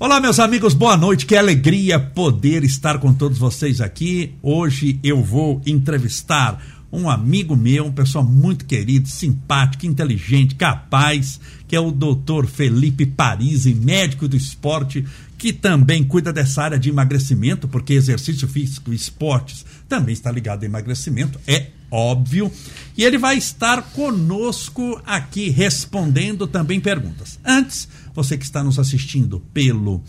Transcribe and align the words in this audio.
Olá, 0.00 0.20
meus 0.20 0.38
amigos, 0.38 0.74
boa 0.74 0.96
noite. 0.96 1.26
Que 1.26 1.34
alegria 1.34 1.98
poder 1.98 2.62
estar 2.62 3.00
com 3.00 3.12
todos 3.12 3.36
vocês 3.36 3.80
aqui. 3.80 4.32
Hoje 4.40 5.00
eu 5.02 5.20
vou 5.24 5.60
entrevistar 5.66 6.62
um 6.92 7.08
amigo 7.08 7.54
meu, 7.54 7.84
uma 7.84 7.92
pessoa 7.92 8.24
muito 8.24 8.64
querida, 8.64 9.06
simpática, 9.06 9.86
inteligente, 9.86 10.54
capaz, 10.54 11.40
que 11.66 11.76
é 11.76 11.80
o 11.80 11.90
doutor 11.90 12.46
Felipe 12.46 13.04
Parisi, 13.04 13.74
médico 13.74 14.26
do 14.26 14.36
esporte, 14.36 15.04
que 15.36 15.52
também 15.52 16.02
cuida 16.02 16.32
dessa 16.32 16.62
área 16.62 16.78
de 16.78 16.88
emagrecimento, 16.88 17.68
porque 17.68 17.92
exercício 17.92 18.48
físico 18.48 18.92
e 18.92 18.96
esportes 18.96 19.64
também 19.88 20.12
está 20.12 20.32
ligado 20.32 20.62
a 20.62 20.66
emagrecimento, 20.66 21.38
é 21.46 21.68
óbvio. 21.90 22.50
E 22.96 23.04
ele 23.04 23.18
vai 23.18 23.36
estar 23.36 23.82
conosco 23.92 25.00
aqui 25.06 25.50
respondendo 25.50 26.46
também 26.46 26.80
perguntas. 26.80 27.38
Antes, 27.44 27.88
você 28.14 28.36
que 28.36 28.44
está 28.44 28.64
nos 28.64 28.78
assistindo 28.78 29.40
pelo 29.52 30.02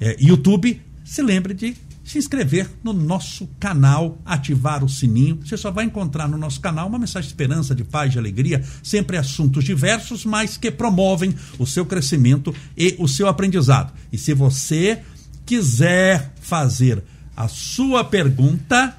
é, 0.00 0.16
YouTube, 0.20 0.80
se 1.04 1.22
lembre 1.22 1.54
de 1.54 1.74
se 2.04 2.18
inscrever 2.18 2.70
no 2.84 2.92
nosso 2.92 3.48
canal, 3.58 4.20
ativar 4.24 4.84
o 4.84 4.88
sininho. 4.88 5.40
Você 5.42 5.56
só 5.56 5.70
vai 5.70 5.86
encontrar 5.86 6.28
no 6.28 6.36
nosso 6.36 6.60
canal 6.60 6.86
uma 6.86 6.98
mensagem 6.98 7.26
de 7.26 7.32
esperança, 7.32 7.74
de 7.74 7.82
paz, 7.82 8.12
de 8.12 8.18
alegria, 8.18 8.62
sempre 8.82 9.16
assuntos 9.16 9.64
diversos, 9.64 10.24
mas 10.24 10.56
que 10.56 10.70
promovem 10.70 11.34
o 11.58 11.66
seu 11.66 11.86
crescimento 11.86 12.54
e 12.76 12.94
o 12.98 13.08
seu 13.08 13.26
aprendizado. 13.26 13.92
E 14.12 14.18
se 14.18 14.34
você 14.34 15.00
quiser 15.46 16.32
fazer 16.40 17.02
a 17.36 17.48
sua 17.48 18.04
pergunta, 18.04 18.96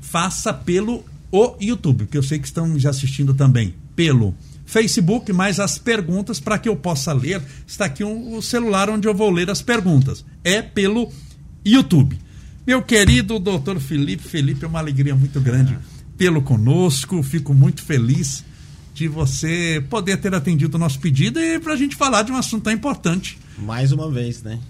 faça 0.00 0.52
pelo 0.52 1.04
o 1.30 1.56
YouTube, 1.60 2.06
que 2.06 2.16
eu 2.16 2.22
sei 2.22 2.38
que 2.38 2.46
estão 2.46 2.68
me 2.68 2.86
assistindo 2.86 3.34
também 3.34 3.74
pelo 3.96 4.34
Facebook, 4.64 5.32
mas 5.32 5.60
as 5.60 5.78
perguntas 5.78 6.40
para 6.40 6.58
que 6.58 6.68
eu 6.68 6.76
possa 6.76 7.12
ler, 7.12 7.42
está 7.66 7.86
aqui 7.86 8.04
um, 8.04 8.36
o 8.36 8.42
celular 8.42 8.88
onde 8.88 9.06
eu 9.06 9.14
vou 9.14 9.30
ler 9.30 9.50
as 9.50 9.60
perguntas. 9.60 10.24
É 10.42 10.62
pelo 10.62 11.12
YouTube. 11.64 12.23
Meu 12.66 12.80
querido 12.82 13.38
doutor 13.38 13.78
Felipe, 13.78 14.22
Felipe, 14.22 14.64
é 14.64 14.68
uma 14.68 14.78
alegria 14.78 15.14
muito 15.14 15.40
grande 15.40 15.76
tê-lo 16.16 16.40
conosco, 16.42 17.22
fico 17.22 17.52
muito 17.52 17.82
feliz 17.82 18.44
de 18.94 19.08
você 19.08 19.84
poder 19.90 20.16
ter 20.18 20.34
atendido 20.34 20.76
o 20.76 20.80
nosso 20.80 21.00
pedido 21.00 21.40
e 21.40 21.58
para 21.58 21.72
a 21.72 21.76
gente 21.76 21.96
falar 21.96 22.22
de 22.22 22.30
um 22.30 22.36
assunto 22.36 22.64
tão 22.64 22.72
importante. 22.72 23.36
Mais 23.58 23.90
uma 23.90 24.10
vez, 24.10 24.42
né? 24.42 24.60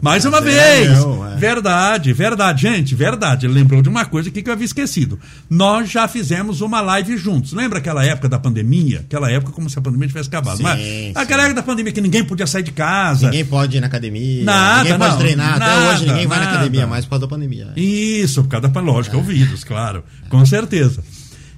Mais 0.00 0.24
uma 0.24 0.40
vez! 0.40 0.88
É 0.88 0.94
meu, 0.94 1.26
é. 1.26 1.36
Verdade, 1.36 2.12
verdade. 2.12 2.62
Gente, 2.62 2.94
verdade. 2.94 3.46
Ele 3.46 3.54
lembrou 3.54 3.82
de 3.82 3.88
uma 3.88 4.04
coisa 4.04 4.28
aqui 4.28 4.42
que 4.42 4.48
eu 4.48 4.52
havia 4.52 4.64
esquecido. 4.64 5.18
Nós 5.48 5.90
já 5.90 6.06
fizemos 6.06 6.60
uma 6.60 6.80
live 6.80 7.16
juntos. 7.16 7.52
Lembra 7.52 7.78
aquela 7.78 8.04
época 8.04 8.28
da 8.28 8.38
pandemia? 8.38 9.00
Aquela 9.00 9.30
época 9.30 9.52
como 9.52 9.68
se 9.68 9.78
a 9.78 9.82
pandemia 9.82 10.08
tivesse 10.08 10.28
acabado. 10.28 10.56
Sim, 10.56 10.62
Mas, 10.62 10.80
sim. 10.80 11.12
Aquela 11.14 11.42
época 11.44 11.56
da 11.56 11.62
pandemia 11.62 11.92
que 11.92 12.00
ninguém 12.00 12.24
podia 12.24 12.46
sair 12.46 12.62
de 12.62 12.72
casa. 12.72 13.26
Ninguém 13.26 13.44
pode 13.44 13.76
ir 13.76 13.80
na 13.80 13.86
academia. 13.86 14.44
Nada, 14.44 14.82
ninguém 14.84 14.98
pode 14.98 15.10
não, 15.10 15.18
treinar. 15.18 15.58
Nada, 15.58 15.64
Até 15.64 15.90
hoje 15.90 16.06
ninguém 16.06 16.26
vai 16.26 16.38
nada. 16.38 16.50
na 16.50 16.56
academia 16.58 16.86
mais 16.86 17.04
por 17.04 17.10
causa 17.10 17.26
da 17.26 17.28
pandemia. 17.28 17.72
Isso, 17.76 18.42
por 18.42 18.50
causa 18.50 18.68
da 18.68 18.80
lógica, 18.80 19.16
é. 19.16 19.20
o 19.20 19.22
vírus, 19.22 19.64
claro. 19.64 20.04
Com 20.28 20.44
certeza. 20.44 21.02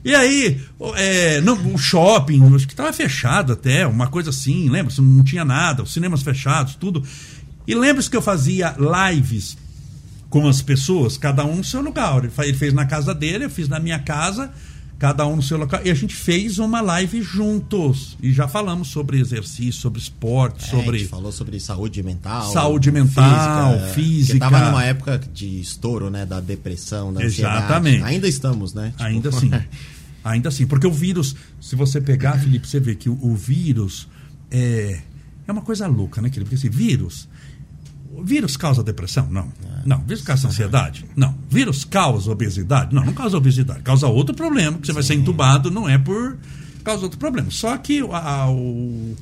E 0.02 0.14
aí, 0.14 0.58
é, 0.96 1.42
não, 1.42 1.74
o 1.74 1.78
shopping, 1.78 2.42
acho 2.54 2.66
que 2.66 2.72
estava 2.72 2.90
fechado 2.90 3.52
até, 3.52 3.86
uma 3.86 4.06
coisa 4.06 4.30
assim, 4.30 4.70
lembra? 4.70 4.92
Não 4.98 5.22
tinha 5.22 5.44
nada, 5.44 5.82
os 5.82 5.92
cinemas 5.92 6.22
fechados, 6.22 6.74
tudo. 6.74 7.04
E 7.70 7.74
lembra-se 7.74 8.10
que 8.10 8.16
eu 8.16 8.22
fazia 8.22 8.74
lives 8.78 9.56
com 10.28 10.48
as 10.48 10.60
pessoas, 10.60 11.16
cada 11.16 11.44
um 11.44 11.56
no 11.56 11.64
seu 11.64 11.80
lugar. 11.80 12.24
Ele 12.24 12.54
fez 12.54 12.72
na 12.72 12.84
casa 12.84 13.14
dele, 13.14 13.44
eu 13.44 13.50
fiz 13.50 13.68
na 13.68 13.78
minha 13.78 13.98
casa, 14.00 14.50
cada 14.98 15.24
um 15.24 15.36
no 15.36 15.42
seu 15.42 15.56
local. 15.56 15.80
E 15.84 15.90
a 15.90 15.94
gente 15.94 16.14
fez 16.14 16.58
uma 16.58 16.80
live 16.80 17.22
juntos. 17.22 18.16
E 18.20 18.32
já 18.32 18.48
falamos 18.48 18.88
sobre 18.88 19.20
exercício, 19.20 19.72
sobre 19.80 20.00
esporte, 20.00 20.64
É, 20.64 20.68
sobre. 20.68 20.96
a 20.96 20.98
gente 20.98 21.08
falou 21.08 21.30
sobre 21.30 21.60
saúde 21.60 22.02
mental. 22.02 22.52
Saúde 22.52 22.90
mental, 22.90 23.74
é, 23.74 23.92
física. 23.92 24.38
Porque 24.38 24.52
tava 24.52 24.70
numa 24.70 24.84
época 24.84 25.20
de 25.32 25.60
estouro, 25.60 26.10
né? 26.10 26.26
Da 26.26 26.40
depressão, 26.40 27.12
da 27.12 27.24
ansiedade. 27.24 27.56
Exatamente. 27.58 28.02
Ainda 28.02 28.26
estamos, 28.28 28.74
né? 28.74 28.90
Tipo, 28.90 29.02
Ainda 29.04 29.28
assim. 29.34 29.50
Ainda 30.24 30.48
assim. 30.48 30.66
Porque 30.66 30.88
o 30.88 30.92
vírus, 30.92 31.36
se 31.60 31.76
você 31.76 32.00
pegar, 32.00 32.38
Felipe, 32.38 32.68
você 32.68 32.80
vê 32.80 32.96
que 32.96 33.08
o, 33.08 33.16
o 33.22 33.34
vírus 33.34 34.08
é, 34.50 35.00
é 35.46 35.52
uma 35.52 35.62
coisa 35.62 35.86
louca, 35.86 36.20
né, 36.20 36.28
querido? 36.30 36.50
Porque 36.50 36.56
assim, 36.56 36.68
vírus. 36.68 37.28
O 38.12 38.24
vírus 38.24 38.56
causa 38.56 38.82
depressão? 38.82 39.28
Não. 39.30 39.52
Não. 39.86 39.98
Vírus 40.04 40.22
causa 40.22 40.48
ansiedade? 40.48 41.06
Não. 41.16 41.34
Vírus 41.48 41.84
causa 41.84 42.30
obesidade? 42.30 42.94
Não, 42.94 43.04
não 43.04 43.12
causa 43.14 43.36
obesidade. 43.36 43.82
Causa 43.82 44.06
outro 44.08 44.34
problema, 44.34 44.78
que 44.78 44.86
você 44.86 44.92
vai 44.92 45.02
ser 45.02 45.14
entubado, 45.14 45.70
não 45.70 45.88
é 45.88 45.96
por. 45.96 46.36
Causa 46.84 47.02
outro 47.04 47.18
problema. 47.18 47.50
Só 47.50 47.76
que 47.78 48.00
a- 48.00 48.48
o, 48.50 49.14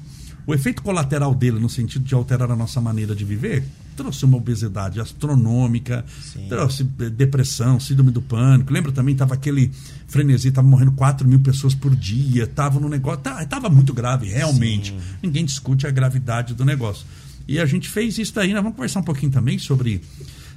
o 0.47 0.55
efeito 0.55 0.83
colateral 0.83 1.35
dele, 1.35 1.59
no 1.61 1.69
sentido 1.69 2.05
de 2.05 2.15
alterar 2.15 2.51
a 2.51 2.57
nossa 2.57 2.81
maneira 2.81 3.15
de 3.15 3.25
viver, 3.25 3.65
trouxe 3.97 4.25
uma 4.25 4.37
obesidade 4.37 5.01
astronômica, 5.01 6.05
Sim. 6.23 6.47
trouxe 6.49 6.87
eh, 7.01 7.11
depressão, 7.11 7.79
síndrome 7.81 8.11
do 8.13 8.23
pânico. 8.23 8.73
Lembra 8.73 8.93
também? 8.93 9.15
Tava 9.15 9.35
aquele 9.35 9.71
frenesi, 10.07 10.51
tava 10.53 10.67
morrendo 10.69 10.93
4 10.93 11.27
mil 11.29 11.41
pessoas 11.41 11.75
por 11.75 11.95
dia, 11.95 12.47
tava 12.47 12.79
no 12.81 12.89
negócio. 12.89 13.21
Tava 13.49 13.69
muito 13.69 13.93
grave, 13.93 14.29
realmente. 14.29 14.97
Ninguém 15.23 15.45
discute 15.45 15.87
a 15.87 15.91
gravidade 15.91 16.55
do 16.55 16.65
negócio. 16.65 17.05
E 17.49 17.59
a 17.59 17.65
gente 17.67 17.89
fez 17.89 18.19
isso 18.19 18.35
daí, 18.35 18.53
nós 18.53 18.63
vamos 18.63 18.77
conversar 18.77 19.01
um 19.01 19.05
pouquinho 19.05 19.33
também 19.33 19.59
sobre, 19.59 20.03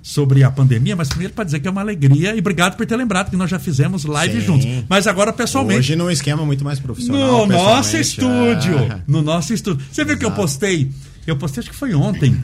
sobre 0.04 0.44
a 0.44 0.52
pandemia, 0.52 0.94
mas 0.96 1.08
primeiro 1.08 1.34
para 1.34 1.46
dizer 1.46 1.62
que 1.62 1.68
é 1.68 1.72
uma 1.72 1.80
alegria 1.82 2.36
e 2.36 2.40
obrigado 2.40 2.76
por 2.76 2.86
ter 2.86 2.98
lembrado 2.98 3.30
que 3.30 3.38
nós 3.38 3.50
já 3.50 3.58
fizemos 3.60 4.04
live 4.04 4.42
Sim. 4.42 4.46
juntos. 4.46 4.68
Mas 4.90 5.08
agora 5.08 5.32
pessoalmente. 5.32 5.80
Hoje 5.80 5.96
num 5.96 6.12
esquema 6.12 6.46
muito 6.46 6.66
mais 6.66 6.80
profissional. 6.80 7.48
No 7.48 7.54
nosso 7.54 7.96
estúdio. 7.98 8.78
é. 8.78 9.02
No 9.08 9.22
nosso 9.22 9.54
estúdio. 9.54 9.86
Você 9.90 10.04
viu 10.04 10.18
que 10.18 10.26
eu 10.26 10.30
Exato. 10.30 10.42
postei? 10.42 10.92
Eu 11.26 11.38
postei, 11.38 11.62
acho 11.62 11.70
que 11.70 11.76
foi 11.76 11.94
ontem. 11.94 12.38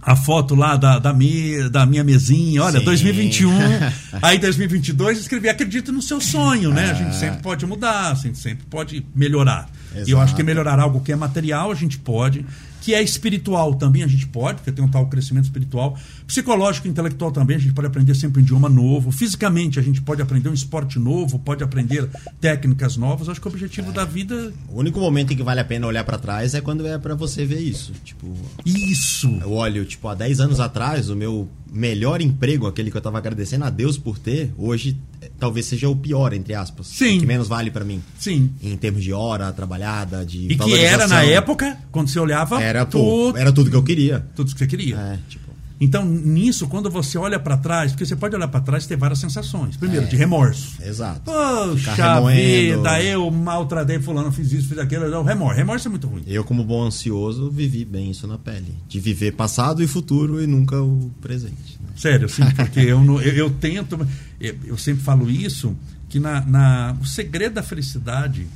A 0.00 0.14
foto 0.14 0.54
lá 0.54 0.76
da, 0.76 1.00
da, 1.00 1.12
me, 1.12 1.68
da 1.68 1.84
minha 1.84 2.04
mesinha, 2.04 2.62
olha, 2.62 2.78
Sim. 2.78 2.84
2021, 2.84 3.50
aí 4.22 4.38
2022, 4.38 5.18
escrevi, 5.18 5.48
acredito 5.48 5.90
no 5.90 6.00
seu 6.00 6.20
sonho, 6.20 6.70
né? 6.70 6.92
A 6.92 6.94
gente 6.94 7.08
É. 7.08 7.12
sempre 7.12 7.42
pode 7.42 7.66
mudar, 7.66 8.12
a 8.12 8.14
gente 8.14 8.38
sempre 8.38 8.64
pode 8.70 9.04
melhorar. 9.14 9.68
E 10.06 10.10
eu 10.12 10.18
acho 10.20 10.34
que 10.36 10.42
Exato. 10.42 10.46
melhorar 10.46 10.78
algo 10.78 11.00
que 11.00 11.10
é 11.10 11.16
material, 11.16 11.72
a 11.72 11.74
gente 11.74 11.98
pode, 11.98 12.46
que 12.86 12.94
é 12.94 13.02
espiritual 13.02 13.74
também 13.74 14.04
a 14.04 14.06
gente 14.06 14.28
pode, 14.28 14.58
porque 14.58 14.70
tem 14.70 14.84
um 14.84 14.86
tal 14.88 15.08
crescimento 15.08 15.46
espiritual. 15.46 15.98
Psicológico 16.24 16.86
e 16.86 16.90
intelectual 16.90 17.32
também, 17.32 17.56
a 17.56 17.58
gente 17.58 17.74
pode 17.74 17.88
aprender 17.88 18.14
sempre 18.14 18.40
um 18.40 18.44
idioma 18.44 18.68
novo. 18.68 19.10
Fisicamente, 19.10 19.80
a 19.80 19.82
gente 19.82 20.00
pode 20.00 20.22
aprender 20.22 20.48
um 20.48 20.54
esporte 20.54 20.96
novo, 20.96 21.36
pode 21.36 21.64
aprender 21.64 22.08
técnicas 22.40 22.96
novas. 22.96 23.28
Acho 23.28 23.40
que 23.40 23.48
o 23.48 23.50
objetivo 23.50 23.90
da 23.90 24.04
vida. 24.04 24.52
O 24.68 24.78
único 24.78 25.00
momento 25.00 25.32
em 25.32 25.36
que 25.36 25.42
vale 25.42 25.58
a 25.58 25.64
pena 25.64 25.84
olhar 25.84 26.04
pra 26.04 26.16
trás 26.16 26.54
é 26.54 26.60
quando 26.60 26.86
é 26.86 26.96
pra 26.96 27.16
você 27.16 27.44
ver 27.44 27.58
isso. 27.58 27.92
Tipo, 28.04 28.32
Isso! 28.64 29.36
eu 29.42 29.50
olho, 29.50 29.84
tipo, 29.84 30.06
há 30.06 30.14
10 30.14 30.38
anos 30.38 30.60
atrás, 30.60 31.10
o 31.10 31.16
meu 31.16 31.48
melhor 31.72 32.20
emprego, 32.20 32.68
aquele 32.68 32.92
que 32.92 32.96
eu 32.96 33.00
tava 33.00 33.18
agradecendo 33.18 33.64
a 33.64 33.70
Deus 33.70 33.98
por 33.98 34.16
ter, 34.16 34.54
hoje 34.56 34.96
talvez 35.38 35.66
seja 35.66 35.88
o 35.88 35.96
pior, 35.96 36.32
entre 36.32 36.54
aspas. 36.54 36.86
Sim. 36.88 37.16
O 37.16 37.20
que 37.20 37.26
menos 37.26 37.48
vale 37.48 37.70
pra 37.70 37.84
mim. 37.84 38.02
Sim. 38.18 38.50
Em 38.62 38.76
termos 38.76 39.02
de 39.02 39.12
hora 39.12 39.52
trabalhada, 39.52 40.24
de 40.24 40.46
E 40.52 40.56
que 40.56 40.74
era, 40.74 41.06
na 41.06 41.22
época, 41.24 41.76
quando 41.92 42.08
você 42.08 42.18
olhava, 42.18 42.62
Era, 42.62 42.84
pô, 42.86 42.98
tudo, 43.26 43.38
era 43.38 43.52
tudo 43.52 43.70
que 43.70 43.76
eu 43.76 43.82
queria. 43.82 44.26
tudo 44.34 44.52
que 44.52 44.58
você 44.58 44.66
queria. 44.66 44.96
É, 44.96 45.18
tipo, 45.28 45.46
Então, 45.78 46.06
nisso, 46.06 46.66
quando 46.68 46.88
você 46.90 47.18
olha 47.18 47.38
pra 47.38 47.54
trás, 47.58 47.92
porque 47.92 48.06
você 48.06 48.16
pode 48.16 48.34
olhar 48.34 48.48
pra 48.48 48.60
trás 48.62 48.84
e 48.84 48.88
ter 48.88 48.96
várias 48.96 49.18
sensações. 49.18 49.76
Primeiro, 49.76 50.06
É. 50.06 50.08
de 50.08 50.16
remorso. 50.16 50.72
exato. 50.82 51.20
Poxa 51.30 52.20
vida, 52.30 53.02
eu 53.02 53.30
maltratei 53.30 53.98
fulano, 54.00 54.32
fiz 54.32 54.52
isso, 54.52 54.68
fiz 54.68 54.78
aquilo. 54.78 55.08
Não, 55.10 55.22
remorso. 55.22 55.56
Remorso 55.56 55.88
é 55.88 55.90
muito 55.90 56.06
ruim. 56.06 56.22
Eu, 56.26 56.44
como 56.44 56.64
bom 56.64 56.82
ansioso, 56.84 57.50
vivi 57.50 57.84
bem 57.84 58.10
isso 58.10 58.26
na 58.26 58.38
pele. 58.38 58.74
De 58.88 58.98
viver 58.98 59.32
passado 59.32 59.82
e 59.82 59.86
futuro 59.86 60.42
e 60.42 60.46
nunca 60.46 60.80
o 60.80 61.10
presente. 61.20 61.78
né? 61.80 61.88
Sério, 61.96 62.28
sim, 62.28 62.42
porque 62.56 62.80
eu, 62.80 63.02
não- 63.04 63.20
eu, 63.20 63.32
eu 63.34 63.50
tento. 63.50 63.98
Eu, 64.40 64.76
sempre 64.78 65.02
falo 65.02 65.30
isso, 65.30 65.76
que 66.08 66.20
na, 66.20 66.40
na- 66.42 66.96
o 67.00 67.06
segredo 67.06 67.54
da 67.54 67.62
felicidade, 67.62 68.46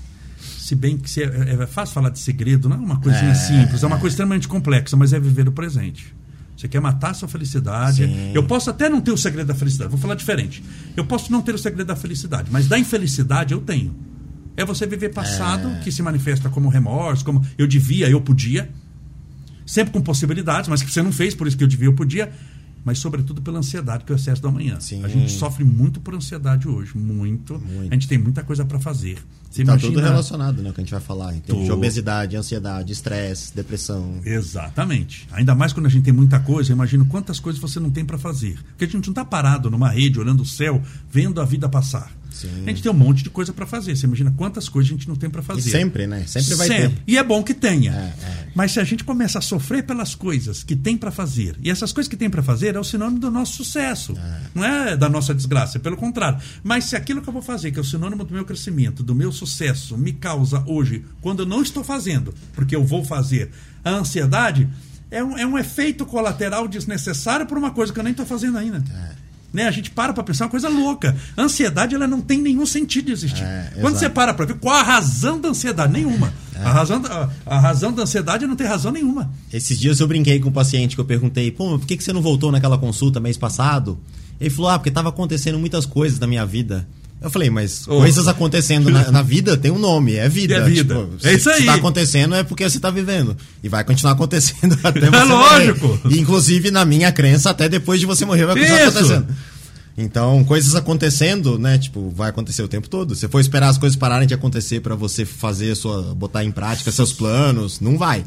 se 0.59 0.75
bem 0.75 0.97
que 0.99 1.09
se 1.11 1.23
é, 1.23 1.57
é 1.61 1.67
fácil 1.67 1.95
falar 1.95 2.11
de 2.11 2.19
segredo, 2.19 2.69
não 2.69 2.77
é 2.77 2.81
uma 2.81 3.01
coisinha 3.01 3.31
É. 3.31 3.35
simples, 3.35 3.83
é 3.83 3.87
uma 3.87 3.99
coisa 3.99 4.13
extremamente 4.15 4.47
complexa, 4.47 4.97
mas 4.97 5.13
é 5.13 5.19
viver 5.21 5.49
o 5.49 5.53
presente. 5.53 6.15
Você 6.57 6.69
quer 6.69 6.81
matar 6.81 7.13
a 7.13 7.15
sua 7.15 7.27
felicidade. 7.29 8.05
Sim. 8.07 8.33
Eu 8.35 8.43
posso 8.43 8.69
até 8.69 8.87
não 8.91 9.01
ter 9.01 9.11
o 9.13 9.17
segredo 9.17 9.47
da 9.47 9.55
felicidade, 9.55 9.91
vou 9.91 9.99
falar 9.99 10.15
diferente. 10.15 10.63
Eu 10.95 11.07
posso 11.07 11.33
não 11.33 11.41
ter 11.41 11.55
o 11.55 11.59
segredo 11.59 11.87
da 11.87 11.97
felicidade, 11.97 12.51
mas 12.53 12.67
da 12.69 12.79
infelicidade 12.79 13.55
eu 13.55 13.61
tenho. 13.63 13.97
É 14.57 14.65
você 14.65 14.87
viver 14.87 15.09
passado, 15.09 15.71
que 15.83 15.91
se 15.91 16.03
manifesta 16.03 16.51
como 16.51 16.69
remorso, 16.69 17.25
como 17.25 17.43
eu 17.57 17.67
devia, 17.67 18.11
eu 18.11 18.21
podia. 18.21 18.69
Sempre 19.65 19.93
com 19.93 20.03
possibilidades, 20.03 20.69
mas 20.69 20.83
que 20.83 20.91
você 20.93 21.01
não 21.01 21.13
fez, 21.13 21.35
por 21.35 21.47
isso 21.47 21.57
que 21.57 21.65
eu 21.65 21.69
devia, 21.69 21.87
eu 21.87 21.95
podia. 21.95 22.31
Mas, 22.85 22.99
sobretudo, 22.99 23.43
pela 23.43 23.59
ansiedade, 23.59 24.05
que 24.05 24.13
é 24.13 24.15
o 24.15 24.17
excesso 24.17 24.43
da 24.43 24.51
manhã. 24.51 24.79
Sim. 24.81 25.05
A 25.05 25.09
gente 25.09 25.31
sofre 25.33 25.65
muito 25.65 26.01
por 26.01 26.15
ansiedade 26.15 26.69
hoje. 26.69 26.97
Muito. 26.97 27.59
Muito. 27.59 27.91
A 27.91 27.95
gente 27.95 28.09
tem 28.09 28.19
muita 28.19 28.43
coisa 28.43 28.65
para 28.65 28.79
fazer. 28.81 29.19
Você 29.51 29.65
Tá 29.65 29.73
imagina... 29.73 29.93
tudo 29.93 30.03
relacionado, 30.05 30.63
né? 30.63 30.71
O 30.71 30.73
que 30.73 30.81
a 30.81 30.85
gente 30.85 30.93
vai 30.93 31.01
falar. 31.01 31.35
Em 31.35 31.41
termos 31.41 31.65
de 31.65 31.73
obesidade, 31.73 32.37
ansiedade, 32.37 32.93
estresse, 32.93 33.55
depressão. 33.55 34.21
Exatamente. 34.25 35.27
Ainda 35.33 35.55
mais 35.55 35.73
quando 35.73 35.87
a 35.87 35.89
gente 35.89 36.05
tem 36.05 36.13
muita 36.13 36.39
coisa, 36.41 36.73
imagino 36.73 37.05
quantas 37.07 37.41
coisas 37.41 37.61
você 37.61 37.81
não 37.81 37.91
tem 37.91 38.05
para 38.05 38.17
fazer. 38.17 38.59
Porque 38.71 38.85
a 38.85 38.87
gente 38.87 39.07
não 39.07 39.13
está 39.13 39.25
parado 39.25 39.71
numa 39.71 39.89
rede, 39.91 40.21
olhando 40.21 40.43
o 40.43 40.47
céu, 40.47 40.81
vendo 41.11 41.41
a 41.41 41.45
vida 41.45 41.69
passar. 41.69 42.13
A 42.67 42.71
gente 42.71 42.83
tem 42.83 42.91
um 42.91 42.95
monte 42.95 43.23
de 43.23 43.31
coisa 43.31 43.53
para 43.53 43.67
fazer. 43.67 43.97
Você 43.97 44.07
imagina 44.07 44.33
quantas 44.37 44.69
coisas 44.69 44.91
a 44.91 44.95
gente 44.95 45.09
não 45.09 45.17
tem 45.17 45.29
para 45.29 45.43
fazer. 45.43 45.69
E 45.69 45.73
sempre, 45.73 46.07
né? 46.07 46.25
Sempre 46.27 46.55
vai 46.55 46.69
sempre. 46.69 46.89
ter. 46.89 47.03
E 47.07 47.19
é 47.19 47.23
bom 47.23 47.43
que 47.43 47.55
tenha. 47.55 47.93
É, 47.93 48.25
é. 48.25 48.49
Mas 48.55 48.73
se 48.73 48.81
a 48.81 48.85
gente 48.85 49.05
começa 49.05 49.39
a 49.39 49.43
sofrer 49.43 49.85
pelas 49.85 50.15
coisas 50.15 50.63
que 50.63 50.77
tem 50.77 50.97
para 50.97 51.11
fazer, 51.11 51.57
e 51.63 51.71
essas 51.71 51.93
coisas 51.93 52.09
que 52.09 52.17
tem 52.17 52.31
para 52.31 52.43
fazer 52.43 52.75
é 52.75 52.81
o 52.81 52.85
sinônimo 52.85 53.19
do 53.21 53.31
nosso 53.31 53.57
sucesso. 53.57 54.17
Não 54.55 54.65
é 54.65 54.97
da 54.97 55.09
nossa 55.09 55.35
desgraça, 55.35 55.79
é 55.79 55.81
pelo 55.81 55.97
contrário. 55.97 56.41
Mas 56.63 56.85
se 56.85 56.97
aquilo 56.97 57.23
que 57.23 57.29
eu 57.29 57.33
vou 57.33 57.43
fazer, 57.43 57.71
que 57.71 57.79
é 57.79 57.83
o 57.83 57.85
sinônimo 57.85 58.25
do 58.25 58.35
meu 58.35 58.45
crescimento, 58.45 59.03
do 59.03 59.15
meu 59.15 59.33
sucesso, 59.33 59.97
me 59.97 60.13
causa 60.13 60.65
hoje, 60.67 61.05
quando 61.21 61.41
eu 61.41 61.47
não 61.47 61.63
estou 61.63 61.85
fazendo, 61.85 62.35
porque 62.55 62.75
eu 62.75 62.85
vou 62.85 63.05
fazer, 63.05 63.51
a 63.85 63.91
ansiedade, 63.91 64.69
é 65.11 65.23
um, 65.23 65.37
é 65.37 65.47
um 65.47 65.59
efeito 65.59 66.07
colateral 66.07 66.69
desnecessário 66.69 67.47
por 67.47 67.59
uma 67.59 67.71
coisa 67.71 67.93
que 67.93 67.99
eu 67.99 68.05
nem 68.05 68.13
estou 68.13 68.27
fazendo 68.27 68.59
ainda. 68.59 68.83
Né? 69.53 69.67
A 69.67 69.71
gente 69.71 69.91
para 69.91 70.13
para 70.13 70.23
pensar 70.23 70.45
uma 70.45 70.51
coisa 70.51 70.69
louca. 70.69 71.17
A 71.37 71.43
ansiedade 71.43 71.95
ela 71.95 72.07
não 72.07 72.21
tem 72.21 72.41
nenhum 72.41 72.65
sentido 72.65 73.07
de 73.07 73.13
existir. 73.13 73.43
É, 73.43 73.71
Quando 73.75 73.97
exato. 73.97 73.99
você 73.99 74.09
para 74.09 74.33
para 74.33 74.47
ver 74.47 74.55
qual 74.55 74.77
a 74.77 74.83
razão 74.83 75.41
da 75.41 75.49
ansiedade, 75.49 75.93
nenhuma. 75.93 76.33
A, 76.55 76.73
razão 76.73 77.01
da, 77.01 77.31
a, 77.47 77.57
a 77.57 77.59
razão 77.59 77.93
da 77.93 78.03
ansiedade 78.03 78.47
não 78.47 78.55
tem 78.55 78.67
razão 78.67 78.93
nenhuma. 78.93 79.31
Esses 79.53 79.79
dias 79.79 79.99
eu 79.99 80.07
brinquei 80.07 80.39
com 80.39 80.51
um 80.51 80.53
paciente 80.53 80.95
que 80.95 81.01
eu 81.01 81.05
perguntei, 81.05 81.51
pô, 81.51 81.79
por 81.79 81.87
que, 81.87 81.97
que 81.97 82.05
você 82.05 82.13
não 82.13 82.23
voltou 82.23 82.53
naquela 82.53 82.79
consulta 82.79 83.19
mês 83.19 83.37
passado? 83.37 83.99
Ele 84.41 84.51
falou, 84.51 84.71
ah, 84.71 84.79
porque 84.79 84.91
tava 84.91 85.09
acontecendo 85.09 85.59
muitas 85.59 85.85
coisas 85.85 86.19
na 86.19 86.27
minha 86.27 86.47
vida. 86.47 86.87
Eu 87.23 87.31
falei, 87.31 87.51
mas 87.51 87.87
Oh. 87.87 87.99
coisas 87.99 88.27
acontecendo 88.27 88.89
na, 88.91 89.11
na 89.13 89.21
vida 89.23 89.57
tem 89.57 89.71
um 89.71 89.79
nome, 89.79 90.15
é 90.15 90.29
vida. 90.29 90.55
É 90.57 90.61
vida. 90.65 90.95
Tipo, 90.95 91.17
É 91.27 91.31
se- 91.33 91.37
isso 91.37 91.51
aí. 91.51 91.61
Se 91.61 91.67
tá 91.67 91.75
acontecendo 91.75 92.35
é 92.35 92.43
porque 92.43 92.69
você 92.69 92.81
tá 92.81 92.91
vivendo. 92.91 93.37
E 93.63 93.69
vai 93.69 93.85
continuar 93.85 94.13
acontecendo 94.13 94.79
até 94.83 95.01
você 95.01 95.17
É 95.17 95.25
lógico. 95.25 95.87
morrer. 95.89 96.15
E, 96.17 96.19
inclusive, 96.19 96.71
na 96.71 96.85
minha 96.85 97.13
crença, 97.13 97.51
até 97.51 97.69
depois 97.69 98.01
de 98.01 98.07
você 98.07 98.25
morrer 98.25 98.47
vai 98.47 98.57
continuar 98.57 98.79
Isso. 98.89 98.99
acontecendo. 98.99 99.27
Então, 99.99 100.43
coisas 100.45 100.75
acontecendo, 100.75 101.59
né? 101.59 101.77
Tipo, 101.77 102.09
vai 102.11 102.31
acontecer 102.31 102.63
o 102.63 102.69
tempo 102.69 102.89
todo. 102.89 103.15
Se 103.15 103.29
for 103.29 103.41
esperar 103.41 103.69
as 103.69 103.77
coisas 103.77 103.97
pararem 103.97 104.27
de 104.27 104.33
acontecer 104.33 104.81
pra 104.81 104.95
você 104.95 105.27
fazer 105.27 105.75
sua. 105.75 106.15
botar 106.15 106.43
em 106.43 106.51
prática 106.51 106.91
seus 106.91 107.13
planos, 107.13 107.81
não 107.81 107.99
vai. 107.99 108.25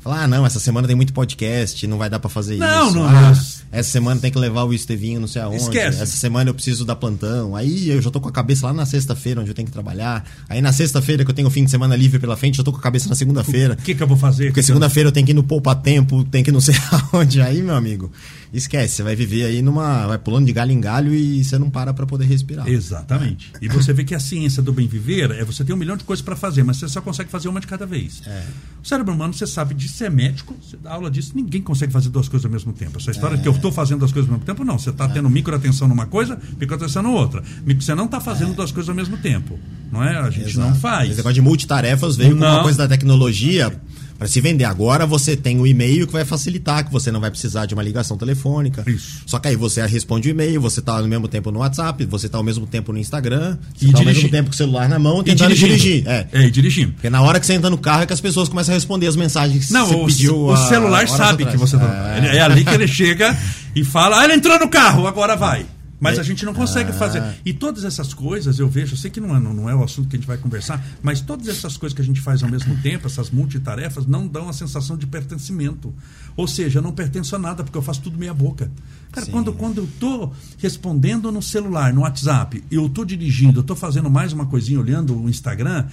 Falar, 0.00 0.22
ah, 0.22 0.26
não, 0.28 0.46
essa 0.46 0.58
semana 0.58 0.86
tem 0.86 0.96
muito 0.96 1.12
podcast, 1.12 1.86
não 1.86 1.98
vai 1.98 2.08
dar 2.08 2.18
pra 2.18 2.30
fazer 2.30 2.56
Não, 2.56 2.88
isso. 2.88 2.96
não, 2.96 3.06
ah, 3.06 3.12
não. 3.20 3.30
Essa 3.70 3.90
semana 3.90 4.18
tem 4.18 4.30
que 4.30 4.38
levar 4.38 4.64
o 4.64 4.72
Estevinho 4.72 5.20
não 5.20 5.28
sei 5.28 5.42
aonde. 5.42 5.58
Esquece. 5.58 6.02
Essa 6.02 6.16
semana 6.16 6.48
eu 6.48 6.54
preciso 6.54 6.86
dar 6.86 6.96
plantão. 6.96 7.54
Aí 7.54 7.90
eu 7.90 8.00
já 8.00 8.10
tô 8.10 8.18
com 8.18 8.28
a 8.28 8.32
cabeça 8.32 8.66
lá 8.66 8.72
na 8.72 8.86
sexta-feira, 8.86 9.40
onde 9.42 9.50
eu 9.50 9.54
tenho 9.54 9.66
que 9.66 9.72
trabalhar. 9.72 10.24
Aí 10.48 10.62
na 10.62 10.72
sexta-feira, 10.72 11.22
que 11.22 11.30
eu 11.30 11.34
tenho 11.34 11.48
o 11.48 11.50
fim 11.50 11.64
de 11.66 11.70
semana 11.70 11.94
livre 11.94 12.18
pela 12.18 12.34
frente, 12.36 12.58
eu 12.58 12.64
tô 12.64 12.72
com 12.72 12.78
a 12.78 12.82
cabeça 12.82 13.10
na 13.10 13.14
segunda-feira. 13.14 13.74
O 13.74 13.76
que, 13.76 13.94
que 13.94 14.02
eu 14.02 14.06
vou 14.06 14.16
fazer? 14.16 14.46
Porque 14.46 14.62
segunda-feira 14.62 15.08
eu 15.08 15.12
tenho 15.12 15.26
que 15.26 15.32
ir 15.32 15.34
no 15.34 15.42
poupa 15.44 15.74
tempo, 15.74 16.24
tem 16.24 16.42
que 16.42 16.50
ir 16.50 16.52
não 16.52 16.62
sei 16.62 16.74
aonde. 17.12 17.42
Aí, 17.42 17.62
meu 17.62 17.76
amigo, 17.76 18.10
esquece. 18.52 18.96
Você 18.96 19.02
vai 19.02 19.14
viver 19.16 19.44
aí 19.44 19.62
numa. 19.62 20.06
Vai 20.06 20.18
pulando 20.18 20.46
de 20.46 20.52
galho 20.52 20.72
em 20.72 20.80
galho 20.80 21.14
e 21.14 21.42
você 21.44 21.58
não 21.58 21.70
para 21.70 21.92
pra 21.94 22.06
poder 22.06 22.24
respirar. 22.26 22.68
Exatamente. 22.68 23.52
E 23.60 23.68
você 23.68 23.92
vê 23.92 24.04
que 24.04 24.14
a 24.14 24.20
ciência 24.20 24.62
do 24.62 24.72
bem 24.72 24.86
viver 24.86 25.30
é 25.30 25.44
você 25.44 25.64
tem 25.64 25.74
um 25.74 25.78
milhão 25.78 25.96
de 25.96 26.04
coisas 26.04 26.24
para 26.24 26.34
fazer, 26.36 26.62
mas 26.62 26.76
você 26.78 26.88
só 26.88 27.00
consegue 27.00 27.30
fazer 27.30 27.48
uma 27.48 27.60
de 27.60 27.66
cada 27.66 27.86
vez. 27.86 28.22
É. 28.26 28.44
O 28.82 28.86
cérebro 28.86 29.14
humano, 29.14 29.32
você 29.34 29.46
sabe 29.46 29.74
disso, 29.74 30.02
é 30.04 30.10
médico, 30.10 30.56
você 30.62 30.76
dá 30.76 30.92
aula 30.92 31.10
disso, 31.10 31.32
ninguém 31.34 31.62
consegue 31.62 31.92
fazer 31.92 32.08
duas 32.08 32.28
coisas 32.28 32.44
ao 32.44 32.50
mesmo 32.50 32.72
tempo. 32.72 32.98
Essa 32.98 33.10
história 33.10 33.36
de 33.36 33.42
que 33.42 33.48
eu 33.48 33.52
estou 33.52 33.70
fazendo 33.72 33.98
duas 34.00 34.12
coisas 34.12 34.28
ao 34.30 34.36
mesmo 34.36 34.46
tempo, 34.46 34.64
não. 34.64 34.78
Você 34.78 34.90
está 34.90 35.08
tendo 35.08 35.28
microatenção 35.30 35.86
numa 35.88 36.06
coisa, 36.06 36.38
microatenção 36.58 37.02
na 37.02 37.10
outra. 37.10 37.42
Você 37.78 37.94
não 37.94 38.06
está 38.06 38.20
fazendo 38.20 38.54
duas 38.54 38.72
coisas 38.72 38.88
ao 38.88 38.94
mesmo 38.94 39.16
tempo. 39.18 39.58
Não 39.92 40.02
é? 40.02 40.16
A 40.18 40.30
gente 40.30 40.50
Exato. 40.50 40.68
não 40.68 40.74
faz. 40.74 41.08
Esse 41.08 41.16
negócio 41.18 41.34
de 41.34 41.40
multitarefas 41.42 42.16
veio 42.16 42.34
com 42.34 42.40
Não. 42.40 42.54
uma 42.54 42.62
coisa 42.62 42.78
da 42.78 42.88
tecnologia 42.88 43.72
para 44.20 44.28
se 44.28 44.38
vender. 44.38 44.64
Agora 44.64 45.06
você 45.06 45.34
tem 45.34 45.58
o 45.58 45.66
e-mail 45.66 46.06
que 46.06 46.12
vai 46.12 46.26
facilitar, 46.26 46.84
que 46.84 46.92
você 46.92 47.10
não 47.10 47.20
vai 47.20 47.30
precisar 47.30 47.64
de 47.64 47.72
uma 47.72 47.82
ligação 47.82 48.18
telefônica. 48.18 48.84
Isso. 48.86 49.22
Só 49.24 49.38
que 49.38 49.48
aí 49.48 49.56
você 49.56 49.84
responde 49.86 50.28
o 50.28 50.30
e-mail, 50.30 50.60
você 50.60 50.82
tá 50.82 50.98
ao 50.98 51.06
mesmo 51.06 51.26
tempo 51.26 51.50
no 51.50 51.60
WhatsApp, 51.60 52.04
você 52.04 52.28
tá 52.28 52.36
ao 52.36 52.44
mesmo 52.44 52.66
tempo 52.66 52.92
no 52.92 52.98
Instagram, 52.98 53.56
E 53.80 53.86
você 53.86 53.92
tá 53.92 53.98
ao 54.00 54.04
mesmo 54.04 54.28
tempo 54.28 54.50
com 54.50 54.54
o 54.54 54.56
celular 54.56 54.90
na 54.90 54.98
mão, 54.98 55.22
E 55.22 55.24
tentando 55.24 55.54
dirigindo. 55.54 55.76
dirigir. 55.78 56.06
É. 56.06 56.26
É, 56.32 56.42
e 56.46 56.50
dirigindo. 56.50 56.92
Porque 56.92 57.08
na 57.08 57.22
hora 57.22 57.40
que 57.40 57.46
você 57.46 57.54
entra 57.54 57.70
no 57.70 57.78
carro 57.78 58.02
é 58.02 58.06
que 58.06 58.12
as 58.12 58.20
pessoas 58.20 58.46
começam 58.50 58.74
a 58.74 58.76
responder 58.76 59.06
as 59.06 59.16
mensagens 59.16 59.68
que 59.68 59.72
Não, 59.72 59.86
você 59.86 59.94
o, 59.94 60.06
pediu. 60.06 60.46
o 60.48 60.56
celular 60.68 61.08
sabe 61.08 61.44
atrás. 61.44 61.50
que 61.52 61.56
você 61.56 61.78
tá. 61.78 62.20
É. 62.22 62.36
É 62.36 62.40
ali 62.42 62.62
que 62.62 62.74
ele 62.74 62.86
chega 62.86 63.34
e 63.74 63.82
fala: 63.82 64.20
Ah, 64.20 64.24
ele 64.24 64.34
entrou 64.34 64.58
no 64.58 64.68
carro, 64.68 65.06
agora 65.06 65.34
vai. 65.34 65.64
Mas 66.00 66.16
É. 66.16 66.20
a 66.22 66.24
gente 66.24 66.46
não 66.46 66.54
consegue 66.54 66.90
Ah. 66.90 66.94
fazer. 66.94 67.22
E 67.44 67.52
todas 67.52 67.84
essas 67.84 68.14
coisas 68.14 68.58
eu 68.58 68.68
vejo, 68.68 68.94
eu 68.94 68.96
sei 68.98 69.10
que 69.10 69.20
não 69.20 69.36
é, 69.36 69.38
não 69.38 69.68
é 69.68 69.74
o 69.74 69.84
assunto 69.84 70.08
que 70.08 70.16
a 70.16 70.18
gente 70.18 70.26
vai 70.26 70.38
conversar, 70.38 70.82
mas 71.02 71.20
todas 71.20 71.46
essas 71.46 71.76
coisas 71.76 71.94
que 71.94 72.00
a 72.00 72.04
gente 72.04 72.20
faz 72.20 72.42
ao 72.42 72.48
mesmo 72.50 72.74
tempo, 72.82 73.06
essas 73.06 73.30
multitarefas, 73.30 74.06
não 74.06 74.26
dão 74.26 74.48
a 74.48 74.52
sensação 74.54 74.96
de 74.96 75.06
pertencimento. 75.06 75.92
Ou 76.36 76.48
seja, 76.48 76.78
eu 76.78 76.82
não 76.82 76.92
pertenço 76.92 77.36
a 77.36 77.38
nada, 77.38 77.62
porque 77.62 77.76
eu 77.76 77.82
faço 77.82 78.00
tudo 78.00 78.16
meia 78.18 78.32
boca. 78.32 78.70
Cara, 79.12 79.26
Sim. 79.26 79.32
quando, 79.32 79.52
quando 79.52 79.78
eu 79.78 79.88
tô 80.00 80.32
respondendo 80.58 81.30
no 81.30 81.42
celular, 81.42 81.92
no 81.92 82.00
WhatsApp, 82.00 82.64
eu 82.70 82.88
tô 82.88 83.04
dirigindo, 83.04 83.60
eu 83.60 83.64
tô 83.64 83.76
fazendo 83.76 84.08
mais 84.10 84.32
uma 84.32 84.46
coisinha, 84.46 84.80
olhando 84.80 85.14
o 85.20 85.28
Instagram, 85.28 85.86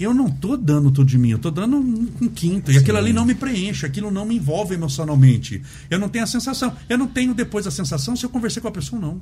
eu 0.00 0.12
não 0.12 0.28
tô 0.28 0.56
dando 0.56 0.90
tudo 0.90 1.06
de 1.06 1.18
mim, 1.18 1.30
eu 1.30 1.38
tô 1.38 1.50
dando 1.50 1.76
um, 1.76 2.08
um 2.22 2.28
quinto. 2.28 2.72
E 2.72 2.78
aquilo 2.78 2.98
ali 2.98 3.12
não 3.12 3.24
me 3.24 3.34
preenche, 3.36 3.86
aquilo 3.86 4.10
não 4.10 4.24
me 4.26 4.34
envolve 4.36 4.74
emocionalmente. 4.74 5.62
Eu 5.88 5.98
não 6.00 6.08
tenho 6.08 6.24
a 6.24 6.26
sensação. 6.26 6.74
Eu 6.88 6.98
não 6.98 7.06
tenho 7.06 7.32
depois 7.34 7.66
a 7.66 7.70
sensação 7.70 8.16
se 8.16 8.24
eu 8.26 8.30
conversei 8.30 8.60
com 8.60 8.66
a 8.68 8.72
pessoa 8.72 9.00
ou 9.00 9.06
não. 9.08 9.20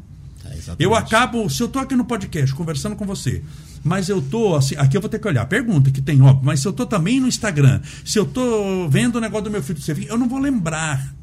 Exatamente. 0.60 0.82
Eu 0.84 0.94
acabo, 0.94 1.48
se 1.48 1.62
eu 1.62 1.68
tô 1.68 1.78
aqui 1.78 1.96
no 1.96 2.04
podcast 2.04 2.54
conversando 2.54 2.94
com 2.94 3.06
você, 3.06 3.42
mas 3.82 4.08
eu 4.08 4.20
tô 4.20 4.54
assim, 4.54 4.76
aqui 4.76 4.96
eu 4.96 5.00
vou 5.00 5.08
ter 5.08 5.18
que 5.18 5.26
olhar, 5.26 5.44
pergunta 5.46 5.90
que 5.90 6.02
tem, 6.02 6.20
óbvio, 6.20 6.44
mas 6.44 6.60
se 6.60 6.68
eu 6.68 6.72
tô 6.72 6.84
também 6.86 7.18
no 7.18 7.26
Instagram, 7.26 7.80
se 8.04 8.18
eu 8.18 8.26
tô 8.26 8.88
vendo 8.88 9.16
o 9.16 9.20
negócio 9.20 9.44
do 9.44 9.50
meu 9.50 9.62
filho 9.62 9.78
do 9.78 9.84
serviço, 9.84 10.10
eu 10.10 10.18
não 10.18 10.28
vou 10.28 10.38
lembrar 10.38 11.14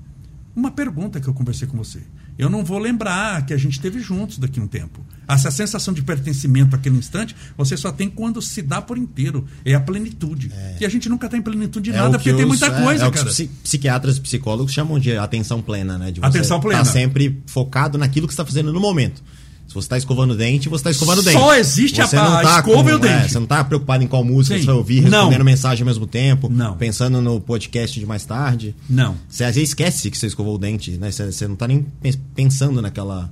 uma 0.56 0.72
pergunta 0.72 1.22
que 1.22 1.28
eu 1.28 1.34
conversei 1.34 1.68
com 1.68 1.78
você. 1.78 2.02
Eu 2.38 2.50
não 2.50 2.64
vou 2.64 2.80
lembrar 2.80 3.46
que 3.46 3.54
a 3.54 3.58
gente 3.58 3.74
esteve 3.74 4.00
juntos 4.00 4.40
daqui 4.40 4.60
a 4.60 4.64
um 4.64 4.68
tempo. 4.68 5.06
Essa 5.28 5.52
sensação 5.52 5.94
de 5.94 6.02
pertencimento 6.02 6.76
àquele 6.76 6.96
instante, 6.98 7.36
você 7.58 7.76
só 7.76 7.92
tem 7.92 8.10
quando 8.10 8.42
se 8.42 8.62
dá 8.62 8.82
por 8.82 8.98
inteiro. 8.98 9.46
É 9.66 9.74
a 9.74 9.80
plenitude. 9.80 10.52
E 10.80 10.86
a 10.86 10.90
gente 10.90 11.10
nunca 11.10 11.28
está 11.28 11.38
em 11.38 11.42
plenitude 11.42 11.92
de 11.92 11.98
É 11.98 12.00
nada, 12.02 12.18
porque 12.18 12.32
tem 12.34 12.44
os- 12.44 12.48
muita 12.48 12.68
é, 12.68 12.82
coisa, 12.84 13.04
é 13.04 13.08
o 13.08 13.12
que 13.12 13.18
cara. 13.18 13.30
os 13.30 13.36
psi- 13.36 13.50
psiquiatras 13.64 14.18
e 14.18 14.22
psicólogos 14.22 14.72
chamam 14.74 14.98
de 14.98 15.18
atenção 15.18 15.62
plena, 15.62 15.98
né? 15.98 16.12
De 16.12 16.20
você 16.22 16.26
Atenção 16.28 16.60
plena. 16.62 16.80
Tá 16.84 16.86
sempre 16.92 17.42
focado 17.46 17.98
naquilo 17.98 18.26
que 18.28 18.34
você 18.34 18.42
está 18.42 18.46
fazendo 18.46 18.72
no 18.72 18.80
momento. 18.80 19.22
Se 19.68 19.74
você 19.74 19.80
está 19.86 19.98
escovando 19.98 20.32
o 20.32 20.36
dente, 20.38 20.70
você 20.70 20.80
está 20.80 20.92
escovando 20.92 21.20
o 21.20 21.24
dente. 21.24 21.38
Só 21.38 21.54
existe 21.54 22.00
a- 22.02 22.08
Você 22.08 22.16
não 22.16 22.24
a 22.38 22.42
tá 22.42 22.60
escova 22.60 22.90
e 22.90 22.94
o 22.94 23.00
com- 23.00 23.06
é, 23.06 23.18
dente. 23.20 23.32
você 23.34 23.38
não 23.38 23.44
está 23.44 23.62
preocupado 23.66 24.02
em 24.02 24.08
qual 24.08 24.24
música 24.24 24.56
Sim. 24.56 24.62
você 24.62 24.66
vai 24.68 24.76
ouvir, 24.76 25.02
Não. 25.02 25.10
respondendo 25.26 25.44
mensagem 25.44 25.82
ao 25.84 25.88
mesmo 25.88 26.08
tempo, 26.08 26.48
Não. 26.50 26.78
pensando 26.78 27.22
no 27.22 27.42
podcast 27.42 28.00
de 28.00 28.06
mais 28.06 28.24
tarde. 28.24 28.74
Não. 28.90 29.18
Você 29.28 29.44
às 29.44 29.56
vezes 29.56 29.72
esquece 29.72 30.10
que 30.10 30.18
você 30.18 30.28
escovou 30.28 30.56
o 30.56 30.58
dente, 30.58 30.92
né? 30.92 31.12
Você, 31.12 31.30
você 31.30 31.46
não 31.48 31.56
está 31.56 31.68
nem 31.68 31.86
pens- 32.02 32.18
pensando 32.34 32.82
naquela. 32.82 33.30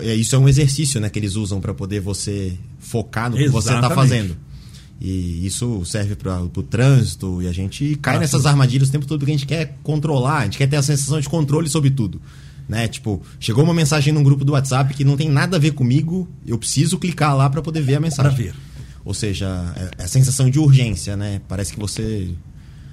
É, 0.00 0.14
Isso 0.14 0.34
é 0.34 0.38
um 0.38 0.48
exercício 0.48 1.00
né, 1.00 1.08
que 1.08 1.18
eles 1.18 1.36
usam 1.36 1.60
para 1.60 1.74
poder 1.74 2.00
você 2.00 2.56
focar 2.78 3.30
no 3.30 3.36
que 3.36 3.48
você 3.48 3.68
está 3.68 3.78
Exatamente. 3.78 3.94
fazendo. 3.94 4.36
E 5.00 5.46
isso 5.46 5.82
serve 5.86 6.14
para 6.14 6.42
o 6.42 6.48
trânsito 6.62 7.40
e 7.40 7.48
a 7.48 7.52
gente 7.52 7.96
cai 7.96 8.14
Pra 8.14 8.20
nessas 8.20 8.44
armadilhas 8.44 8.90
o 8.90 8.92
tempo 8.92 9.06
todo 9.06 9.20
porque 9.20 9.32
a 9.32 9.34
gente 9.34 9.46
quer 9.46 9.78
controlar, 9.82 10.40
a 10.40 10.44
gente 10.44 10.58
quer 10.58 10.66
ter 10.66 10.76
a 10.76 10.82
sensação 10.82 11.18
de 11.18 11.28
controle 11.28 11.70
sobre 11.70 11.90
tudo. 11.90 12.20
Né? 12.68 12.86
Tipo, 12.86 13.22
chegou 13.40 13.64
uma 13.64 13.72
mensagem 13.72 14.12
num 14.12 14.22
grupo 14.22 14.44
do 14.44 14.52
WhatsApp 14.52 14.92
que 14.92 15.02
não 15.02 15.16
tem 15.16 15.28
nada 15.28 15.56
a 15.56 15.60
ver 15.60 15.72
comigo, 15.72 16.28
eu 16.46 16.58
preciso 16.58 16.98
clicar 16.98 17.34
lá 17.34 17.48
para 17.48 17.62
poder 17.62 17.80
ver 17.80 17.94
a 17.94 18.00
mensagem. 18.00 18.30
Pra 18.32 18.44
ver. 18.44 18.54
Ou 19.02 19.14
seja, 19.14 19.72
é, 19.74 20.02
é 20.02 20.04
a 20.04 20.08
sensação 20.08 20.50
de 20.50 20.58
urgência, 20.58 21.16
né? 21.16 21.40
Parece 21.48 21.72
que 21.72 21.80
você. 21.80 22.30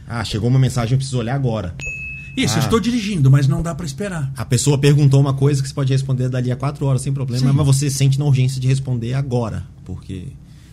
Ah, 0.07 0.23
chegou 0.23 0.49
uma 0.49 0.57
mensagem, 0.57 0.93
eu 0.93 0.97
preciso 0.97 1.19
olhar 1.19 1.35
agora. 1.35 1.75
Isso, 2.37 2.53
Ah. 2.53 2.57
eu 2.59 2.63
estou 2.65 2.79
dirigindo, 2.79 3.31
mas 3.31 3.47
não 3.47 3.63
dá 3.63 3.73
para 3.73 3.85
esperar. 3.85 4.31
A 4.37 4.45
pessoa 4.45 4.77
perguntou 4.77 5.19
uma 5.19 5.33
coisa 5.33 5.59
que 5.61 5.67
você 5.67 5.73
pode 5.73 5.91
responder 5.91 6.29
dali 6.29 6.51
a 6.51 6.55
quatro 6.55 6.85
horas 6.85 7.01
sem 7.01 7.11
problema, 7.11 7.47
Sim. 7.49 7.51
mas 7.51 7.65
você 7.65 7.89
sente 7.89 8.19
na 8.19 8.25
urgência 8.25 8.61
de 8.61 8.67
responder 8.67 9.15
agora. 9.15 9.65
Porque. 9.83 10.27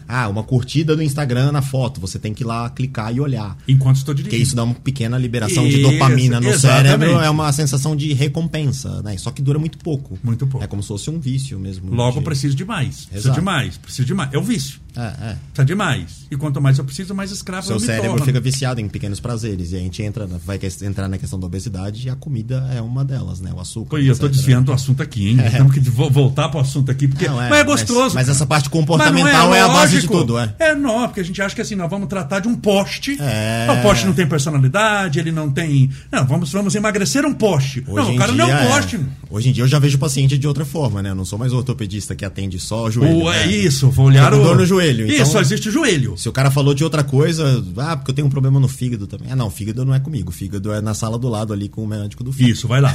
Ah, 0.09 0.29
uma 0.29 0.43
curtida 0.43 0.95
do 0.95 1.03
Instagram 1.03 1.53
na 1.53 1.63
foto, 1.63 2.01
você 2.01 2.19
tem 2.19 2.33
que 2.35 2.43
ir 2.43 2.47
lá 2.47 2.69
clicar 2.71 3.15
e 3.15 3.21
olhar. 3.21 3.57
Enquanto 3.67 3.97
estou 3.97 4.15
Porque 4.15 4.25
dirigindo. 4.25 4.47
isso 4.49 4.57
dá 4.57 4.65
uma 4.65 4.75
pequena 4.75 5.17
liberação 5.19 5.67
de 5.67 5.81
Isso, 5.81 5.91
dopamina 5.91 6.41
no 6.41 6.49
exatamente. 6.49 6.87
cérebro, 6.89 7.21
é 7.21 7.31
uma 7.31 7.53
sensação 7.53 7.97
de 7.97 8.13
recompensa, 8.13 9.03
né? 9.03 9.17
Só 9.17 9.31
que 9.31 9.41
dura 9.43 9.59
muito 9.59 9.79
pouco. 9.79 10.19
Muito 10.23 10.47
pouco. 10.47 10.65
É 10.65 10.67
como 10.69 10.83
se 10.83 10.89
fosse 10.89 11.11
um 11.11 11.19
vício 11.19 11.59
mesmo. 11.59 11.93
Logo, 11.95 12.19
de... 12.19 12.25
preciso 12.25 12.55
de 12.55 12.65
mais. 12.65 13.07
Preciso 13.07 13.33
de 13.33 13.41
mais. 13.41 13.77
Preciso 13.79 14.07
de 14.07 14.15
mais. 14.15 14.33
É 14.33 14.39
o 14.39 14.43
vício. 14.43 14.81
É, 14.97 15.01
é. 15.01 15.37
Precisa 15.53 15.65
de 15.65 15.75
mais. 15.75 16.27
E 16.31 16.37
quanto 16.37 16.61
mais 16.61 16.79
eu 16.79 16.85
preciso, 16.85 17.15
mais 17.15 17.31
escravo 17.33 17.67
Seu 17.67 17.77
eu 17.77 17.81
me 17.81 17.87
cérebro 17.87 18.11
torno. 18.11 18.25
fica 18.27 18.41
viciado 18.41 18.81
em 18.81 18.89
pequenos 18.89 19.19
prazeres. 19.21 19.73
E 19.73 19.77
a 19.77 19.81
gente 19.81 20.03
entra, 20.03 20.27
vai 20.27 20.59
entrar 20.83 21.09
na 21.09 21.19
questão 21.19 21.39
da 21.41 21.47
obesidade 21.47 22.07
e 22.07 22.11
a 22.11 22.15
comida 22.17 22.69
é 22.75 22.81
uma 22.81 23.05
delas, 23.05 23.41
né? 23.41 23.53
O 23.55 23.61
açúcar. 23.61 23.91
Pô, 23.91 23.99
eu 23.99 24.17
tô 24.17 24.27
etc. 24.27 24.37
desviando 24.37 24.67
do 24.67 24.73
assunto 24.73 25.03
aqui, 25.03 25.31
hein? 25.31 25.37
Temos 25.51 25.73
que 25.73 25.81
vo- 25.81 26.11
voltar 26.11 26.49
pro 26.49 26.61
assunto 26.61 26.91
aqui, 26.91 27.09
porque. 27.09 27.27
Não, 27.27 27.37
mas 27.37 27.53
é 27.53 27.65
gostoso. 27.65 28.15
Mas, 28.15 28.27
mas 28.27 28.29
essa 28.29 28.47
parte 28.47 28.65
não 28.67 28.71
comportamental 28.73 29.55
é, 29.55 29.61
a 29.61 29.69
base 29.69 29.94
de 30.01 30.09
tudo, 30.09 30.39
é. 30.39 30.55
É, 30.59 30.75
não, 30.75 31.07
porque 31.07 31.21
a 31.21 31.25
gente 31.25 31.41
acha 31.41 31.55
que 31.55 31.61
assim, 31.61 31.75
nós 31.75 31.91
vamos 31.91 32.09
tratar 32.09 32.41
de 32.41 32.49
um 32.49 32.55
poste. 32.55 33.17
É. 33.21 33.67
O 33.71 33.83
poste 33.83 34.07
não 34.07 34.13
tem 34.13 34.27
personalidade, 34.27 35.19
ele 35.19 35.33
não 35.33 35.51
tem. 35.51 35.91
Não, 36.11 36.27
vamos, 36.27 36.53
vamos 36.53 36.75
emagrecer 36.75 37.25
um 37.25 37.35
poste. 37.35 37.85
Hoje 37.87 38.09
não, 38.09 38.15
o 38.15 38.19
cara 38.19 38.33
dia, 38.33 38.45
não 38.45 38.51
é 38.51 38.55
um 38.55 38.59
é. 38.59 38.69
poste. 38.69 39.01
Hoje 39.31 39.49
em 39.49 39.53
dia 39.53 39.65
eu 39.65 39.69
já 39.69 39.79
vejo 39.79 39.97
o 39.97 40.01
paciente 40.01 40.39
de 40.39 40.47
outra 40.47 40.65
forma, 40.65 41.03
né? 41.03 41.11
Eu 41.11 41.15
não 41.15 41.25
sou 41.25 41.39
mais 41.39 41.53
ortopedista 41.53 42.15
que 42.15 42.25
atende 42.25 42.59
só 42.59 42.85
o 42.85 42.91
joelho. 42.91 43.17
Ou 43.17 43.33
é 43.33 43.47
né? 43.47 43.53
isso, 43.53 43.91
vou 43.91 44.07
olhar 44.07 44.33
o. 44.33 44.43
dor 44.43 44.57
no 44.57 44.67
joelho, 44.67 45.07
Isso, 45.07 45.15
então- 45.15 45.27
só 45.27 45.41
existe 45.41 45.69
o 45.69 45.73
joelho. 45.73 46.17
Se 46.17 46.29
o 46.29 46.33
cara 46.33 46.51
falou 46.51 46.75
de 46.75 46.85
outra 46.85 47.03
coisa, 47.03 47.65
ah, 47.79 47.97
porque 47.97 48.11
eu 48.11 48.15
tenho 48.15 48.27
um 48.27 48.31
problema 48.31 48.61
no 48.61 48.69
fígado 48.69 49.07
também. 49.07 49.31
Ah, 49.31 49.37
não, 49.37 49.51
fígado 49.51 49.85
não 49.85 49.95
é 49.95 50.01
comigo. 50.01 50.31
Fígado 50.31 50.73
é 50.73 50.81
na 50.81 50.95
sala 50.95 51.19
do 51.19 51.29
lado 51.29 51.53
ali 51.53 51.69
com 51.69 51.83
o 51.83 51.87
médico 51.87 52.23
do 52.23 52.33
fígado. 52.33 52.53
Isso, 52.53 52.69
vai 52.69 52.81
lá. 52.81 52.95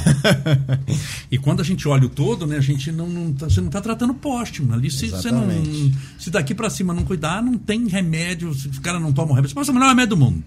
e 1.32 1.38
quando 1.38 1.62
a 1.62 1.64
gente 1.64 1.88
olha 1.88 2.06
o 2.06 2.10
todo, 2.10 2.46
né, 2.46 2.58
a 2.58 2.62
gente 2.62 2.92
não, 2.92 3.08
não 3.08 3.34
tá, 3.34 3.50
você 3.50 3.60
não 3.60 3.68
está 3.68 3.82
tratando 3.82 4.14
poste. 4.14 4.62
mano. 4.62 4.76
Ali 4.76 4.90
se 4.90 5.10
você 5.10 5.32
não, 5.32 5.48
se 6.18 6.30
daqui 6.30 6.54
para 6.54 6.70
cima 6.70 6.89
não 6.94 7.04
cuidar, 7.04 7.42
não 7.44 7.58
tem 7.58 7.88
remédio. 7.88 8.54
Se 8.54 8.68
o 8.68 8.82
cara 8.82 9.00
não 9.00 9.12
toma 9.14 9.32
o 9.32 9.34
remédio, 9.36 9.50
você 9.50 9.56
passa 9.56 9.72
o 9.72 9.74
melhor 9.74 9.90
remédio 9.90 10.12
do 10.16 10.18
mundo. 10.18 10.44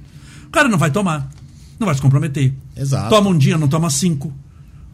O 0.47 0.51
cara 0.51 0.69
não 0.69 0.79
vai 0.79 0.91
tomar, 0.91 1.31
não 1.79 1.87
vai 1.87 1.95
se 1.95 2.01
comprometer. 2.03 2.53
Exato. 2.77 3.09
Toma 3.11 3.31
um 3.31 3.37
dia, 3.39 3.57
não 3.59 3.69
toma 3.69 3.89
cinco. 3.91 4.33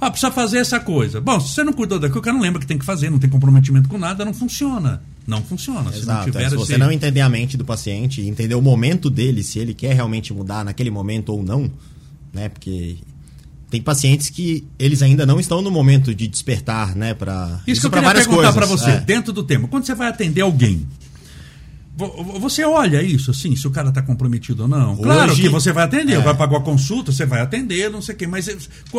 Ah, 0.01 0.11
precisa 0.11 0.31
fazer 0.31 0.59
essa 0.59 0.79
coisa. 0.79 1.21
Bom, 1.21 1.41
se 1.41 1.49
você 1.55 1.65
não 1.65 1.73
cuidou 1.73 1.99
daquilo, 1.99 2.21
o 2.21 2.23
cara 2.23 2.37
não 2.37 2.43
lembra 2.43 2.61
que 2.61 2.67
tem 2.67 2.79
que 2.79 2.85
fazer, 2.85 3.11
não 3.11 3.19
tem 3.19 3.29
comprometimento 3.29 3.89
com 3.89 3.99
nada, 3.99 4.25
não 4.25 4.33
funciona. 4.33 5.03
Não 5.27 5.43
funciona. 5.43 5.91
Se 5.91 5.97
não 5.97 6.15
Exato. 6.15 6.25
tiver 6.27 6.43
é, 6.45 6.49
se 6.51 6.55
você 6.55 6.73
esse- 6.75 6.79
não 6.81 6.93
entender 6.93 7.21
a 7.21 7.29
mente 7.29 7.57
do 7.57 7.65
paciente, 7.65 8.21
entender 8.23 8.55
o 8.55 8.63
momento 8.63 9.11
dele, 9.11 9.43
se 9.43 9.59
ele 9.59 9.75
quer 9.75 9.95
realmente 9.95 10.33
mudar 10.33 10.65
naquele 10.65 10.91
momento 10.91 11.31
ou 11.31 11.43
não, 11.43 11.69
né? 12.33 12.49
Porque 12.49 12.99
tem 13.69 13.83
pacientes 13.83 14.31
que 14.31 14.65
eles 14.79 15.03
ainda 15.03 15.27
não 15.27 15.41
estão 15.41 15.61
no 15.61 15.71
momento 15.71 16.15
de 16.15 16.29
despertar, 16.29 16.95
né? 16.95 17.13
Para 17.13 17.61
Isso, 17.67 17.81
que 17.81 17.87
eu 17.89 17.91
pra 17.91 18.01
queria 18.01 18.25
perguntar 18.25 18.53
para 18.53 18.67
você, 18.67 18.91
É. 18.91 19.01
dentro 19.01 19.33
do 19.33 19.43
tema. 19.43 19.67
Quando 19.67 19.85
você 19.85 19.95
vai 19.97 20.09
atender 20.09 20.43
alguém, 20.43 20.87
você 22.41 22.65
olha 22.65 23.03
isso, 23.03 23.31
assim, 23.31 23.57
se 23.57 23.67
o 23.67 23.71
cara 23.71 23.89
está 23.89 24.01
comprometido 24.01 24.63
ou 24.63 24.69
não? 24.69 24.97
Claro 24.97 25.33
Hoje- 25.33 25.43
que 25.43 25.49
você 25.49 25.73
vai 25.73 25.85
atender, 25.85 26.15
é. 26.15 26.21
vai 26.21 26.35
pagar 26.37 26.59
a 26.59 26.61
consulta, 26.61 27.11
você 27.11 27.27
vai 27.27 27.41
atender, 27.41 27.91
não 27.91 28.01
sei 28.01 28.15
o 28.15 28.19
quê. 28.19 28.27
Mas 28.27 28.49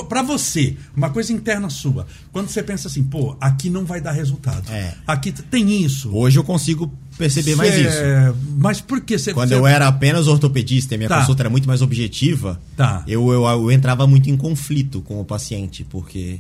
para 0.10 0.22
você, 0.22 0.75
uma 0.96 1.10
coisa 1.10 1.32
interna 1.32 1.70
sua, 1.70 2.06
quando 2.32 2.50
você 2.50 2.62
pensa 2.62 2.88
assim, 2.89 3.03
pô, 3.03 3.38
aqui 3.39 3.70
não 3.70 3.86
vai 3.86 4.01
dar 4.01 4.12
resultado. 4.12 4.70
É. 4.70 4.94
Aqui 5.08 5.32
tem 5.32 5.82
isso. 5.84 6.10
Hoje 6.13 6.38
eu 6.38 6.44
consigo 6.44 6.91
perceber 7.18 7.56
mais 7.56 7.74
Cê- 7.74 7.82
isso. 7.82 8.38
Mas 8.58 8.82
por 8.82 9.01
que 9.01 9.18
você. 9.18 9.34
Quando 9.34 9.50
você- 9.50 9.56
eu 9.56 9.65
era 9.65 9.88
apenas 9.88 10.27
ortopedista 10.27 10.96
e 10.96 10.98
minha 10.98 11.10
Tá. 11.10 11.20
consulta 11.22 11.41
era 11.44 11.50
muito 11.50 11.68
mais 11.68 11.82
objetiva, 11.82 12.60
Tá. 12.75 13.03
eu, 13.08 13.32
eu, 13.32 13.44
eu 13.46 13.72
entrava 13.72 14.06
muito 14.06 14.29
em 14.29 14.36
conflito 14.38 15.01
com 15.01 15.20
o 15.22 15.25
paciente, 15.25 15.86
porque 15.89 16.39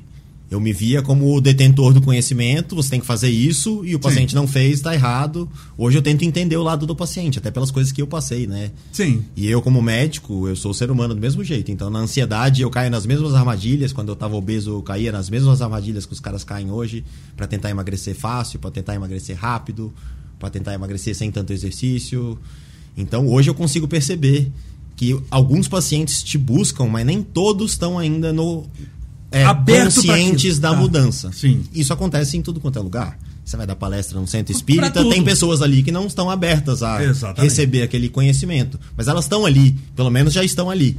eu 0.51 0.59
me 0.59 0.73
via 0.73 1.01
como 1.01 1.35
o 1.35 1.39
detentor 1.39 1.93
do 1.93 2.01
conhecimento, 2.01 2.75
você 2.75 2.89
tem 2.89 2.99
que 2.99 3.05
fazer 3.05 3.29
isso, 3.29 3.85
e 3.85 3.93
o 3.93 3.99
paciente 3.99 4.33
não 4.33 4.47
fez, 4.47 4.75
está 4.75 4.95
errado. 4.95 5.47
Hoje 5.77 5.97
eu 5.97 6.01
tento 6.01 6.23
entender 6.23 6.57
o 6.57 6.63
lado 6.63 6.87
do 6.87 6.95
paciente, 6.95 7.37
até 7.37 7.51
pelas 7.51 7.69
coisas 7.69 7.91
que 7.91 8.01
eu 8.01 8.07
passei, 8.07 8.47
né? 8.47 8.71
Sim. 8.91 9.23
E 9.35 9.47
eu, 9.47 9.61
como 9.61 9.79
médico, 9.79 10.47
eu 10.47 10.55
sou 10.55 10.73
ser 10.73 10.89
humano 10.89 11.13
do 11.13 11.21
mesmo 11.21 11.43
jeito. 11.43 11.71
Então, 11.71 11.91
na 11.91 11.99
ansiedade, 11.99 12.63
eu 12.63 12.69
caio 12.71 12.89
nas 12.89 13.05
mesmas 13.05 13.35
armadilhas. 13.35 13.93
Quando 13.93 14.07
eu 14.09 14.13
estava 14.13 14.35
obeso, 14.35 14.71
eu 14.71 14.81
caía 14.81 15.11
nas 15.11 15.29
mesmas 15.29 15.61
armadilhas 15.61 16.07
que 16.07 16.13
os 16.13 16.19
caras 16.19 16.43
caem 16.43 16.71
hoje, 16.71 17.03
para 17.37 17.45
tentar 17.45 17.69
emagrecer 17.69 18.15
fácil, 18.15 18.59
para 18.59 18.71
tentar 18.71 18.95
emagrecer 18.95 19.37
rápido, 19.37 19.93
para 20.39 20.49
tentar 20.49 20.73
emagrecer 20.73 21.15
sem 21.15 21.31
tanto 21.31 21.53
exercício. 21.53 22.39
Então, 22.97 23.27
hoje 23.27 23.51
eu 23.51 23.53
consigo 23.53 23.87
perceber 23.87 24.51
que 24.95 25.17
alguns 25.29 25.67
pacientes 25.67 26.23
te 26.23 26.37
buscam, 26.37 26.87
mas 26.87 27.05
nem 27.05 27.21
todos 27.21 27.71
estão 27.71 27.99
ainda 27.99 28.33
no 28.33 28.65
é, 29.31 29.43
Aberto 29.45 29.95
conscientes 29.95 30.59
da 30.59 30.71
Tá. 30.71 30.77
mudança. 30.77 31.31
Sim. 31.31 31.63
Isso 31.73 31.93
acontece 31.93 32.35
em 32.37 32.41
tudo 32.41 32.59
quanto 32.59 32.79
é 32.79 32.81
lugar. 32.81 33.17
Você 33.45 33.57
vai 33.57 33.65
dar 33.65 33.75
palestra 33.75 34.19
no 34.19 34.27
centro 34.27 34.51
espírita, 34.55 35.03
tem 35.09 35.23
pessoas 35.23 35.61
ali 35.63 35.81
que 35.81 35.91
não 35.91 36.05
estão 36.05 36.29
abertas 36.29 36.83
a 36.83 37.03
Exatamente. 37.03 37.41
receber 37.49 37.81
aquele 37.81 38.07
conhecimento. 38.07 38.79
Mas 38.95 39.07
elas 39.07 39.25
estão 39.25 39.43
ali, 39.45 39.75
pelo 39.95 40.11
menos 40.11 40.33
já 40.33 40.43
estão 40.43 40.69
ali. 40.69 40.95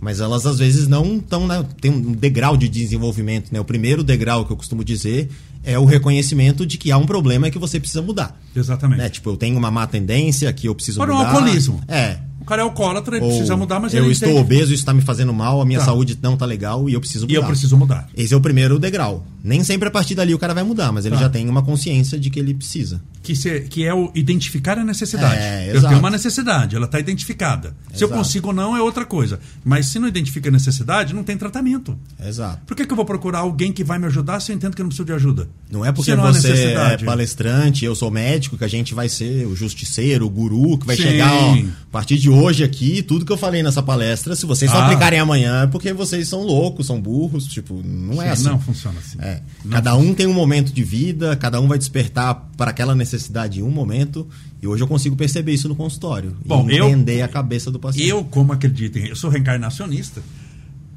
Mas 0.00 0.18
elas 0.18 0.46
às 0.46 0.58
vezes 0.58 0.88
não 0.88 1.18
estão. 1.18 1.46
Né, 1.46 1.62
tem 1.78 1.90
um 1.90 2.12
degrau 2.12 2.56
de 2.56 2.70
desenvolvimento. 2.70 3.52
Né? 3.52 3.60
O 3.60 3.64
primeiro 3.66 4.02
degrau 4.02 4.46
que 4.46 4.50
eu 4.52 4.56
costumo 4.56 4.82
dizer 4.82 5.28
é 5.62 5.78
o 5.78 5.84
reconhecimento 5.84 6.64
de 6.64 6.78
que 6.78 6.90
há 6.90 6.96
um 6.96 7.04
problema 7.04 7.48
e 7.48 7.50
que 7.50 7.58
você 7.58 7.78
precisa 7.78 8.00
mudar. 8.00 8.40
Exatamente. 8.56 8.98
Né? 8.98 9.10
Tipo, 9.10 9.28
eu 9.28 9.36
tenho 9.36 9.58
uma 9.58 9.70
má 9.70 9.86
tendência 9.86 10.50
que 10.54 10.66
eu 10.68 10.74
preciso 10.74 10.98
Para 10.98 11.12
o 11.12 11.18
mudar. 11.18 11.28
alcoolismo. 11.32 11.82
É. 11.86 12.18
Cara 12.50 12.62
é 12.62 12.64
alcoólatra, 12.64 13.14
ele 13.16 13.24
Ou 13.24 13.30
precisa 13.30 13.56
mudar, 13.56 13.78
mas 13.78 13.94
eu 13.94 14.02
ele 14.02 14.12
estou 14.12 14.28
entende- 14.28 14.42
obeso, 14.44 14.64
isso 14.72 14.82
está 14.82 14.92
me 14.92 15.00
fazendo 15.02 15.32
mal, 15.32 15.60
a 15.60 15.64
minha 15.64 15.78
Tá. 15.78 15.84
saúde 15.84 16.18
não 16.20 16.34
está 16.34 16.44
legal 16.44 16.90
e 16.90 16.94
eu 16.94 16.98
preciso 17.00 17.24
mudar. 17.26 17.32
E 17.32 17.36
eu 17.36 17.44
preciso 17.44 17.76
mudar. 17.76 18.08
Esse 18.16 18.34
é 18.34 18.36
o 18.36 18.40
primeiro 18.40 18.76
degrau. 18.76 19.24
Nem 19.42 19.64
sempre 19.64 19.88
a 19.88 19.90
partir 19.90 20.14
dali 20.14 20.34
o 20.34 20.38
cara 20.38 20.52
vai 20.54 20.62
mudar, 20.62 20.92
mas 20.92 21.06
ele 21.06 21.14
Tá. 21.14 21.22
já 21.22 21.28
tem 21.28 21.48
uma 21.48 21.62
consciência 21.62 22.18
de 22.18 22.28
que 22.30 22.38
ele 22.38 22.54
precisa. 22.54 23.00
que, 23.22 23.36
se- 23.36 23.60
que 23.68 23.84
é 23.84 23.92
o 23.92 24.10
identificar 24.14 24.78
a 24.78 24.82
necessidade. 24.84 25.36
É, 25.38 25.66
eu 25.68 25.72
exato. 25.76 25.88
tenho 25.88 25.98
uma 26.00 26.08
necessidade, 26.10 26.74
ela 26.74 26.86
está 26.86 26.98
identificada. 26.98 27.76
Se 27.92 28.02
eu 28.02 28.08
Exato. 28.08 28.14
consigo 28.14 28.48
ou 28.48 28.54
não 28.54 28.74
é 28.74 28.80
outra 28.80 29.04
coisa. 29.04 29.38
Mas 29.62 29.86
se 29.86 29.98
não 29.98 30.08
identifica 30.08 30.48
a 30.48 30.52
necessidade, 30.52 31.14
não 31.14 31.22
tem 31.22 31.36
tratamento. 31.36 31.96
Exato. 32.26 32.60
Por 32.66 32.74
que, 32.74 32.86
que 32.86 32.90
eu 32.90 32.96
vou 32.96 33.04
procurar 33.04 33.40
alguém 33.40 33.72
que 33.74 33.84
vai 33.84 33.98
me 33.98 34.06
ajudar 34.06 34.40
se 34.40 34.50
eu 34.50 34.56
entendo 34.56 34.74
que 34.74 34.80
eu 34.80 34.84
não 34.84 34.88
preciso 34.88 35.04
de 35.04 35.12
ajuda? 35.12 35.46
Não 35.70 35.84
é 35.84 35.92
porque 35.92 36.14
não 36.16 36.24
há 36.24 36.32
você 36.32 36.50
é 36.72 36.96
palestrante, 37.04 37.84
eu 37.84 37.94
sou 37.94 38.10
médico, 38.10 38.56
que 38.56 38.64
a 38.64 38.68
gente 38.68 38.94
vai 38.94 39.08
ser 39.08 39.46
o 39.46 39.54
justiceiro, 39.54 40.24
o 40.26 40.30
guru, 40.30 40.78
que 40.78 40.86
vai 40.86 40.96
Sim. 40.96 41.02
chegar, 41.02 41.30
ó, 41.32 41.54
a 41.56 41.64
partir 41.92 42.16
de 42.16 42.30
hoje 42.30 42.64
aqui, 42.64 43.02
tudo 43.02 43.26
que 43.26 43.32
eu 43.32 43.36
falei 43.38 43.62
nessa 43.62 43.82
palestra, 43.82 44.34
se 44.34 44.46
vocês 44.46 44.70
só 44.70 44.78
Ah. 44.78 44.84
aplicarem 44.86 45.18
amanhã, 45.20 45.64
é 45.64 45.66
porque 45.66 45.92
vocês 45.92 46.26
são 46.26 46.42
loucos, 46.42 46.86
são 46.86 46.98
burros, 47.00 47.44
tipo, 47.46 47.82
não 47.84 48.20
é 48.22 48.26
Sim, 48.28 48.32
assim. 48.32 48.44
Não 48.44 48.58
funciona 48.60 48.98
assim. 48.98 49.18
É. 49.20 49.29
Não 49.64 49.70
Cada 49.72 49.94
um 49.96 50.14
tem 50.14 50.26
um 50.26 50.32
momento 50.34 50.72
de 50.72 50.82
vida, 50.82 51.36
cada 51.36 51.60
um 51.60 51.68
vai 51.68 51.78
despertar 51.78 52.34
para 52.56 52.70
aquela 52.70 52.94
necessidade 52.94 53.60
em 53.60 53.62
um 53.62 53.70
momento, 53.70 54.26
e 54.62 54.66
hoje 54.66 54.82
eu 54.82 54.88
consigo 54.88 55.16
perceber 55.16 55.52
isso 55.52 55.68
no 55.68 55.74
consultório. 55.76 56.36
Bom, 56.44 56.68
e 56.70 56.76
eu- 56.76 56.88
entender 56.88 57.22
a 57.22 57.28
cabeça 57.28 57.70
do 57.70 57.78
paciente. 57.78 58.08
Eu, 58.08 58.24
como 58.24 58.52
acredito. 58.52 58.98
Eu 58.98 59.16
sou 59.16 59.30
reencarnacionista. 59.30 60.22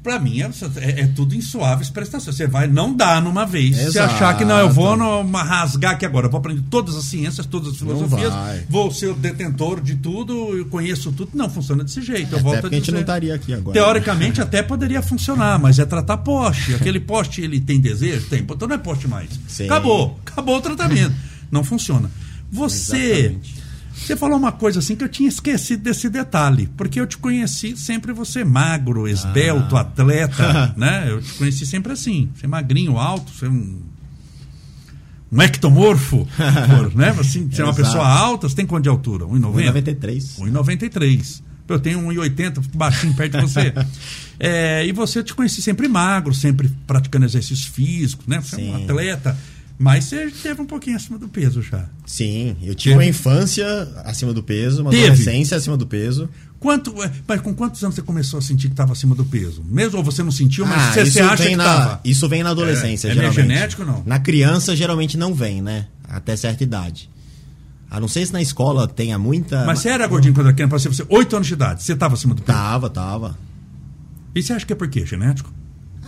Pra 0.04 0.18
mim 0.20 0.42
é, 0.42 0.50
é- 0.76 1.00
é 1.00 1.06
tudo 1.06 1.34
em 1.34 1.40
suaves 1.40 1.88
prestações. 1.88 2.36
Você 2.36 2.46
vai, 2.46 2.66
não 2.68 2.94
dá 2.94 3.22
numa 3.22 3.46
vez. 3.46 3.74
Se 3.74 3.82
Exato. 3.84 4.14
achar 4.14 4.36
que 4.36 4.44
não, 4.44 4.58
eu 4.58 4.68
vou 4.70 4.94
numa, 4.98 5.42
rasgar 5.42 5.92
aqui 5.92 6.04
agora. 6.04 6.26
Eu 6.26 6.30
vou 6.30 6.38
aprender 6.38 6.62
todas 6.68 6.94
as 6.94 7.06
ciências, 7.06 7.46
todas 7.46 7.70
as 7.72 7.78
filosofias. 7.78 8.30
Vou 8.68 8.90
ser 8.92 9.06
o 9.06 9.14
detentor 9.14 9.80
de 9.80 9.94
tudo, 9.94 10.54
eu 10.58 10.66
conheço 10.66 11.10
tudo. 11.10 11.30
Não 11.32 11.48
funciona 11.48 11.82
desse 11.82 12.02
jeito. 12.02 12.32
eu 12.32 12.38
Até 12.38 12.42
volto 12.42 12.64
a 12.66 12.68
a 12.68 12.70
gente 12.70 12.80
dizer. 12.82 12.92
não 12.92 13.00
estaria 13.00 13.34
aqui 13.34 13.54
agora. 13.54 13.72
Teoricamente 13.72 14.42
até 14.42 14.62
poderia 14.62 15.00
funcionar, 15.00 15.58
mas 15.58 15.78
é 15.78 15.86
tratar 15.86 16.18
poste. 16.18 16.74
Aquele 16.74 17.00
poste 17.00 17.40
ele 17.40 17.58
tem 17.58 17.80
desejo? 17.80 18.26
Tem. 18.28 18.40
Então 18.40 18.68
não 18.68 18.74
é 18.74 18.78
poste 18.78 19.08
mais. 19.08 19.30
Sim. 19.48 19.64
Acabou. 19.64 20.20
Acabou 20.26 20.58
o 20.58 20.60
tratamento. 20.60 21.14
Não 21.50 21.64
funciona. 21.64 22.10
Você. 22.52 22.96
Exatamente. 22.98 23.63
Você 23.96 24.16
falou 24.16 24.36
uma 24.36 24.52
coisa 24.52 24.80
assim 24.80 24.96
que 24.96 25.04
eu 25.04 25.08
tinha 25.08 25.28
esquecido 25.28 25.82
desse 25.82 26.08
detalhe, 26.10 26.68
porque 26.76 27.00
eu 27.00 27.06
te 27.06 27.16
conheci 27.16 27.76
sempre 27.76 28.12
você 28.12 28.44
magro, 28.44 29.06
esbelto, 29.08 29.76
Ah. 29.76 29.80
atleta, 29.82 30.74
né? 30.76 31.06
Eu 31.08 31.22
te 31.22 31.32
conheci 31.34 31.64
sempre 31.64 31.92
assim, 31.92 32.28
você 32.34 32.46
magrinho, 32.46 32.98
alto, 32.98 33.32
você 33.32 33.46
é 33.46 33.48
um 33.48 33.80
um 35.32 35.42
ectomorfo, 35.42 36.28
né? 36.94 37.08
Assim, 37.18 37.48
você 37.50 37.60
é 37.62 37.64
uma 37.64 37.74
pessoa 37.74 38.06
alta, 38.06 38.48
você 38.48 38.54
tem 38.54 38.64
quanto 38.66 38.84
de 38.84 38.88
altura? 38.88 39.24
1,90? 39.24 39.40
93. 39.66 40.36
1,93. 40.38 41.42
Eu 41.66 41.80
tenho 41.80 41.98
1,80, 42.02 42.62
fico 42.62 42.76
baixinho 42.78 43.14
perto 43.14 43.38
de 43.38 43.42
você. 43.42 43.72
É, 44.36 44.84
e 44.84 44.90
você 44.90 45.20
eu 45.20 45.22
te 45.22 45.32
conheci 45.32 45.62
sempre 45.62 45.86
magro, 45.86 46.34
sempre 46.34 46.68
praticando 46.88 47.24
exercícios 47.24 47.64
físicos, 47.68 48.26
né? 48.26 48.40
Você 48.40 48.56
é 48.56 48.58
um 48.58 48.78
Sim. 48.78 48.84
atleta. 48.84 49.38
Mas 49.78 50.04
você 50.04 50.30
teve 50.30 50.62
um 50.62 50.66
pouquinho 50.66 50.96
acima 50.96 51.18
do 51.18 51.28
peso 51.28 51.60
já. 51.60 51.86
Sim, 52.06 52.56
eu 52.62 52.74
tive 52.74 52.94
Teve? 52.94 53.04
uma 53.04 53.04
infância 53.04 53.66
acima 54.04 54.32
do 54.32 54.42
peso, 54.42 54.82
uma 54.82 54.90
Teve? 54.90 55.04
adolescência 55.04 55.56
acima 55.56 55.76
do 55.76 55.86
peso. 55.86 56.28
Quanto, 56.60 57.02
é, 57.02 57.10
mas 57.26 57.40
com 57.40 57.52
quantos 57.54 57.82
anos 57.82 57.94
você 57.96 58.00
começou 58.02 58.38
a 58.38 58.42
sentir 58.42 58.68
que 58.68 58.72
estava 58.72 58.92
acima 58.92 59.14
do 59.14 59.24
peso? 59.24 59.62
Mesmo 59.68 59.98
ou 59.98 60.04
você 60.04 60.22
não 60.22 60.30
sentiu, 60.30 60.64
mas 60.64 60.80
Ah, 60.80 60.92
você, 60.92 61.10
você 61.10 61.20
acha 61.20 61.42
que 61.48 61.56
na, 61.56 61.64
estava? 61.64 62.00
isso 62.04 62.28
vem 62.28 62.42
na 62.42 62.50
adolescência, 62.50 63.08
É, 63.08 63.10
é 63.10 63.14
geralmente. 63.14 63.36
genético 63.36 63.82
ou 63.82 63.88
não? 63.88 64.02
Na 64.06 64.18
criança, 64.20 64.74
geralmente 64.76 65.16
não 65.18 65.34
vem, 65.34 65.60
né? 65.60 65.86
Até 66.08 66.36
certa 66.36 66.62
idade. 66.62 67.10
A 67.90 68.00
não 68.00 68.08
ser 68.08 68.24
se 68.26 68.32
na 68.32 68.40
escola 68.40 68.86
tenha 68.88 69.18
muita... 69.18 69.64
Mas 69.66 69.80
você 69.80 69.88
era 69.90 70.06
gordinho 70.06 70.32
quando 70.34 70.46
era 70.46 70.54
criança, 70.54 70.88
você, 70.88 71.04
8 71.08 71.36
anos 71.36 71.48
de 71.48 71.52
idade, 71.54 71.82
você 71.82 71.92
estava 71.92 72.14
acima 72.14 72.34
do 72.34 72.42
peso. 72.42 72.56
Tava, 72.58 72.88
tava. 72.88 73.36
E 74.34 74.42
você 74.42 74.52
acha 74.52 74.64
que 74.64 74.72
é 74.72 74.76
por 74.76 74.88
quê? 74.88 75.04
Genético? 75.04 75.52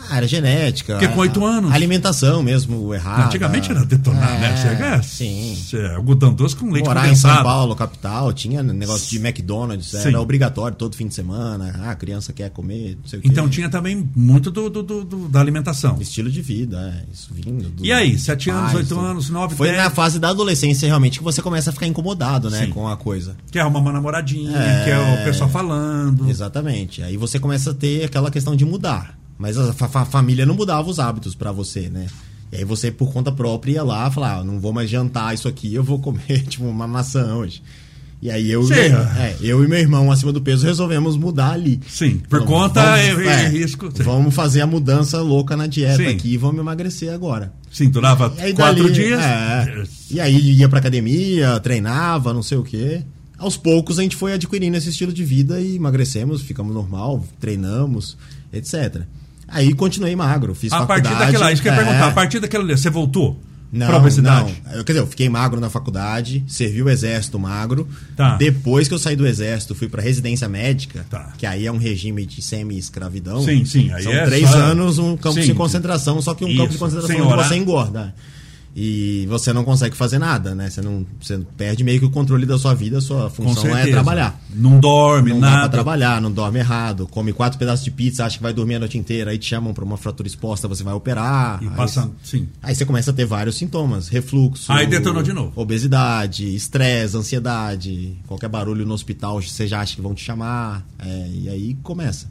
Ah, 0.09 0.17
era 0.19 0.26
genética. 0.29 0.95
Porque 0.95 1.09
com 1.09 1.21
oito 1.21 1.45
anos- 1.45 1.73
Alimentação 1.73 2.43
mesmo, 2.43 2.93
errada. 2.95 3.25
Antigamente 3.26 3.71
era 3.71 3.85
detonar, 3.85 4.38
né? 4.41 4.57
Você, 4.57 4.69
é, 4.69 5.03
Sim. 5.03 5.57
Você, 5.57 5.87
algodão 5.95 6.33
doce 6.33 6.55
com 6.57 6.71
leite 6.71 6.87
Morar 6.87 7.00
em 7.00 7.09
condensado. 7.11 7.35
São 7.37 7.43
Paulo, 7.45 7.75
capital, 7.76 8.33
tinha 8.33 8.62
negócio 8.62 9.09
de 9.11 9.19
McDonald's, 9.25 9.88
Sim. 9.91 10.09
era 10.09 10.21
obrigatório 10.21 10.76
todo 10.76 10.95
fim 10.97 11.07
de 11.09 11.15
semana. 11.15 11.75
Ah, 11.83 11.91
a 11.91 11.95
criança 11.95 12.33
quer 12.33 12.50
comer, 12.50 12.97
não 13.00 13.09
sei 13.09 13.19
o 13.19 13.23
quê. 13.23 13.29
Então 13.29 13.49
tinha 13.49 13.69
também 13.69 14.09
muito 14.15 14.50
do, 14.50 14.69
do- 14.71 14.83
do- 14.83 15.05
do- 15.05 15.29
da 15.29 15.41
alimentação. 15.41 15.97
Estilo 16.00 16.31
de 16.31 16.41
vida, 16.43 16.76
é. 17.03 17.12
Isso 17.12 17.29
vindo. 17.33 17.69
do- 17.69 17.85
E 17.85 17.93
aí, 17.93 18.19
sete 18.19 18.50
anos, 18.50 18.75
oito 18.75 18.99
anos, 18.99 19.31
nove, 19.31 19.57
Foi 19.57 19.69
dez? 19.69 19.79
na 19.83 19.91
fase 19.91 20.19
da 20.19 20.29
adolescência 20.31 20.87
realmente 20.87 21.19
que 21.19 21.25
você 21.25 21.43
começa 21.43 21.71
a 21.71 21.73
ficar 21.73 21.87
incomodado, 21.87 22.49
né, 22.50 22.65
Sim. 22.67 22.71
com 22.71 22.88
a 22.88 22.97
coisa. 22.97 23.37
Quer 23.50 23.61
arrumar 23.61 23.81
uma 23.81 23.93
namoradinha, 23.93 24.57
É. 24.57 24.85
quer 24.85 24.99
o 24.99 25.25
pessoal 25.25 25.49
falando. 25.50 26.29
Exatamente. 26.29 27.03
Aí 27.03 27.17
você 27.17 27.38
começa 27.38 27.71
a 27.71 27.75
ter 27.75 28.05
aquela 28.05 28.31
questão 28.31 28.55
de 28.57 28.65
mudar. 28.65 29.17
Mas 29.38 29.59
a 29.59 29.73
fa- 29.73 29.88
fa- 29.88 30.05
família 30.05 30.47
não 30.47 30.55
mudava 30.55 30.88
os 30.88 30.99
hábitos 30.99 31.35
pra 31.35 31.52
você, 31.52 31.88
né? 31.90 32.07
E 32.52 32.57
aí 32.57 32.64
você, 32.64 32.90
por 32.90 33.12
conta 33.12 33.31
própria, 33.33 33.73
ia 33.73 33.83
lá 33.83 34.09
e 34.09 34.12
falar, 34.12 34.38
ah, 34.38 34.45
não 34.45 34.61
vou 34.61 34.73
mais 34.73 34.88
jantar 34.88 35.35
isso 35.35 35.49
aqui, 35.49 35.75
eu 35.75 35.83
vou 35.85 35.99
comer, 35.99 36.43
tipo, 36.49 36.64
uma 36.64 36.87
maçã 36.87 37.35
hoje. 37.35 37.62
E 38.23 38.31
aí 38.31 38.50
eu, 38.50 38.62
Sim. 38.66 38.73
é, 38.75 39.37
eu 39.43 39.62
e 39.62 39.69
meu 39.69 39.78
irmão 39.78 40.11
acima 40.11 40.33
do 40.33 40.40
peso 40.40 40.64
resolvemos 40.64 41.19
mudar 41.19 41.50
ali. 41.52 41.78
Sim, 41.87 42.16
por 42.31 42.38
Vamos- 42.40 42.47
conta 42.55 42.81
vamos- 42.83 43.26
é, 43.26 43.49
risco. 43.49 43.90
Sim. 43.95 44.02
Vamos 44.05 44.35
fazer 44.35 44.62
a 44.62 44.66
mudança 44.66 45.21
louca 45.21 45.55
na 45.55 45.66
dieta 45.66 45.99
Sim. 45.99 46.07
aqui 46.07 46.33
e 46.33 46.37
vamos 46.38 46.59
emagrecer 46.59 47.12
agora. 47.12 47.52
Sim, 47.71 47.90
durava 47.90 48.33
E 48.38 48.40
aí 48.40 48.55
quatro 48.55 48.85
dali, 48.85 48.95
dias. 48.95 49.21
é, 49.23 49.85
e 50.11 50.19
aí 50.19 50.52
ia 50.52 50.69
pra 50.69 50.78
academia, 50.78 51.61
treinava, 51.61 52.33
não 52.33 52.43
sei 52.43 52.57
o 52.57 52.62
quê. 52.62 53.02
Aos 53.37 53.55
poucos 53.59 53.99
a 53.99 54.02
gente 54.02 54.16
foi 54.16 54.33
adquirindo 54.33 54.78
esse 54.78 54.88
estilo 54.88 55.12
de 55.12 55.23
vida 55.23 55.61
e 55.61 55.76
emagrecemos, 55.76 56.40
ficamos 56.40 56.73
normal, 56.75 57.23
treinamos, 57.38 58.16
etc. 58.50 59.02
Aí 59.49 59.73
continuei 59.75 60.15
magro, 60.17 60.55
fiz 60.55 60.73
A 60.73 60.79
faculdade. 60.87 61.03
partir 61.09 61.19
daquela, 61.33 61.53
isso 61.53 61.62
que 61.62 61.69
eu 61.69 61.73
ia 61.73 61.81
é, 61.81 61.85
perguntar, 61.85 62.07
a 62.09 62.11
partir 62.12 62.41
daquela 62.41 62.76
você 62.76 62.91
voltou 62.91 63.41
não, 63.73 63.87
pra 63.87 63.97
obesidade? 63.99 64.55
não. 64.67 64.73
Eu, 64.75 64.85
quer 64.85 64.93
dizer, 64.93 65.03
eu 65.05 65.07
fiquei 65.07 65.29
magro 65.29 65.61
na 65.61 65.69
faculdade, 65.71 66.45
servi 66.49 66.83
o 66.83 66.88
exército 66.88 67.38
magro. 67.38 67.88
Tá. 68.17 68.37
Depois 68.37 68.88
que 68.88 68.95
eu 68.95 68.99
saí 68.99 69.15
do 69.17 69.26
exército, 69.26 69.75
fui 69.75 69.88
pra 69.88 70.03
residência 70.03 70.49
médica, 70.49 71.05
Tá. 71.11 71.33
que 71.38 71.47
aí 71.47 71.67
é 71.67 71.71
um 71.73 71.76
regime 71.79 72.25
de 72.26 72.41
semi-escravidão. 72.43 73.43
Sim, 73.45 73.65
sim, 73.65 73.93
aí 73.93 74.03
São 74.03 74.12
é 74.12 74.25
três 74.25 74.49
só- 74.49 74.57
anos, 74.59 74.99
um 74.99 75.17
campo 75.17 75.41
Sim. 75.41 75.47
de 75.47 75.55
concentração, 75.55 76.21
só 76.23 76.35
que 76.35 76.45
um 76.45 76.49
campo 76.49 76.69
de 76.69 76.71
Isso, 76.71 76.79
concentração 76.79 77.26
onde 77.29 77.45
você 77.49 77.57
engorda. 77.57 78.15
E 78.78 79.25
você 79.26 79.54
não 79.54 79.64
consegue 79.64 79.97
fazer 79.97 80.18
nada, 80.18 80.54
né? 80.54 80.68
Você, 80.68 80.83
não, 80.83 81.06
você 81.18 81.38
perde 81.56 81.83
meio 81.83 81.99
que 81.99 82.04
o 82.04 82.11
controle 82.11 82.45
da 82.45 82.59
sua 82.59 82.75
vida, 82.75 82.99
a 82.99 83.00
sua 83.00 83.30
função 83.30 83.75
é 83.75 83.87
trabalhar. 83.87 84.38
Não 84.54 84.78
dorme, 84.78 85.30
Não 85.30 85.40
dá 85.40 85.47
pra 85.49 85.56
nada. 85.56 85.68
trabalhar, 85.71 86.21
não 86.21 86.30
dorme 86.30 86.59
errado, 86.59 87.06
come 87.11 87.33
quatro 87.33 87.59
pedaços 87.59 87.83
de 87.83 87.90
pizza, 87.90 88.26
acha 88.26 88.37
que 88.37 88.42
vai 88.42 88.52
dormir 88.52 88.75
a 88.75 88.80
noite 88.80 88.99
inteira, 88.99 89.30
aí 89.30 89.38
te 89.38 89.47
chamam 89.47 89.73
pra 89.73 89.83
uma 89.83 89.97
fratura 89.97 90.26
exposta, 90.28 90.68
você 90.68 90.85
vai 90.85 90.92
operar. 90.92 91.59
E 91.62 91.68
aí 91.68 91.75
passa, 91.75 92.11
sim. 92.23 92.49
Aí 92.62 92.75
você 92.75 92.85
começa 92.85 93.12
a 93.12 93.14
ter 93.14 93.25
vários 93.25 93.56
sintomas: 93.56 94.09
refluxo. 94.09 94.71
Aí 94.71 94.87
detonou 94.87 95.23
de 95.23 95.33
novo. 95.33 95.52
Obesidade, 95.56 96.54
estresse, 96.54 97.16
ansiedade. 97.16 98.18
Qualquer 98.26 98.49
barulho 98.50 98.85
no 98.85 98.92
hospital 98.92 99.40
você 99.40 99.66
já 99.66 99.80
acha 99.80 99.97
que 99.97 100.02
vão 100.02 100.12
te 100.14 100.23
chamar. 100.23 100.85
é, 100.99 101.28
e 101.33 101.49
aí 101.49 101.75
começa. 101.83 102.30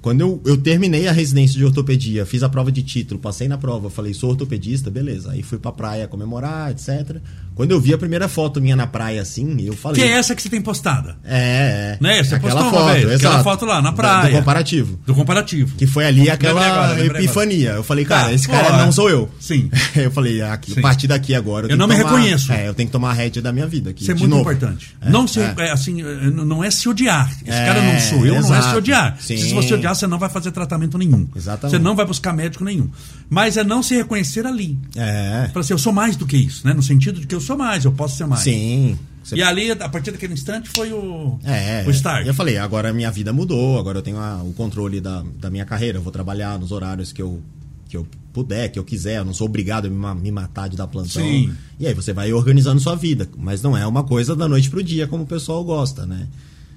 Quando 0.00 0.20
eu, 0.20 0.40
eu 0.46 0.56
terminei 0.56 1.08
a 1.08 1.12
residência 1.12 1.58
de 1.58 1.64
ortopedia, 1.64 2.24
fiz 2.24 2.42
a 2.42 2.48
prova 2.48 2.70
de 2.70 2.82
título, 2.82 3.18
passei 3.20 3.48
na 3.48 3.58
prova, 3.58 3.90
falei, 3.90 4.14
sou 4.14 4.30
ortopedista, 4.30 4.90
beleza. 4.90 5.32
Aí 5.32 5.42
fui 5.42 5.58
pra 5.58 5.72
praia 5.72 6.06
comemorar, 6.06 6.70
etc. 6.70 7.16
Quando 7.54 7.72
eu 7.72 7.80
vi 7.80 7.92
a 7.92 7.98
primeira 7.98 8.28
foto 8.28 8.60
minha 8.60 8.76
na 8.76 8.86
praia 8.86 9.20
assim, 9.20 9.56
eu 9.62 9.72
falei. 9.72 10.00
Que 10.00 10.08
é 10.08 10.12
essa 10.12 10.34
que 10.36 10.40
você 10.42 10.48
tem 10.48 10.60
postada. 10.62 11.16
É, 11.24 11.96
é. 11.96 11.98
Né? 12.00 12.22
Você 12.22 12.36
aquela 12.36 12.62
postou 12.62 12.70
foto, 12.80 12.92
vez, 12.92 13.04
aquela 13.04 13.14
exato. 13.34 13.42
foto 13.44 13.64
lá 13.66 13.82
na 13.82 13.92
praia. 13.92 14.30
Do 14.30 14.38
comparativo. 14.38 15.00
Do 15.04 15.14
comparativo. 15.14 15.74
Que 15.76 15.86
foi 15.86 16.06
ali 16.06 16.30
aquela 16.30 16.64
agora, 16.64 17.04
epifania. 17.04 17.70
Eu 17.70 17.82
falei, 17.82 18.04
cara, 18.04 18.26
Tá, 18.28 18.32
esse 18.32 18.46
cara 18.48 18.70
pô, 18.70 18.76
não 18.76 18.92
sou 18.92 19.10
eu. 19.10 19.28
sim. 19.40 19.68
Eu 19.96 20.10
falei, 20.12 20.40
aqui, 20.42 20.72
Sim. 20.74 20.78
a 20.78 20.82
partir 20.82 21.06
daqui 21.08 21.34
agora. 21.34 21.64
Eu 21.64 21.68
tenho 21.70 21.78
não 21.78 21.88
me 21.88 21.96
tomar- 21.96 22.10
reconheço. 22.16 22.52
É, 22.52 22.68
eu 22.68 22.74
tenho 22.74 22.88
que 22.88 22.92
tomar 22.92 23.10
a 23.10 23.12
rédea 23.14 23.42
da 23.42 23.52
minha 23.52 23.66
vida 23.66 23.90
aqui. 23.90 24.02
Isso 24.02 24.12
é 24.12 24.14
muito 24.14 24.28
novo. 24.30 24.42
importante. 24.42 24.94
É, 25.00 25.10
não 25.10 25.26
se, 25.26 25.40
é. 25.40 25.54
é, 25.58 25.70
assim, 25.72 26.00
é, 26.02 26.30
não 26.30 26.62
é 26.62 26.70
se 26.70 26.88
odiar. 26.88 27.28
Esse 27.42 27.50
É, 27.50 27.66
cara 27.66 27.82
não 27.82 27.98
sou 28.00 28.24
eu, 28.26 28.34
não 28.34 28.40
é 28.40 28.42
se 28.42 28.52
exato. 28.52 28.76
odiar. 28.78 29.16
Sim. 29.20 29.36
Se 29.36 29.52
você 29.54 29.74
odiar, 29.74 29.87
você 29.94 30.06
não 30.06 30.18
vai 30.18 30.28
fazer 30.28 30.50
tratamento 30.52 30.96
nenhum. 30.98 31.26
Exatamente. 31.34 31.76
Você 31.76 31.82
não 31.82 31.94
vai 31.96 32.04
buscar 32.06 32.32
médico 32.32 32.64
nenhum. 32.64 32.88
Mas 33.28 33.56
é 33.56 33.64
não 33.64 33.82
se 33.82 33.94
reconhecer 33.94 34.46
ali. 34.46 34.78
É. 34.96 35.48
Fala 35.52 35.60
assim, 35.60 35.72
eu 35.72 35.78
sou 35.78 35.92
mais 35.92 36.16
do 36.16 36.26
que 36.26 36.36
isso, 36.36 36.66
né? 36.66 36.72
No 36.74 36.82
sentido 36.82 37.20
de 37.20 37.26
que 37.26 37.34
eu 37.34 37.40
sou 37.40 37.56
mais, 37.56 37.84
eu 37.84 37.92
posso 37.92 38.16
ser 38.16 38.26
mais. 38.26 38.42
Sim. 38.42 38.98
Você- 39.22 39.36
E 39.36 39.42
ali, 39.42 39.70
a 39.70 39.88
partir 39.88 40.10
daquele 40.10 40.32
instante, 40.32 40.68
foi 40.70 40.92
o, 40.92 41.38
É, 41.44 41.84
o 41.86 41.90
start. 41.90 42.26
Eu 42.26 42.32
falei, 42.34 42.56
agora 42.56 42.92
minha 42.92 43.10
vida 43.10 43.32
mudou, 43.32 43.78
agora 43.78 43.98
eu 43.98 44.02
tenho 44.02 44.18
a- 44.18 44.42
o 44.42 44.52
controle 44.54 45.00
da, 45.00 45.22
da 45.38 45.50
minha 45.50 45.64
carreira, 45.66 45.98
eu 45.98 46.02
vou 46.02 46.10
trabalhar 46.12 46.58
nos 46.58 46.72
horários 46.72 47.12
que 47.12 47.20
eu, 47.20 47.42
que 47.88 47.96
eu 47.96 48.06
puder, 48.32 48.68
que 48.70 48.78
eu 48.78 48.84
quiser, 48.84 49.18
eu 49.18 49.24
não 49.24 49.34
sou 49.34 49.46
obrigado 49.46 49.86
a 49.86 49.90
me, 49.90 50.20
me 50.22 50.30
matar 50.30 50.68
de 50.68 50.76
dar 50.76 50.86
plantão. 50.86 51.22
Sim. 51.22 51.52
E 51.78 51.86
aí 51.86 51.92
você 51.92 52.12
vai 52.12 52.32
organizando 52.32 52.80
sua 52.80 52.94
vida, 52.94 53.28
mas 53.36 53.60
não 53.60 53.76
é 53.76 53.86
uma 53.86 54.04
coisa 54.04 54.34
da 54.34 54.48
noite 54.48 54.70
pro 54.70 54.82
dia, 54.82 55.06
como 55.06 55.24
o 55.24 55.26
pessoal 55.26 55.62
gosta, 55.64 56.06
né? 56.06 56.26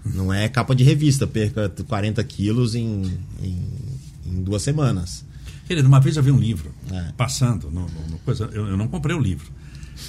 Não 0.06 0.34
é 0.34 0.48
capa 0.50 0.76
de 0.76 0.84
revista, 0.84 1.28
perca 1.28 1.70
40 1.88 2.24
quilos 2.24 2.74
em, 2.76 3.04
em, 3.42 3.58
em 4.26 4.44
duas 4.44 4.62
semanas. 4.64 5.24
Querido, 5.68 5.88
uma 5.88 6.00
vez 6.00 6.18
eu 6.18 6.24
vi 6.24 6.32
um 6.32 6.40
livro 6.40 6.74
É. 6.92 7.12
passando, 7.16 7.70
no, 7.72 7.82
no- 8.10 8.18
coisa, 8.26 8.50
eu, 8.52 8.68
eu 8.68 8.78
não 8.78 8.88
comprei 8.88 9.16
o 9.16 9.20
livro. 9.20 9.48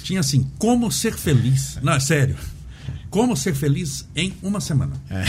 Tinha 0.03 0.19
assim, 0.19 0.49
como 0.57 0.91
ser 0.91 1.13
feliz. 1.13 1.77
Não, 1.81 1.93
é 1.93 1.99
sério. 1.99 2.35
Como 3.09 3.37
ser 3.37 3.53
feliz 3.53 4.05
em 4.15 4.33
uma 4.41 4.59
semana. 4.59 4.93
É. 5.09 5.23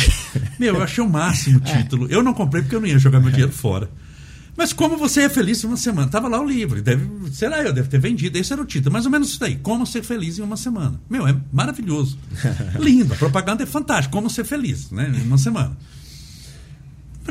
Meu, 0.59 0.77
eu 0.77 0.83
achei 0.83 1.05
o 1.05 1.09
máximo 1.09 1.59
o 1.59 1.61
título. 1.63 2.07
Eu 2.09 2.23
não 2.23 2.33
comprei 2.33 2.63
porque 2.63 2.75
eu 2.75 2.81
não 2.81 2.89
ia 2.89 2.99
jogar 2.99 3.21
meu 3.21 3.31
dinheiro 3.31 3.53
fora. 3.53 3.91
Mas 4.57 4.73
como 4.73 4.97
você 4.97 5.23
é 5.23 5.29
feliz 5.29 5.63
em 5.63 5.67
uma 5.67 5.77
semana? 5.77 6.09
Tava 6.09 6.29
lá 6.29 6.41
o 6.41 6.47
livro. 6.47 6.81
Deve, 6.81 7.09
será 7.33 7.63
eu 7.63 7.73
deve 7.73 7.89
ter 7.89 7.99
vendido. 7.99 8.39
Esse 8.39 8.53
era 8.53 8.63
o 8.63 8.65
título. 8.65 8.93
Mais 8.93 9.05
ou 9.05 9.11
menos 9.11 9.31
isso 9.31 9.41
daí. 9.41 9.57
Como 9.57 9.87
ser 9.87 10.03
feliz 10.03 10.39
em 10.39 10.43
uma 10.43 10.57
semana. 10.57 11.01
Meu, 11.11 11.27
é 11.27 11.37
maravilhoso. 11.53 12.19
Lindo. 12.79 13.13
A 13.15 13.17
propaganda 13.17 13.63
é 13.63 13.67
fantástica. 13.67 14.13
Como 14.13 14.31
ser 14.31 14.45
feliz, 14.45 14.91
né? 14.91 15.13
Em 15.17 15.27
uma 15.27 15.39
semana. 15.39 15.77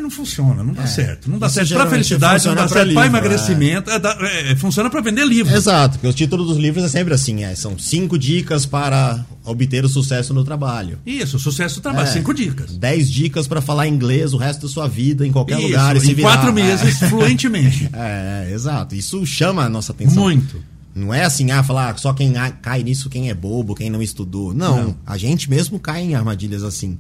Não 0.02 0.10
funciona, 0.10 0.64
não 0.64 0.74
dá 0.74 0.86
certo. 0.88 1.30
Não 1.30 1.38
dá 1.40 1.48
Isso 1.48 1.56
certo 1.56 1.74
para 1.76 1.90
felicidade, 1.90 2.46
não 2.48 2.56
dá 2.56 2.68
certo 2.68 2.94
para 2.94 3.06
emagrecimento. 3.06 3.90
é, 3.90 4.00
dá- 4.00 4.18
é, 4.22 4.56
funciona 4.56 4.90
para 4.90 5.02
vender 5.02 5.26
livro. 5.26 5.56
Exato, 5.56 5.94
porque 5.94 6.08
os 6.08 6.16
títulos 6.16 6.48
dos 6.48 6.58
livros 6.58 6.84
é 6.84 6.90
sempre 6.90 7.14
assim, 7.14 7.44
é, 7.44 7.56
são 7.56 7.78
cinco 7.78 8.18
dicas 8.18 8.66
para 8.66 9.24
obter 9.46 9.86
o 9.86 9.90
sucesso 9.90 10.34
no 10.34 10.44
trabalho. 10.44 11.00
Isso, 11.06 11.38
sucesso 11.40 11.76
do 11.76 11.82
trabalho. 11.82 12.08
É. 12.08 12.12
Cinco 12.12 12.34
dicas. 12.34 12.72
10 12.76 13.10
dicas 13.12 13.48
para 13.48 13.62
falar 13.62 13.88
inglês 13.88 14.34
o 14.34 14.38
resto 14.38 14.64
da 14.68 14.68
sua 14.74 14.88
vida, 14.88 15.26
em 15.26 15.32
qualquer 15.32 15.58
Isso, 15.60 15.68
lugar. 15.68 15.96
e 15.96 16.00
se 16.02 16.12
em 16.12 16.16
virar. 16.16 16.30
quatro 16.34 16.54
meses, 16.54 17.00
fluentemente. 17.10 17.90
É, 17.94 18.48
é, 18.50 18.54
exato. 18.54 18.96
Isso 18.96 19.26
chama 19.26 19.64
a 19.64 19.70
nossa 19.70 19.92
atenção. 19.92 20.24
Muito. 20.24 20.62
Não 20.96 21.12
é 21.14 21.24
assim, 21.24 21.50
ah, 21.50 21.64
falar 21.64 21.90
ah, 21.92 21.98
só 21.98 22.14
quem 22.14 22.34
cai 22.62 22.84
nisso, 22.84 23.10
quem 23.10 23.30
é 23.30 23.34
bobo, 23.34 23.74
quem 23.74 23.90
não 23.90 24.02
estudou. 24.02 24.54
Não, 24.54 24.84
Não. 24.84 24.96
a 25.06 25.18
gente 25.18 25.50
mesmo 25.50 25.80
cai 25.80 26.02
em 26.04 26.14
armadilhas 26.16 26.62
assim. 26.64 26.98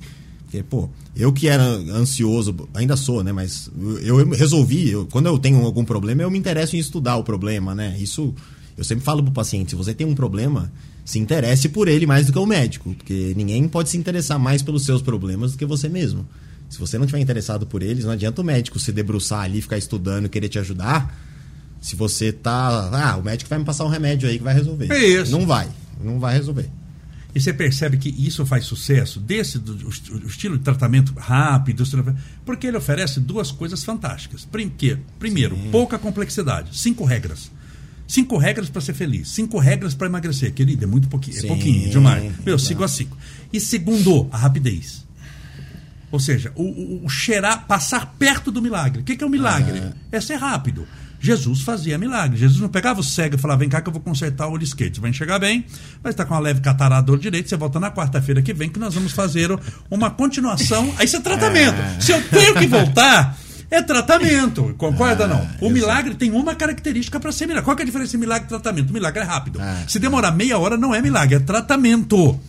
Porque, 0.54 0.62
pô, 0.63 0.88
eu 1.16 1.34
que 1.34 1.48
era 1.48 1.63
ansioso, 1.63 2.56
ainda 2.76 2.96
sou, 2.96 3.24
né? 3.24 3.32
Mas 3.32 3.72
eu, 4.04 4.20
eu 4.20 4.30
resolvi, 4.30 4.92
eu- 4.92 5.08
quando 5.08 5.26
eu 5.26 5.39
tenho 5.39 5.60
algum 5.66 5.84
problema, 5.84 6.22
eu 6.22 6.30
me 6.30 6.38
interesso 6.38 6.76
em 6.76 6.80
estudar 6.80 7.18
o 7.18 7.24
problema, 7.24 7.74
né? 7.74 7.98
Isso, 8.00 8.36
eu 8.78 8.84
sempre 8.84 9.04
falo 9.04 9.24
pro 9.24 9.32
paciente, 9.32 9.72
se 9.72 9.76
você 9.76 9.96
tem 9.96 10.06
um 10.06 10.13
problema, 10.13 10.72
se 11.04 11.18
interesse 11.18 11.70
por 11.70 11.88
ele 11.88 12.06
mais 12.06 12.28
do 12.28 12.34
que 12.34 12.38
o 12.38 12.46
médico. 12.46 12.94
Porque 12.94 13.34
ninguém 13.36 13.68
pode 13.68 13.89
se 13.89 13.98
interessar 13.98 14.38
mais 14.38 14.62
pelos 14.62 14.86
seus 14.86 15.02
problemas 15.02 15.54
do 15.54 15.58
que 15.58 15.66
você 15.66 15.89
mesmo. 15.89 16.24
Se 16.70 16.78
você 16.80 17.00
não 17.00 17.08
tiver 17.08 17.20
interessado 17.20 17.66
por 17.66 17.82
eles, 17.82 18.06
não 18.06 18.12
adianta 18.12 18.39
o 18.42 18.44
médico 18.46 18.78
se 18.78 18.92
debruçar 18.92 19.42
ali, 19.42 19.60
ficar 19.60 19.80
estudando, 19.80 20.30
querer 20.30 20.50
te 20.50 20.60
ajudar. 20.60 21.20
Se 21.82 21.96
você 21.96 22.32
tá. 22.32 22.89
Ah, 22.94 23.18
o 23.18 23.24
médico 23.24 23.50
vai 23.50 23.58
me 23.58 23.66
passar 23.66 23.86
um 23.86 23.89
remédio 23.89 24.30
aí 24.30 24.38
que 24.38 24.44
vai 24.44 24.54
resolver. 24.54 24.92
É 24.92 25.04
isso. 25.04 25.32
Não 25.32 25.48
vai. 25.48 25.68
Não 26.04 26.20
vai 26.20 26.36
resolver. 26.36 26.70
E 27.36 27.41
você 27.41 27.52
percebe 27.52 27.98
que 27.98 28.10
isso 28.10 28.46
faz 28.46 28.65
sucesso 28.65 29.19
desse 29.19 29.58
do, 29.58 29.74
o, 29.88 29.89
estilo 30.28 30.58
de 30.58 30.63
tratamento 30.63 31.13
rápido, 31.17 31.84
porque 32.46 32.67
ele 32.67 32.78
oferece 32.78 33.19
duas 33.19 33.52
coisas 33.52 33.84
fantásticas. 33.84 34.46
Prim- 34.46 34.69
que- 34.69 34.98
Primeiro, 35.17 35.58
pouca 35.72 35.98
complexidade, 35.98 36.78
cinco 36.78 37.04
regras. 37.06 37.52
Cinco 38.08 38.38
regras 38.38 38.69
para 38.69 38.82
ser 38.82 38.93
feliz, 38.93 39.30
cinco 39.30 39.58
regras 39.58 39.96
para 39.96 40.06
emagrecer. 40.08 40.54
Querido, 40.54 40.84
é 40.84 40.88
muito 40.88 41.08
pouquinho, 41.08 41.38
é 41.38 41.41
Sim, 41.41 41.48
pouquinho 41.48 41.89
demais. 41.89 42.24
Meu, 42.46 42.56
exato. 42.56 42.60
cinco 42.67 42.84
a 42.84 42.88
cinco. 42.88 43.17
E 43.52 43.60
segundo, 43.60 44.28
a 44.32 44.38
rapidez. 44.38 45.04
Ou 46.12 46.19
seja, 46.19 46.52
o, 46.56 46.62
o- 46.63 47.06
o 47.06 47.10
cheirar, 47.10 47.65
passar 47.65 48.13
perto 48.19 48.52
do 48.52 48.62
milagre. 48.62 49.02
O 49.02 49.04
que, 49.04 49.15
que 49.17 49.24
é 49.24 49.28
o 49.28 49.30
milagre? 49.30 49.80
É. 50.12 50.22
ser 50.22 50.36
rápido. 50.36 50.88
Jesus 51.23 51.62
fazia 51.62 51.97
milagre. 51.97 52.38
Jesus 52.38 52.59
não 52.59 52.67
pegava 52.67 52.99
o 52.99 53.03
cego 53.03 53.36
e 53.36 53.39
falava: 53.39 53.62
vem 53.62 53.69
cá 53.69 53.79
que 53.79 53.88
eu 53.88 53.93
vou 53.93 54.01
consertar 54.01 54.45
o 54.47 54.51
olho 54.51 54.63
esquerdo. 54.63 54.95
Você 54.95 55.01
vai 55.01 55.09
enxergar 55.09 55.39
bem, 55.39 55.65
vai 56.03 56.12
estar 56.12 56.25
com 56.25 56.33
uma 56.33 56.39
leve 56.41 56.59
catarata 56.59 57.03
do 57.03 57.13
olho 57.13 57.21
direito. 57.21 57.47
Você 57.47 57.55
volta 57.55 57.79
na 57.79 57.89
quarta-feira 57.89 58.41
que 58.41 58.53
vem 58.53 58.69
que 58.69 58.77
nós 58.77 58.93
vamos 58.93 59.13
fazer 59.13 59.49
uma 59.89 60.12
continuação. 60.12 60.93
Aí 60.97 61.05
isso 61.05 61.15
é 61.15 61.21
tratamento. 61.21 61.77
Se 62.01 62.12
eu 62.12 62.21
tenho 62.27 62.55
que 62.55 62.67
voltar. 62.67 63.38
É 63.71 63.81
tratamento, 63.81 64.71
concorda 64.77 65.25
não? 65.25 65.47
O 65.59 65.67
milagre 65.67 66.13
tem 66.13 66.29
uma 66.29 66.53
característica 66.53 67.19
para 67.19 67.31
ser 67.31 67.47
milagre. 67.47 67.65
Qual 67.65 67.75
é 67.75 67.81
a 67.81 67.86
diferença 67.86 68.09
entre 68.09 68.19
milagre 68.19 68.45
e 68.45 68.49
tratamento? 68.49 68.91
O 68.91 68.93
milagre 68.93 69.21
é 69.21 69.23
rápido. 69.23 69.59
É. 69.59 69.86
Se 69.88 69.97
demorar 69.97 70.31
meia 70.31 70.59
hora, 70.59 70.77
não 70.77 70.93
é 70.93 71.01
milagre, 71.01 71.36
é 71.36 71.39
tratamento. 71.39 72.39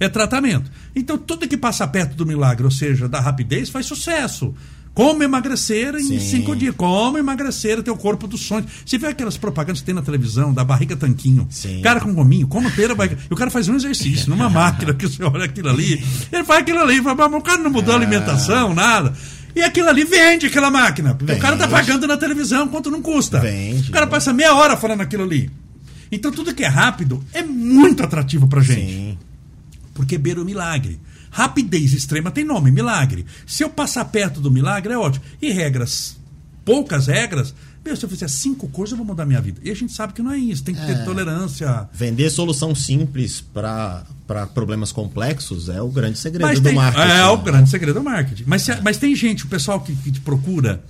É 0.00 0.08
tratamento. 0.08 0.68
Então, 0.96 1.16
tudo 1.16 1.46
que 1.46 1.56
passa 1.56 1.86
perto 1.86 2.16
do 2.16 2.26
milagre, 2.26 2.64
ou 2.64 2.72
seja, 2.72 3.08
da 3.08 3.20
rapidez, 3.20 3.68
faz 3.68 3.86
sucesso. 3.86 4.52
Como 4.94 5.24
emagrecer 5.24 5.96
em 5.96 6.04
Sim. 6.04 6.20
cinco 6.20 6.54
dias. 6.54 6.72
Como 6.76 7.18
emagrecer 7.18 7.82
teu 7.82 7.96
corpo 7.96 8.28
dos 8.28 8.42
sonhos. 8.42 8.70
Você 8.86 8.96
vê 8.96 9.08
aquelas 9.08 9.36
propagandas 9.36 9.80
que 9.80 9.86
tem 9.86 9.94
na 9.94 10.02
televisão, 10.02 10.54
da 10.54 10.64
barriga 10.64 10.96
tanquinho. 10.96 11.48
Sim. 11.50 11.80
Cara 11.82 12.00
com 12.00 12.14
gominho, 12.14 12.46
como 12.46 12.70
ter 12.70 12.90
a 12.90 12.94
barriga. 12.94 13.18
E 13.28 13.34
o 13.34 13.36
cara 13.36 13.50
faz 13.50 13.68
um 13.68 13.74
exercício 13.74 14.30
numa 14.30 14.48
máquina 14.50 14.94
que 14.94 15.06
você 15.08 15.22
olha 15.24 15.46
aquilo 15.46 15.68
ali. 15.68 16.02
Ele 16.32 16.44
faz 16.44 16.60
aquilo 16.60 16.78
ali. 16.78 17.02
Fala, 17.02 17.28
mas 17.28 17.40
o 17.40 17.42
cara 17.42 17.60
não 17.60 17.70
mudou 17.72 17.92
a 17.92 17.96
alimentação, 17.96 18.72
nada. 18.72 19.12
E 19.56 19.62
aquilo 19.62 19.88
ali 19.88 20.04
vende 20.04 20.46
aquela 20.46 20.70
máquina. 20.70 21.14
Porque 21.14 21.32
o 21.32 21.38
cara 21.38 21.56
tá 21.56 21.66
Vende. 21.66 21.80
pagando 21.80 22.06
na 22.06 22.16
televisão 22.16 22.68
quanto 22.68 22.88
não 22.90 23.02
custa. 23.02 23.40
Vende. 23.40 23.88
O 23.88 23.92
cara 23.92 24.06
passa 24.06 24.32
meia 24.32 24.54
hora 24.54 24.76
falando 24.76 25.00
aquilo 25.00 25.24
ali. 25.24 25.50
Então 26.10 26.30
tudo 26.30 26.54
que 26.54 26.62
é 26.62 26.68
rápido 26.68 27.20
é 27.32 27.42
muito 27.42 28.02
atrativo 28.02 28.46
pra 28.46 28.60
gente. 28.62 28.92
Sim. 28.92 29.18
Porque 29.92 30.16
beira 30.18 30.40
o 30.40 30.44
milagre. 30.44 31.00
Rapidez 31.36 31.92
extrema 31.92 32.30
tem 32.30 32.44
nome, 32.44 32.70
milagre. 32.70 33.26
Se 33.44 33.64
eu 33.64 33.68
passar 33.68 34.04
perto 34.04 34.40
do 34.40 34.50
milagre, 34.52 34.92
é 34.92 34.96
ótimo. 34.98 35.24
E 35.42 35.50
regras 35.50 36.16
poucas 36.64 37.08
regras, 37.08 37.54
meu, 37.84 37.94
se 37.94 38.02
eu 38.02 38.08
fizer 38.08 38.26
cinco 38.26 38.66
coisas, 38.68 38.92
eu 38.92 38.96
vou 38.96 39.04
mudar 39.04 39.26
minha 39.26 39.40
vida. 39.40 39.60
E 39.62 39.70
a 39.70 39.74
gente 39.74 39.92
sabe 39.92 40.14
que 40.14 40.22
não 40.22 40.32
é 40.32 40.38
isso, 40.38 40.64
tem 40.64 40.74
que 40.74 40.80
ter 40.86 40.92
É. 40.92 41.04
tolerância. 41.04 41.86
Vender 41.92 42.30
solução 42.30 42.74
simples 42.74 43.42
para 43.42 44.06
problemas 44.54 44.90
complexos 44.90 45.68
é 45.68 45.82
o 45.82 45.88
grande 45.88 46.18
segredo 46.18 46.46
Mas 46.46 46.60
do 46.60 46.64
tem, 46.64 46.74
marketing. 46.74 47.06
é 47.10 47.26
o 47.26 47.36
grande 47.36 47.68
segredo 47.68 47.94
do 47.98 48.02
marketing. 48.04 48.44
Mas, 48.46 48.62
se- 48.62 48.80
mas 48.80 48.96
tem 48.96 49.14
gente, 49.14 49.44
o 49.44 49.48
pessoal 49.48 49.78
que, 49.80 49.94
que 49.96 50.10
te 50.10 50.20
procura. 50.22 50.82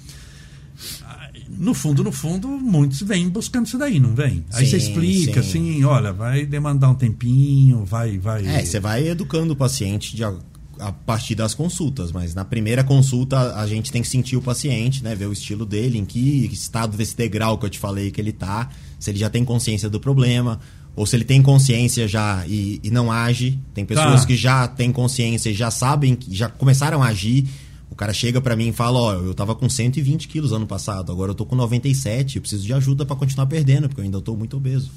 No 1.58 1.74
fundo, 1.74 2.02
no 2.04 2.12
fundo, 2.12 2.48
muitos 2.48 3.00
vêm 3.02 3.28
buscando 3.28 3.66
isso 3.66 3.78
daí, 3.78 3.98
não 4.00 4.14
vem? 4.14 4.44
Aí 4.52 4.66
você 4.66 4.78
Sim, 4.80 4.88
explica 4.88 5.42
sim. 5.42 5.48
assim, 5.72 5.84
olha, 5.84 6.12
vai 6.12 6.44
demandar 6.46 6.90
um 6.90 6.94
tempinho, 6.94 7.84
vai, 7.84 8.18
vai. 8.18 8.46
É, 8.46 8.64
você 8.64 8.80
vai 8.80 9.08
educando 9.08 9.52
o 9.52 9.56
paciente 9.56 10.14
de 10.16 10.24
a, 10.24 10.34
a 10.78 10.92
partir 10.92 11.34
das 11.34 11.54
consultas, 11.54 12.10
mas 12.12 12.34
na 12.34 12.44
primeira 12.44 12.82
consulta 12.82 13.54
a 13.56 13.66
gente 13.66 13.92
tem 13.92 14.02
que 14.02 14.08
sentir 14.08 14.36
o 14.36 14.42
paciente, 14.42 15.02
né? 15.04 15.14
Ver 15.14 15.26
o 15.26 15.32
estilo 15.32 15.64
dele, 15.64 15.98
em 15.98 16.04
que 16.04 16.46
estado 16.52 16.96
desse 16.96 17.16
degrau 17.16 17.56
que 17.58 17.66
eu 17.66 17.70
te 17.70 17.78
falei 17.78 18.10
que 18.10 18.20
ele 18.20 18.32
tá, 18.32 18.68
se 18.98 19.10
ele 19.10 19.18
já 19.18 19.30
tem 19.30 19.44
consciência 19.44 19.88
do 19.88 20.00
problema, 20.00 20.58
ou 20.96 21.06
se 21.06 21.16
ele 21.16 21.24
tem 21.24 21.42
consciência 21.42 22.06
já 22.06 22.44
e, 22.46 22.80
e 22.82 22.90
não 22.90 23.10
age. 23.10 23.58
Tem 23.74 23.84
pessoas 23.84 24.20
Tá. 24.22 24.26
que 24.26 24.36
já 24.36 24.68
têm 24.68 24.92
consciência 24.92 25.50
e 25.50 25.54
já 25.54 25.70
sabem, 25.70 26.16
já 26.30 26.48
começaram 26.48 27.02
a 27.02 27.06
agir. 27.08 27.46
O 27.94 27.96
cara 27.96 28.12
chega 28.12 28.40
pra 28.40 28.56
mim 28.56 28.70
e 28.70 28.72
fala, 28.72 28.98
ó, 28.98 29.14
eu 29.14 29.32
tava 29.32 29.54
com 29.54 29.68
120 29.68 30.26
quilos 30.26 30.52
ano 30.52 30.66
passado, 30.66 31.12
agora 31.12 31.30
eu 31.30 31.34
tô 31.34 31.46
com 31.46 31.54
97, 31.54 32.34
eu 32.34 32.42
preciso 32.42 32.64
de 32.64 32.72
ajuda 32.72 33.06
pra 33.06 33.14
continuar 33.14 33.46
perdendo, 33.46 33.88
porque 33.88 34.00
eu 34.00 34.04
ainda 34.04 34.20
tô 34.20 34.34
muito 34.34 34.56
obeso. 34.56 34.90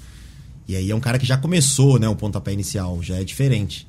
E 0.68 0.76
aí 0.76 0.90
é 0.90 0.96
um 0.96 1.00
cara 1.00 1.20
que 1.20 1.26
já 1.26 1.38
começou, 1.38 2.00
né, 2.00 2.10
o 2.10 2.16
pontapé 2.16 2.54
inicial, 2.54 2.98
já 3.04 3.18
é 3.18 3.24
diferente. 3.24 3.88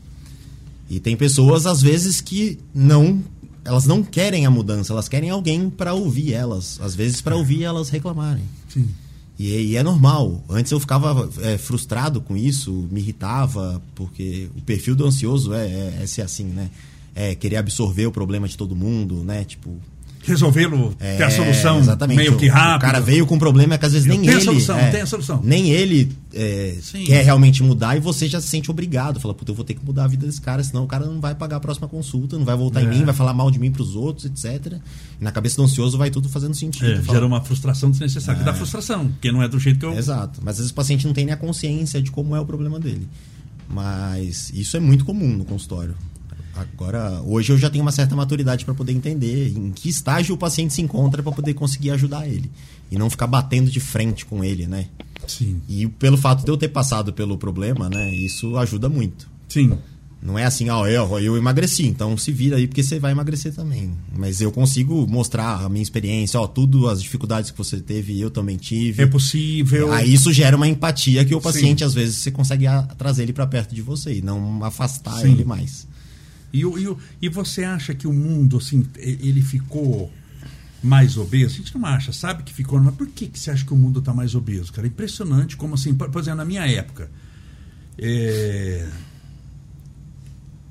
E 0.90 1.00
tem 1.00 1.16
pessoas, 1.16 1.64
às 1.64 1.80
vezes, 1.80 2.20
que 2.20 2.58
não. 2.74 3.24
Elas 3.64 3.86
não 3.86 4.02
querem 4.02 4.44
a 4.44 4.50
mudança, 4.50 4.92
elas 4.92 5.08
querem 5.08 5.30
alguém 5.30 5.70
pra 5.70 5.94
ouvir 5.94 6.34
elas. 6.34 6.78
Às 6.78 6.94
vezes, 6.94 7.22
pra 7.22 7.34
ouvir 7.34 7.64
elas 7.64 7.88
reclamarem. 7.88 8.44
Sim. 8.68 8.90
E, 9.38 9.48
e 9.70 9.76
é 9.76 9.82
normal. 9.82 10.44
Antes 10.50 10.70
eu 10.70 10.78
ficava 10.78 11.30
é, 11.40 11.56
frustrado 11.56 12.20
com 12.20 12.36
isso, 12.36 12.86
me 12.90 13.00
irritava, 13.00 13.80
porque 13.94 14.50
o 14.54 14.60
perfil 14.60 14.94
do 14.94 15.06
ansioso 15.06 15.54
é, 15.54 15.66
é, 15.66 15.98
é 16.02 16.06
ser 16.06 16.20
assim, 16.20 16.44
né? 16.44 16.70
É 17.20 17.34
querer 17.34 17.56
absorver 17.56 18.06
o 18.06 18.12
problema 18.12 18.46
de 18.46 18.56
todo 18.56 18.76
mundo, 18.76 19.24
né? 19.24 19.42
Tipo. 19.44 19.76
Resolvê-lo, 20.24 20.94
É, 21.00 21.16
ter 21.16 21.22
a 21.22 21.30
solução 21.30 21.78
exatamente. 21.78 22.18
meio 22.18 22.36
que 22.36 22.48
rápido. 22.48 22.76
O 22.76 22.80
cara 22.80 23.00
veio 23.00 23.24
com 23.26 23.36
um 23.36 23.38
problema 23.38 23.78
que 23.78 23.86
às 23.86 23.92
vezes 23.92 24.06
nem 24.06 24.28
a 24.28 24.32
ele. 24.32 24.40
solução, 24.42 24.78
é, 24.78 24.90
tenho 24.90 25.04
a 25.04 25.06
solução. 25.06 25.40
Nem 25.42 25.70
ele 25.70 26.12
é, 26.34 26.76
quer 27.06 27.24
realmente 27.24 27.62
mudar 27.62 27.96
e 27.96 28.00
você 28.00 28.28
já 28.28 28.38
se 28.38 28.46
sente 28.48 28.70
obrigado. 28.70 29.18
Fala, 29.20 29.32
puta, 29.32 29.52
eu 29.52 29.54
vou 29.54 29.64
ter 29.64 29.72
que 29.72 29.82
mudar 29.82 30.04
a 30.04 30.06
vida 30.06 30.26
desse 30.26 30.40
cara, 30.40 30.62
senão 30.62 30.84
o 30.84 30.86
cara 30.86 31.06
não 31.06 31.18
vai 31.18 31.34
pagar 31.34 31.56
a 31.56 31.60
próxima 31.60 31.88
consulta, 31.88 32.36
não 32.36 32.44
vai 32.44 32.54
voltar 32.56 32.82
em 32.82 32.86
É. 32.86 32.90
mim, 32.90 33.04
vai 33.04 33.14
falar 33.14 33.32
mal 33.32 33.50
de 33.50 33.58
mim 33.58 33.70
pros 33.72 33.96
outros, 33.96 34.26
etc. 34.26 34.74
E 35.18 35.24
na 35.24 35.32
cabeça 35.32 35.56
do 35.56 35.62
ansioso 35.62 35.96
vai 35.96 36.10
tudo 36.10 36.28
fazendo 36.28 36.54
sentido. 36.54 36.84
É, 36.90 36.96
Fala, 37.00 37.14
gera 37.14 37.26
uma 37.26 37.40
frustração 37.42 37.90
desnecessária. 37.90 38.38
Que 38.40 38.44
dá 38.44 38.52
frustração, 38.52 39.08
porque 39.08 39.32
não 39.32 39.42
é 39.42 39.48
do 39.48 39.58
jeito 39.58 39.78
que 39.78 39.86
eu. 39.86 39.96
Exato. 39.96 40.40
Mas 40.42 40.54
às 40.54 40.58
vezes 40.58 40.72
o 40.72 40.74
paciente 40.74 41.06
não 41.06 41.14
tem 41.14 41.24
nem 41.24 41.32
a 41.32 41.38
consciência 41.38 42.02
de 42.02 42.10
como 42.10 42.36
é 42.36 42.40
o 42.40 42.44
problema 42.44 42.78
dele. 42.78 43.08
Mas 43.68 44.50
isso 44.54 44.76
é 44.76 44.80
muito 44.80 45.04
comum 45.06 45.28
no 45.28 45.44
consultório. 45.46 45.94
Agora, 46.60 47.20
hoje 47.24 47.52
eu 47.52 47.58
já 47.58 47.70
tenho 47.70 47.84
uma 47.84 47.92
certa 47.92 48.16
maturidade 48.16 48.64
para 48.64 48.74
poder 48.74 48.92
entender 48.92 49.52
em 49.56 49.70
que 49.70 49.88
estágio 49.88 50.34
o 50.34 50.38
paciente 50.38 50.74
se 50.74 50.82
encontra 50.82 51.22
para 51.22 51.32
poder 51.32 51.54
conseguir 51.54 51.90
ajudar 51.90 52.26
ele. 52.26 52.50
E 52.90 52.98
não 52.98 53.08
ficar 53.10 53.26
batendo 53.26 53.70
de 53.70 53.80
frente 53.80 54.24
com 54.24 54.42
ele, 54.42 54.66
né? 54.66 54.86
Sim. 55.26 55.60
E 55.68 55.86
pelo 55.86 56.16
fato 56.16 56.44
de 56.44 56.50
eu 56.50 56.56
ter 56.56 56.68
passado 56.68 57.12
pelo 57.12 57.36
problema, 57.36 57.88
né? 57.88 58.10
Isso 58.12 58.56
ajuda 58.56 58.88
muito. 58.88 59.28
Sim. 59.48 59.76
Não 60.20 60.36
é 60.36 60.44
assim, 60.44 60.68
ó, 60.68 60.84
eu, 60.88 61.16
eu 61.20 61.36
emagreci, 61.36 61.86
então 61.86 62.16
se 62.16 62.32
vira 62.32 62.56
aí 62.56 62.66
porque 62.66 62.82
você 62.82 62.98
vai 62.98 63.12
emagrecer 63.12 63.54
também. 63.54 63.92
Mas 64.16 64.40
eu 64.40 64.50
consigo 64.50 65.06
mostrar 65.06 65.64
a 65.64 65.68
minha 65.68 65.82
experiência, 65.82 66.40
ó, 66.40 66.46
tudo, 66.48 66.88
as 66.88 67.00
dificuldades 67.00 67.52
que 67.52 67.58
você 67.58 67.78
teve, 67.80 68.18
eu 68.20 68.28
também 68.28 68.56
tive. 68.56 69.02
É 69.02 69.06
possível. 69.06 69.92
Aí 69.92 70.12
isso 70.12 70.32
gera 70.32 70.56
uma 70.56 70.66
empatia 70.66 71.24
que 71.24 71.32
o 71.34 71.38
Sim. 71.38 71.44
paciente, 71.44 71.84
às 71.84 71.94
vezes, 71.94 72.16
você 72.16 72.32
consegue 72.32 72.66
a- 72.66 72.82
trazer 72.82 73.22
ele 73.22 73.32
para 73.32 73.46
perto 73.46 73.72
de 73.76 73.80
você 73.80 74.14
e 74.18 74.22
não 74.22 74.64
afastar 74.64 75.20
Sim. 75.20 75.30
ele 75.32 75.44
mais. 75.44 75.86
E, 76.52 76.62
e, 76.62 76.96
e 77.22 77.28
você 77.28 77.64
acha 77.64 77.94
que 77.94 78.06
o 78.06 78.12
mundo, 78.12 78.56
assim, 78.58 78.86
ele 78.96 79.42
ficou 79.42 80.12
mais 80.82 81.16
obeso? 81.16 81.54
A 81.54 81.58
gente 81.58 81.76
não 81.76 81.86
acha, 81.86 82.12
sabe 82.12 82.42
que 82.42 82.52
ficou. 82.52 82.80
Mas 82.80 82.94
por 82.94 83.06
que, 83.06 83.26
que 83.26 83.38
você 83.38 83.50
acha 83.50 83.64
que 83.64 83.72
o 83.72 83.76
mundo 83.76 83.98
está 83.98 84.12
mais 84.14 84.34
obeso, 84.34 84.72
cara? 84.72 84.86
Impressionante 84.86 85.56
como 85.56 85.74
assim, 85.74 85.94
por, 85.94 86.08
por 86.10 86.20
exemplo, 86.20 86.38
na 86.38 86.44
minha 86.44 86.66
época, 86.66 87.10
é, 87.98 88.88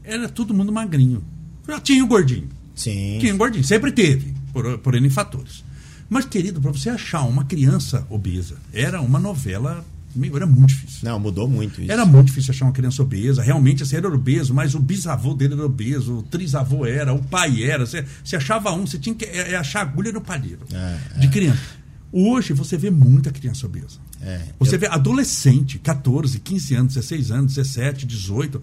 era 0.03 0.29
todo 0.29 0.53
mundo 0.53 0.71
magrinho. 0.71 1.23
Já 1.67 1.79
tinha 1.79 2.03
o 2.03 2.07
gordinho. 2.07 2.49
Sim. 2.73 3.17
Tinha 3.19 3.33
o 3.33 3.37
gordinho, 3.37 3.63
sempre 3.63 3.91
teve, 3.91 4.33
por, 4.53 4.77
por 4.79 4.95
N 4.95 5.09
fatores. 5.09 5.63
Mas, 6.09 6.25
querido, 6.25 6.61
para 6.61 6.71
você 6.71 6.89
achar 6.89 7.23
uma 7.23 7.43
criança 7.43 8.07
obesa, 8.09 8.57
era 8.71 9.01
uma 9.01 9.19
novela, 9.19 9.85
meu, 10.17 10.35
era 10.35 10.45
muito 10.45 10.67
difícil. 10.69 10.99
Não, 11.03 11.19
mudou 11.19 11.47
muito 11.47 11.81
isso. 11.81 11.91
Era 11.91 12.05
muito 12.05 12.27
difícil 12.27 12.51
achar 12.51 12.65
uma 12.65 12.71
criança 12.71 13.01
obesa. 13.01 13.41
Realmente, 13.41 13.83
assim, 13.83 13.95
era 13.95 14.07
obeso, 14.07 14.53
mas 14.53 14.75
o 14.75 14.79
bisavô 14.79 15.33
dele 15.33 15.53
era 15.53 15.65
obeso, 15.65 16.17
o 16.19 16.23
trisavô 16.23 16.85
era, 16.85 17.13
o 17.13 17.23
pai 17.23 17.63
era. 17.63 17.85
Você, 17.85 18.05
você 18.23 18.35
achava 18.35 18.71
um, 18.73 18.85
você 18.85 18.97
tinha 18.97 19.13
que 19.15 19.25
é, 19.25 19.51
é 19.51 19.55
achar 19.55 19.81
agulha 19.81 20.11
no 20.11 20.21
palheiro. 20.21 20.61
É, 20.73 21.19
de 21.19 21.27
criança. 21.29 21.61
Hoje 22.11 22.53
você 22.53 22.77
vê 22.77 22.89
muita 22.89 23.31
criança 23.31 23.65
obesa. 23.65 23.99
É, 24.21 24.41
Você 24.59 24.75
eu- 24.75 24.79
vê 24.79 24.87
adolescente, 24.87 25.77
14, 25.79 26.39
15 26.39 26.73
anos, 26.75 26.93
16 26.95 27.31
anos, 27.31 27.53
17, 27.55 28.05
18, 28.05 28.61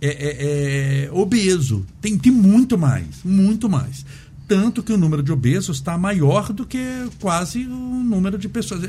é, 0.00 0.08
é- 0.08 1.04
é 1.06 1.10
obeso. 1.12 1.84
Tem, 2.00 2.16
tem 2.18 2.30
muito 2.30 2.76
mais, 2.76 3.06
muito 3.24 3.68
mais. 3.68 4.04
Tanto 4.46 4.82
que 4.82 4.92
o 4.92 4.96
número 4.98 5.22
de 5.22 5.32
obesos 5.32 5.78
está 5.78 5.96
maior 5.96 6.52
do 6.52 6.66
que 6.66 6.78
quase 7.20 7.64
o 7.66 7.68
número 8.04 8.36
de 8.36 8.48
pessoas. 8.48 8.82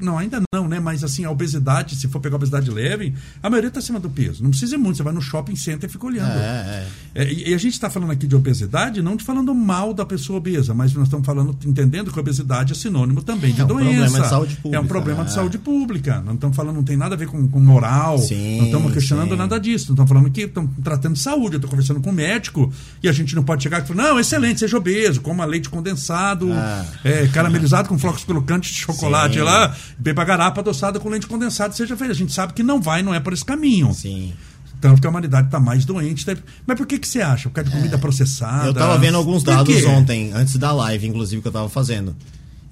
Não, 0.00 0.16
ainda 0.18 0.40
não, 0.54 0.68
né? 0.68 0.78
Mas 0.78 1.02
assim, 1.02 1.24
a 1.24 1.30
obesidade, 1.30 1.96
se 1.96 2.06
for 2.08 2.20
pegar 2.20 2.36
a 2.36 2.38
obesidade 2.38 2.70
leve, 2.70 3.14
a 3.42 3.50
maioria 3.50 3.68
está 3.68 3.80
acima 3.80 3.98
do 3.98 4.08
peso. 4.08 4.42
Não 4.42 4.50
precisa 4.50 4.76
ir 4.76 4.78
muito, 4.78 4.96
você 4.98 5.02
vai 5.02 5.12
no 5.12 5.20
shopping 5.20 5.56
center 5.56 5.88
e 5.88 5.92
fica 5.92 6.06
olhando. 6.06 6.38
É, 6.38 6.86
é. 7.14 7.22
É, 7.22 7.32
e 7.32 7.54
a 7.54 7.58
gente 7.58 7.72
está 7.72 7.90
falando 7.90 8.12
aqui 8.12 8.26
de 8.26 8.36
obesidade, 8.36 9.02
não 9.02 9.16
de 9.16 9.24
falando 9.24 9.54
mal 9.54 9.92
da 9.92 10.04
pessoa 10.06 10.38
obesa, 10.38 10.72
mas 10.72 10.92
nós 10.94 11.04
estamos 11.04 11.26
falando, 11.26 11.56
entendendo 11.66 12.12
que 12.12 12.18
a 12.18 12.22
obesidade 12.22 12.72
é 12.72 12.76
sinônimo 12.76 13.22
também 13.22 13.52
de 13.52 13.60
É 13.60 13.64
um 13.64 13.66
doença. 13.66 13.90
problema 13.90 14.20
de 14.20 14.28
saúde 14.28 14.52
É 14.52 14.58
um 14.58 14.62
pública, 14.62 14.84
problema 14.88 15.24
de 15.24 15.30
é. 15.30 15.34
saúde 15.34 15.58
pública. 15.58 16.22
Não 16.24 16.34
estamos 16.34 16.56
falando, 16.56 16.76
não 16.76 16.84
tem 16.84 16.96
nada 16.96 17.14
a 17.14 17.18
ver 17.18 17.26
com, 17.26 17.48
com 17.48 17.58
moral. 17.60 18.18
Sim, 18.18 18.58
não 18.58 18.66
estamos 18.66 18.92
questionando 18.92 19.30
sim. 19.30 19.36
nada 19.36 19.58
disso. 19.58 19.86
Não 19.88 19.94
estamos 19.94 20.08
falando 20.08 20.30
que 20.30 20.42
estamos 20.42 20.70
tratando 20.84 21.14
de 21.14 21.20
saúde. 21.20 21.54
Eu 21.54 21.58
estou 21.58 21.70
conversando 21.70 22.00
com 22.00 22.10
um 22.10 22.12
médico 22.12 22.72
e 23.02 23.08
a 23.08 23.12
gente 23.12 23.34
não 23.34 23.42
pode 23.42 23.62
chegar 23.62 23.82
e 23.82 23.86
falar, 23.86 24.02
não, 24.04 24.20
excelente, 24.20 24.60
seja 24.60 24.76
obeso, 24.76 24.99
coma 25.20 25.44
leite 25.44 25.68
condensado, 25.68 26.52
Ah. 26.52 26.84
é, 27.04 27.26
caramelizado 27.28 27.88
com 27.88 27.98
flocos 27.98 28.24
crocantes 28.24 28.70
de 28.72 28.80
chocolate 28.80 29.34
Sim. 29.34 29.40
lá, 29.42 29.74
beba 29.98 30.24
garapa 30.24 30.60
adoçada 30.60 30.98
com 31.00 31.08
leite 31.08 31.26
condensado, 31.26 31.74
seja 31.74 31.96
feliz. 31.96 32.12
A 32.12 32.18
gente 32.18 32.32
sabe 32.32 32.52
que 32.52 32.62
não 32.62 32.80
vai, 32.80 33.02
não 33.02 33.14
é 33.14 33.20
por 33.20 33.32
esse 33.32 33.44
caminho. 33.44 33.92
Sim. 33.94 34.32
Tanto 34.80 35.00
que 35.00 35.06
a 35.06 35.10
humanidade 35.10 35.48
está 35.48 35.60
mais 35.60 35.84
doente. 35.84 36.24
tá- 36.24 36.34
Mas 36.66 36.76
por 36.76 36.86
que, 36.86 36.98
que 36.98 37.06
você 37.06 37.20
acha? 37.20 37.48
Por 37.50 37.54
causa 37.56 37.70
de 37.70 37.76
comida 37.76 37.98
processada? 37.98 38.64
É. 38.64 38.68
Eu 38.68 38.74
tava 38.74 38.96
vendo 38.98 39.16
alguns 39.16 39.42
dados 39.42 39.84
ontem, 39.84 40.32
antes 40.32 40.56
da 40.56 40.72
live, 40.72 41.06
inclusive, 41.06 41.42
que 41.42 41.48
eu 41.48 41.52
tava 41.52 41.68
fazendo. 41.68 42.16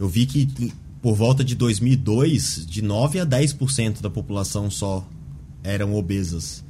Eu 0.00 0.08
vi 0.08 0.24
que 0.24 0.72
por 1.02 1.14
volta 1.14 1.44
de 1.44 1.54
2002, 1.54 2.64
de 2.66 2.80
9 2.82 3.20
a 3.20 3.26
10% 3.26 4.00
da 4.00 4.08
população 4.10 4.70
só 4.70 5.06
eram 5.62 5.94
obesas. 5.94 6.64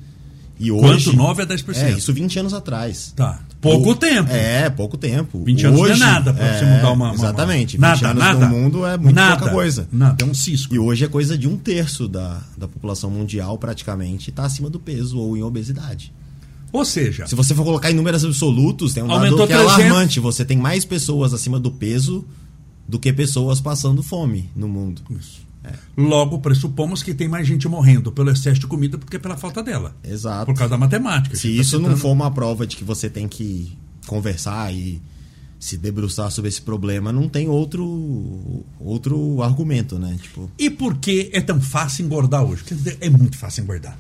E 0.61 0.73
hoje, 0.73 1.05
Quanto? 1.07 1.17
9 1.17 1.43
a 1.43 1.47
10%? 1.47 1.77
É, 1.77 1.91
isso 1.93 2.13
20 2.13 2.39
anos 2.41 2.53
atrás. 2.53 3.13
Tá. 3.15 3.41
Pouco 3.61 3.91
O- 3.91 3.95
tempo. 3.97 4.31
É, 4.33 4.69
pouco 4.69 4.97
tempo. 4.97 5.43
20 5.45 5.67
anos 5.67 5.81
hoje, 5.81 5.99
não 6.01 6.07
é 6.07 6.11
nada 6.11 6.33
pra 6.35 6.59
você 6.59 6.65
mudar 6.65 6.93
uma. 6.93 7.05
uma- 7.07 7.15
Exatamente. 7.15 7.77
20 7.77 7.81
Nada, 7.81 8.09
anos 8.11 8.23
nada. 8.25 8.49
no 8.49 8.57
mundo 8.57 8.87
é 8.87 8.97
muito 8.97 9.15
nada, 9.15 9.37
pouca 9.37 9.53
coisa. 9.55 9.89
Nada, 9.93 10.25
é 10.25 10.27
um 10.29 10.35
cisco. 10.35 10.75
E 10.75 10.79
hoje 10.79 11.05
é 11.05 11.09
coisa 11.09 11.39
de 11.39 11.47
um 11.49 11.57
terço 11.57 12.09
da, 12.09 12.41
da 12.57 12.67
população 12.67 13.09
mundial, 13.11 13.57
praticamente, 13.59 14.31
está 14.31 14.45
acima 14.45 14.69
do 14.69 14.79
peso 14.81 15.19
ou 15.19 15.37
em 15.37 15.43
obesidade. 15.43 16.13
Ou 16.73 16.85
seja, 16.85 17.27
Se 17.27 17.35
você 17.35 17.55
for 17.55 17.65
colocar 17.65 17.91
em 17.91 17.95
números 17.95 18.25
absolutos, 18.25 18.93
tem 18.93 19.03
um 19.03 19.09
dado 19.09 19.37
que 19.37 19.43
é 19.45 19.47
300. 19.47 19.73
alarmante. 19.75 20.21
Você 20.21 20.45
tem 20.45 20.59
mais 20.59 20.85
pessoas 20.85 21.33
acima 21.33 21.59
do 21.59 21.71
peso 21.71 22.27
do 22.87 22.99
que 22.99 23.13
pessoas 23.13 23.61
passando 23.61 24.03
fome 24.03 24.51
no 24.57 24.69
mundo. 24.69 25.03
isso. 25.19 25.47
Logo 25.97 26.39
pressupomos 26.39 27.03
que 27.03 27.15
tem 27.15 27.29
mais 27.29 27.47
gente 27.47 27.67
morrendo 27.69 28.11
pelo 28.13 28.31
excesso 28.31 28.61
de 28.61 28.67
comida 28.67 28.97
do 28.97 29.07
que 29.07 29.19
pela 29.19 29.37
falta 29.37 29.63
dela. 29.63 29.97
Exato. 30.05 30.47
Por 30.47 30.55
causa 30.55 30.71
da 30.71 30.79
matemática. 30.79 31.37
Se 31.37 31.55
tá 31.55 31.61
isso 31.63 31.77
não 31.79 31.85
citando- 31.87 32.01
for 32.01 32.11
uma 32.13 32.31
prova 32.31 32.67
de 32.67 32.77
que 32.77 32.85
você 32.85 33.09
tem 33.11 33.27
que 33.29 33.77
conversar 34.07 34.73
e 34.73 35.01
se 35.61 35.77
debruçar 35.77 36.31
sobre 36.31 36.49
esse 36.49 36.63
problema, 36.63 37.13
não 37.13 37.29
tem 37.29 37.49
outro 37.49 38.65
outro 38.79 39.43
argumento, 39.43 39.99
né? 39.99 40.17
Tipo, 40.23 40.51
E 40.59 40.71
por 40.71 40.97
que 40.99 41.31
é 41.33 41.41
tão 41.41 41.61
fácil 41.61 42.05
engordar 42.05 42.45
hoje? 42.45 42.63
Quer 42.65 42.75
dizer, 42.75 42.99
é 43.01 43.11
muito 43.11 43.37
fácil 43.37 43.65
engordar. 43.65 43.99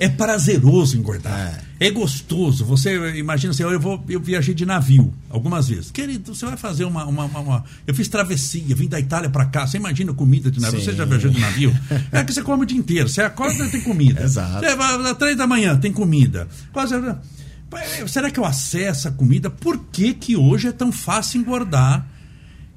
É 0.00 0.08
prazeroso 0.08 0.96
engordar. 0.96 1.62
É, 1.78 1.90
gostoso. 1.90 2.64
Você 2.64 3.16
imagina 3.18 3.52
assim, 3.52 3.62
eu, 3.62 3.78
vou, 3.78 4.02
eu 4.08 4.18
viajei 4.18 4.54
de 4.54 4.64
navio 4.64 5.12
algumas 5.28 5.68
vezes. 5.68 5.90
Querido, 5.90 6.34
você 6.34 6.46
vai 6.46 6.56
fazer 6.56 6.84
uma. 6.84 7.04
uma, 7.04 7.24
uma- 7.26 7.40
uma- 7.40 7.64
eu 7.86 7.94
fiz 7.94 8.08
travessia, 8.08 8.74
vim 8.74 8.88
da 8.88 8.98
Itália 8.98 9.28
para 9.28 9.44
cá. 9.44 9.66
Você 9.66 9.76
imagina 9.76 10.14
comida 10.14 10.50
de 10.50 10.58
navio? 10.58 10.80
Sim. 10.80 10.86
Você 10.86 10.92
já 10.94 11.04
viajou 11.04 11.30
de 11.30 11.38
navio? 11.38 11.76
É 12.10 12.24
que 12.24 12.32
você 12.32 12.42
come 12.42 12.62
o 12.62 12.66
dia 12.66 12.78
inteiro. 12.78 13.08
Você 13.10 13.20
acorda 13.20 13.68
tem 13.68 13.82
comida. 13.82 14.22
Exato. 14.24 14.64
Você 14.64 14.74
vai 14.74 15.10
às 15.10 15.18
três 15.18 15.36
da 15.36 15.46
manhã, 15.46 15.76
tem 15.76 15.92
comida. 15.92 16.48
Quase. 16.72 16.94
Será 18.08 18.30
que 18.30 18.40
eu 18.40 18.44
acesso 18.44 19.06
a 19.08 19.10
comida? 19.12 19.48
Por 19.50 19.78
que, 19.92 20.14
que 20.14 20.34
hoje 20.36 20.68
é 20.68 20.72
tão 20.72 20.90
fácil 20.90 21.40
engordar? 21.40 22.06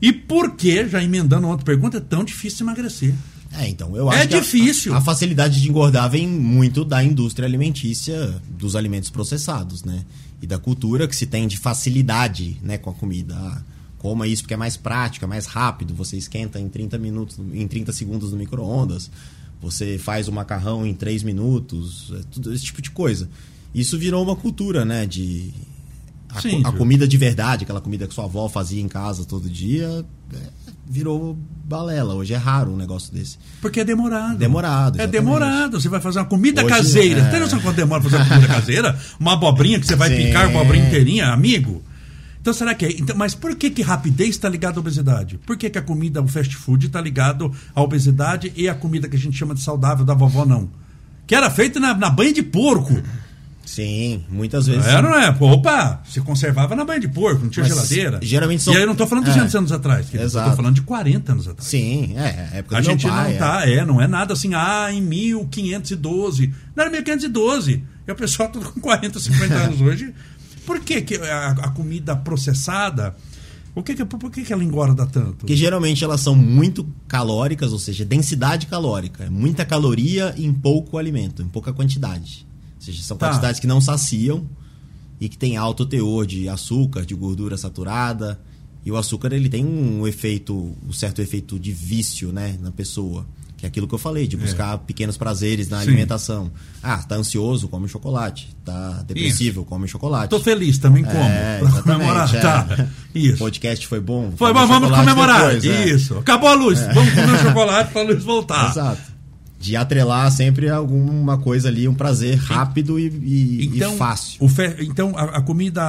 E 0.02 0.12
por 0.12 0.52
que, 0.58 0.88
já 0.90 1.02
emendando 1.02 1.48
outra 1.48 1.66
pergunta, 1.66 1.98
é 1.98 2.02
tão 2.02 2.24
difícil 2.24 2.66
emagrecer? 2.66 3.14
É, 3.56 3.68
então, 3.70 3.96
eu 3.96 4.12
É 4.12 4.18
acho 4.20 4.28
que 4.30 4.36
a- 4.36 4.40
difícil. 4.40 4.94
A, 4.94 4.98
a 4.98 5.02
facilidade 5.02 5.62
de 5.62 5.70
engordar 5.70 6.10
vem 6.10 6.28
muito 6.28 6.84
da 6.84 7.04
indústria 7.04 7.46
alimentícia, 7.48 8.42
dos 8.50 8.76
alimentos 8.76 9.10
processados, 9.10 9.84
né? 9.84 10.04
E 10.42 10.48
da 10.48 10.58
cultura 10.58 11.08
que 11.08 11.16
se 11.16 11.26
tem 11.28 11.48
de 11.48 11.58
facilidade, 11.58 12.58
né, 12.62 12.78
com 12.78 12.90
a 12.90 12.94
comida. 12.94 13.36
Ah, 13.38 13.62
coma 14.00 14.28
isso 14.28 14.42
porque 14.44 14.54
é 14.54 14.58
mais 14.58 14.76
prático, 14.76 15.24
é 15.24 15.28
mais 15.28 15.46
rápido, 15.46 15.94
você 15.94 16.18
esquenta 16.18 16.60
em 16.60 16.68
30 16.68 16.98
minutos, 16.98 17.38
em 17.54 17.66
30 17.68 17.94
segundos 17.94 18.32
no 18.32 18.38
micro-ondas, 18.38 19.10
você 19.62 19.98
faz 19.98 20.28
o 20.28 20.32
macarrão 20.34 20.86
em 20.86 20.94
3 20.94 21.24
minutos, 21.24 22.12
é 22.14 22.22
tudo 22.30 22.52
esse 22.54 22.66
tipo 22.66 22.82
de 22.82 22.92
coisa. 22.92 23.30
Isso 23.74 23.98
virou 23.98 24.22
uma 24.22 24.36
cultura, 24.36 24.84
né, 24.84 25.06
de 25.06 25.54
a, 26.28 26.42
Sim, 26.42 26.62
a 26.66 26.72
comida 26.74 27.08
de 27.08 27.16
verdade, 27.16 27.64
aquela 27.64 27.80
comida 27.80 28.06
que 28.08 28.14
sua 28.14 28.26
avó 28.26 28.50
fazia 28.50 28.82
em 28.82 28.88
casa 28.90 29.24
todo 29.24 29.50
dia, 29.50 30.04
é, 30.34 30.63
virou 30.88 31.38
balela. 31.66 32.14
Hoje 32.14 32.34
é 32.34 32.38
raro 32.38 32.72
um 32.74 32.78
negócio 32.78 33.14
desse. 33.14 33.38
Porque 33.62 33.80
é 33.80 33.86
demorado. 33.86 34.38
Demorado, 34.38 34.96
É 35.00 35.04
exatamente. 35.04 35.12
demorado. 35.12 35.80
Você 35.82 35.90
vai 35.90 36.00
fazer 36.02 36.20
uma 36.20 36.26
comida 36.26 36.62
Hoje, 36.64 36.74
caseira. 36.74 37.22
é. 37.22 37.30
Tem 37.30 37.40
noção 37.40 37.60
quanto 37.60 37.76
demora 37.78 38.02
fazer 38.02 38.18
uma 38.18 38.26
comida 38.28 38.48
caseira? 38.48 39.00
Uma 39.20 39.34
abobrinha 39.34 39.80
que 39.80 39.86
você 39.88 39.96
vai 39.96 40.10
Sim. 40.10 40.26
picar, 40.28 40.50
uma 40.50 40.62
abobrinha 40.62 40.88
inteirinha, 40.88 41.28
amigo? 41.28 41.84
Então 42.42 42.54
será 42.54 42.76
que 42.76 42.86
é? 42.86 42.92
Então, 42.92 43.16
mas 43.16 43.34
por 43.34 43.56
que, 43.56 43.70
que 43.70 43.82
rapidez 43.82 44.32
está 44.32 44.50
ligado 44.50 44.78
à 44.78 44.80
obesidade? 44.82 45.38
Por 45.46 45.56
que, 45.58 45.70
que 45.70 45.78
a 45.78 45.82
comida, 45.82 46.22
o 46.22 46.28
fast 46.28 46.54
food, 46.58 46.88
está 46.88 47.00
ligado 47.00 47.50
à 47.74 47.82
obesidade 47.82 48.52
e 48.56 48.68
a 48.68 48.76
comida 48.76 49.08
que 49.08 49.16
a 49.16 49.20
gente 49.20 49.38
chama 49.38 49.56
de 49.56 49.62
saudável 49.62 50.04
da 50.04 50.14
vovó 50.14 50.46
não? 50.46 50.70
Que 51.26 51.34
era 51.36 51.50
feita 51.50 51.80
na, 51.80 51.94
na 51.94 52.10
banha 52.10 52.34
de 52.34 52.44
porco. 52.44 53.02
Sim, 53.76 54.24
muitas 54.30 54.68
vezes. 54.68 54.86
Era, 54.86 55.02
não 55.02 55.18
é? 55.18 55.32
Pô, 55.32 55.48
Opa, 55.52 56.02
se 56.08 56.22
conservava 56.22 56.76
na 56.76 56.86
banha 56.86 57.00
de 57.00 57.08
porco, 57.08 57.42
não 57.42 57.50
tinha 57.50 57.66
Mas 57.66 57.74
geladeira. 57.74 58.20
geralmente 58.22 58.62
são- 58.62 58.72
E 58.74 58.78
aí 58.78 58.84
eu 58.84 58.86
não 58.86 58.94
estou 58.94 59.08
falando 59.08 59.24
de 59.26 59.32
É. 59.32 59.34
200 59.34 59.56
anos 59.56 59.72
atrás, 59.72 60.06
querido, 60.06 60.24
eu 60.24 60.28
Exato. 60.28 60.50
estou 60.50 60.58
falando 60.58 60.76
de 60.76 60.82
40 60.84 61.32
anos 61.32 61.48
atrás. 61.48 61.68
Sim, 61.68 62.14
é, 62.16 62.50
a 62.54 62.58
época 62.58 62.78
A 62.78 62.82
do 62.82 62.86
gente 62.86 63.08
pai. 63.08 63.32
não 63.32 63.40
tá, 63.40 63.68
é. 63.70 63.86
não 63.86 64.02
é 64.02 64.08
nada 64.08 64.34
assim, 64.34 64.54
ah, 64.54 64.90
em 64.92 65.02
1512. 65.02 66.54
Não 66.76 66.84
era 66.84 66.92
1512. 66.92 67.84
E 68.08 68.12
o 68.12 68.16
pessoal 68.16 68.50
tudo 68.50 68.70
com 68.72 68.80
40, 68.80 69.20
50 69.20 69.54
anos 69.56 69.80
hoje. 69.82 70.14
Por 70.66 70.80
que, 70.80 71.02
que 71.02 71.16
a, 71.16 71.50
a 71.50 71.70
comida 71.72 72.16
processada, 72.16 73.16
o 73.76 73.82
que 73.84 73.96
que, 73.96 74.06
por 74.06 74.30
que, 74.32 74.44
que 74.44 74.54
ela 74.54 74.64
engorda 74.64 75.06
tanto? 75.06 75.38
Porque 75.38 75.56
geralmente 75.56 76.04
elas 76.04 76.22
são 76.22 76.36
muito 76.36 76.88
calóricas, 77.08 77.74
ou 77.74 77.80
seja, 77.80 78.06
densidade 78.06 78.68
calórica. 78.68 79.24
É 79.26 79.30
muita 79.30 79.66
caloria 79.66 80.34
em 80.38 80.54
pouco 80.54 80.98
alimento, 80.98 81.42
em 81.42 81.48
pouca 81.48 81.74
quantidade. 81.74 82.46
Ou 82.84 82.86
seja, 82.86 83.02
são 83.04 83.16
Tá. 83.18 83.30
quantidades 83.30 83.60
que 83.60 83.68
não 83.68 83.80
saciam 83.80 84.46
e 85.22 85.30
que 85.30 85.38
tem 85.38 85.56
alto 85.56 85.86
teor 85.86 86.26
de 86.26 86.50
açúcar, 86.50 87.06
de 87.06 87.16
gordura 87.16 87.56
saturada. 87.58 88.40
E 88.86 88.92
o 88.92 88.98
açúcar 88.98 89.32
ele 89.32 89.48
tem 89.48 89.66
um 89.66 90.06
efeito, 90.06 90.76
um 90.86 90.92
certo 90.92 91.22
efeito 91.22 91.58
de 91.58 91.72
vício, 91.72 92.34
né, 92.34 92.58
na 92.62 92.70
pessoa. 92.72 93.26
Que 93.56 93.66
é 93.66 93.70
aquilo 93.70 93.88
que 93.88 93.96
eu 93.96 94.00
falei, 94.00 94.28
de 94.28 94.36
buscar 94.36 94.78
pequenos 94.80 95.16
prazeres 95.16 95.70
na 95.70 95.78
Sim. 95.78 95.84
alimentação. 95.88 96.52
Ah, 96.82 96.98
tá 96.98 97.16
ansioso, 97.16 97.70
come 97.70 97.88
chocolate. 97.88 98.54
Tá 98.66 99.02
depressivo, 99.08 99.64
come 99.64 99.88
chocolate. 99.88 100.30
Tô 100.30 100.42
feliz, 100.42 100.78
também 100.80 101.06
como. 101.06 101.18
É, 101.18 101.60
pra 101.60 101.82
comemorar. 101.82 102.36
é. 102.36 102.40
Tá. 102.42 102.88
O 103.16 103.18
Isso. 103.18 103.38
podcast 103.38 103.88
foi 103.88 104.02
bom. 104.02 104.34
Foi, 104.36 104.52
bom, 104.54 104.68
vamos 104.68 104.90
comemorar. 104.92 105.54
depois, 105.56 105.64
é. 105.66 105.86
Isso. 105.88 106.18
Acabou 106.18 106.50
a 106.50 106.54
luz. 106.56 106.78
Vamos 106.94 107.14
comer 107.14 107.40
chocolate 107.42 107.94
pra 107.94 108.02
luz 108.02 108.22
voltar. 108.22 108.72
Exato. 108.72 109.13
De 109.64 109.78
atrelar 109.78 110.30
sempre 110.30 110.68
alguma 110.70 111.38
coisa 111.38 111.70
ali, 111.70 111.88
um 111.88 111.94
prazer 111.94 112.36
rápido 112.36 113.00
e, 113.00 113.06
e- 113.08 113.66
Então, 113.78 113.94
e 113.94 113.98
fácil. 113.98 114.40
então 114.82 115.14
a, 115.18 115.38
a 115.38 115.42
comida 115.42 115.82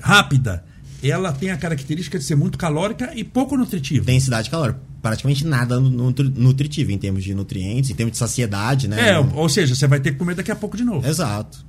rápida, 0.00 0.64
ela 1.02 1.32
tem 1.32 1.50
a 1.50 1.56
característica 1.56 2.16
de 2.18 2.24
ser 2.24 2.36
muito 2.36 2.56
calórica 2.58 3.10
e 3.14 3.24
pouco 3.24 3.56
nutritiva. 3.56 4.04
Densidade 4.04 4.48
calórica. 4.50 4.80
Praticamente 5.02 5.44
nada 5.46 5.80
nutri- 5.80 6.32
nutritivo 6.36 6.92
em 6.92 6.98
termos 6.98 7.24
de 7.24 7.34
nutrientes, 7.34 7.90
em 7.90 7.94
termos 7.94 8.12
de 8.12 8.18
saciedade, 8.18 8.86
né? 8.86 9.10
É, 9.14 9.18
ou 9.18 9.48
seja, 9.48 9.74
você 9.74 9.86
vai 9.86 9.98
ter 9.98 10.12
que 10.12 10.18
comer 10.18 10.34
daqui 10.34 10.50
a 10.52 10.56
pouco 10.56 10.76
de 10.76 10.84
novo. 10.84 11.06
Exato. 11.06 11.64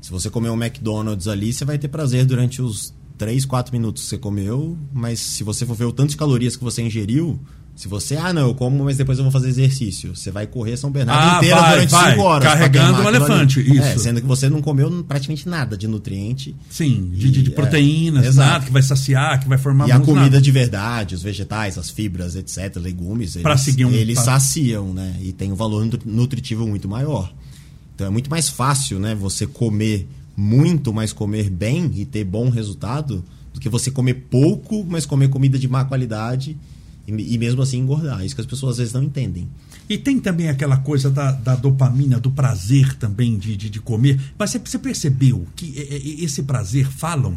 Se 0.00 0.10
você 0.10 0.30
comer 0.30 0.50
um 0.50 0.54
McDonald's 0.62 1.26
ali, 1.28 1.52
você 1.52 1.64
vai 1.64 1.78
ter 1.78 1.88
prazer 1.88 2.24
durante 2.24 2.62
os 2.62 2.94
3, 3.18 3.44
4 3.44 3.72
minutos 3.74 4.04
que 4.04 4.08
você 4.10 4.18
comeu, 4.18 4.78
mas 4.92 5.18
se 5.18 5.42
você 5.42 5.66
for 5.66 5.74
ver 5.74 5.84
o 5.86 5.92
tanto 5.92 6.10
de 6.10 6.16
calorias 6.16 6.54
que 6.56 6.62
você 6.62 6.80
ingeriu, 6.80 7.40
se 7.76 7.86
você, 7.88 8.16
ah, 8.16 8.32
não, 8.32 8.48
eu 8.48 8.54
como, 8.54 8.82
mas 8.84 8.96
depois 8.96 9.18
eu 9.18 9.24
vou 9.24 9.30
fazer 9.30 9.48
exercício. 9.48 10.16
Você 10.16 10.30
vai 10.30 10.46
correr 10.46 10.76
São 10.78 10.90
Bernardo 10.90 11.34
Ah, 11.34 11.36
inteira 11.36 11.56
vai, 11.60 11.70
durante 11.74 11.90
vai, 11.90 12.10
5 12.12 12.22
horas. 12.22 12.48
carregando 12.48 12.84
um 12.86 12.94
aquilo 12.94 13.08
ali. 13.08 13.16
elefante, 13.16 13.60
É, 13.60 13.92
isso. 13.92 13.98
sendo 14.02 14.20
que 14.22 14.26
você 14.26 14.48
não 14.48 14.62
comeu 14.62 15.04
praticamente 15.06 15.46
nada 15.48 15.76
de 15.76 15.86
nutriente. 15.86 16.56
Sim, 16.70 17.10
de, 17.12 17.30
de- 17.30 17.42
de 17.42 17.50
E, 17.50 17.52
proteínas, 17.52 18.24
é, 18.24 18.28
exato. 18.28 18.50
nada 18.50 18.64
que 18.64 18.72
vai 18.72 18.82
saciar, 18.82 19.40
que 19.40 19.46
vai 19.48 19.58
formar 19.58 19.88
E 19.88 19.92
a 19.92 20.00
comida 20.00 20.22
nada. 20.24 20.40
de 20.40 20.50
verdade, 20.50 21.14
os 21.14 21.22
vegetais, 21.22 21.76
as 21.76 21.90
fibras, 21.90 22.34
etc., 22.34 22.76
legumes, 22.76 23.36
eles, 23.36 23.60
seguir 23.60 23.84
um- 23.84 23.90
eles 23.92 24.14
pra- 24.14 24.24
saciam, 24.24 24.94
né? 24.94 25.14
E 25.20 25.32
tem 25.32 25.52
um 25.52 25.56
valor 25.56 25.84
nutri- 25.84 26.00
nutritivo 26.10 26.66
muito 26.66 26.88
maior. 26.88 27.30
Então 27.94 28.06
é 28.06 28.10
muito 28.10 28.30
mais 28.30 28.48
fácil, 28.48 28.98
né? 28.98 29.14
Você 29.14 29.46
comer 29.46 30.08
muito, 30.34 30.92
mas 30.94 31.12
comer 31.12 31.50
bem 31.50 31.90
e 31.94 32.04
ter 32.06 32.24
bom 32.24 32.48
resultado, 32.48 33.22
do 33.52 33.60
que 33.60 33.68
você 33.68 33.90
comer 33.90 34.14
pouco, 34.30 34.84
mas 34.88 35.04
comer 35.06 35.28
comida 35.28 35.58
de 35.58 35.66
má 35.68 35.84
qualidade 35.84 36.56
e, 37.06 37.34
e 37.34 37.38
mesmo 37.38 37.62
assim 37.62 37.78
engordar. 37.78 38.24
Isso 38.24 38.34
que 38.34 38.40
as 38.40 38.46
pessoas 38.46 38.72
às 38.72 38.78
vezes 38.78 38.92
não 38.92 39.02
entendem. 39.02 39.48
E 39.88 39.96
tem 39.96 40.18
também 40.18 40.48
aquela 40.48 40.78
coisa 40.78 41.10
da, 41.10 41.30
da 41.30 41.54
dopamina, 41.54 42.18
do 42.18 42.30
prazer 42.30 42.94
também 42.94 43.38
de, 43.38 43.56
de, 43.56 43.70
de 43.70 43.80
comer. 43.80 44.20
Mas 44.38 44.50
você, 44.50 44.58
você 44.58 44.78
percebeu 44.78 45.46
que 45.54 45.74
é, 45.78 45.94
é, 45.94 46.24
esse 46.24 46.42
prazer, 46.42 46.90
falam, 46.90 47.36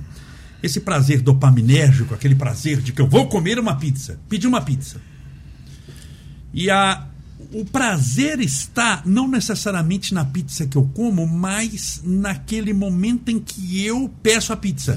esse 0.61 0.79
prazer 0.79 1.21
dopaminérgico, 1.21 2.13
aquele 2.13 2.35
prazer 2.35 2.81
de 2.81 2.91
que 2.91 3.01
eu 3.01 3.07
vou 3.07 3.27
comer 3.27 3.59
uma 3.59 3.75
pizza, 3.75 4.19
pedir 4.27 4.47
uma 4.47 4.61
pizza. 4.61 4.99
E 6.51 6.69
a, 6.71 7.07
o 7.53 7.63
prazer 7.63 8.39
está 8.39 9.03
não 9.05 9.27
necessariamente 9.27 10.13
na 10.13 10.25
pizza 10.25 10.65
que 10.65 10.75
eu 10.75 10.89
como, 10.93 11.27
mas 11.27 12.01
naquele 12.03 12.73
momento 12.73 13.29
em 13.29 13.39
que 13.39 13.85
eu 13.85 14.11
peço 14.23 14.51
a 14.51 14.57
pizza. 14.57 14.93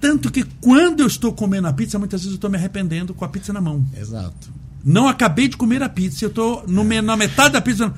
Tanto 0.00 0.30
que 0.30 0.44
quando 0.60 1.00
eu 1.00 1.06
estou 1.06 1.32
comendo 1.32 1.66
a 1.68 1.72
pizza, 1.72 1.98
muitas 1.98 2.20
vezes 2.20 2.32
eu 2.32 2.36
estou 2.36 2.50
me 2.50 2.56
arrependendo 2.56 3.14
com 3.14 3.24
a 3.24 3.28
pizza 3.28 3.52
na 3.52 3.60
mão. 3.60 3.84
Exato. 3.98 4.54
Não 4.84 5.08
acabei 5.08 5.48
de 5.48 5.56
comer 5.56 5.82
a 5.82 5.88
pizza, 5.88 6.24
eu 6.26 6.64
no, 6.68 6.84
me- 6.84 7.00
na 7.02 7.16
metade 7.16 7.54
da 7.54 7.60
pizza. 7.60 7.92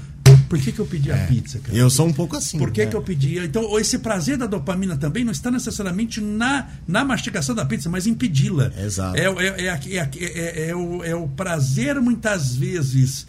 Por 0.49 0.59
que, 0.59 0.73
que 0.73 0.79
eu 0.79 0.87
pedi 0.87 1.11
a 1.13 1.27
pizza, 1.27 1.59
cara? 1.59 1.77
Eu 1.77 1.89
sou 1.91 2.07
um 2.07 2.13
pouco 2.13 2.37
assim. 2.37 2.59
Por 2.59 2.71
que, 2.71 2.85
né? 2.85 2.91
que 2.91 2.97
eu 2.97 3.03
pedi? 3.03 3.39
Então, 3.39 3.79
esse 3.79 3.99
prazer 3.99 4.37
da 4.39 4.47
dopamina 4.47 4.97
também 4.97 5.25
não 5.25 5.33
está 5.33 5.51
necessariamente 5.51 6.21
na, 6.21 6.69
na 6.87 7.05
mastigação 7.05 7.55
da 7.55 7.65
pizza, 7.65 7.89
mas 7.91 8.07
em 8.07 8.15
pedi-la. 8.15 8.71
Exato. 8.79 9.17
É, 9.19 9.25
é, 9.25 9.67
é, 9.67 9.97
é, 9.97 10.09
é- 10.15 10.69
é 10.71 10.77
o, 10.77 11.03
é 11.05 11.15
o 11.15 11.29
prazer, 11.29 12.01
muitas 12.01 12.55
vezes, 12.55 13.27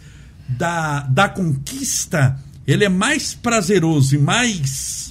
da, 0.48 1.00
da 1.00 1.28
conquista. 1.28 2.38
Ele 2.66 2.84
é 2.84 2.88
mais 2.88 3.34
prazeroso 3.34 4.14
e 4.14 4.18
mais. 4.18 5.09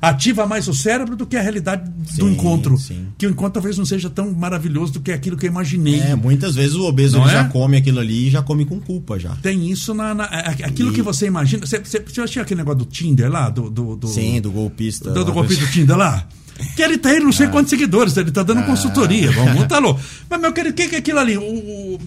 Ativa 0.00 0.46
mais 0.46 0.66
o 0.68 0.74
cérebro 0.74 1.14
do 1.14 1.26
que 1.26 1.36
a 1.36 1.42
realidade 1.42 1.90
do 1.90 2.10
Sim, 2.26 2.32
encontro. 2.32 2.78
sim. 2.78 3.06
Que 3.18 3.26
o 3.26 3.30
encontro 3.30 3.54
talvez 3.54 3.76
não 3.76 3.84
seja 3.84 4.08
tão 4.08 4.30
maravilhoso 4.32 4.94
do 4.94 5.00
que 5.00 5.12
aquilo 5.12 5.36
que 5.36 5.46
eu 5.46 5.50
imaginei. 5.50 6.00
É, 6.00 6.14
muitas 6.14 6.54
vezes 6.54 6.74
o 6.74 6.84
obeso 6.84 7.18
é? 7.22 7.28
já 7.30 7.44
come 7.44 7.76
aquilo 7.76 8.00
ali 8.00 8.28
e 8.28 8.30
já 8.30 8.42
come 8.42 8.64
com 8.64 8.80
culpa 8.80 9.18
já. 9.18 9.30
Tem 9.42 9.70
isso 9.70 9.92
na. 9.92 10.14
na- 10.14 10.24
a- 10.24 10.50
aquilo 10.50 10.90
E- 10.90 10.94
que 10.94 11.02
você 11.02 11.26
imagina. 11.26 11.66
Você, 11.66 11.78
você, 11.78 12.00
você 12.00 12.20
assistiu 12.22 12.42
aquele 12.42 12.58
negócio 12.58 12.78
do 12.78 12.84
Tinder 12.86 13.30
lá? 13.30 13.50
Do, 13.50 13.68
do, 13.70 13.96
do, 13.96 14.08
Sim, 14.08 14.40
do 14.40 14.50
golpista. 14.50 15.10
do, 15.10 15.24
do 15.24 15.32
golpe 15.32 15.54
do 15.56 15.66
Tinder 15.66 15.96
lá? 15.96 16.26
Que 16.76 16.82
ele 16.82 16.98
tem 16.98 17.20
não 17.20 17.32
sei 17.32 17.46
quantos 17.48 17.70
seguidores, 17.70 18.14
ele 18.18 18.30
tá 18.30 18.42
dando 18.42 18.62
consultoria. 18.66 19.30
Vamos, 19.32 19.66
tá 19.66 19.78
louco. 19.78 19.98
Mas, 20.28 20.38
meu 20.42 20.52
querido, 20.52 20.74
o 20.74 20.76
que, 20.76 20.88
que 20.88 20.94
é 20.96 20.98
aquilo 20.98 21.18
ali? 21.18 21.38
O, 21.38 21.42
o, 21.42 21.98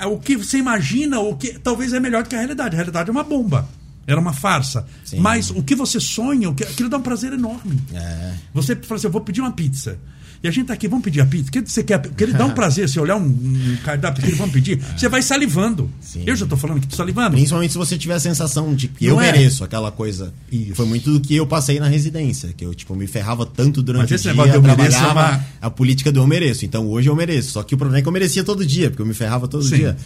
é- 0.00 0.06
o 0.06 0.18
que 0.18 0.36
você 0.36 0.58
imagina, 0.58 1.20
o 1.20 1.36
que 1.36 1.56
talvez 1.58 1.92
é 1.92 2.00
melhor 2.00 2.24
do 2.24 2.28
que 2.28 2.34
a 2.34 2.38
realidade. 2.38 2.74
A 2.74 2.78
realidade 2.78 3.08
é 3.10 3.12
uma 3.12 3.22
bomba. 3.22 3.68
Era 4.06 4.20
uma 4.20 4.32
farsa. 4.32 4.86
Sim. 5.04 5.18
Mas 5.20 5.50
o 5.50 5.62
que 5.62 5.74
você 5.74 5.98
sonha, 5.98 6.48
o 6.50 6.54
que, 6.54 6.62
aquilo 6.62 6.88
dá 6.88 6.96
um 6.98 7.02
prazer 7.02 7.32
enorme. 7.32 7.78
É. 7.92 8.34
Você 8.54 8.76
fala 8.76 8.96
assim, 8.98 9.06
eu 9.08 9.12
vou 9.12 9.20
pedir 9.20 9.40
uma 9.40 9.50
pizza. 9.52 9.98
E 10.42 10.46
a 10.46 10.50
gente 10.50 10.66
tá 10.66 10.74
aqui, 10.74 10.86
vamos 10.86 11.02
pedir 11.02 11.20
a 11.22 11.26
pizza. 11.26 11.48
O 11.48 11.50
que 11.50 11.60
você 11.62 11.82
quer? 11.82 11.98
Porque 11.98 12.22
ele 12.22 12.34
dá 12.34 12.44
um 12.44 12.50
prazer, 12.54 12.88
se 12.88 13.00
olhar 13.00 13.16
um, 13.16 13.24
um 13.26 13.76
cardápio 13.82 14.22
que 14.22 14.30
vamos 14.32 14.52
pedir, 14.52 14.78
você 14.96 15.08
vai 15.08 15.22
salivando. 15.22 15.90
Sim. 16.00 16.22
Eu 16.26 16.36
já 16.36 16.46
tô 16.46 16.56
falando 16.58 16.78
que 16.80 16.86
tô 16.86 16.94
salivando. 16.94 17.30
Principalmente 17.32 17.72
se 17.72 17.78
você 17.78 17.96
tiver 17.98 18.14
a 18.14 18.20
sensação 18.20 18.74
de 18.74 18.86
que 18.86 19.06
Não 19.08 19.14
eu 19.14 19.20
é? 19.22 19.32
mereço 19.32 19.64
aquela 19.64 19.90
coisa. 19.90 20.32
Isso. 20.52 20.74
Foi 20.74 20.84
muito 20.86 21.10
do 21.10 21.20
que 21.20 21.34
eu 21.34 21.46
passei 21.46 21.80
na 21.80 21.88
residência, 21.88 22.52
que 22.56 22.64
eu 22.64 22.74
tipo 22.74 22.94
me 22.94 23.06
ferrava 23.06 23.46
tanto 23.46 23.82
durante 23.82 24.02
Mas 24.02 24.10
o 24.10 24.14
esse 24.14 24.22
dia, 24.24 24.32
negócio 24.32 24.52
de 24.52 24.56
eu 24.58 24.62
mereço 24.62 24.96
é 24.96 25.00
trabalhava 25.00 25.36
uma- 25.38 25.46
a 25.62 25.70
política 25.70 26.12
do 26.12 26.20
eu 26.20 26.26
mereço. 26.26 26.64
Então 26.66 26.86
hoje 26.86 27.08
eu 27.08 27.16
mereço. 27.16 27.52
Só 27.52 27.62
que 27.62 27.74
o 27.74 27.78
problema 27.78 27.98
é 27.98 28.02
que 28.02 28.08
eu 28.08 28.12
merecia 28.12 28.44
todo 28.44 28.64
dia, 28.64 28.90
porque 28.90 29.02
eu 29.02 29.06
me 29.06 29.14
ferrava 29.14 29.48
todo 29.48 29.64
Sim. 29.64 29.76
dia. 29.76 29.96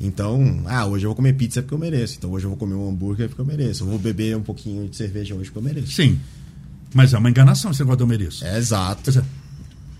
Então, 0.00 0.62
ah, 0.66 0.86
hoje 0.86 1.04
eu 1.04 1.10
vou 1.10 1.16
comer 1.16 1.32
pizza 1.32 1.60
porque 1.60 1.74
eu 1.74 1.78
mereço. 1.78 2.16
Então 2.18 2.30
hoje 2.30 2.44
eu 2.44 2.50
vou 2.50 2.58
comer 2.58 2.74
um 2.74 2.88
hambúrguer 2.88 3.28
porque 3.28 3.40
eu 3.40 3.46
mereço. 3.46 3.82
Eu 3.82 3.88
vou 3.88 3.98
beber 3.98 4.36
um 4.36 4.42
pouquinho 4.42 4.88
de 4.88 4.96
cerveja 4.96 5.34
hoje 5.34 5.50
porque 5.50 5.58
eu 5.58 5.62
mereço. 5.62 5.92
Sim. 5.92 6.18
Mas 6.94 7.12
é 7.12 7.18
uma 7.18 7.28
enganação 7.28 7.70
esse 7.70 7.80
negócio 7.80 7.98
de 7.98 8.02
eu 8.04 8.06
mereço. 8.06 8.44
É 8.44 8.56
exato. 8.56 9.02
Dizer, 9.10 9.24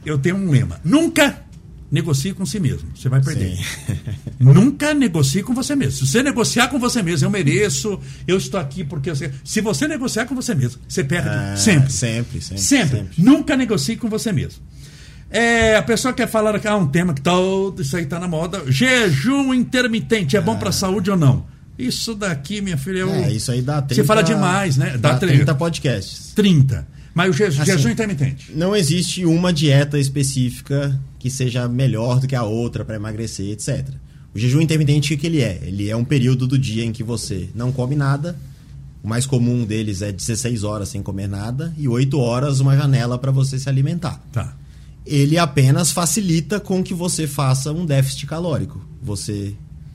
eu 0.04 0.18
tenho 0.18 0.36
um 0.36 0.50
lema. 0.50 0.80
Nunca 0.84 1.42
negocie 1.90 2.32
com 2.32 2.46
si 2.46 2.60
mesmo. 2.60 2.88
Você 2.94 3.08
vai 3.08 3.20
perder. 3.20 3.58
Nunca 4.38 4.94
negocie 4.94 5.42
com 5.42 5.54
você 5.54 5.74
mesmo. 5.74 6.06
Se 6.06 6.06
você 6.06 6.22
negociar 6.22 6.68
com 6.68 6.78
você 6.78 7.02
mesmo, 7.02 7.26
eu 7.26 7.30
mereço, 7.30 7.98
eu 8.26 8.38
estou 8.38 8.60
aqui 8.60 8.84
porque 8.84 9.10
eu 9.10 9.16
sei. 9.16 9.32
Se 9.44 9.60
você 9.60 9.88
negociar 9.88 10.26
com 10.26 10.34
você 10.34 10.54
mesmo, 10.54 10.80
você 10.88 11.02
perde 11.02 11.28
É, 11.28 11.56
sempre. 11.56 11.92
Sempre, 11.92 12.40
sempre. 12.40 12.62
Sempre. 12.62 13.08
Nunca 13.18 13.56
negocie 13.56 13.96
com 13.96 14.08
você 14.08 14.32
mesmo. 14.32 14.62
É, 15.30 15.76
a 15.76 15.82
pessoa 15.82 16.12
quer 16.14 16.26
falar 16.26 16.58
que 16.58 16.66
há 16.66 16.74
um 16.76 16.86
tema 16.86 17.12
que 17.12 17.20
todo 17.20 17.82
isso 17.82 17.96
aí 17.96 18.06
tá 18.06 18.18
na 18.18 18.26
moda. 18.28 18.62
Jejum 18.66 19.52
intermitente, 19.52 20.36
é 20.36 20.40
bom 20.40 20.56
pra 20.56 20.72
saúde 20.72 21.10
ou 21.10 21.16
não? 21.16 21.46
Isso 21.78 22.14
daqui, 22.14 22.60
minha 22.60 22.76
filha, 22.76 23.00
eu... 23.00 23.10
É, 23.10 23.30
isso 23.32 23.52
aí 23.52 23.62
dá 23.62 23.80
30... 23.82 23.94
Você 23.94 24.04
fala 24.06 24.22
demais, 24.22 24.76
né? 24.76 24.96
Dá, 24.98 25.16
30 25.16 25.54
podcasts. 25.54 26.32
30. 26.34 26.86
Mas 27.14 27.30
o 27.30 27.32
je- 27.32 27.44
Assim, 27.44 27.64
jejum 27.64 27.88
intermitente. 27.90 28.52
Não 28.54 28.74
existe 28.74 29.24
uma 29.24 29.52
dieta 29.52 29.98
específica 29.98 30.98
que 31.18 31.30
seja 31.30 31.68
melhor 31.68 32.20
do 32.20 32.26
que 32.26 32.34
a 32.34 32.42
outra 32.42 32.84
para 32.84 32.96
emagrecer, 32.96 33.50
etc. 33.50 33.86
O 34.34 34.38
jejum 34.38 34.60
intermitente, 34.60 35.06
o 35.06 35.16
que 35.16 35.20
que 35.22 35.26
ele 35.26 35.40
é? 35.42 35.60
Ele 35.62 35.88
é 35.90 35.96
um 35.96 36.04
período 36.04 36.46
do 36.46 36.58
dia 36.58 36.84
em 36.84 36.90
que 36.92 37.02
você 37.02 37.48
não 37.54 37.70
come 37.70 37.94
nada. 37.94 38.36
O 39.02 39.08
mais 39.08 39.26
comum 39.26 39.64
deles 39.64 40.02
é 40.02 40.10
16 40.10 40.64
horas 40.64 40.88
sem 40.88 41.02
comer 41.02 41.28
nada 41.28 41.72
e 41.78 41.86
8 41.86 42.18
horas 42.18 42.60
uma 42.60 42.76
janela 42.76 43.16
para 43.18 43.30
você 43.30 43.58
se 43.58 43.68
alimentar. 43.68 44.20
Tá. 44.32 44.54
Ele 45.10 45.38
apenas 45.38 45.90
facilita 45.90 46.60
com 46.60 46.82
que 46.82 46.92
você 46.92 47.26
faça 47.26 47.72
um 47.72 47.86
déficit 47.86 48.26
calórico. 48.26 48.78
Você 49.02 49.54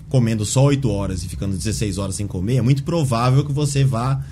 comendo 0.09 0.43
só 0.45 0.65
8 0.65 0.89
horas 0.89 1.23
e 1.23 1.27
ficando 1.27 1.55
16 1.55 1.97
horas 1.97 2.15
sem 2.15 2.25
comer, 2.27 2.57
é 2.57 2.61
muito 2.61 2.83
provável 2.83 3.45
que 3.45 3.51
você 3.51 3.83
vá 3.83 4.23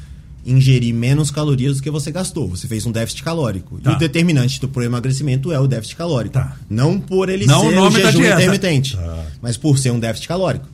ingerir 0.43 0.93
menos 0.93 1.29
calorias 1.29 1.77
do 1.77 1.83
que 1.83 1.91
você 1.91 2.11
gastou. 2.11 2.49
Você 2.49 2.67
fez 2.67 2.85
um 2.85 2.91
déficit 2.91 3.23
calórico. 3.23 3.79
Tá. 3.79 3.91
E 3.91 3.95
o 3.95 3.97
determinante 3.97 4.59
do 4.59 4.67
pro 4.67 4.83
emagrecimento 4.83 5.51
é 5.51 5.59
o 5.59 5.67
déficit 5.67 5.95
calórico. 5.97 6.33
Tá. 6.33 6.57
Não 6.69 6.99
por 6.99 7.29
ele 7.29 7.45
Não 7.45 7.61
ser 7.69 7.77
o 7.79 7.91
jejum 7.91 8.25
intermitente, 8.25 8.97
Tá. 8.97 9.25
mas 9.41 9.57
por 9.57 9.77
ser 9.77 9.91
um 9.91 9.99
déficit 9.99 10.27
calórico. 10.27 10.67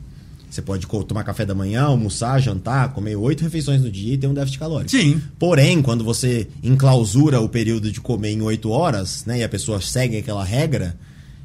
Você 0.50 0.62
pode 0.62 0.86
tomar 0.86 1.24
café 1.24 1.44
da 1.44 1.54
manhã, 1.54 1.82
almoçar, 1.82 2.40
jantar, 2.40 2.92
comer 2.92 3.16
oito 3.16 3.42
refeições 3.42 3.82
no 3.82 3.90
dia 3.90 4.14
e 4.14 4.18
ter 4.18 4.26
um 4.26 4.34
déficit 4.34 4.58
calórico. 4.58 4.90
Sim. 4.90 5.20
Porém, 5.38 5.82
quando 5.82 6.02
você 6.02 6.48
enclausura 6.62 7.40
o 7.40 7.48
período 7.48 7.92
de 7.92 8.00
comer 8.00 8.30
em 8.30 8.40
8 8.40 8.70
horas, 8.70 9.24
né, 9.26 9.40
e 9.40 9.44
a 9.44 9.48
pessoa 9.48 9.80
segue 9.80 10.16
aquela 10.16 10.42
regra, 10.42 10.96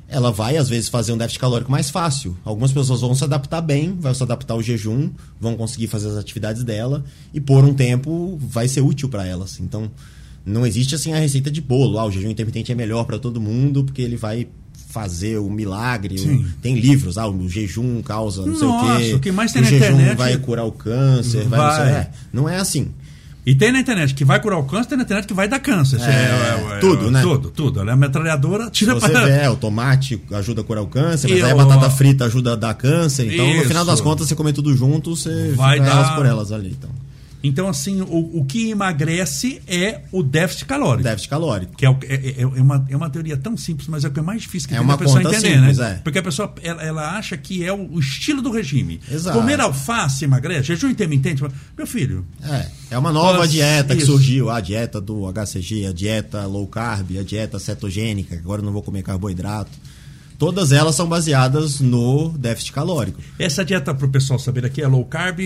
ela 0.07 0.31
vai 0.31 0.57
às 0.57 0.69
vezes 0.69 0.89
fazer 0.89 1.11
um 1.11 1.17
déficit 1.17 1.39
calórico 1.39 1.71
mais 1.71 1.89
fácil. 1.89 2.37
Algumas 2.45 2.71
pessoas 2.71 3.01
vão 3.01 3.15
se 3.15 3.23
adaptar 3.23 3.61
bem, 3.61 3.95
vão 3.99 4.13
se 4.13 4.23
adaptar 4.23 4.53
ao 4.53 4.61
jejum, 4.61 5.09
vão 5.39 5.55
conseguir 5.55 5.87
fazer 5.87 6.09
as 6.09 6.17
atividades 6.17 6.63
dela 6.63 7.03
e 7.33 7.41
por 7.41 7.63
um 7.63 7.73
tempo 7.73 8.37
vai 8.39 8.67
ser 8.67 8.81
útil 8.81 9.09
para 9.09 9.25
elas. 9.25 9.59
Então, 9.59 9.91
não 10.45 10.65
existe 10.65 10.93
assim 10.93 11.13
a 11.13 11.19
receita 11.19 11.49
de 11.49 11.61
bolo. 11.61 11.97
Ah, 11.97 12.05
o 12.05 12.11
jejum 12.11 12.29
intermitente 12.29 12.71
é 12.71 12.75
melhor 12.75 13.05
para 13.05 13.17
todo 13.17 13.41
mundo 13.41 13.83
porque 13.83 14.01
ele 14.01 14.15
vai 14.15 14.47
fazer 14.93 15.39
o 15.39 15.49
milagre. 15.49 16.19
Sim. 16.19 16.45
Tem 16.62 16.75
livros, 16.79 17.17
ah, 17.17 17.27
o 17.27 17.49
jejum 17.49 18.01
causa 18.03 18.45
não 18.45 18.56
sei 18.56 18.67
Nossa, 18.67 18.93
o 18.93 18.97
quê. 18.99 19.13
o 19.15 19.19
que 19.19 19.32
mais 19.32 19.51
tem 19.51 19.62
o 19.62 19.65
na 19.65 19.69
jejum 19.71 19.86
internet- 19.95 20.17
vai 20.17 20.38
curar 20.38 20.65
o 20.65 20.71
câncer, 20.71 21.45
vai, 21.47 21.60
não 21.60 21.75
sei- 21.75 21.84
Vai. 21.86 21.93
é, 21.93 22.10
não 22.32 22.47
é 22.47 22.58
assim. 22.58 22.91
E 23.45 23.53
tem 23.53 23.73
na 23.73 23.79
internet 23.82 24.13
que 24.13 24.23
vai 24.23 24.39
curar 24.39 24.58
o 24.58 24.63
câncer, 24.63 24.88
tem 24.89 24.97
na 24.97 25.03
internet 25.03 25.27
que 25.27 25.34
vai 25.34 25.49
dar 25.49 25.60
câncer. 25.60 25.97
Isso 25.97 26.06
É, 26.06 26.77
tudo, 26.79 27.12
né? 27.12 27.21
Tudo, 27.21 27.49
tudo. 27.49 27.82
Ela 27.82 27.89
é 27.89 27.93
a 27.93 27.97
metralhadora, 27.97 28.69
tira 28.69 28.93
você 28.93 29.10
pra... 29.10 29.25
vê, 29.25 29.32
é, 29.32 29.49
o 29.49 29.58
tomate 29.58 30.21
ajuda 30.32 30.62
a 30.62 30.63
curar 30.63 30.82
o 30.84 30.88
câncer, 30.88 31.27
mas 31.29 31.43
aí 31.43 31.51
a 31.51 31.56
batata 31.56 31.89
frita 31.89 32.23
ajuda 32.25 32.53
a 32.53 32.56
dar 32.56 32.73
câncer. 32.75 33.34
Então, 33.34 33.45
no 33.45 33.56
Isso. 33.58 33.67
final 33.67 33.84
das 33.84 33.99
contas, 33.99 34.27
você 34.29 34.36
comer 34.36 34.53
tudo 34.53 34.73
junto, 34.77 35.13
você 35.15 35.51
Vai 35.58 35.79
dar- 35.79 35.88
elas 35.91 36.10
por 36.12 36.25
elas 36.25 36.51
ali. 36.53 36.69
Então, 36.77 36.89
Então, 37.45 37.67
assim, 37.67 37.99
o, 37.99 38.39
o 38.39 38.45
que 38.45 38.69
emagrece 38.69 39.62
é 39.67 39.99
o 40.13 40.23
déficit 40.23 40.65
calórico. 40.65 41.03
déficit 41.03 41.29
calórico. 41.29 41.75
Que 41.75 41.86
é, 41.86 41.89
o- 41.89 41.97
é- 42.03 42.15
é- 42.15 42.41
é 42.41 42.45
uma, 42.45 42.86
é 42.89 42.95
uma 42.95 43.10
teoria 43.10 43.36
tão 43.36 43.58
simples, 43.58 43.88
mas 43.89 44.06
é 44.06 44.08
o 44.08 44.12
que 44.12 44.19
é 44.21 44.23
mais 44.23 44.43
difícil 44.43 44.69
que 44.69 44.75
É 44.75 44.79
uma 44.79 44.93
da 44.93 44.99
pessoa 44.99 45.21
conta 45.21 45.36
entender, 45.36 45.56
simples, 45.58 45.77
né? 45.77 45.91
é. 45.91 46.01
Porque 46.01 46.19
a 46.19 46.23
pessoa 46.23 46.56
ela, 46.63 46.82
ela 46.82 47.17
acha 47.17 47.36
que 47.36 47.62
é 47.65 47.73
o, 47.73 47.95
o 47.95 47.99
estilo 47.99 48.41
do 48.41 48.49
regime. 48.49 49.01
Exato. 49.12 49.38
Comer 49.38 49.60
alface 49.60 50.23
emagrece, 50.23 50.63
jejum 50.69 50.89
intermitente. 50.89 51.43
Meu 51.77 51.86
filho, 51.86 52.25
É, 52.41 52.67
é 52.91 52.97
uma 52.97 53.12
nova 53.12 53.45
dieta 53.45 53.93
que 53.93 54.03
isso. 54.03 54.13
surgiu. 54.13 54.49
A 54.49 54.62
dieta 54.62 55.01
do 55.01 55.25
HCG, 55.32 55.86
a 55.88 55.91
dieta 55.91 56.45
low 56.45 56.65
carb, 56.65 57.17
a 57.19 57.23
dieta 57.23 57.60
cetogênica, 57.60 58.36
que 58.38 58.41
agora 58.41 58.62
eu 58.62 58.65
não 58.65 58.71
vou 58.71 58.82
comer 58.82 59.03
carboidrato. 59.03 59.71
Todas 60.39 60.71
elas 60.71 60.95
são 60.95 61.08
baseadas 61.08 61.79
no 61.79 62.29
déficit 62.38 62.71
calórico. 62.73 63.19
essa 63.38 63.63
dieta 63.65 63.93
para 63.93 64.06
o 64.06 64.10
pessoal 64.10 64.39
saber 64.39 64.65
aqui 64.65 64.82
é 64.82 64.88
low 64.88 65.06
carb, 65.06 65.39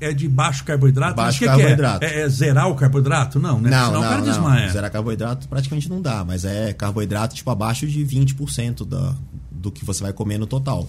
é 0.00 0.12
de 0.12 0.28
baixo 0.28 0.64
carboidrato. 0.64 1.16
Baixo 1.16 1.38
que 1.38 1.44
que 1.44 1.50
é? 1.50 1.56
carboidrato. 1.56 2.04
É, 2.04 2.20
é 2.20 2.28
zerar 2.28 2.68
o 2.68 2.74
carboidrato? 2.74 3.38
Não, 3.38 3.60
né? 3.60 3.70
Não, 3.70 3.86
Senão 3.86 4.00
o 4.00 4.02
cara 4.02 4.18
não, 4.18 4.26
não. 4.26 4.32
desmaia. 4.32 4.70
Zerar 4.70 4.90
carboidrato 4.90 5.48
praticamente 5.48 5.88
não 5.88 6.00
dá, 6.00 6.24
mas 6.24 6.44
é 6.44 6.72
carboidrato 6.72 7.34
tipo 7.34 7.50
abaixo 7.50 7.86
de 7.86 8.04
20% 8.04 8.86
da, 8.86 9.14
do 9.50 9.70
que 9.70 9.84
você 9.84 10.02
vai 10.02 10.12
comer 10.12 10.38
no 10.38 10.46
total. 10.46 10.88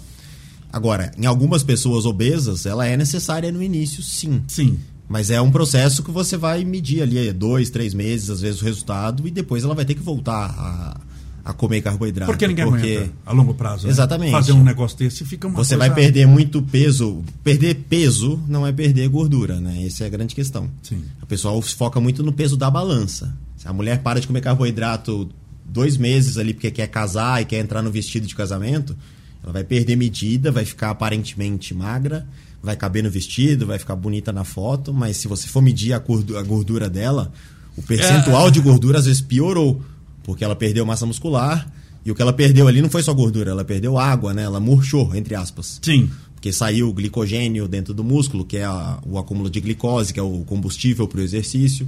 Agora, 0.71 1.11
em 1.17 1.25
algumas 1.25 1.63
pessoas 1.63 2.05
obesas, 2.05 2.65
ela 2.65 2.85
é 2.85 2.95
necessária 2.95 3.51
no 3.51 3.61
início, 3.61 4.03
sim. 4.03 4.43
Sim. 4.47 4.79
Mas 5.07 5.31
é 5.31 5.41
um 5.41 5.49
processo 5.49 6.03
que 6.03 6.11
você 6.11 6.37
vai 6.37 6.63
medir 6.63 7.01
ali 7.01 7.29
é, 7.29 7.33
dois, 7.33 7.71
três 7.71 7.95
meses, 7.95 8.29
às 8.29 8.41
vezes, 8.41 8.61
o 8.61 8.65
resultado, 8.65 9.27
e 9.27 9.31
depois 9.31 9.63
ela 9.63 9.73
vai 9.73 9.83
ter 9.83 9.95
que 9.95 10.01
voltar 10.01 10.53
a, 10.55 11.01
a 11.49 11.53
comer 11.53 11.81
carboidrato. 11.81 12.31
Porque 12.31 12.47
ninguém 12.47 12.63
aguenta 12.65 13.11
a 13.25 13.31
longo 13.33 13.53
prazo. 13.53 13.85
né? 13.87 13.91
Exatamente. 13.91 14.31
Fazer 14.31 14.51
um 14.53 14.63
negócio 14.63 14.97
desse 14.97 15.25
fica 15.25 15.47
uma 15.47 15.55
Você 15.57 15.75
coisa... 15.75 15.89
vai 15.93 15.93
perder 16.03 16.25
muito 16.27 16.61
peso. 16.61 17.23
Perder 17.43 17.75
peso 17.89 18.39
não 18.47 18.65
é 18.67 18.71
perder 18.71 19.07
gordura, 19.09 19.59
né? 19.59 19.85
Essa 19.85 20.03
é 20.03 20.07
a 20.07 20.09
grande 20.09 20.35
questão. 20.35 20.69
Sim. 20.83 21.01
O 21.21 21.25
pessoal 21.25 21.59
foca 21.61 21.99
muito 21.99 22.21
no 22.23 22.31
peso 22.31 22.55
da 22.55 22.69
balança. 22.69 23.35
Se 23.57 23.67
a 23.67 23.73
mulher 23.73 23.99
para 24.03 24.21
de 24.21 24.27
comer 24.27 24.41
carboidrato 24.41 25.29
dois 25.65 25.97
meses 25.97 26.37
ali 26.37 26.53
porque 26.53 26.71
quer 26.71 26.87
casar 26.87 27.41
e 27.41 27.45
quer 27.45 27.59
entrar 27.59 27.81
no 27.81 27.91
vestido 27.91 28.25
de 28.27 28.35
casamento, 28.35 28.95
ela 29.43 29.51
vai 29.53 29.63
perder 29.63 29.95
medida, 29.95 30.51
vai 30.51 30.65
ficar 30.65 30.91
aparentemente 30.91 31.73
magra, 31.73 32.27
vai 32.61 32.75
caber 32.75 33.03
no 33.03 33.09
vestido, 33.09 33.65
vai 33.65 33.79
ficar 33.79 33.95
bonita 33.95 34.31
na 34.31 34.43
foto, 34.43 34.93
mas 34.93 35.17
se 35.17 35.27
você 35.27 35.47
for 35.47 35.61
medir 35.61 35.93
a 35.93 35.99
gordu- 35.99 36.37
a 36.37 36.43
gordura 36.43 36.89
dela, 36.89 37.31
o 37.77 37.81
percentual 37.81 38.47
É. 38.47 38.51
de 38.51 38.59
gordura 38.61 38.99
às 38.99 39.05
vezes 39.05 39.21
piorou, 39.21 39.81
porque 40.29 40.43
ela 40.43 40.55
perdeu 40.55 40.85
massa 40.85 41.05
muscular 41.05 41.67
e 42.05 42.11
o 42.11 42.15
que 42.15 42.21
ela 42.21 42.31
perdeu 42.31 42.67
ali 42.67 42.81
não 42.81 42.89
foi 42.89 43.01
só 43.03 43.13
gordura, 43.13 43.51
ela 43.51 43.65
perdeu 43.65 43.97
água, 43.97 44.33
né? 44.33 44.43
Ela 44.43 44.59
murchou, 44.59 45.15
entre 45.15 45.33
aspas. 45.35 45.79
Sim. 45.81 46.09
Porque 46.35 46.53
saiu 46.53 46.87
o 46.87 46.93
glicogênio 46.93 47.67
dentro 47.67 47.93
do 47.93 48.03
músculo, 48.03 48.45
que 48.45 48.57
é 48.57 48.63
a- 48.65 48.99
o 49.05 49.17
acúmulo 49.17 49.49
de 49.49 49.59
glicose, 49.59 50.13
que 50.13 50.19
é 50.19 50.23
o 50.23 50.43
combustível 50.45 51.07
para 51.07 51.19
o 51.19 51.23
exercício. 51.23 51.87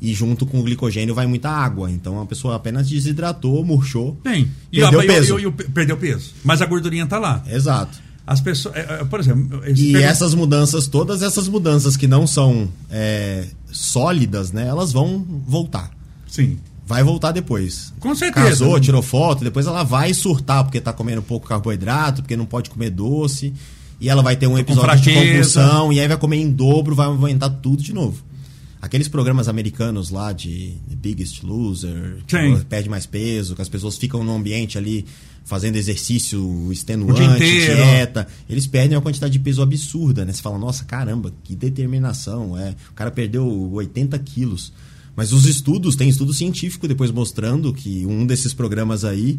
E 0.00 0.12
junto 0.12 0.44
com 0.46 0.58
o 0.58 0.62
glicogênio 0.64 1.14
vai 1.14 1.26
muita 1.26 1.48
água. 1.50 1.90
Então 1.90 2.20
a 2.20 2.26
pessoa 2.26 2.56
apenas 2.56 2.88
desidratou, 2.88 3.62
murchou. 3.64 4.16
Tem. 4.24 4.50
E, 4.72 4.80
Perdeu 4.80 5.00
a- 5.00 5.04
peso. 5.04 5.38
e- 5.38 5.42
e 5.42 5.46
o- 5.46 5.52
perdeu 5.52 5.96
peso. 5.96 6.32
Mas 6.42 6.60
a 6.62 6.66
gordurinha 6.66 7.06
tá 7.06 7.18
lá. 7.18 7.44
Exato. 7.48 8.02
As 8.26 8.40
pessoas. 8.40 8.74
é, 8.74 8.80
é, 9.00 9.04
por 9.04 9.20
exemplo. 9.20 9.60
E 9.68 9.94
essas 9.96 10.34
mudanças, 10.34 10.86
todas 10.88 11.20
essas 11.22 11.46
mudanças 11.46 11.94
que 11.96 12.06
não 12.08 12.26
são 12.26 12.68
é, 12.90 13.46
sólidas, 13.70 14.50
né? 14.50 14.66
Elas 14.66 14.92
vão 14.92 15.24
voltar. 15.46 15.90
Sim. 16.26 16.58
Vai 16.86 17.02
voltar 17.02 17.32
depois. 17.32 17.92
Com 17.98 18.14
certeza. 18.14 18.46
Casou, 18.46 18.78
tirou 18.78 19.02
foto, 19.02 19.42
depois 19.42 19.66
ela 19.66 19.82
vai 19.82 20.12
surtar 20.12 20.64
porque 20.64 20.80
tá 20.80 20.92
comendo 20.92 21.22
pouco 21.22 21.48
carboidrato, 21.48 22.22
porque 22.22 22.36
não 22.36 22.46
pode 22.46 22.68
comer 22.68 22.90
doce. 22.90 23.54
E 24.00 24.08
ela 24.08 24.22
vai 24.22 24.36
ter 24.36 24.46
um 24.46 24.58
episódio 24.58 25.00
de 25.00 25.14
compulsão, 25.14 25.92
e 25.92 26.00
aí 26.00 26.06
vai 26.06 26.16
comer 26.16 26.36
em 26.36 26.50
dobro, 26.50 26.94
vai 26.94 27.06
aumentar 27.06 27.48
tudo 27.48 27.82
de 27.82 27.92
novo. 27.92 28.22
Aqueles 28.82 29.08
programas 29.08 29.48
americanos 29.48 30.10
lá 30.10 30.30
de 30.32 30.74
The 30.90 30.96
Biggest 30.96 31.42
Loser, 31.42 32.18
perde 32.68 32.90
mais 32.90 33.06
peso, 33.06 33.54
que 33.54 33.62
as 33.62 33.68
pessoas 33.68 33.96
ficam 33.96 34.22
no 34.22 34.34
ambiente 34.36 34.76
ali 34.76 35.06
fazendo 35.42 35.76
exercício 35.76 36.70
extenuante, 36.70 37.38
dieta, 37.38 38.26
eles 38.48 38.66
perdem 38.66 38.96
uma 38.96 39.02
quantidade 39.02 39.32
de 39.32 39.38
peso 39.38 39.62
absurda, 39.62 40.24
né? 40.24 40.32
Você 40.32 40.42
fala, 40.42 40.58
nossa, 40.58 40.84
caramba, 40.84 41.32
que 41.42 41.54
determinação, 41.54 42.58
é. 42.58 42.74
O 42.90 42.94
cara 42.94 43.10
perdeu 43.10 43.46
80 43.72 44.18
quilos. 44.18 44.72
Mas 45.16 45.32
os 45.32 45.46
estudos, 45.46 45.94
tem 45.96 46.08
estudo 46.08 46.32
científico 46.32 46.88
depois 46.88 47.10
mostrando 47.10 47.72
que 47.72 48.04
um 48.06 48.26
desses 48.26 48.52
programas 48.52 49.04
aí, 49.04 49.38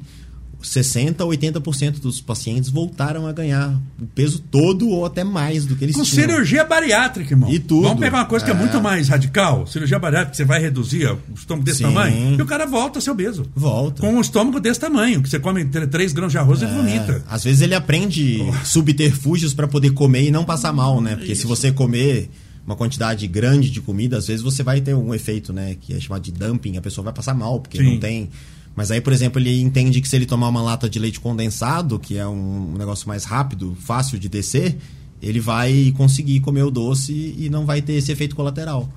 60% 0.64 1.20
a 1.22 1.26
80% 1.26 2.00
dos 2.00 2.22
pacientes 2.22 2.70
voltaram 2.70 3.28
a 3.28 3.32
ganhar 3.34 3.80
o 4.02 4.06
peso 4.08 4.40
todo 4.40 4.88
ou 4.90 5.06
até 5.06 5.24
mais 5.24 5.66
do 5.66 5.76
que 5.76 5.84
eles 5.84 5.96
Com 5.96 6.02
tinham. 6.04 6.28
cirurgia 6.28 6.64
bariátrica, 6.64 7.34
irmão. 7.34 7.52
E 7.52 7.60
tudo. 7.60 7.84
Vamos 7.84 8.00
pegar 8.00 8.20
uma 8.20 8.26
coisa 8.26 8.44
que 8.44 8.50
é 8.50 8.54
É. 8.54 8.58
muito 8.58 8.82
mais 8.82 9.08
radical. 9.10 9.68
Cirurgia 9.68 10.00
bariátrica, 10.00 10.32
que 10.32 10.38
você 10.38 10.46
vai 10.46 10.60
reduzir 10.62 11.06
o 11.12 11.20
estômago 11.36 11.66
desse 11.66 11.80
Sim. 11.80 11.84
tamanho, 11.84 12.40
e 12.40 12.42
o 12.42 12.46
cara 12.46 12.66
volta 12.66 12.98
a 12.98 13.02
ser 13.02 13.12
obeso. 13.12 13.46
Volta. 13.54 14.02
Com 14.02 14.14
um 14.16 14.22
estômago 14.22 14.60
desse 14.60 14.80
tamanho, 14.80 15.22
que 15.22 15.30
você 15.30 15.40
come 15.40 15.66
3 15.66 16.14
grãos 16.14 16.32
de 16.32 16.38
arroz 16.40 16.62
e 16.62 16.66
vomita. 16.66 17.24
Às 17.30 17.44
vezes 17.44 17.62
ele 17.62 17.76
aprende 17.76 18.40
subterfúgios 18.64 19.54
para 19.54 19.68
poder 19.68 19.92
comer 19.92 20.28
e 20.28 20.32
não 20.32 20.46
passar 20.46 20.74
mal, 20.74 21.00
né? 21.00 21.16
Porque 21.18 21.36
se 21.36 21.46
você 21.46 21.72
comer 21.72 22.30
uma 22.66 22.76
quantidade 22.76 23.28
grande 23.28 23.70
de 23.70 23.80
comida, 23.80 24.18
às 24.18 24.28
vezes 24.28 24.42
você 24.42 24.64
vai 24.64 24.82
ter 24.82 24.96
um 24.96 25.14
efeito, 25.14 25.54
né? 25.54 25.76
Que 25.80 25.94
é 25.94 26.00
chamado 26.00 26.24
de 26.24 26.32
dumping, 26.32 26.78
a 26.78 26.82
pessoa 26.82 27.04
vai 27.06 27.14
passar 27.14 27.34
mal, 27.34 27.60
porque 27.60 27.78
Sim. 27.78 27.92
não 27.92 28.00
tem. 28.00 28.30
Mas 28.76 28.92
aí, 28.92 29.00
por 29.00 29.14
exemplo, 29.14 29.40
ele 29.40 29.62
entende 29.62 30.02
que 30.02 30.08
se 30.08 30.16
ele 30.16 30.26
tomar 30.26 30.50
uma 30.50 30.62
lata 30.62 30.90
de 30.90 31.00
leite 31.00 31.20
condensado, 31.20 32.00
que 32.00 32.18
é 32.18 32.28
um, 32.28 32.74
um 32.74 32.78
negócio 32.78 33.08
mais 33.08 33.24
rápido, 33.24 33.78
fácil 33.80 34.20
de 34.20 34.28
descer, 34.28 34.78
ele 35.22 35.40
vai 35.40 35.94
conseguir 35.96 36.40
comer 36.42 36.64
o 36.64 36.72
doce 36.72 37.36
e 37.38 37.50
não 37.50 37.66
vai 37.66 37.82
ter 37.82 37.94
esse 37.94 38.12
efeito 38.12 38.36
colateral. 38.36 38.90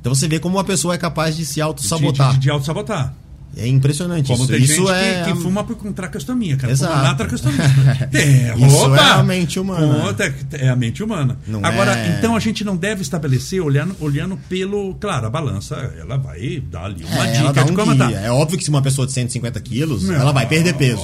Então 0.00 0.14
você 0.14 0.26
vê 0.26 0.38
como 0.38 0.56
uma 0.56 0.64
pessoa 0.64 0.94
é 0.94 0.98
capaz 0.98 1.36
de 1.36 1.44
se 1.44 1.54
De, 1.54 1.60
auto-sabotar. 1.60 2.32
de, 2.32 2.38
de 2.40 2.50
auto-sabotar. 2.50 3.14
É 3.56 3.66
impressionante 3.68 4.28
Como 4.28 4.44
isso. 4.44 4.52
tem 4.52 4.62
isso 4.62 4.74
gente 4.76 4.90
é 4.90 5.24
que, 5.26 5.32
que 5.32 5.38
fuma 5.42 5.62
por 5.62 5.76
com 5.76 5.92
tracostomia, 5.92 6.56
cara. 6.56 6.72
Exato. 6.72 6.92
Fuma 6.92 7.04
na 7.04 7.14
tracostomia. 7.14 7.60
É, 8.12 8.54
Isso 8.56 8.76
opa! 8.86 8.96
é 8.96 9.10
a 9.12 9.22
mente 9.22 9.58
humana. 9.60 9.94
Conta- 10.04 10.34
é 10.52 10.68
a 10.68 10.76
mente 10.76 11.02
humana. 11.02 11.38
Não 11.46 11.64
Agora, 11.64 11.92
é- 11.96 12.16
então 12.18 12.34
a 12.36 12.40
gente 12.40 12.64
não 12.64 12.76
deve 12.76 13.02
estabelecer 13.02 13.60
olhando, 13.60 13.94
olhando 14.00 14.36
pelo. 14.48 14.94
Claro, 14.94 15.26
a 15.26 15.30
balança, 15.30 15.74
ela 15.98 16.16
vai 16.16 16.62
dar 16.70 16.84
ali 16.86 17.04
uma 17.04 17.26
É, 17.28 17.32
dica 17.48 17.64
de 17.64 17.72
um 17.72 17.74
como 17.74 17.96
tá. 17.96 18.10
É 18.10 18.30
óbvio 18.30 18.56
que 18.58 18.64
se 18.64 18.70
uma 18.70 18.82
pessoa 18.82 19.06
de 19.06 19.12
150 19.12 19.60
quilos, 19.60 20.04
Não, 20.04 20.14
ela 20.14 20.32
vai 20.32 20.46
perder 20.46 20.74
peso. 20.74 21.02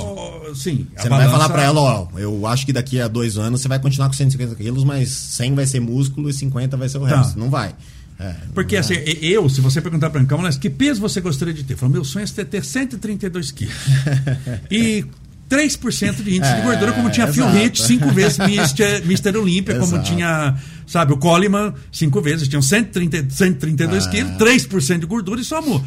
Sim. 0.55 0.86
Você 0.96 1.09
não 1.09 1.16
vai 1.18 1.26
balança- 1.26 1.30
falar 1.30 1.49
pra 1.51 1.62
ela, 1.62 1.80
ó, 1.80 2.07
eu 2.18 2.46
acho 2.46 2.64
que 2.64 2.72
daqui 2.72 3.01
a 3.01 3.07
dois 3.09 3.36
anos 3.36 3.61
você 3.61 3.68
vai 3.68 3.78
continuar 3.78 4.09
com 4.09 4.14
150 4.14 4.55
quilos, 4.55 4.84
mas 4.84 5.11
100 5.11 5.55
vai 5.55 5.66
ser 5.66 5.80
músculo 5.80 6.30
e 6.30 6.32
50 6.32 6.76
vai 6.76 6.88
ser 6.88 6.99
o 6.99 7.07
Tá. 7.07 7.18
resto. 7.18 7.38
Não 7.38 7.51
vai. 7.51 7.74
É, 8.20 8.34
Porque 8.52 8.76
assim, 8.76 8.94
é. 8.94 9.16
eu, 9.22 9.48
se 9.48 9.60
você 9.60 9.80
perguntar 9.80 10.10
pra 10.10 10.20
mim, 10.20 10.26
Calma, 10.26 10.50
que 10.52 10.68
peso 10.68 11.00
você 11.00 11.20
gostaria 11.20 11.54
de 11.54 11.62
ter? 11.62 11.74
Eu 11.74 11.78
falo, 11.78 11.92
meu 11.92 12.04
sonho 12.04 12.26
é 12.36 12.44
ter 12.44 12.64
132 12.64 13.52
quilos. 13.52 13.74
e 14.70 15.04
3% 15.48 16.22
de 16.22 16.36
índice 16.36 16.52
de 16.54 16.60
É, 16.60 16.62
gordura, 16.62 16.92
como 16.92 17.10
tinha 17.10 17.26
Phil 17.32 17.44
exato. 17.44 17.56
Heath, 17.58 17.76
cinco 17.76 18.10
vezes 18.10 18.38
Mr. 18.38 19.02
Mr. 19.04 19.36
Olímpia, 19.38 19.78
como 19.78 20.02
tinha, 20.02 20.56
sabe, 20.86 21.12
o 21.12 21.16
Coleman, 21.16 21.72
cinco 21.90 22.20
vezes, 22.20 22.48
tinham 22.48 22.60
130, 22.60 23.30
132 23.30 24.06
Ah. 24.06 24.10
quilos, 24.10 24.32
3% 24.36 25.00
de 25.00 25.06
gordura 25.06 25.40
e 25.40 25.44
só 25.44 25.58
amor. 25.58 25.82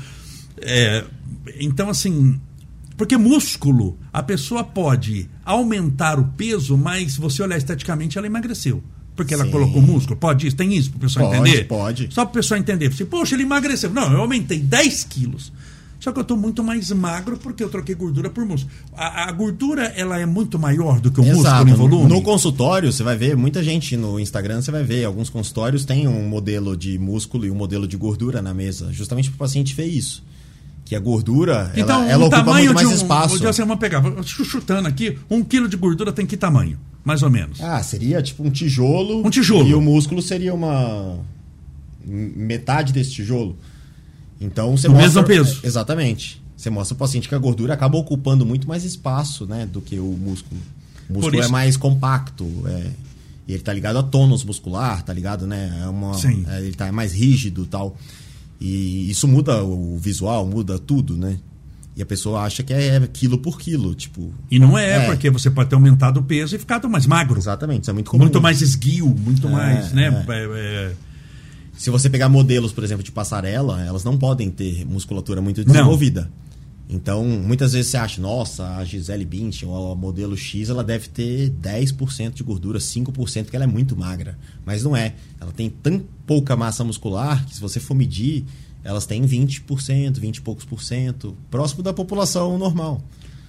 É, 0.62 1.04
então, 1.60 1.90
assim, 1.90 2.40
porque 2.98 3.18
músculo, 3.18 4.00
a 4.12 4.24
pessoa 4.24 4.64
pode 4.64 5.30
aumentar 5.46 6.20
o 6.20 6.26
peso, 6.30 6.76
mas 6.78 7.14
se 7.14 7.20
você 7.20 7.44
olhar 7.44 7.58
esteticamente, 7.58 8.18
ela 8.18 8.28
emagreceu. 8.28 8.84
Porque 9.16 9.34
ela 9.34 9.46
Sim. 9.46 9.52
colocou 9.52 9.82
músculo. 9.82 10.16
Pode 10.18 10.48
isso? 10.48 10.56
Tem 10.56 10.74
isso 10.74 10.90
para 10.92 10.98
o 10.98 11.02
pessoal 11.02 11.30
Pode, 11.30 11.42
entender? 11.50 11.64
pode. 11.68 12.10
Só 12.12 12.24
para 12.26 12.32
o 12.32 12.34
pessoal 12.34 12.60
entender. 12.60 12.92
Você, 12.92 13.06
Poxa, 13.06 13.36
ele 13.36 13.44
emagreceu. 13.44 13.90
Não, 13.90 14.12
eu 14.12 14.22
aumentei 14.22 14.60
10 14.60 15.04
quilos. 15.04 15.52
Só 16.00 16.12
que 16.12 16.18
eu 16.18 16.24
estou 16.24 16.36
muito 16.36 16.64
mais 16.64 16.90
magro 16.92 17.38
porque 17.38 17.64
eu 17.64 17.70
troquei 17.70 17.94
gordura 17.94 18.28
por 18.28 18.44
músculo. 18.44 18.74
A, 18.98 19.30
a 19.30 19.32
gordura, 19.32 19.84
ela 19.96 20.18
é 20.18 20.26
muito 20.26 20.58
maior 20.58 21.00
do 21.00 21.12
que 21.12 21.20
o 21.20 21.24
músculo 21.24 21.46
Exato. 21.48 21.70
em 21.70 21.74
volume? 21.74 22.10
No 22.10 22.24
consultório, 22.24 22.92
você 22.92 23.04
vai 23.04 23.16
ver, 23.16 23.38
muita 23.38 23.62
gente 23.64 23.96
no 23.96 24.20
Instagram, 24.20 24.64
você 24.64 24.72
vai 24.72 24.84
ver, 24.84 25.06
alguns 25.06 25.30
consultórios 25.30 25.86
têm 25.86 26.08
um 26.08 26.28
modelo 26.28 26.76
de 26.76 26.98
músculo 26.98 27.46
e 27.46 27.52
um 27.52 27.56
modelo 27.56 27.88
de 27.88 27.96
gordura 27.98 28.42
na 28.42 28.52
mesa, 28.52 28.92
justamente 28.92 29.30
para 29.30 29.36
o 29.36 29.38
paciente 29.40 29.76
ver 29.76 29.86
isso. 29.86 30.24
Que 30.86 30.96
a 30.96 31.00
gordura, 31.00 31.72
Então, 31.76 32.02
ela, 32.02 32.12
ela 32.12 32.26
ocupa 32.26 32.52
muito 32.52 32.74
mais 32.74 32.88
de 32.88 32.94
um, 32.94 32.98
espaço. 32.98 33.38
Vou 33.38 33.48
assim, 33.50 33.62
vamos 33.62 33.78
pegar, 33.78 34.02
chu- 34.24 34.44
chutando 34.44 34.88
aqui, 34.88 35.20
um 35.30 35.44
quilo 35.44 35.70
de 35.70 35.78
gordura 35.78 36.12
tem 36.12 36.26
que 36.26 36.36
tamanho? 36.36 36.80
Mais 37.04 37.24
ou 37.24 37.30
menos. 37.30 37.60
Ah, 37.62 37.82
seria 37.82 38.22
tipo 38.22 38.44
um 38.44 38.50
tijolo. 38.52 39.26
Um 39.26 39.30
tijolo. 39.30 39.68
E 39.68 39.74
o 39.74 39.82
músculo 39.82 40.22
seria 40.22 40.54
uma 40.54 41.20
metade 42.06 42.94
desse 42.94 43.12
tijolo. 43.12 43.56
Então 44.40 44.76
você 44.76 44.88
Do 44.88 44.94
mostra 44.94 45.22
mesmo 45.22 45.24
peso. 45.24 45.60
Exatamente. 45.64 46.42
Você 46.56 46.70
mostra 46.70 46.96
pro 46.96 47.06
paciente 47.06 47.28
que 47.28 47.36
a 47.36 47.40
gordura 47.40 47.74
acaba 47.74 47.98
ocupando 47.98 48.46
muito 48.46 48.68
mais 48.68 48.84
espaço, 48.84 49.46
né, 49.48 49.66
do 49.66 49.82
que 49.82 50.00
o 50.00 50.16
músculo. 50.20 50.60
O 51.10 51.14
músculo 51.14 51.40
isso- 51.40 51.50
é 51.50 51.52
mais 51.52 51.76
compacto, 51.76 52.46
é, 52.68 52.88
e 53.48 53.54
ele 53.54 53.64
tá 53.64 53.74
ligado 53.74 53.98
a 53.98 54.04
tônus 54.04 54.44
muscular, 54.44 55.02
tá 55.04 55.12
ligado, 55.12 55.48
né? 55.48 55.80
É 55.84 55.88
uma, 55.88 56.14
Sim. 56.14 56.46
é, 56.48 56.60
ele 56.62 56.74
tá 56.74 56.92
mais 56.92 57.14
rígido, 57.14 57.66
tal. 57.66 57.98
E 58.60 59.10
isso 59.10 59.28
muda 59.28 59.64
o 59.64 59.98
visual, 59.98 60.46
muda 60.46 60.78
tudo, 60.78 61.18
né? 61.18 61.38
E 61.96 62.02
a 62.02 62.06
pessoa 62.06 62.42
acha 62.42 62.64
que 62.64 62.74
é 62.74 63.06
quilo 63.12 63.38
por 63.38 63.60
quilo, 63.60 63.94
tipo. 63.94 64.34
E 64.50 64.58
não 64.58 64.78
é, 64.78 65.04
É. 65.04 65.06
porque 65.08 65.30
você 65.30 65.52
pode 65.52 65.70
ter 65.70 65.76
aumentado 65.76 66.22
o 66.22 66.24
peso 66.24 66.56
e 66.56 66.60
ficado 66.60 66.90
mais 66.90 67.06
magro. 67.06 67.38
Exatamente, 67.38 67.82
isso 67.84 67.92
é 67.92 67.94
muito 67.94 68.10
comum. 68.10 68.24
Muito 68.24 68.42
mais 68.42 68.62
esguio, 68.62 69.08
muito 69.08 69.50
mais, 69.50 69.92
né? 69.92 70.08
é. 70.28 70.32
é, 70.34 70.46
é, 70.56 70.94
Se 71.78 71.90
você 71.90 72.10
pegar 72.10 72.30
modelos, 72.30 72.72
por 72.72 72.84
exemplo, 72.84 73.04
de 73.04 73.12
passarela, 73.12 73.82
elas 73.84 74.04
não 74.04 74.18
podem 74.18 74.50
ter 74.50 74.86
musculatura 74.86 75.42
muito 75.42 75.64
desenvolvida. 75.66 76.32
Então, 76.94 77.24
muitas 77.24 77.72
vezes 77.72 77.90
você 77.90 77.98
acha, 77.98 78.22
nossa, 78.22 78.76
a 78.76 78.84
Gisele 78.84 79.24
Bündchen 79.24 79.70
ou 79.70 79.94
a 79.94 79.96
modelo 79.96 80.36
X, 80.36 80.70
ela 80.70 80.84
deve 80.84 81.08
ter 81.08 81.50
10% 81.50 82.34
de 82.34 82.44
gordura, 82.44 82.80
5%, 82.80 83.46
que 83.50 83.56
ela 83.56 83.64
é 83.64 83.68
muito 83.68 83.96
magra. 83.96 84.38
Mas 84.66 84.84
não 84.84 84.96
é. 84.96 85.14
Ela 85.40 85.54
tem 85.54 85.70
tão 85.70 86.04
pouca 86.28 86.54
massa 86.58 86.84
muscular 86.84 87.46
que 87.46 87.56
se 87.56 87.62
você 87.62 87.80
for 87.80 87.96
medir, 87.96 88.44
elas 88.84 89.06
têm 89.06 89.24
20%, 89.24 90.20
20 90.20 90.38
e 90.38 90.42
poucos 90.42 90.66
por 90.66 90.82
cento, 90.82 91.36
próximo 91.50 91.84
da 91.84 91.94
população 91.94 92.58
normal. 92.58 93.02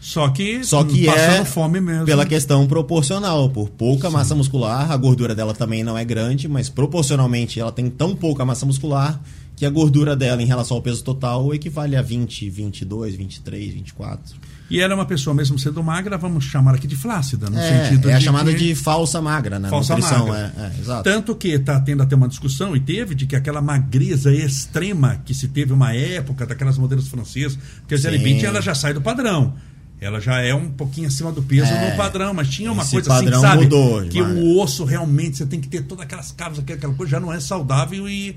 Só 0.03 0.29
que, 0.31 0.65
Só 0.65 0.83
que 0.83 1.09
é 1.09 1.45
fome 1.45 1.81
mesmo. 1.81 2.05
pela 2.05 2.27
questão 2.27 2.67
proporcional. 2.67 3.49
Por 3.49 3.71
pouca 3.71 4.11
massa 4.11 4.35
muscular, 4.35 4.91
a 4.91 4.97
gordura 4.97 5.33
dela 5.33 5.55
também 5.55 5.85
não 5.85 5.97
é 5.97 6.05
grande, 6.05 6.49
mas 6.49 6.69
proporcionalmente 6.69 7.61
ela 7.61 7.71
tem 7.71 7.89
tão 7.89 8.17
pouca 8.17 8.45
massa 8.45 8.67
muscular 8.67 9.21
que 9.55 9.65
a 9.65 9.71
gordura 9.71 10.17
dela 10.17 10.43
em 10.43 10.47
relação 10.47 10.77
ao 10.77 10.83
peso 10.83 11.05
total 11.05 11.55
equivale 11.55 11.95
a 11.95 12.03
20, 12.03 12.51
22, 12.51 13.15
23, 13.15 13.75
24. 13.75 14.37
E 14.75 14.81
ela 14.81 14.95
é 14.95 14.97
uma 14.97 15.05
pessoa, 15.05 15.35
mesmo 15.35 15.59
sendo 15.59 15.83
magra, 15.83 16.17
vamos 16.17 16.45
chamar 16.45 16.75
aqui 16.75 16.87
de 16.87 16.97
flácida, 16.97 17.51
no 17.51 17.59
É, 17.59 17.85
sentido 17.85 18.09
é 18.09 18.15
a 18.15 18.19
de 18.19 18.25
chamada 18.25 18.51
que- 18.53 18.59
de 18.59 18.75
falsa 18.75 19.21
magra 19.21 19.59
na 19.59 19.69
falsa 19.69 19.95
nutrição. 19.95 20.29
magra. 20.29 20.55
É, 20.57 20.61
é, 20.63 20.81
exato. 20.81 21.03
Tanto 21.05 21.35
que 21.37 21.49
está 21.49 21.79
tendo 21.81 22.03
até 22.03 22.17
uma 22.17 22.27
discussão, 22.27 22.75
e 22.75 22.81
teve, 22.81 23.15
de 23.15 23.27
que 23.27 23.37
aquela 23.37 23.61
magreza 23.61 24.33
extrema 24.35 25.21
que 25.25 25.35
se 25.35 25.49
teve 25.49 25.73
uma 25.75 25.95
época 25.95 26.47
daquelas 26.47 26.79
modelos 26.79 27.07
francesas, 27.09 27.59
que 27.87 27.95
a. 27.95 27.99
Bündchen, 28.19 28.47
ela 28.47 28.63
já 28.63 28.75
sai 28.75 28.95
do 28.95 29.01
padrão. 29.03 29.55
Ela 30.01 30.21
já 30.21 30.41
é 30.41 30.53
um 30.55 30.69
pouquinho 30.71 31.07
acima 31.07 31.31
do 31.31 31.43
peso 31.43 31.71
É. 31.71 31.91
no 31.91 31.97
padrão, 31.97 32.33
mas 32.35 32.49
tinha 32.49 32.73
uma 32.73 32.85
coisa 32.85 33.15
assim, 33.15 33.31
sabe? 33.41 33.65
mudou, 33.65 34.03
que 34.09 34.21
o 34.21 34.59
osso 34.59 34.85
realmente, 34.85 35.37
você 35.37 35.47
tem 35.47 35.61
que 35.61 35.69
ter 35.69 35.83
todas 35.83 36.05
aquelas 36.05 36.33
aquela 36.33 36.77
aquela 36.79 36.95
coisa, 36.95 37.11
já 37.13 37.21
não 37.21 37.33
é 37.33 37.39
saudável 37.39 38.09
e 38.09 38.37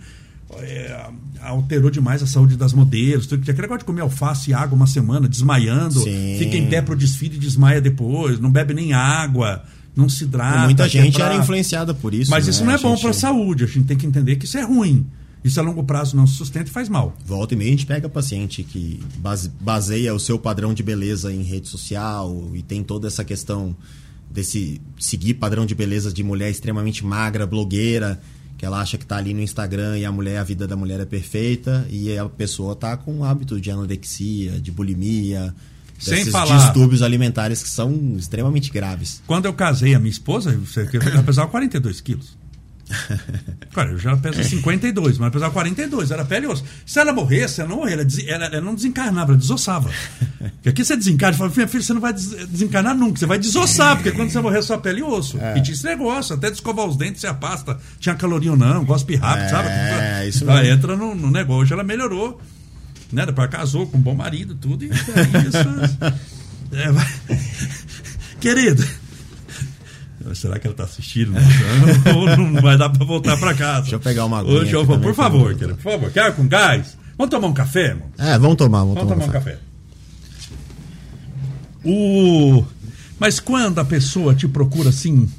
é, 0.59 1.05
alterou 1.41 1.89
demais 1.89 2.21
a 2.23 2.27
saúde 2.27 2.55
das 2.55 2.73
modelos. 2.73 3.25
Tudo. 3.27 3.41
Aquele 3.41 3.61
negócio 3.63 3.79
de 3.79 3.85
comer 3.85 4.01
alface 4.01 4.51
e 4.51 4.53
água 4.53 4.75
uma 4.75 4.87
semana, 4.87 5.27
desmaiando, 5.27 5.99
Sim. 6.01 6.35
fica 6.39 6.55
em 6.57 6.67
pé 6.67 6.81
pro 6.81 6.95
desfile 6.95 7.35
e 7.35 7.39
desmaia 7.39 7.81
depois, 7.81 8.39
não 8.39 8.51
bebe 8.51 8.73
nem 8.73 8.93
água, 8.93 9.63
não 9.95 10.07
se 10.09 10.23
hidrata. 10.23 10.65
Muita 10.65 10.85
é 10.85 10.89
gente 10.89 11.15
pra- 11.17 11.25
era 11.27 11.35
influenciada 11.35 11.93
por 11.93 12.13
isso. 12.13 12.29
mas 12.31 12.45
né? 12.45 12.51
isso 12.51 12.63
não 12.63 12.71
é 12.71 12.75
A 12.75 12.77
bom 12.77 12.91
gente- 12.91 13.01
para 13.01 13.09
a 13.11 13.13
saúde. 13.13 13.63
A 13.63 13.67
gente 13.67 13.85
tem 13.85 13.97
que 13.97 14.05
entender 14.05 14.35
que 14.35 14.45
isso 14.45 14.57
é 14.57 14.61
ruim. 14.63 15.05
Isso 15.43 15.59
a 15.59 15.63
longo 15.63 15.83
prazo 15.83 16.15
não 16.17 16.25
se 16.25 16.33
sustenta 16.33 16.69
e 16.69 16.73
faz 16.73 16.89
mal. 16.89 17.15
Volta 17.23 17.53
e 17.53 17.57
meia 17.57 17.67
a 17.69 17.71
gente 17.71 17.85
pega 17.85 18.09
paciente 18.09 18.63
que 18.63 18.99
base- 19.19 19.51
baseia 19.61 20.11
o 20.13 20.19
seu 20.19 20.39
padrão 20.39 20.73
de 20.73 20.81
beleza 20.81 21.31
em 21.31 21.43
rede 21.43 21.67
social 21.67 22.49
e 22.55 22.63
tem 22.63 22.83
toda 22.83 23.07
essa 23.07 23.23
questão 23.23 23.75
desse 24.31 24.81
seguir 24.99 25.35
padrão 25.35 25.65
de 25.65 25.75
beleza 25.75 26.11
de 26.11 26.23
mulher 26.23 26.49
extremamente 26.49 27.05
magra, 27.05 27.45
blogueira, 27.45 28.19
que 28.57 28.65
ela 28.65 28.79
acha 28.81 28.97
que 28.97 29.05
tá 29.05 29.17
ali 29.17 29.33
no 29.33 29.41
Instagram 29.41 29.97
e 29.97 30.05
a 30.05 30.11
mulher, 30.11 30.37
a 30.37 30.43
vida 30.43 30.67
da 30.67 30.75
mulher 30.75 30.99
é 30.99 31.05
perfeita 31.05 31.85
e 31.89 32.17
a 32.17 32.25
pessoa 32.29 32.75
tá 32.75 32.95
com 32.95 33.13
um 33.13 33.23
hábito 33.23 33.59
de 33.59 33.69
anorexia, 33.71 34.59
de 34.59 34.71
bulimia, 34.71 35.53
Sem 35.99 36.15
desses 36.15 36.31
falar- 36.31 36.57
distúrbios 36.57 37.01
alimentares 37.01 37.61
que 37.63 37.69
são 37.69 38.15
extremamente 38.17 38.71
graves. 38.71 39.21
Quando 39.27 39.45
eu 39.45 39.53
casei 39.53 39.93
a 39.95 39.99
minha 39.99 40.11
esposa, 40.11 40.57
ela 41.13 41.23
pesava 41.23 41.49
42 41.49 42.01
quilos. 42.01 42.37
Cara, 43.73 43.91
eu 43.91 43.97
já 43.97 44.15
peso 44.15 44.43
52, 44.43 45.17
mas 45.17 45.31
pesava 45.31 45.51
42, 45.51 46.11
era 46.11 46.23
pele 46.23 46.45
e 46.45 46.49
osso. 46.49 46.63
Se 46.85 46.99
ela 46.99 47.11
morresse, 47.11 47.59
ela 47.61 47.69
não 47.69 47.77
morria, 47.77 47.93
ela, 47.95 48.05
ela- 48.27 48.45
ela 48.45 48.61
não 48.61 48.75
desencarnava, 48.75 49.31
ela 49.31 49.37
desossava. 49.39 49.89
Porque 50.55 50.69
aqui 50.69 50.85
você 50.85 50.95
desencarna 50.95 51.35
e 51.35 51.37
fala, 51.37 51.51
minha 51.55 51.67
filha, 51.67 51.83
você 51.83 51.93
não 51.93 52.01
vai 52.01 52.13
des- 52.13 52.47
desencarnar 52.47 52.95
nunca, 52.95 53.19
você 53.19 53.25
vai 53.25 53.39
desossar, 53.39 53.95
porque 53.95 54.11
quando 54.11 54.29
você 54.29 54.39
morrer 54.39 54.59
é 54.59 54.61
só 54.61 54.77
pele 54.77 54.99
e 54.99 55.03
osso. 55.03 55.37
É. 55.39 55.57
E 55.57 55.61
tinha 55.63 55.73
esse 55.73 55.83
negócio, 55.83 56.35
até 56.35 56.47
de 56.49 56.55
escovar 56.57 56.85
os 56.85 56.95
dentes, 56.95 57.21
você 57.21 57.27
apasta, 57.27 57.77
tinha 57.99 58.13
caloria 58.15 58.51
ou 58.51 58.57
não, 58.57 58.85
gospe 58.85 59.15
rápido, 59.15 59.45
É, 59.45 59.49
sabe? 59.49 60.29
isso 60.29 60.43
Ela 60.43 60.61
mesmo. 60.61 60.73
entra 60.75 60.95
no, 60.95 61.15
no 61.15 61.31
negócio, 61.31 61.61
hoje 61.63 61.73
ela 61.73 61.83
melhorou. 61.83 62.39
Né? 63.11 63.25
Depois 63.25 63.49
casou 63.49 63.87
com 63.87 63.97
um 63.97 64.01
bom 64.01 64.15
marido, 64.15 64.55
tudo, 64.55 64.85
e 64.85 64.89
é 64.89 64.93
isso. 64.93 66.15
É, 66.71 66.91
vai- 66.91 67.07
Querido, 68.39 68.85
será 70.33 70.57
que 70.57 70.65
ela 70.65 70.73
está 70.73 70.83
assistindo? 70.85 71.33
Ou 72.15 72.37
não 72.37 72.61
vai 72.61 72.77
dar 72.77 72.89
para 72.89 73.05
voltar 73.05 73.37
para 73.37 73.53
casa? 73.53 73.81
Deixa 73.81 73.95
eu 73.95 73.99
pegar 73.99 74.25
uma 74.25 74.39
aguinha 74.39 74.59
Hoje 74.61 74.73
eu 74.73 74.85
por 74.85 75.13
favor, 75.13 75.49
por 75.51 75.55
querido, 75.59 75.75
por 75.75 75.83
favor. 75.91 76.11
Quer 76.11 76.33
com 76.35 76.47
gás? 76.47 76.97
Vamos 77.17 77.29
tomar 77.29 77.47
um 77.47 77.53
café, 77.53 77.87
irmão? 77.89 78.07
É, 78.17 78.37
vamos 78.39 78.55
tomar, 78.57 78.79
vamos, 78.79 78.95
Vamos 78.95 79.09
tomar 79.13 79.25
um 79.25 79.29
café. 79.31 79.51
café. 79.51 79.59
O... 81.83 82.63
Mas 83.19 83.39
quando 83.39 83.79
a 83.79 83.85
pessoa 83.85 84.33
te 84.35 84.47
procura 84.47 84.89
assim 84.89 85.29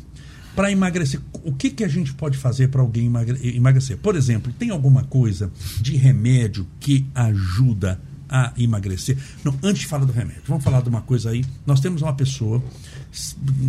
para 0.55 0.71
emagrecer, 0.73 1.21
o 1.45 1.53
que, 1.53 1.69
que 1.69 1.85
a 1.85 1.89
gente 1.89 2.15
pode 2.15 2.39
fazer 2.39 2.69
para 2.69 2.81
alguém 2.81 3.07
emagre- 3.07 3.55
emagrecer? 3.57 3.99
Por 3.99 4.17
exemplo, 4.17 4.53
tem 4.59 4.71
alguma 4.71 5.05
coisa 5.05 5.51
de 5.81 5.97
remédio 5.97 6.67
que 6.81 7.05
ajuda 7.15 8.01
a 8.29 8.53
emagrecer? 8.59 9.17
Não, 9.45 9.55
antes 9.63 9.83
de 9.83 9.87
falar 9.87 10.05
do 10.05 10.13
remédio, 10.13 10.43
vamos 10.47 10.65
falar 10.65 10.81
de 10.83 10.89
uma 10.89 11.01
coisa 11.03 11.31
aí. 11.31 11.45
Nós 11.67 11.81
temos 11.81 12.03
uma 12.03 12.13
pessoa, 12.15 12.63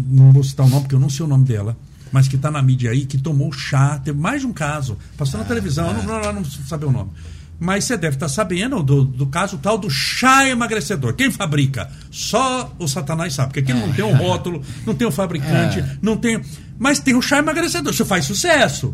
não 0.10 0.32
vou 0.32 0.44
citar 0.44 0.66
o 0.66 0.70
nome 0.70 0.82
porque 0.84 0.96
eu 0.96 1.00
não 1.00 1.10
sei 1.10 1.26
o 1.26 1.30
nome 1.30 1.46
dela, 1.46 1.78
mas 2.12 2.28
que 2.28 2.36
está 2.36 2.50
na 2.50 2.62
mídia 2.62 2.92
aí, 2.92 3.06
que 3.06 3.18
tomou 3.18 3.52
chá, 3.52 4.00
teve 4.00 4.18
mais 4.20 4.42
de 4.42 4.48
um 4.48 4.54
caso, 4.54 4.98
passou 5.18 5.40
na 5.40 5.46
televisão, 5.46 5.88
eu 5.88 6.04
não, 6.04 6.22
não, 6.22 6.34
não 6.34 6.46
saber 6.46 6.86
o 6.86 6.92
nome. 6.92 7.12
Mas 7.60 7.86
você 7.86 7.98
deve 7.98 8.16
estar 8.18 8.30
sabendo 8.30 8.84
do, 8.84 9.04
do 9.04 9.26
caso 9.26 9.58
tal 9.58 9.80
do 9.80 9.90
chá 9.90 10.48
emagrecedor. 10.48 11.16
Quem 11.16 11.32
fabrica? 11.32 11.90
Só 12.12 12.72
o 12.78 12.88
Satanás 12.88 13.34
sabe. 13.34 13.48
Porque 13.52 13.72
aqui 13.72 13.74
não 13.74 13.92
tem 13.94 14.06
um 14.06 14.16
rótulo, 14.16 14.62
não 14.86 14.94
tem 14.94 15.08
o 15.08 15.12
fabricante, 15.12 15.80
É. 15.80 15.98
não 16.00 16.16
tem. 16.18 16.40
Mas 16.78 17.00
tem 17.00 17.16
o 17.16 17.22
chá 17.22 17.40
emagrecedor. 17.40 17.92
Isso 17.92 18.06
faz 18.06 18.26
sucesso. 18.26 18.94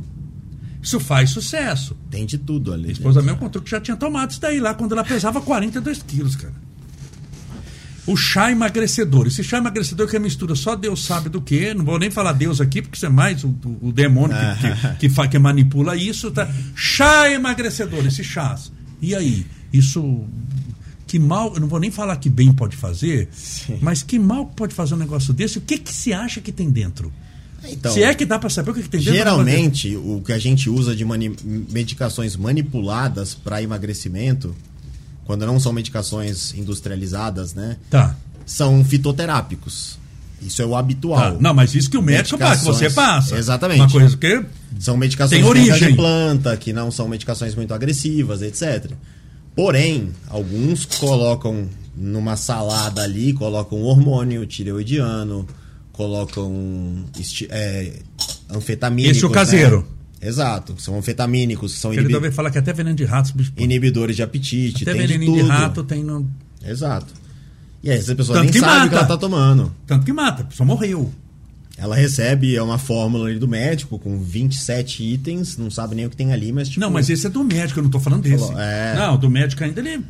Isso 0.84 1.00
faz 1.00 1.30
sucesso. 1.30 1.96
Tem 2.12 2.26
de 2.26 2.38
tudo 2.38 2.74
ali. 2.74 2.90
A 2.90 2.92
esposa 2.92 3.22
mesmo 3.22 3.38
contou 3.38 3.62
que 3.62 3.72
já 3.72 3.80
tinha 3.80 3.96
tomado 3.96 4.32
isso 4.32 4.42
daí 4.42 4.60
lá, 4.60 4.74
quando 4.74 4.92
ela 4.92 5.04
pesava 5.04 5.40
42 5.40 6.04
quilos, 6.04 6.36
cara. 6.36 6.54
O 8.06 8.18
chá 8.18 8.52
emagrecedor. 8.52 9.28
Esse 9.28 9.42
chá 9.42 9.60
emagrecedor 9.60 10.10
que 10.10 10.18
é 10.18 10.20
mistura 10.20 10.56
só 10.56 10.76
Deus 10.76 11.06
sabe 11.06 11.30
do 11.30 11.42
que. 11.42 11.74
Não 11.74 11.86
vou 11.86 11.98
nem 11.98 12.12
falar 12.12 12.34
Deus 12.34 12.60
aqui, 12.60 12.82
porque 12.82 12.98
isso 12.98 13.06
é 13.06 13.10
mais 13.10 13.46
o, 13.46 13.56
o, 13.82 13.94
demônio 13.94 14.36
que, 14.36 15.08
que, 15.08 15.10
que, 15.16 15.28
que 15.30 15.40
manipula 15.40 15.96
isso. 15.96 16.30
Tá? 16.30 16.52
Chá 16.76 17.32
emagrecedor, 17.32 18.06
esses 18.06 18.28
chás. 18.28 18.70
E 19.02 19.16
aí? 19.16 19.46
Isso. 19.72 20.26
Que 21.08 21.18
mal, 21.18 21.54
eu 21.54 21.62
não 21.62 21.68
vou 21.68 21.80
nem 21.80 21.92
falar 21.92 22.18
que 22.18 22.30
bem 22.30 22.52
pode 22.52 22.76
fazer, 22.76 23.30
mas 23.80 24.02
que 24.02 24.18
mal 24.18 24.48
pode 24.48 24.74
fazer 24.74 24.96
um 24.96 24.98
negócio 24.98 25.32
desse? 25.32 25.60
O 25.60 25.62
que, 25.62 25.78
que 25.78 25.94
se 25.94 26.12
acha 26.12 26.42
que 26.42 26.52
tem 26.52 26.72
dentro? 26.72 27.14
Então, 27.70 27.94
se 27.94 28.04
é 28.04 28.14
que 28.14 28.26
dá 28.26 28.38
pra 28.38 28.50
saber 28.50 28.72
o 28.72 28.74
que, 28.74 28.82
tem 28.84 29.00
dentro. 29.00 29.14
geralmente, 29.16 29.96
o 29.96 30.22
que 30.26 30.32
a 30.34 30.38
gente 30.40 30.70
usa 30.70 30.96
de 30.96 31.04
mani- 31.06 31.36
medicações 31.72 32.36
manipuladas 32.36 33.34
para 33.34 33.62
emagrecimento, 33.62 34.54
quando 35.26 35.46
não 35.46 35.60
são 35.60 35.72
medicações 35.72 36.54
industrializadas, 36.56 37.54
né? 37.54 37.78
Tá. 37.90 38.16
São 38.46 38.84
fitoterápicos. 38.84 39.98
Isso 40.42 40.62
é 40.62 40.66
o 40.66 40.76
habitual. 40.76 41.34
tá. 41.34 41.38
Não, 41.40 41.54
mas 41.54 41.74
isso 41.74 41.90
que 41.90 41.98
o 41.98 42.02
médico 42.02 42.38
passa, 42.38 42.60
que 42.60 42.66
você 42.66 42.90
passa. 42.90 43.38
Exatamente. 43.38 43.80
Uma 43.80 43.90
coisa 43.90 44.18
que. 44.18 44.44
São 44.80 44.98
medicações 44.98 45.40
Tem 45.42 45.50
origem. 45.50 45.90
de 45.92 45.96
planta, 45.96 46.58
que 46.58 46.74
não 46.74 46.92
são 46.92 47.08
medicações 47.08 47.56
muito 47.56 47.74
agressivas, 47.74 48.42
etc. 48.42 48.92
Porém, 49.56 50.10
alguns 50.28 50.84
colocam 50.86 51.70
numa 51.96 52.36
salada 52.36 53.04
ali, 53.04 53.32
colocam 53.34 53.82
hormônio 53.84 54.46
tireoidiano, 54.46 55.48
colocam 55.94 57.06
é, 57.50 57.94
anfetamínicos. 58.50 59.16
Esse 59.18 59.26
é 59.26 59.28
o 59.28 59.32
caseiro. 59.32 59.78
né? 60.22 60.28
Exato, 60.30 60.76
são 60.82 60.98
anfetamínicos, 60.98 61.74
são 61.74 61.94
Ele 61.94 62.10
também 62.10 62.32
fala 62.32 62.50
que 62.50 62.58
até 62.58 62.72
veneno 62.74 62.96
de 62.96 63.04
rato, 63.04 63.34
inibidores 63.58 64.16
de 64.16 64.24
apetite, 64.24 64.84
Até 64.84 64.94
tem 64.94 65.02
de 65.02 65.08
veneninho 65.08 65.38
tudo. 65.38 65.44
de 65.44 65.50
rato 65.50 65.84
tem 65.84 66.04
no. 66.04 66.30
Exato. 66.66 67.14
E 67.84 67.92
aí 67.92 67.98
essa 67.98 68.16
pessoa 68.16 68.40
Tanto 68.40 68.52
nem 68.54 68.62
sabe 68.62 68.72
o 68.72 68.90
que 68.90 68.96
mata. 68.96 68.96
ela 68.98 69.06
tá 69.06 69.18
tomando. 69.18 69.76
Tanto 69.86 70.06
que 70.06 70.14
mata, 70.14 70.44
a 70.44 70.46
pessoa 70.46 70.66
morreu. 70.66 71.14
Ela 71.76 71.96
recebe 71.96 72.56
é 72.56 72.62
uma 72.62 72.78
fórmula 72.78 73.28
ali 73.28 73.40
do 73.40 73.48
médico 73.48 73.98
com 73.98 74.20
27 74.22 75.04
itens, 75.04 75.58
não 75.58 75.72
sabe 75.72 75.96
nem 75.96 76.06
o 76.06 76.10
que 76.10 76.16
tem 76.16 76.32
ali, 76.32 76.52
mas 76.52 76.70
tipo, 76.70 76.80
Não, 76.80 76.92
mas 76.92 77.10
esse 77.10 77.26
é 77.26 77.30
do 77.32 77.44
médico, 77.44 77.80
eu 77.80 77.84
não 77.84 77.90
tô 77.90 78.00
falando 78.00 78.22
desse. 78.22 78.46
Falou, 78.46 78.60
é. 78.62 78.96
Não, 78.96 79.18
do 79.18 79.28
médico 79.30 79.64
ainda 79.64 79.80
ele 79.82 80.04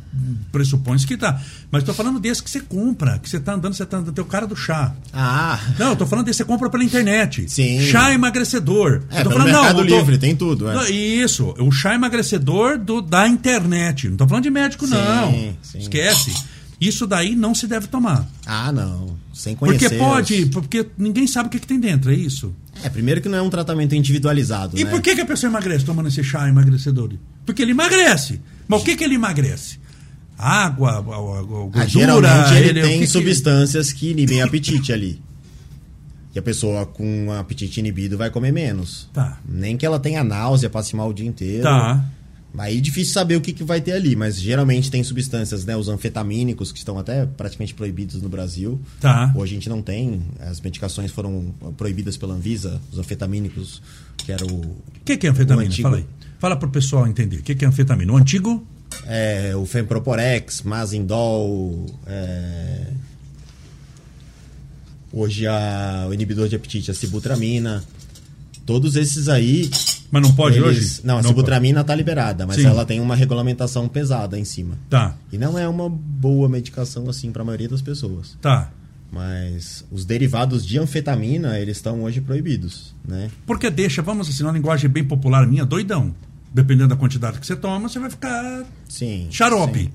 pressupõe 0.52 0.98
que 0.98 1.16
tá. 1.16 1.40
Mas 1.70 1.82
tô 1.82 1.94
falando 1.94 2.20
desse 2.20 2.42
que 2.42 2.50
você 2.50 2.60
compra, 2.60 3.18
que 3.18 3.28
você 3.30 3.40
tá 3.40 3.54
andando, 3.54 3.74
você 3.74 3.84
tá 3.86 3.96
andando, 3.96 4.14
tem 4.14 4.22
o 4.22 4.26
cara 4.26 4.46
do 4.46 4.54
chá. 4.54 4.94
Ah, 5.12 5.58
Não, 5.78 5.90
eu 5.90 5.96
tô 5.96 6.06
falando 6.06 6.26
desse 6.26 6.36
que 6.38 6.44
você 6.44 6.48
compra 6.52 6.68
pela 6.68 6.84
internet. 6.84 7.48
Sim. 7.50 7.80
Chá 7.80 8.12
emagrecedor. 8.12 9.02
É, 9.10 9.20
eu 9.20 9.24
tô 9.24 9.30
falando, 9.30 9.46
Mercado 9.46 9.80
eu 9.80 9.86
tô- 9.88 9.96
Livre, 9.98 10.18
tem 10.18 10.36
tudo, 10.36 10.68
é. 10.70 10.74
Não, 10.74 10.86
Isso, 10.86 11.54
o 11.58 11.72
chá 11.72 11.94
emagrecedor 11.94 12.78
do, 12.78 13.00
da 13.00 13.26
internet. 13.26 14.08
Não 14.10 14.16
tô 14.18 14.28
falando 14.28 14.44
de 14.44 14.50
médico, 14.50 14.86
Sim, 14.86 14.92
não. 14.94 15.32
sim. 15.62 15.78
Esquece. 15.78 16.32
Isso 16.80 17.06
daí 17.06 17.34
não 17.34 17.54
se 17.54 17.66
deve 17.66 17.86
tomar. 17.86 18.28
Ah, 18.44 18.70
não. 18.70 19.16
Sem 19.34 19.54
conhecer. 19.56 19.88
Porque 19.88 19.98
pode, 19.98 20.46
porque 20.46 20.86
ninguém 20.96 21.26
sabe 21.26 21.48
o 21.48 21.50
que, 21.50 21.58
que 21.58 21.66
tem 21.66 21.78
dentro, 21.80 22.10
é 22.10 22.14
isso. 22.14 22.54
É, 22.82 22.88
primeiro 22.88 23.20
que 23.20 23.28
não 23.28 23.36
é 23.38 23.42
um 23.42 23.50
tratamento 23.50 23.94
individualizado, 23.94 24.78
E 24.78 24.84
né? 24.84 24.90
por 24.90 25.02
que, 25.02 25.14
que 25.14 25.20
a 25.20 25.26
pessoa 25.26 25.50
emagrece 25.50 25.84
tomando 25.84 26.08
esse 26.08 26.22
chá 26.24 26.48
emagrecedor? 26.48 27.12
Porque 27.44 27.60
ele 27.60 27.72
emagrece. 27.72 28.40
Mas 28.68 28.80
o 28.80 28.84
que, 28.84 28.96
que 28.96 29.04
ele 29.04 29.16
emagrece? 29.16 29.78
Água, 30.38 30.90
a- 30.92 30.94
a- 30.96 30.98
a 30.98 31.42
gordura, 31.42 31.82
Ah, 31.82 31.86
geralmente 31.86 32.54
ele, 32.54 32.68
ele- 32.70 32.80
o 32.80 32.84
tem 32.84 32.92
que 33.00 33.06
que- 33.06 33.12
substâncias 33.12 33.92
que 33.92 34.10
inibem 34.10 34.40
apetite 34.42 34.92
ali. 34.92 35.20
E 36.34 36.38
a 36.38 36.42
pessoa 36.42 36.84
com 36.84 37.30
apetite 37.32 37.78
inibido 37.78 38.18
vai 38.18 38.28
comer 38.30 38.52
menos. 38.52 39.08
Tá. 39.12 39.38
Nem 39.48 39.76
que 39.76 39.86
ela 39.86 40.00
tenha 40.00 40.24
náusea, 40.24 40.68
passe 40.68 40.96
mal 40.96 41.10
o 41.10 41.14
dia 41.14 41.26
inteiro. 41.26 41.62
Tá. 41.62 42.04
Aí 42.56 42.78
é 42.78 42.80
difícil 42.80 43.12
saber 43.12 43.36
o 43.36 43.40
que, 43.40 43.52
que 43.52 43.64
vai 43.64 43.80
ter 43.80 43.92
ali, 43.92 44.14
mas 44.14 44.40
geralmente 44.40 44.90
tem 44.90 45.02
substâncias, 45.02 45.64
né? 45.64 45.76
Os 45.76 45.88
anfetamínicos, 45.88 46.70
que 46.70 46.78
estão 46.78 46.98
até 46.98 47.26
praticamente 47.26 47.74
proibidos 47.74 48.22
no 48.22 48.28
Brasil. 48.28 48.80
Tá. 49.00 49.32
Hoje 49.36 49.52
a 49.52 49.54
gente 49.56 49.68
não 49.68 49.82
tem. 49.82 50.22
As 50.38 50.60
medicações 50.60 51.10
foram 51.10 51.52
proibidas 51.76 52.16
pela 52.16 52.32
Anvisa, 52.34 52.80
os 52.92 52.98
anfetamínicos, 52.98 53.82
que 54.16 54.30
era 54.30 54.44
o, 54.46 54.60
O 54.60 54.76
que, 55.04 55.16
que 55.16 55.26
é 55.26 55.30
anfetamina? 55.30 55.66
Antigo- 55.66 55.88
Fala 55.88 55.96
aí. 55.98 56.06
Fala 56.38 56.56
pro 56.56 56.68
pessoal 56.70 57.06
entender. 57.08 57.38
O 57.38 57.42
que, 57.42 57.54
que 57.54 57.64
é 57.64 57.68
anfetamina? 57.68 58.12
O 58.12 58.16
antigo? 58.16 58.64
é, 59.06 59.54
o 59.56 59.66
Femproporex, 59.66 60.62
Mazindol, 60.62 61.86
é, 62.06 62.86
hoje 65.12 65.46
a, 65.46 66.06
o 66.08 66.14
inibidor 66.14 66.48
de 66.48 66.56
apetite, 66.56 66.90
a 66.90 66.94
Sibutramina. 66.94 67.84
Todos 68.66 68.96
esses 68.96 69.28
aí. 69.28 69.70
Mas 70.10 70.22
não 70.22 70.32
pode 70.34 70.58
eles- 70.58 70.68
hoje? 70.68 71.00
Não, 71.04 71.18
a 71.18 71.22
Sibutramina 71.22 71.82
tá 71.84 71.94
liberada, 71.94 72.46
mas 72.46 72.56
Sim. 72.56 72.66
ela 72.66 72.84
tem 72.84 73.00
uma 73.00 73.16
regulamentação 73.16 73.88
pesada 73.88 74.38
em 74.38 74.44
cima. 74.44 74.76
Tá, 74.88 75.14
E 75.32 75.38
não 75.38 75.58
é 75.58 75.68
uma 75.68 75.88
boa 75.88 76.48
medicação 76.48 77.08
assim 77.08 77.32
para 77.32 77.42
a 77.42 77.44
maioria 77.44 77.68
das 77.68 77.82
pessoas. 77.82 78.36
tá. 78.40 78.70
Mas 79.12 79.84
os 79.92 80.04
derivados 80.04 80.66
de 80.66 80.76
anfetamina, 80.76 81.56
eles 81.60 81.76
estão 81.76 82.02
hoje 82.02 82.20
proibidos, 82.20 82.92
né? 83.06 83.30
Porque 83.46 83.70
deixa, 83.70 84.02
vamos 84.02 84.28
assim, 84.28 84.42
uma 84.42 84.50
linguagem 84.50 84.90
bem 84.90 85.04
popular 85.04 85.46
minha, 85.46 85.64
doidão. 85.64 86.12
Dependendo 86.52 86.88
da 86.88 86.96
quantidade 86.96 87.38
que 87.38 87.46
você 87.46 87.54
toma, 87.54 87.88
você 87.88 87.98
vai 88.00 88.10
ficar 88.10 88.64
Sim. 88.88 89.28
xarope. 89.30 89.82
sim. 89.84 89.90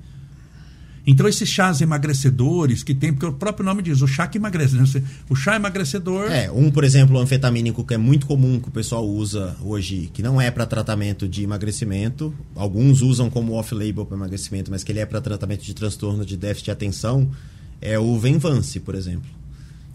Então 1.06 1.26
esses 1.26 1.48
chás 1.48 1.80
emagrecedores 1.80 2.82
que 2.82 2.94
tem, 2.94 3.12
porque 3.12 3.26
o 3.26 3.32
próprio 3.32 3.64
nome 3.64 3.82
diz, 3.82 4.02
o 4.02 4.06
chá 4.06 4.26
que 4.26 4.38
emagrece. 4.38 4.76
né? 4.76 4.84
O 5.28 5.34
chá 5.34 5.56
emagrecedor. 5.56 6.30
É, 6.30 6.50
um, 6.50 6.70
por 6.70 6.84
exemplo, 6.84 7.18
anfetamínico 7.18 7.84
que 7.84 7.94
é 7.94 7.98
muito 7.98 8.26
comum 8.26 8.60
que 8.60 8.68
o 8.68 8.70
pessoal 8.72 9.06
usa 9.06 9.56
hoje, 9.62 10.10
que 10.12 10.22
não 10.22 10.40
é 10.40 10.50
para 10.50 10.66
tratamento 10.66 11.26
de 11.26 11.42
emagrecimento. 11.42 12.34
Alguns 12.54 13.00
usam 13.00 13.30
como 13.30 13.54
off-label 13.54 14.04
para 14.04 14.16
emagrecimento, 14.16 14.70
mas 14.70 14.84
que 14.84 14.92
ele 14.92 15.00
é 15.00 15.06
para 15.06 15.20
tratamento 15.20 15.62
de 15.62 15.74
transtorno 15.74 16.24
de 16.24 16.36
déficit 16.36 16.66
de 16.66 16.70
atenção, 16.70 17.30
é 17.80 17.98
o 17.98 18.18
Venvance, 18.18 18.78
por 18.80 18.94
exemplo. 18.94 19.40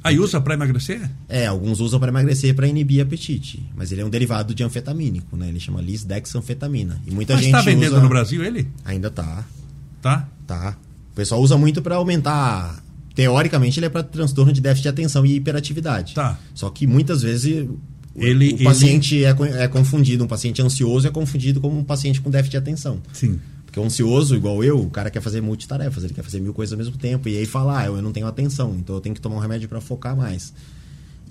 Aí 0.05 0.19
usa 0.19 0.39
pra 0.39 0.53
emagrecer? 0.53 1.09
É, 1.27 1.47
alguns 1.47 1.79
usam 1.79 1.99
para 1.99 2.09
emagrecer 2.09 2.53
para 2.53 2.67
inibir 2.67 3.01
apetite, 3.01 3.67
mas 3.75 3.91
ele 3.91 4.01
é 4.01 4.05
um 4.05 4.09
derivado 4.09 4.53
de 4.53 4.63
anfetamínico, 4.63 5.35
né? 5.35 5.49
Ele 5.49 5.59
chama 5.59 5.81
lisdexanfetamina. 5.81 7.01
E 7.07 7.11
muita 7.11 7.33
Mas 7.33 7.43
gente 7.43 7.51
tá 7.51 7.61
vendendo 7.61 7.93
usa... 7.93 8.01
no 8.01 8.09
Brasil 8.09 8.43
ele? 8.43 8.67
Ainda 8.85 9.09
tá. 9.09 9.43
Tá? 10.03 10.29
Tá. 10.45 10.77
O 11.15 11.19
pessoal 11.23 11.41
usa 11.41 11.57
muito 11.57 11.81
para 11.81 11.95
aumentar. 11.95 12.83
Teoricamente, 13.15 13.79
ele 13.79 13.85
é 13.85 13.89
para 13.89 14.03
transtorno 14.03 14.51
de 14.51 14.59
déficit 14.59 14.83
de 14.83 14.89
atenção 14.89 15.25
e 15.25 15.35
hiperatividade. 15.35 16.13
Tá. 16.13 16.37
Só 16.53 16.69
que 16.69 16.85
muitas 16.85 17.21
vezes 17.21 17.65
o, 17.65 17.79
Ele- 18.17 18.55
o 18.55 18.63
paciente 18.65 19.23
é, 19.23 19.33
co- 19.33 19.45
é 19.45 19.65
confundido, 19.69 20.25
um 20.25 20.27
paciente 20.27 20.61
ansioso 20.61 21.07
é 21.07 21.09
confundido 21.09 21.61
como 21.61 21.79
um 21.79 21.83
paciente 21.85 22.19
com 22.19 22.29
déficit 22.29 22.51
de 22.51 22.57
atenção. 22.57 22.99
Sim. 23.13 23.39
Porque 23.65 23.79
o 23.79 23.83
ansioso, 23.85 24.35
igual 24.35 24.61
eu, 24.61 24.77
o 24.81 24.89
cara 24.89 25.09
quer 25.09 25.21
fazer 25.21 25.39
multitarefas, 25.39 26.03
ele 26.03 26.13
quer 26.13 26.23
fazer 26.23 26.41
mil 26.41 26.53
coisas 26.53 26.73
ao 26.73 26.77
mesmo 26.77 26.97
tempo. 26.97 27.29
E 27.29 27.37
aí 27.37 27.45
fala, 27.45 27.79
ah, 27.79 27.85
eu 27.85 28.01
não 28.01 28.11
tenho 28.11 28.27
atenção, 28.27 28.75
então 28.77 28.95
eu 28.95 28.99
tenho 29.01 29.15
que 29.15 29.21
tomar 29.21 29.37
um 29.37 29.39
remédio 29.39 29.69
para 29.69 29.79
focar 29.79 30.17
mais. 30.17 30.53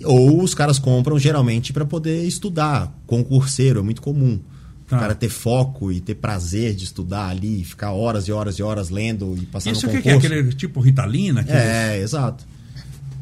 Ou 0.03 0.41
os 0.41 0.55
caras 0.55 0.79
compram 0.79 1.19
geralmente 1.19 1.71
para 1.71 1.85
poder 1.85 2.25
estudar, 2.25 2.91
concurseiro, 3.05 3.79
é 3.79 3.83
muito 3.83 4.01
comum. 4.01 4.39
Tá. 4.87 4.97
O 4.97 4.99
cara 4.99 5.15
ter 5.15 5.29
foco 5.29 5.91
e 5.91 5.99
ter 5.99 6.13
prazer 6.15 6.75
de 6.75 6.83
estudar 6.83 7.29
ali, 7.29 7.63
ficar 7.63 7.91
horas 7.91 8.27
e 8.27 8.31
horas 8.31 8.59
e 8.59 8.63
horas 8.63 8.89
lendo 8.91 9.35
e 9.35 9.45
passar 9.47 9.71
Isso 9.71 9.87
no 9.87 9.91
o 9.91 9.95
que, 9.95 10.01
que 10.03 10.09
é? 10.09 10.13
concurso. 10.13 10.33
Aquele 10.33 10.53
tipo 10.53 10.79
Ritalina? 10.79 11.41
Aquele- 11.41 11.57
É, 11.57 11.99
exato. 12.01 12.45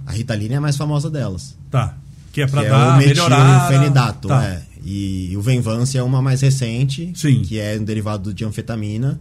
A 0.06 0.12
Ritalina 0.12 0.56
é 0.56 0.58
a 0.58 0.62
mais 0.62 0.76
famosa 0.76 1.10
delas. 1.10 1.58
Tá. 1.72 1.98
Que 2.34 2.42
é 2.42 2.48
pra 2.48 2.62
que 2.62 2.68
é 2.68 2.70
dar 2.70 2.96
o 2.96 2.98
melhorar. 2.98 3.64
metilfenidato, 3.70 4.28
Tá. 4.28 4.44
é. 4.46 4.64
E 4.86 5.34
o 5.38 5.42
Venvance 5.42 5.98
é 5.98 6.04
uma 6.04 6.22
mais 6.22 6.42
recente, 6.42 7.14
Sim. 7.16 7.42
que 7.44 7.58
é 7.58 7.78
um 7.80 7.84
derivado 7.86 8.34
de 8.34 8.44
anfetamina. 8.44 9.18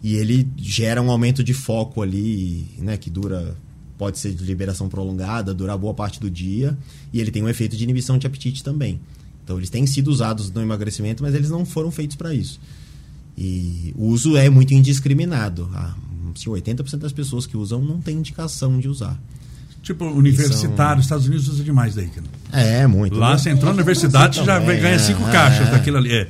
E 0.00 0.14
ele 0.14 0.48
gera 0.56 1.02
um 1.02 1.10
aumento 1.10 1.42
de 1.42 1.52
foco 1.52 2.00
ali, 2.02 2.68
né? 2.78 2.96
Que 2.96 3.10
dura. 3.10 3.56
Pode 3.98 4.18
ser 4.20 4.32
de 4.32 4.44
liberação 4.44 4.88
prolongada, 4.88 5.52
durar 5.52 5.76
boa 5.76 5.94
parte 5.94 6.20
do 6.20 6.30
dia. 6.30 6.76
E 7.12 7.20
ele 7.20 7.32
tem 7.32 7.42
um 7.42 7.48
efeito 7.48 7.76
de 7.76 7.82
inibição 7.82 8.16
de 8.18 8.26
apetite 8.26 8.62
também. 8.62 9.00
Então 9.46 9.56
eles 9.58 9.70
têm 9.70 9.86
sido 9.86 10.08
usados 10.08 10.50
no 10.50 10.60
emagrecimento, 10.60 11.22
mas 11.22 11.32
eles 11.32 11.48
não 11.50 11.64
foram 11.64 11.88
feitos 11.92 12.16
para 12.16 12.34
isso. 12.34 12.58
E 13.38 13.94
o 13.96 14.06
uso 14.06 14.36
é 14.36 14.50
muito 14.50 14.74
indiscriminado. 14.74 15.70
Ah, 15.72 15.94
assim, 16.34 16.50
80% 16.50 16.96
das 16.98 17.12
pessoas 17.12 17.46
que 17.46 17.56
usam 17.56 17.80
não 17.80 18.00
tem 18.00 18.16
indicação 18.16 18.80
de 18.80 18.88
usar. 18.88 19.16
Tipo, 19.84 20.04
universitário, 20.06 20.76
São- 20.76 20.98
Estados 21.00 21.26
Unidos 21.28 21.46
usa 21.46 21.62
demais 21.62 21.94
daí. 21.94 22.08
cara. 22.08 22.26
É, 22.52 22.88
muito. 22.88 23.16
Lá 23.16 23.30
né? 23.32 23.38
você 23.38 23.50
entrou 23.50 23.66
na 23.70 23.76
universidade, 23.76 24.38
você 24.40 24.44
já 24.44 24.58
também, 24.58 24.80
ganha 24.80 24.96
é, 24.96 24.98
cinco 24.98 25.22
é, 25.28 25.30
caixas 25.30 25.68
é. 25.68 25.70
daquilo 25.70 25.98
ali. 25.98 26.12
É. 26.12 26.28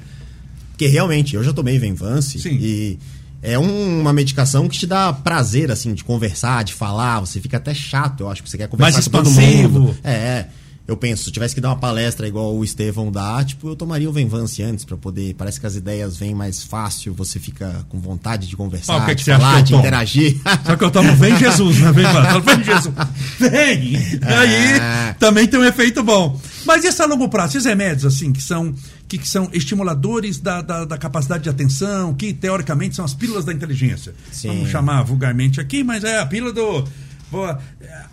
Porque 0.72 0.86
realmente, 0.88 1.34
eu 1.36 1.42
já 1.42 1.54
tomei 1.54 1.78
Venvance 1.78 2.38
Sim. 2.38 2.50
e 2.60 2.98
é 3.42 3.58
um- 3.58 4.00
uma 4.02 4.12
medicação 4.12 4.68
que 4.68 4.78
te 4.78 4.86
dá 4.86 5.10
prazer, 5.10 5.70
assim, 5.70 5.94
de 5.94 6.04
conversar, 6.04 6.64
de 6.64 6.74
falar. 6.74 7.20
Você 7.20 7.40
fica 7.40 7.56
até 7.56 7.72
chato, 7.72 8.20
eu 8.20 8.30
acho, 8.30 8.42
que 8.42 8.50
você 8.50 8.58
quer 8.58 8.68
conversar 8.68 8.92
Mais 8.92 9.04
com 9.06 9.10
todo 9.10 9.30
expansivo. 9.30 9.80
mundo. 9.80 9.96
É, 10.04 10.48
eu 10.89 10.97
penso, 10.97 11.24
se 11.24 11.28
eu 11.30 11.32
tivesse 11.32 11.55
que 11.55 11.61
dar 11.61 11.70
uma 11.70 11.76
palestra 11.76 12.28
igual 12.28 12.55
o 12.55 12.62
Estevão 12.64 13.11
dá, 13.11 13.43
tipo, 13.45 13.68
eu 13.68 13.74
tomaria 13.76 14.09
o 14.09 14.12
Venvance 14.12 14.62
antes 14.62 14.84
pra 14.84 14.97
poder. 14.97 15.34
Parece 15.34 15.59
que 15.59 15.66
as 15.66 15.74
ideias 15.74 16.16
vêm 16.16 16.34
mais 16.34 16.62
fácil, 16.62 17.12
você 17.12 17.41
fica 17.41 17.84
com 17.89 17.99
vontade 17.99 18.47
de 18.47 18.57
conversar, 18.57 18.97
Ah, 18.97 19.01
que 19.07 19.14
que 19.16 19.24
de 19.24 19.24
falar, 19.24 19.55
que 19.55 19.59
eu 19.59 19.64
de 19.64 19.74
interagir. 19.74 20.37
Só 20.64 20.76
que 20.76 20.84
eu 20.84 20.91
tomo 20.91 21.14
vem 21.16 21.37
Jesus, 21.37 21.78
né? 21.78 21.91
Vem, 21.93 22.05
mano. 22.05 22.41
vem 22.43 22.62
Jesus. 22.64 22.95
Vem! 23.39 23.97
Aí 24.22 24.78
É. 24.80 25.16
também 25.18 25.47
tem 25.47 25.59
um 25.61 25.64
efeito 25.64 26.03
bom. 26.03 26.41
Mas 26.64 26.84
e 26.84 26.89
esse 26.89 27.03
a 27.03 27.07
longo 27.07 27.28
prazo? 27.28 27.57
Esses 27.57 27.66
remédios, 27.66 28.05
assim, 28.05 28.32
que 28.32 28.43
são. 28.43 28.74
que, 29.09 29.18
que 29.18 29.28
são 29.28 29.49
estimuladores 29.53 30.39
da, 30.41 30.62
da, 30.62 30.84
da, 30.84 30.99
capacidade 30.99 31.45
de 31.45 31.49
atenção, 31.49 32.12
que 32.14 32.32
teoricamente 32.32 32.97
são 32.97 33.05
as 33.05 33.14
pílulas 33.14 33.45
da 33.45 33.53
inteligência. 33.53 34.14
Sim. 34.32 34.49
Vamos 34.49 34.70
chamar 34.70 35.03
vulgarmente 35.03 35.61
aqui, 35.61 35.84
mas 35.84 36.03
é 36.05 36.18
a 36.18 36.26
pílula 36.26 36.53
do. 36.53 36.84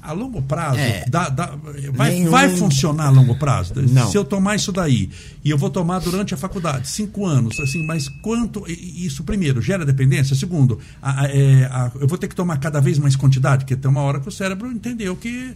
A 0.02 0.12
longo 0.12 0.42
prazo, 0.42 0.80
é, 0.80 1.06
dá, 1.08 1.30
dá, 1.30 1.56
vai, 1.94 2.12
nenhum... 2.12 2.32
vai 2.32 2.50
funcionar 2.50 3.08
a 3.08 3.10
longo 3.10 3.36
prazo? 3.36 3.74
Não. 3.76 4.10
Se 4.10 4.18
eu 4.18 4.26
tomar 4.26 4.56
isso 4.56 4.72
daí, 4.72 5.10
e 5.44 5.50
eu 5.50 5.58
vou 5.58 5.70
tomar 5.70 6.00
durante 6.00 6.34
a 6.34 6.38
faculdade, 6.38 6.88
cinco 6.88 7.26
anos, 7.26 7.60
assim, 7.60 7.86
mas 7.86 8.08
quanto. 8.22 8.64
Isso, 8.68 9.24
primeiro, 9.24 9.62
gera 9.62 9.86
dependência? 9.86 10.36
Segundo, 10.36 10.80
a, 11.02 11.22
a, 11.22 11.28
é, 11.28 11.66
a, 11.66 11.92
eu 12.00 12.08
vou 12.08 12.18
ter 12.18 12.28
que 12.28 12.36
tomar 12.36 12.58
cada 12.58 12.80
vez 12.80 12.98
mais 12.98 13.16
quantidade, 13.16 13.64
porque 13.64 13.76
tem 13.76 13.90
uma 13.90 14.02
hora 14.02 14.20
que 14.20 14.28
o 14.28 14.32
cérebro 14.32 14.72
entendeu 14.72 15.16
que 15.16 15.56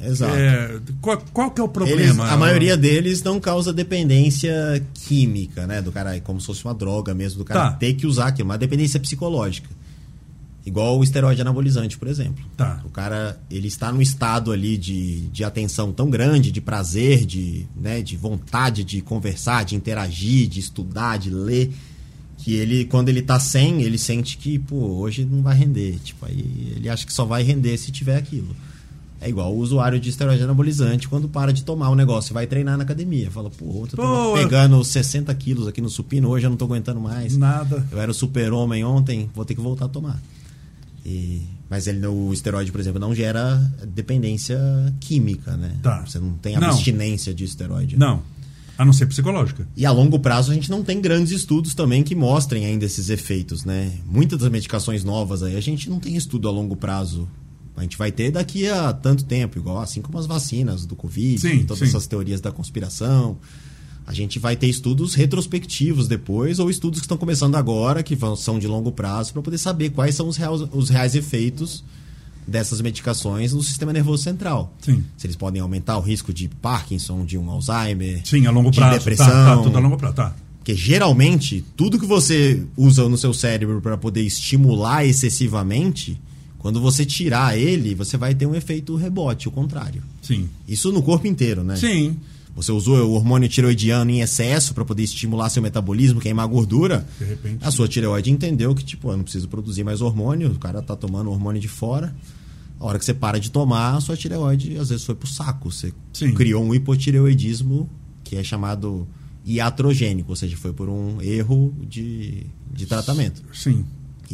Exato. 0.00 0.34
É, 0.34 0.80
qual, 1.00 1.22
qual, 1.32 1.50
que 1.50 1.60
é 1.60 1.64
o 1.64 1.68
problema? 1.68 2.02
Eles, 2.02 2.18
a 2.18 2.36
maioria 2.36 2.76
deles 2.76 3.22
não 3.22 3.38
causa 3.38 3.72
dependência 3.72 4.84
química, 4.92 5.66
né? 5.66 5.80
Do 5.80 5.92
cara, 5.92 6.18
como 6.20 6.40
se 6.40 6.46
fosse 6.46 6.64
uma 6.64 6.74
droga 6.74 7.14
mesmo, 7.14 7.38
do 7.38 7.44
cara 7.44 7.70
tá. 7.70 7.76
ter 7.76 7.94
que 7.94 8.06
usar 8.06 8.28
aquilo, 8.28 8.48
uma 8.48 8.58
dependência 8.58 8.98
psicológica. 8.98 9.68
Igual 10.66 10.98
o 10.98 11.04
esteroide 11.04 11.42
anabolizante, 11.42 11.98
por 11.98 12.08
exemplo. 12.08 12.42
Tá. 12.56 12.80
O 12.86 12.88
cara, 12.88 13.38
ele 13.50 13.68
está 13.68 13.92
num 13.92 14.00
estado 14.00 14.50
ali 14.50 14.78
de, 14.78 15.28
de 15.28 15.44
atenção 15.44 15.92
tão 15.92 16.08
grande, 16.08 16.50
de 16.50 16.60
prazer, 16.60 17.26
de, 17.26 17.66
né, 17.76 18.00
de 18.00 18.16
vontade 18.16 18.82
de 18.82 19.02
conversar, 19.02 19.64
de 19.64 19.76
interagir, 19.76 20.48
de 20.48 20.60
estudar, 20.60 21.18
de 21.18 21.28
ler, 21.28 21.70
que 22.38 22.54
ele, 22.54 22.86
quando 22.86 23.10
ele 23.10 23.20
tá 23.20 23.38
sem, 23.38 23.82
ele 23.82 23.98
sente 23.98 24.38
que, 24.38 24.58
pô, 24.58 24.76
hoje 24.76 25.26
não 25.26 25.42
vai 25.42 25.54
render. 25.54 25.98
Tipo, 26.02 26.24
aí 26.24 26.72
ele 26.76 26.88
acha 26.88 27.04
que 27.04 27.12
só 27.12 27.26
vai 27.26 27.42
render 27.42 27.76
se 27.76 27.92
tiver 27.92 28.16
aquilo. 28.16 28.56
É 29.20 29.28
igual 29.28 29.54
o 29.54 29.58
usuário 29.58 29.98
de 30.00 30.10
esteroide 30.10 30.42
anabolizante 30.42 31.08
quando 31.08 31.28
para 31.28 31.52
de 31.52 31.62
tomar 31.62 31.88
o 31.88 31.94
negócio 31.94 32.32
e 32.32 32.34
vai 32.34 32.46
treinar 32.46 32.76
na 32.76 32.84
academia. 32.84 33.30
Fala, 33.30 33.50
pô, 33.50 33.82
eu 33.82 33.86
tô 33.86 34.34
pegando 34.34 34.82
60 34.82 35.34
quilos 35.34 35.68
aqui 35.68 35.80
no 35.80 35.88
supino, 35.88 36.28
hoje 36.28 36.46
eu 36.46 36.50
não 36.50 36.56
tô 36.56 36.64
aguentando 36.66 37.00
mais. 37.00 37.36
Nada. 37.36 37.86
Eu 37.90 38.00
era 38.00 38.10
o 38.10 38.14
super-homem 38.14 38.84
ontem, 38.84 39.30
vou 39.34 39.44
ter 39.44 39.54
que 39.54 39.60
voltar 39.60 39.86
a 39.86 39.88
tomar. 39.88 40.20
E, 41.04 41.42
mas 41.68 41.86
ele, 41.86 42.06
o 42.06 42.32
esteroide, 42.32 42.72
por 42.72 42.80
exemplo, 42.80 42.98
não 42.98 43.14
gera 43.14 43.56
dependência 43.86 44.58
química, 45.00 45.56
né? 45.56 45.76
Tá. 45.82 46.04
Você 46.06 46.18
não 46.18 46.32
tem 46.34 46.56
abstinência 46.56 47.30
não. 47.30 47.36
de 47.36 47.44
esteroide. 47.44 47.96
Não. 47.98 48.22
A 48.76 48.84
não 48.84 48.92
ser 48.92 49.06
psicológica. 49.06 49.68
E 49.76 49.86
a 49.86 49.92
longo 49.92 50.18
prazo 50.18 50.50
a 50.50 50.54
gente 50.54 50.70
não 50.70 50.82
tem 50.82 51.00
grandes 51.00 51.32
estudos 51.32 51.74
também 51.74 52.02
que 52.02 52.14
mostrem 52.14 52.66
ainda 52.66 52.84
esses 52.84 53.08
efeitos, 53.08 53.64
né? 53.64 53.92
Muitas 54.04 54.38
das 54.38 54.50
medicações 54.50 55.04
novas 55.04 55.42
aí, 55.42 55.56
a 55.56 55.60
gente 55.60 55.88
não 55.88 56.00
tem 56.00 56.16
estudo 56.16 56.48
a 56.48 56.50
longo 56.50 56.74
prazo 56.74 57.28
a 57.76 57.82
gente 57.82 57.98
vai 57.98 58.12
ter 58.12 58.30
daqui 58.30 58.68
a 58.68 58.92
tanto 58.92 59.24
tempo, 59.24 59.58
igual 59.58 59.80
assim 59.80 60.00
como 60.00 60.18
as 60.18 60.26
vacinas 60.26 60.86
do 60.86 60.94
Covid, 60.94 61.40
sim, 61.40 61.64
todas 61.64 61.80
sim. 61.80 61.84
essas 61.86 62.06
teorias 62.06 62.40
da 62.40 62.52
conspiração. 62.52 63.36
A 64.06 64.12
gente 64.12 64.38
vai 64.38 64.54
ter 64.54 64.66
estudos 64.66 65.14
retrospectivos 65.14 66.06
depois, 66.06 66.58
ou 66.58 66.68
estudos 66.68 67.00
que 67.00 67.04
estão 67.04 67.16
começando 67.16 67.54
agora, 67.56 68.02
que 68.02 68.14
vão, 68.14 68.36
são 68.36 68.58
de 68.58 68.66
longo 68.66 68.92
prazo, 68.92 69.32
para 69.32 69.42
poder 69.42 69.58
saber 69.58 69.90
quais 69.90 70.14
são 70.14 70.28
os 70.28 70.36
reais, 70.36 70.60
os 70.72 70.88
reais 70.90 71.14
efeitos 71.14 71.82
dessas 72.46 72.80
medicações 72.82 73.54
no 73.54 73.62
sistema 73.62 73.92
nervoso 73.92 74.22
central. 74.22 74.72
Sim. 74.80 75.02
Se 75.16 75.26
eles 75.26 75.36
podem 75.36 75.62
aumentar 75.62 75.96
o 75.96 76.00
risco 76.00 76.32
de 76.32 76.48
Parkinson, 76.48 77.24
de 77.24 77.38
um 77.38 77.48
Alzheimer, 77.50 78.20
Sim, 78.24 78.46
a 78.46 78.50
longo 78.50 78.70
de 78.70 78.78
prazo. 78.78 78.98
depressão. 78.98 79.26
Tá, 79.26 79.56
tá, 79.56 79.62
tudo 79.62 79.76
a 79.76 79.80
longo 79.80 79.96
prazo, 79.96 80.14
tá. 80.14 80.36
Porque 80.58 80.74
geralmente, 80.74 81.64
tudo 81.76 81.98
que 81.98 82.06
você 82.06 82.62
usa 82.76 83.08
no 83.08 83.16
seu 83.18 83.32
cérebro 83.34 83.80
para 83.80 83.96
poder 83.96 84.22
estimular 84.22 85.04
excessivamente 85.04 86.20
quando 86.58 86.80
você 86.80 87.04
tirar 87.04 87.58
ele, 87.58 87.94
você 87.94 88.16
vai 88.16 88.34
ter 88.34 88.46
um 88.46 88.54
efeito 88.54 88.96
rebote, 88.96 89.46
o 89.46 89.50
contrário. 89.50 90.02
Sim. 90.22 90.48
Isso 90.66 90.90
no 90.90 91.02
corpo 91.02 91.26
inteiro, 91.26 91.62
né? 91.62 91.76
Sim. 91.76 92.16
Você 92.54 92.70
usou 92.70 92.98
o 92.98 93.12
hormônio 93.14 93.48
tiroidiano 93.48 94.10
em 94.10 94.20
excesso 94.20 94.74
para 94.74 94.84
poder 94.84 95.02
estimular 95.02 95.50
seu 95.50 95.62
metabolismo, 95.62 96.20
queimar 96.20 96.46
gordura. 96.46 97.06
De 97.18 97.24
repente. 97.24 97.58
A 97.64 97.70
sua 97.70 97.88
tireoide 97.88 98.30
entendeu 98.30 98.74
que, 98.74 98.84
tipo, 98.84 99.10
eu 99.10 99.16
não 99.16 99.24
preciso 99.24 99.48
produzir 99.48 99.82
mais 99.82 100.00
hormônio, 100.00 100.50
o 100.52 100.58
cara 100.58 100.80
tá 100.80 100.94
tomando 100.94 101.30
hormônio 101.30 101.60
de 101.60 101.68
fora. 101.68 102.14
A 102.78 102.86
hora 102.86 102.98
que 102.98 103.04
você 103.04 103.14
para 103.14 103.40
de 103.40 103.50
tomar, 103.50 103.96
a 103.96 104.00
sua 104.00 104.16
tireoide 104.16 104.78
às 104.78 104.90
vezes 104.90 105.04
foi 105.04 105.14
pro 105.14 105.26
saco. 105.26 105.70
Você 105.70 105.92
Sim. 106.12 106.32
criou 106.34 106.64
um 106.64 106.74
hipotireoidismo 106.74 107.88
que 108.22 108.36
é 108.36 108.44
chamado 108.44 109.06
iatrogênico, 109.44 110.30
ou 110.30 110.36
seja, 110.36 110.56
foi 110.56 110.72
por 110.72 110.88
um 110.88 111.20
erro 111.20 111.74
de, 111.88 112.46
de 112.72 112.86
tratamento. 112.86 113.42
Sim. 113.52 113.84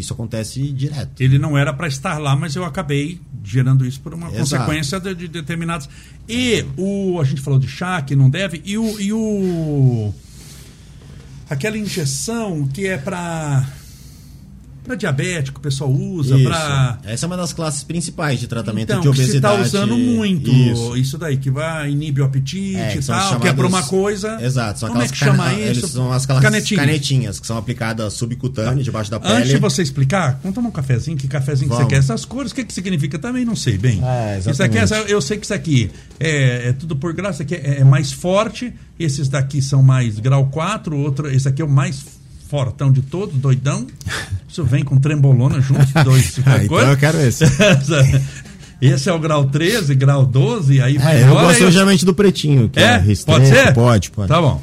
Isso 0.01 0.13
acontece 0.13 0.61
direto. 0.73 1.21
Ele 1.21 1.39
não 1.39 1.57
era 1.57 1.73
para 1.73 1.87
estar 1.87 2.19
lá, 2.19 2.35
mas 2.35 2.57
eu 2.57 2.65
acabei 2.65 3.21
gerando 3.45 3.87
isso 3.87 4.01
por 4.01 4.15
uma 4.15 4.29
Exato. 4.29 4.41
consequência 4.41 5.01
de, 5.01 5.15
de, 5.15 5.29
determinados. 5.29 5.89
E 6.29 6.65
o 6.77 7.21
a 7.21 7.25
gente 7.25 7.41
falou 7.41 7.59
de 7.59 7.69
chá 7.69 8.01
que 8.03 8.17
não 8.17 8.31
deve 8.31 8.61
e 8.65 8.77
o, 8.77 9.01
e 9.01 9.13
o 9.13 10.15
aquela 11.49 11.77
injeção 11.77 12.67
que 12.67 12.87
é 12.87 12.97
para 12.97 13.67
para 14.85 14.95
diabético, 14.95 15.59
o 15.59 15.63
pessoal 15.63 15.91
usa 15.91 16.39
para. 16.39 16.99
Essa 17.05 17.25
é 17.25 17.29
uma 17.29 17.37
das 17.37 17.53
classes 17.53 17.83
principais 17.83 18.41
de 18.41 18.47
tratamento 18.47 18.91
então, 18.91 19.01
de 19.01 19.09
obesidade. 19.09 19.59
Você 19.59 19.67
está 19.67 19.81
usando 19.81 19.97
muito 19.97 20.51
isso. 20.51 20.97
isso. 20.97 21.19
daí, 21.19 21.37
que 21.37 21.51
vai 21.51 21.91
inibir 21.91 22.23
o 22.23 22.27
apetite 22.27 22.77
é, 22.77 22.97
e 22.97 23.03
tal, 23.03 23.21
chamados... 23.21 23.43
que 23.43 23.49
é 23.49 23.53
para 23.53 23.67
uma 23.67 23.83
coisa. 23.83 24.43
Exato, 24.43 24.81
são 24.81 24.89
Como 24.89 25.03
é 25.03 25.09
que 25.09 25.17
chama 25.17 25.51
can... 25.51 25.59
isso? 25.59 25.89
São 25.89 26.13
as 26.13 26.27
canetinhas. 26.27 26.85
canetinhas, 26.85 27.41
que 27.41 27.47
são 27.47 27.57
aplicadas 27.57 28.15
subcutâneo, 28.15 28.79
tá. 28.79 28.83
debaixo 28.83 29.11
da 29.11 29.21
pele. 29.21 29.35
Antes 29.35 29.51
de 29.51 29.59
você 29.59 29.83
explicar, 29.83 30.39
vamos 30.43 30.55
tomar 30.55 30.69
um 30.69 30.73
cafezinho, 30.73 31.17
que 31.17 31.29
cafezinho 31.29 31.69
vamos. 31.69 31.85
que 31.85 31.91
você 31.91 31.97
quer. 31.97 32.01
Essas 32.01 32.25
cores, 32.25 32.53
o 32.53 32.55
que, 32.55 32.65
que 32.65 32.73
significa? 32.73 33.19
Também 33.19 33.45
não 33.45 33.57
sei 33.57 33.77
bem. 33.77 34.01
É, 34.03 34.39
isso 34.39 34.63
aqui, 34.63 34.79
é, 34.79 34.85
eu 35.09 35.21
sei 35.21 35.37
que 35.37 35.45
isso 35.45 35.55
aqui 35.55 35.91
é, 36.19 36.69
é 36.69 36.73
tudo 36.73 36.97
por 36.97 37.13
graça, 37.13 37.43
aqui 37.43 37.55
é, 37.55 37.81
é 37.81 37.85
mais 37.85 38.13
forte, 38.13 38.73
esses 38.99 39.29
daqui 39.29 39.61
são 39.61 39.83
mais 39.83 40.19
grau 40.19 40.47
4, 40.47 40.97
outro, 40.97 41.31
esse 41.31 41.49
aqui 41.49 41.63
é 41.63 41.65
o 41.65 41.69
mais 41.69 42.20
fortão 42.51 42.91
de 42.91 43.01
todos, 43.01 43.39
doidão. 43.39 43.87
Isso 44.49 44.65
vem 44.65 44.85
com 44.85 44.99
trembolona 44.99 45.61
junto, 45.61 45.87
dois. 46.05 46.41
ah, 46.45 46.65
então 46.65 46.79
eu 46.81 46.97
quero 46.97 47.21
esse. 47.21 47.45
esse 48.83 49.09
é 49.09 49.13
o 49.13 49.19
grau 49.21 49.45
13, 49.45 49.95
grau 49.95 50.27
12, 50.27 50.83
aí 50.83 50.99
vai 50.99 51.23
é, 51.23 51.29
Eu 51.29 51.35
gosto 51.35 51.71
geralmente 51.71 52.05
do 52.05 52.13
pretinho. 52.13 52.69
Que 52.69 52.81
é? 52.81 52.97
é 52.97 53.15
pode 53.25 53.47
ser? 53.47 53.73
Pode, 53.73 54.11
pode. 54.11 54.29
Tá 54.29 54.41
bom. 54.43 54.61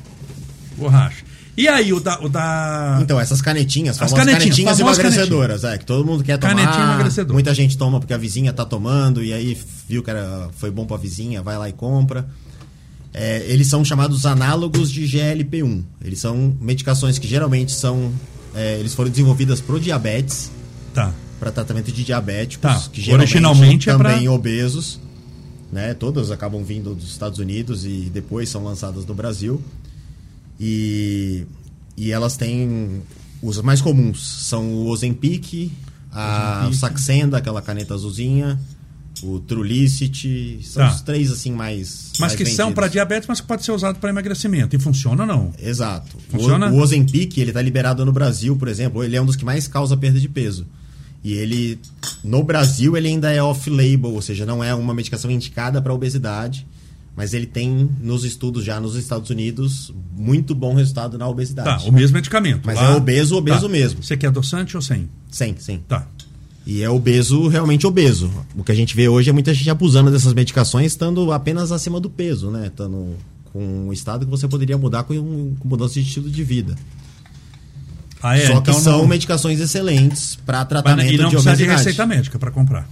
Borracha. 0.75 1.25
E 1.55 1.67
aí, 1.67 1.91
o 1.91 1.99
da, 1.99 2.19
o 2.19 2.29
da. 2.29 2.99
Então, 3.01 3.19
essas 3.19 3.41
canetinhas, 3.41 3.99
as 3.99 4.13
canetinhas, 4.13 4.43
canetinhas 4.43 4.79
emagrecedoras, 4.79 5.61
canetinha. 5.61 5.73
é, 5.73 5.77
que 5.79 5.85
todo 5.85 6.05
mundo 6.05 6.23
quer 6.23 6.37
tomar. 6.37 6.55
Canetinha 6.55 6.83
emagrecedora. 6.83 7.33
Muita 7.33 7.53
gente 7.55 7.75
toma 7.75 7.99
porque 7.99 8.13
a 8.13 8.17
vizinha 8.17 8.53
tá 8.53 8.63
tomando, 8.63 9.23
e 9.23 9.33
aí 9.33 9.57
viu 9.89 10.03
que 10.03 10.09
era, 10.11 10.49
foi 10.55 10.69
bom 10.69 10.85
pra 10.85 10.97
vizinha, 10.97 11.41
vai 11.41 11.57
lá 11.57 11.67
e 11.67 11.73
compra. 11.73 12.27
É, 13.19 13.43
eles 13.47 13.65
são 13.65 13.83
chamados 13.83 14.27
análogos 14.27 14.91
de 14.91 15.03
GLP-1. 15.05 15.83
Eles 16.03 16.19
são 16.19 16.55
medicações 16.61 17.17
que 17.17 17.27
geralmente 17.27 17.71
são. 17.71 18.13
É, 18.53 18.79
eles 18.79 18.93
foram 18.93 19.09
desenvolvidas 19.09 19.59
para 19.59 19.75
o 19.75 19.79
diabetes. 19.79 20.51
Tá. 20.93 21.11
Para 21.39 21.51
tratamento 21.51 21.91
de 21.91 22.03
diabéticos. 22.03 22.61
Tá. 22.61 22.89
Que 22.91 23.01
geralmente 23.01 23.29
Originalmente 23.29 23.85
também 23.87 24.17
é 24.17 24.21
pra... 24.21 24.31
obesos. 24.31 24.99
Né? 25.71 25.95
Todas 25.95 26.29
acabam 26.29 26.63
vindo 26.63 26.93
dos 26.93 27.09
Estados 27.09 27.39
Unidos 27.39 27.85
e 27.85 28.09
depois 28.13 28.49
são 28.49 28.63
lançadas 28.63 29.03
no 29.03 29.15
Brasil. 29.15 29.59
E, 30.59 31.43
e 31.97 32.11
elas 32.11 32.37
têm. 32.37 33.01
Os 33.41 33.59
mais 33.63 33.81
comuns 33.81 34.45
são 34.47 34.73
o 34.73 34.87
Ozempic, 34.89 35.71
a 36.11 36.59
Ozempic. 36.69 36.79
Saxenda, 36.79 37.37
aquela 37.37 37.63
caneta 37.63 37.95
azulzinha 37.95 38.59
o 39.23 39.39
Trulicity, 39.39 40.59
são 40.63 40.83
tá. 40.85 40.93
os 40.93 41.01
três 41.01 41.31
assim 41.31 41.51
mais. 41.51 42.11
Mas 42.11 42.19
mais 42.19 42.31
que 42.33 42.39
vendidos. 42.39 42.55
são 42.57 42.71
para 42.71 42.87
diabetes, 42.87 43.27
mas 43.27 43.41
que 43.41 43.47
pode 43.47 43.63
ser 43.63 43.71
usado 43.71 43.99
para 43.99 44.09
emagrecimento. 44.09 44.75
E 44.75 44.79
funciona 44.79 45.23
ou 45.23 45.27
não? 45.27 45.53
Exato. 45.61 46.17
Funciona? 46.29 46.71
O, 46.71 46.75
o 46.75 46.79
Ozempic, 46.79 47.37
ele 47.37 47.51
está 47.51 47.61
liberado 47.61 48.05
no 48.05 48.11
Brasil, 48.11 48.55
por 48.55 48.67
exemplo, 48.67 49.03
ele 49.03 49.15
é 49.15 49.21
um 49.21 49.25
dos 49.25 49.35
que 49.35 49.45
mais 49.45 49.67
causa 49.67 49.95
perda 49.95 50.19
de 50.19 50.29
peso. 50.29 50.65
E 51.23 51.33
ele, 51.33 51.79
no 52.23 52.43
Brasil, 52.43 52.95
ele 52.95 53.07
ainda 53.07 53.31
é 53.31 53.41
off-label, 53.41 54.13
ou 54.13 54.21
seja, 54.21 54.45
não 54.45 54.63
é 54.63 54.73
uma 54.73 54.93
medicação 54.93 55.29
indicada 55.29 55.81
para 55.81 55.93
obesidade, 55.93 56.65
mas 57.17 57.33
ele 57.33 57.47
tem, 57.47 57.89
nos 57.99 58.23
estudos 58.23 58.63
já 58.63 58.79
nos 58.79 58.95
Estados 58.95 59.29
Unidos, 59.31 59.91
muito 60.15 60.53
bom 60.53 60.75
resultado 60.75 61.17
na 61.17 61.27
obesidade. 61.27 61.83
Tá, 61.83 61.89
o 61.89 61.91
mesmo 61.91 62.15
medicamento. 62.15 62.61
Mas 62.65 62.75
lá... 62.75 62.91
é 62.91 62.95
obeso, 62.95 63.35
obeso 63.35 63.63
tá. 63.63 63.69
mesmo. 63.69 64.03
Você 64.03 64.15
quer 64.15 64.27
adoçante 64.27 64.75
ou 64.75 64.81
sem? 64.81 65.09
Sem, 65.31 65.57
sem. 65.57 65.79
Tá. 65.79 66.07
E 66.67 66.83
é 66.83 66.89
obeso, 66.89 67.47
realmente 67.47 67.87
obeso. 67.87 68.29
O 68.53 68.61
que 68.61 68.73
a 68.73 68.75
gente 68.75 68.93
vê 68.93 69.07
hoje 69.07 69.29
é 69.29 69.33
muita 69.33 69.53
gente 69.53 69.69
abusando 69.69 70.11
dessas 70.11 70.33
medicações, 70.33 70.87
estando 70.87 71.31
apenas 71.31 71.71
acima 71.71 71.97
do 71.97 72.09
peso, 72.09 72.51
né? 72.51 72.67
Estando 72.67 73.15
com 73.53 73.87
um 73.87 73.93
estado 73.93 74.25
que 74.25 74.29
você 74.29 74.49
poderia 74.49 74.77
mudar 74.77 75.03
com, 75.03 75.55
com 75.57 75.67
mudança 75.67 75.93
de 75.93 76.01
estilo 76.01 76.29
de 76.29 76.43
vida. 76.43 76.75
Ah, 78.21 78.37
é? 78.37 78.47
Só 78.47 78.59
que 78.59 78.69
então 78.69 78.81
são 78.81 78.97
não... 78.97 79.07
medicações 79.07 79.61
excelentes 79.61 80.35
para 80.45 80.65
tratamento 80.65 81.09
e 81.09 81.17
não 81.17 81.29
de 81.29 81.35
precisa 81.35 81.51
obesidade. 81.51 81.63
de 81.63 81.85
receita 81.85 82.05
médica 82.05 82.37
para 82.37 82.51
comprar. 82.51 82.85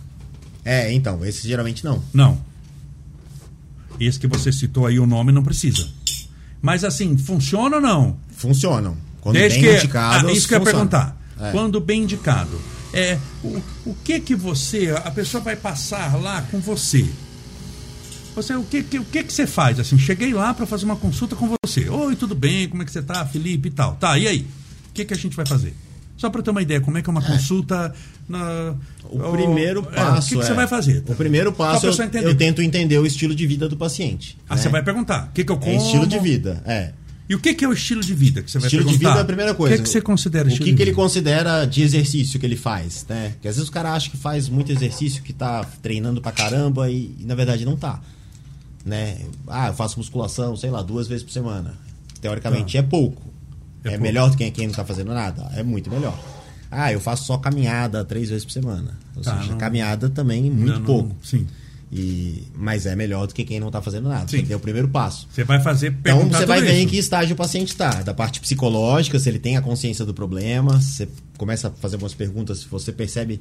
É, 0.64 0.94
então, 0.94 1.26
esses 1.26 1.44
geralmente 1.44 1.84
não. 1.84 2.02
Não. 2.14 2.40
Esse 4.00 4.18
que 4.18 4.28
você 4.28 4.54
citou 4.54 4.86
aí 4.86 5.02
o 5.02 5.06
nome 5.06 5.34
não 5.34 5.44
precisa. 5.44 5.86
Mas 6.62 6.86
assim, 6.86 7.18
funciona 7.18 7.76
ou 7.76 7.82
não? 7.82 8.16
Funcionam. 8.30 8.96
Quando 9.20 9.36
Desde 9.36 9.60
bem 9.60 9.70
que, 9.70 9.78
indicados, 9.80 10.30
ah, 10.30 10.32
isso 10.32 10.48
que 10.48 10.54
eu 10.54 10.60
ia 10.60 10.64
perguntar. 10.64 11.22
É. 11.38 11.52
Quando 11.52 11.82
bem 11.82 12.04
indicado 12.04 12.58
é, 12.96 13.20
o, 13.44 13.62
o 13.86 13.96
que 14.04 14.20
que 14.22 14.34
você, 14.34 14.90
a 15.04 15.12
pessoa 15.12 15.44
vai 15.44 15.56
passar 15.56 16.16
lá 16.20 16.42
com 16.50 16.60
você? 16.60 17.06
Você, 18.36 18.56
o 18.56 18.64
que, 18.64 18.84
que, 18.84 19.00
o 19.00 19.06
que, 19.06 19.24
que 19.24 19.34
você 19.34 19.46
faz? 19.46 19.80
Assim, 19.80 19.98
cheguei 19.98 20.34
lá 20.34 20.54
para 20.54 20.66
fazer 20.66 20.86
uma 20.86 20.96
consulta 20.96 21.36
com 21.36 21.54
você. 21.64 21.90
Oi, 21.90 22.16
tudo 22.16 22.34
bem? 22.36 22.68
Como 22.68 22.82
é 22.82 22.86
que 22.86 22.92
você 22.92 23.02
tá, 23.02 23.26
Felipe 23.26 23.68
e 23.68 23.72
tal? 23.72 23.96
Tá, 23.96 24.18
e 24.18 24.28
aí? 24.28 24.48
O 24.90 24.94
que, 24.94 25.06
que 25.06 25.14
a 25.14 25.18
gente 25.18 25.36
vai 25.36 25.46
fazer? 25.46 25.74
Só 26.18 26.30
para 26.30 26.42
ter 26.42 26.52
uma 26.52 26.62
ideia, 26.62 26.80
como 26.80 26.98
é 26.98 27.02
que 27.02 27.10
é 27.10 27.12
uma 27.12 27.22
consulta 27.22 27.94
na, 28.28 28.74
O 29.04 29.32
primeiro 29.32 29.82
é, 29.92 29.96
passo. 29.96 30.28
o 30.28 30.30
que, 30.30 30.36
que 30.36 30.42
é- 30.42 30.46
você 30.46 30.54
vai 30.54 30.68
fazer? 30.68 31.04
O 31.08 31.16
primeiro 31.16 31.52
passo 31.52 31.86
eu, 31.88 31.94
eu 32.22 32.36
tento 32.36 32.62
entender 32.62 32.98
o 32.98 33.06
estilo 33.06 33.36
de 33.36 33.46
vida 33.46 33.68
do 33.68 33.76
paciente. 33.76 34.38
Ah, 34.50 34.56
né? 34.56 34.62
você 34.62 34.70
vai 34.70 34.82
perguntar. 34.82 35.26
O 35.26 35.34
que, 35.34 35.44
que 35.44 35.52
eu 35.52 35.58
como? 35.58 35.72
É 35.72 35.78
estilo 35.78 36.08
de 36.08 36.18
vida, 36.20 36.64
é. 36.66 36.94
E 37.28 37.34
o 37.34 37.40
que, 37.40 37.54
que 37.56 37.66
é 37.66 37.68
o 37.68 37.74
estilo 37.74 38.02
de 38.02 38.14
vida 38.14 38.44
que 38.44 38.52
você 38.52 38.60
vai 38.60 38.68
Estilo 38.68 38.84
de 38.84 38.90
perguntar? 38.90 39.10
vida 39.10 39.20
é 39.20 39.22
a 39.22 39.26
primeira 39.26 39.54
coisa. 39.56 39.74
O 39.74 39.78
que, 39.78 39.84
que 39.84 39.90
você 39.90 40.00
considera 40.02 40.46
O 40.46 40.48
estilo 40.48 40.66
que, 40.66 40.72
de 40.72 40.78
que 40.78 40.84
ele 40.84 40.92
vida? 40.92 41.02
considera 41.02 41.66
de 41.66 41.82
exercício 41.82 42.40
que 42.40 42.46
ele 42.46 42.56
faz, 42.56 43.04
né? 43.10 43.30
Porque 43.32 43.48
às 43.48 43.56
vezes 43.56 43.68
o 43.68 43.72
cara 43.72 43.94
acha 43.94 44.10
que 44.12 44.18
faz 44.18 44.48
muito 44.48 44.72
exercício, 44.72 45.24
que 45.24 45.34
tá 45.34 45.64
treinando 45.82 46.22
pra 46.22 46.32
caramba 46.32 46.90
e, 46.92 47.16
e, 47.20 47.26
na 47.26 47.34
verdade 47.34 47.66
não 47.66 47.76
tá. 47.76 48.00
Né? 48.86 49.18
Ah, 49.48 49.68
eu 49.70 49.74
faço 49.74 49.98
musculação, 49.98 50.56
sei 50.56 50.70
lá, 50.70 50.84
duas 50.84 51.08
vezes 51.08 51.24
por 51.24 51.32
semana. 51.32 51.74
Teoricamente 52.22 52.78
é 52.78 52.84
pouco. 52.84 53.22
É 53.84 53.88
É, 53.88 53.92
pouco. 53.92 54.04
melhor 54.04 54.30
do 54.30 54.38
que 54.38 54.50
quem 54.52 54.68
não 54.68 54.74
tá 54.76 54.86
fazendo 54.86 55.12
nada? 55.14 55.50
É 55.56 55.64
muito 55.64 55.90
melhor. 55.90 56.18
Ah, 56.70 56.92
eu 56.94 57.00
faço 57.00 57.26
só 57.26 57.38
caminhada 57.38 58.04
três 58.06 58.30
vezes 58.30 58.46
por 58.46 58.52
semana. 58.52 58.98
Ou 59.16 59.24
Tá, 59.24 59.38
seja, 59.40 59.52
não- 59.52 59.58
caminhada 59.58 60.10
também 60.10 60.44
muito 60.52 60.74
Não, 60.74 60.80
não- 60.80 60.86
pouco. 60.86 61.16
Sim. 61.24 61.48
E, 61.98 62.44
mas 62.54 62.86
é 62.86 62.94
melhor 62.94 63.26
do 63.26 63.34
que 63.34 63.46
quem 63.46 63.58
não 63.58 63.72
tá 63.72 63.82
fazendo 63.82 64.10
nada. 64.10 64.28
Sim. 64.28 64.38
Tem 64.38 64.42
que 64.42 64.48
ter 64.50 64.56
o 64.56 64.60
primeiro 64.60 64.90
passo. 64.90 65.28
Você 65.32 65.46
vai 65.46 65.62
fazer 65.62 65.96
Então 66.02 66.28
você 66.28 66.46
vai 66.46 66.62
ver 66.62 66.74
em 66.74 66.80
isso. 66.82 66.90
que 66.90 66.98
estágio 66.98 67.34
o 67.36 67.38
paciente 67.38 67.70
está. 67.70 67.90
Da 68.02 68.14
parte 68.14 68.42
psicológica, 68.42 69.18
se 69.18 69.30
ele 69.30 69.40
tem 69.40 69.56
a 69.56 69.62
consciência 69.62 70.04
do 70.04 70.14
problema, 70.14 70.82
você 70.82 71.08
começa 71.38 71.70
a 71.70 71.72
fazer 71.72 71.96
algumas 71.96 72.14
perguntas, 72.14 72.60
se 72.60 72.68
você 72.68 72.92
percebe 72.92 73.40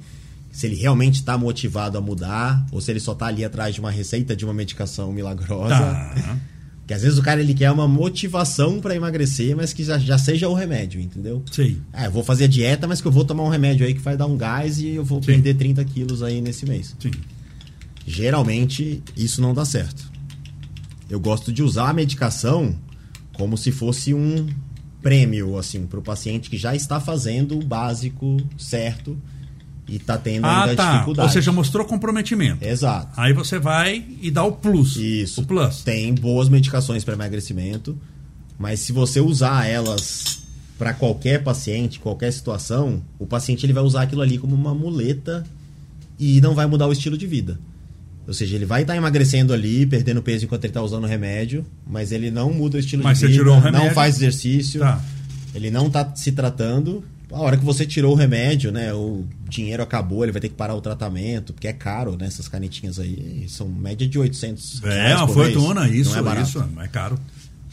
se 0.53 0.67
ele 0.67 0.77
realmente 0.77 1.17
está 1.17 1.37
motivado 1.37 1.99
a 1.99 2.01
mudar, 2.01 2.65
ou 2.71 2.81
se 2.81 2.93
ele 2.93 3.01
só 3.01 3.11
está 3.11 3.27
ali 3.27 3.45
atrás 3.45 3.75
de 3.75 3.81
uma 3.81 3.91
receita 3.91 4.37
de 4.37 4.45
uma 4.45 4.55
medicação 4.55 5.13
milagrosa. 5.13 5.75
Tá. 5.75 6.37
Que 6.87 6.95
às 6.95 7.03
vezes 7.03 7.19
o 7.19 7.23
cara 7.23 7.41
ele 7.41 7.55
quer 7.55 7.73
uma 7.73 7.89
motivação 7.89 8.81
para 8.81 8.95
emagrecer, 8.95 9.57
mas 9.57 9.73
que 9.73 9.83
já, 9.83 9.99
já 9.99 10.17
seja 10.17 10.49
o 10.49 10.55
remédio, 10.55 11.01
entendeu? 11.01 11.43
Sei. 11.51 11.79
Ah, 11.93 12.05
eu 12.05 12.13
vou 12.13 12.23
fazer 12.23 12.45
a 12.45 12.47
dieta, 12.47 12.87
mas 12.87 13.01
que 13.01 13.09
eu 13.09 13.11
vou 13.11 13.25
tomar 13.25 13.43
um 13.43 13.49
remédio 13.49 13.85
aí 13.85 13.95
que 13.95 14.01
vai 14.01 14.17
dar 14.17 14.27
um 14.27 14.37
gás 14.37 14.79
e 14.79 14.91
eu 14.91 15.05
vou 15.05 15.19
Sim. 15.21 15.27
perder 15.27 15.55
30 15.55 15.85
quilos 15.87 16.23
aí 16.23 16.41
nesse 16.41 16.67
mês. 16.67 16.95
Sim. 17.01 17.11
Geralmente 18.07 19.03
isso 19.17 19.41
não 19.41 19.55
dá 19.55 19.65
certo. 19.65 20.11
Eu 21.09 21.21
gosto 21.21 21.53
de 21.53 21.63
usar 21.63 21.91
a 21.91 21.93
medicação 21.93 22.75
como 23.33 23.57
se 23.57 23.71
fosse 23.73 24.15
um 24.15 24.49
prêmio 25.03 25.59
assim 25.59 25.87
para 25.87 25.99
o 25.99 26.03
paciente 26.03 26.49
que 26.49 26.57
já 26.57 26.75
está 26.75 26.99
fazendo 27.01 27.59
o 27.59 27.65
básico 27.65 28.39
certo 28.57 29.19
e 29.87 29.97
está 29.97 30.17
tendo 30.17 30.47
Ah, 30.47 30.63
ainda 30.65 30.77
tá. 30.77 30.93
dificuldade. 30.95 31.29
Ou 31.29 31.33
seja, 31.33 31.53
mostrou 31.53 31.85
comprometimento. 31.85 32.65
Exato. 32.65 33.09
Aí 33.17 33.33
você 33.33 33.59
vai 33.59 34.05
e 34.21 34.31
dá 34.31 34.43
o 34.45 34.53
plus. 34.53 34.97
Isso. 34.97 35.43
O 35.43 35.47
plus. 35.47 35.83
Tem 35.83 36.15
boas 36.15 36.49
medicações 36.49 37.05
para 37.05 37.15
emagrecimento, 37.15 37.99
mas 38.59 38.81
se 38.81 38.93
você 38.93 39.21
usar 39.21 39.67
elas 39.67 40.43
para 40.79 40.95
qualquer 40.95 41.43
paciente, 41.45 42.01
qualquer 42.01 42.33
situação, 42.33 43.03
o 43.19 43.27
paciente 43.27 43.65
ele 43.67 43.73
vai 43.75 43.83
usar 43.83 44.03
aquilo 44.03 44.23
ali 44.23 44.39
como 44.39 44.55
uma 44.55 44.75
muleta 44.75 45.45
e 46.19 46.41
não 46.41 46.55
vai 46.55 46.67
mudar 46.67 46.87
o 46.87 46.93
estilo 46.93 47.19
de 47.19 47.27
vida. 47.27 47.59
Ou 48.27 48.33
seja, 48.33 48.55
ele 48.57 48.65
vai 48.65 48.83
estar 48.83 48.97
emagrecendo 48.97 49.53
ali, 49.53 49.85
perdendo 49.87 50.23
peso 50.23 50.45
enquanto 50.47 50.65
ele 50.65 50.71
está 50.71 50.81
usando 50.83 51.05
o 51.05 51.07
remédio, 51.07 51.65
mas 51.87 52.11
ele 52.11 52.31
não 52.31 52.53
muda 52.53 52.77
o 52.77 52.81
estilo 52.81 53.03
Mas 53.05 53.19
de 53.19 53.21
você 53.21 53.27
vida, 53.29 53.39
tirou 53.39 53.57
o 53.57 53.61
remédio. 53.61 53.87
não 53.89 53.95
faz 53.95 54.17
exercício, 54.17 54.81
Tá. 54.81 55.01
ele 55.55 55.71
não 55.71 55.89
está 55.89 56.15
se 56.15 56.33
tratando. 56.33 57.05
A 57.31 57.39
hora 57.41 57.57
que 57.57 57.65
você 57.65 57.85
tirou 57.85 58.13
o 58.13 58.15
remédio, 58.15 58.71
né, 58.73 58.95
o 58.95 59.25
dinheiro 59.49 59.83
acabou, 59.83 60.23
ele 60.25 60.33
vai 60.33 60.41
ter 60.41 60.49
que 60.49 60.55
parar 60.55 60.75
o 60.75 60.81
tratamento, 60.81 61.53
porque 61.53 61.67
é 61.69 61.73
caro, 61.73 62.17
né, 62.19 62.27
essas 62.27 62.47
canetinhas 62.49 62.99
aí, 62.99 63.45
são 63.49 63.69
média 63.69 64.07
de 64.07 64.19
800 64.19 64.83
É, 64.85 65.17
uma 65.17 65.29
fortuna, 65.29 65.89
isso, 65.89 66.11
não 66.13 66.19
é 66.19 66.23
barato. 66.23 66.49
isso. 66.49 66.65
É 66.81 66.89
caro. 66.89 67.19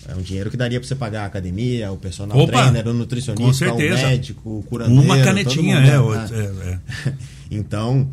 É 0.09 0.15
um 0.15 0.21
dinheiro 0.21 0.49
que 0.49 0.57
daria 0.57 0.79
pra 0.79 0.87
você 0.87 0.95
pagar 0.95 1.23
a 1.23 1.25
academia, 1.27 1.91
o 1.91 1.97
personal 1.97 2.35
Opa, 2.37 2.51
trainer, 2.63 2.87
o 2.87 2.93
nutricionista, 2.93 3.71
o 3.71 3.77
médico, 3.77 4.49
o 4.59 4.63
curandeiro. 4.63 5.01
Uma 5.03 5.19
canetinha, 5.21 5.75
é, 5.77 5.81
né? 5.81 5.91
Ah. 5.97 6.29
é, 6.33 7.09
é. 7.09 7.13
Então. 7.51 8.09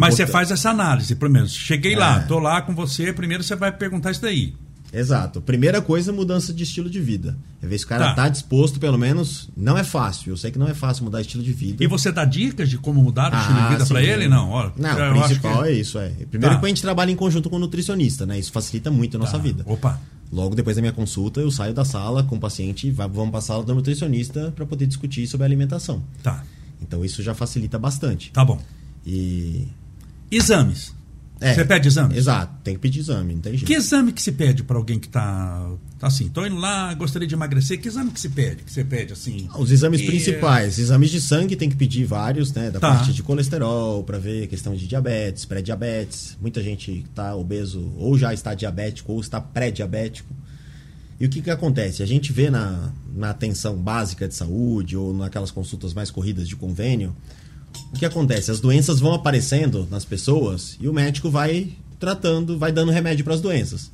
Mas 0.00 0.14
você 0.14 0.26
faz 0.26 0.50
essa 0.50 0.70
análise, 0.70 1.14
pelo 1.14 1.30
menos. 1.32 1.52
Cheguei 1.52 1.94
lá, 1.96 2.16
É. 2.18 2.20
tô 2.20 2.38
lá 2.38 2.62
com 2.62 2.74
você, 2.74 3.12
primeiro 3.12 3.42
você 3.42 3.54
vai 3.56 3.70
perguntar 3.72 4.10
isso 4.10 4.22
daí. 4.22 4.54
Exato. 4.94 5.40
Primeira 5.40 5.80
coisa, 5.80 6.12
mudança 6.12 6.52
de 6.52 6.64
estilo 6.64 6.90
de 6.90 7.00
vida. 7.00 7.34
É 7.62 7.66
ver 7.66 7.78
se 7.78 7.84
o 7.86 7.88
cara 7.88 8.08
Tá. 8.08 8.14
tá. 8.14 8.28
disposto, 8.28 8.78
pelo 8.78 8.98
menos. 8.98 9.48
Não 9.56 9.78
é 9.78 9.82
fácil. 9.82 10.30
Eu 10.32 10.36
sei 10.36 10.50
que 10.50 10.58
não 10.58 10.68
é 10.68 10.74
fácil 10.74 11.04
mudar 11.04 11.22
estilo 11.22 11.42
de 11.42 11.50
vida. 11.50 11.82
E 11.82 11.86
você 11.86 12.12
dá 12.12 12.26
dicas 12.26 12.68
de 12.68 12.76
como 12.76 13.02
mudar 13.02 13.32
o 13.32 13.38
estilo 13.38 13.62
de 13.62 13.68
vida 13.70 13.84
sim. 13.86 13.94
pra 13.94 14.02
ele? 14.02 14.28
Não, 14.28 14.50
ó, 14.50 14.70
Não, 14.76 15.16
o 15.16 15.22
principal 15.24 15.62
que- 15.62 15.68
é 15.70 15.72
isso, 15.72 15.98
é. 15.98 16.10
Primeiro 16.30 16.56
Tá. 16.56 16.60
que 16.60 16.66
a 16.66 16.68
gente 16.68 16.82
trabalha 16.82 17.10
em 17.10 17.16
conjunto 17.16 17.48
com 17.48 17.56
o 17.56 17.58
nutricionista, 17.58 18.26
né? 18.26 18.38
Isso 18.38 18.52
facilita 18.52 18.90
muito 18.90 19.16
a 19.16 19.20
nossa 19.20 19.32
Tá. 19.32 19.38
vida. 19.38 19.62
Opa, 19.66 19.98
Logo 20.30 20.54
depois 20.54 20.76
da 20.76 20.80
minha 20.82 20.94
consulta, 20.94 21.40
eu 21.40 21.50
saio 21.50 21.74
da 21.74 21.84
sala 21.84 22.22
com 22.22 22.36
o 22.36 22.40
paciente 22.40 22.86
e 22.86 22.90
vamos 22.90 23.28
para 23.28 23.38
a 23.38 23.42
sala 23.42 23.62
do 23.62 23.74
nutricionista 23.74 24.50
para 24.56 24.64
poder 24.64 24.86
discutir 24.86 25.26
sobre 25.26 25.44
a 25.44 25.46
alimentação. 25.46 26.02
tá, 26.22 26.42
Então 26.80 27.04
isso 27.04 27.22
já 27.22 27.34
facilita 27.34 27.78
bastante. 27.78 28.30
tá 28.30 28.42
bom. 28.44 28.58
E. 29.06 29.68
Exames. 30.36 30.94
é, 31.40 31.54
Você 31.54 31.64
pede 31.64 31.88
exames? 31.88 32.16
Exato, 32.16 32.54
tem 32.62 32.74
que 32.74 32.80
pedir 32.80 33.00
exame, 33.00 33.34
não 33.34 33.40
tem 33.40 33.52
jeito. 33.52 33.66
Que 33.66 33.74
exame 33.74 34.12
que 34.12 34.22
se 34.22 34.30
pede 34.32 34.62
pra 34.62 34.76
alguém 34.76 34.98
que 34.98 35.08
tá, 35.08 35.68
tá 35.98 36.06
assim, 36.06 36.28
tô 36.28 36.46
indo 36.46 36.56
lá, 36.56 36.94
gostaria 36.94 37.26
de 37.26 37.34
emagrecer, 37.34 37.80
que 37.80 37.88
exame 37.88 38.10
que 38.12 38.20
se 38.20 38.28
pede? 38.28 38.62
Que 38.62 38.72
você 38.72 38.84
pede 38.84 39.12
assim? 39.12 39.48
Ah, 39.50 39.58
Os 39.60 39.70
exames 39.72 40.00
E- 40.00 40.06
principais, 40.06 40.78
exames 40.78 41.10
de 41.10 41.20
sangue 41.20 41.56
tem 41.56 41.68
que 41.68 41.74
pedir 41.76 42.04
vários, 42.04 42.52
né? 42.52 42.70
Da 42.70 42.78
Tá. 42.78 42.94
parte 42.94 43.12
de 43.12 43.22
colesterol, 43.22 44.04
para 44.04 44.18
ver 44.18 44.46
questão 44.46 44.74
de 44.76 44.86
diabetes, 44.86 45.44
pré-diabetes. 45.44 46.36
Muita 46.40 46.62
gente 46.62 47.04
está 47.10 47.34
obeso 47.34 47.92
ou 47.98 48.16
já 48.16 48.32
está 48.32 48.54
diabético 48.54 49.12
ou 49.12 49.20
está 49.20 49.40
pré-diabético. 49.40 50.32
E 51.20 51.26
o 51.26 51.28
que, 51.28 51.40
que 51.42 51.50
acontece? 51.50 52.02
A 52.02 52.06
gente 52.06 52.32
vê 52.32 52.50
na, 52.50 52.90
na 53.14 53.30
atenção 53.30 53.76
básica 53.76 54.26
de 54.26 54.34
saúde 54.34 54.96
ou 54.96 55.12
naquelas 55.16 55.50
consultas 55.52 55.92
mais 55.94 56.10
corridas 56.10 56.48
de 56.48 56.56
convênio, 56.56 57.14
o 57.92 57.98
que 57.98 58.04
acontece? 58.06 58.50
As 58.50 58.60
doenças 58.60 59.00
vão 59.00 59.12
aparecendo 59.14 59.86
nas 59.90 60.04
pessoas 60.04 60.76
e 60.80 60.88
o 60.88 60.92
médico 60.92 61.30
vai 61.30 61.68
tratando, 61.98 62.58
vai 62.58 62.72
dando 62.72 62.90
remédio 62.92 63.24
para 63.24 63.34
as 63.34 63.40
doenças. 63.40 63.90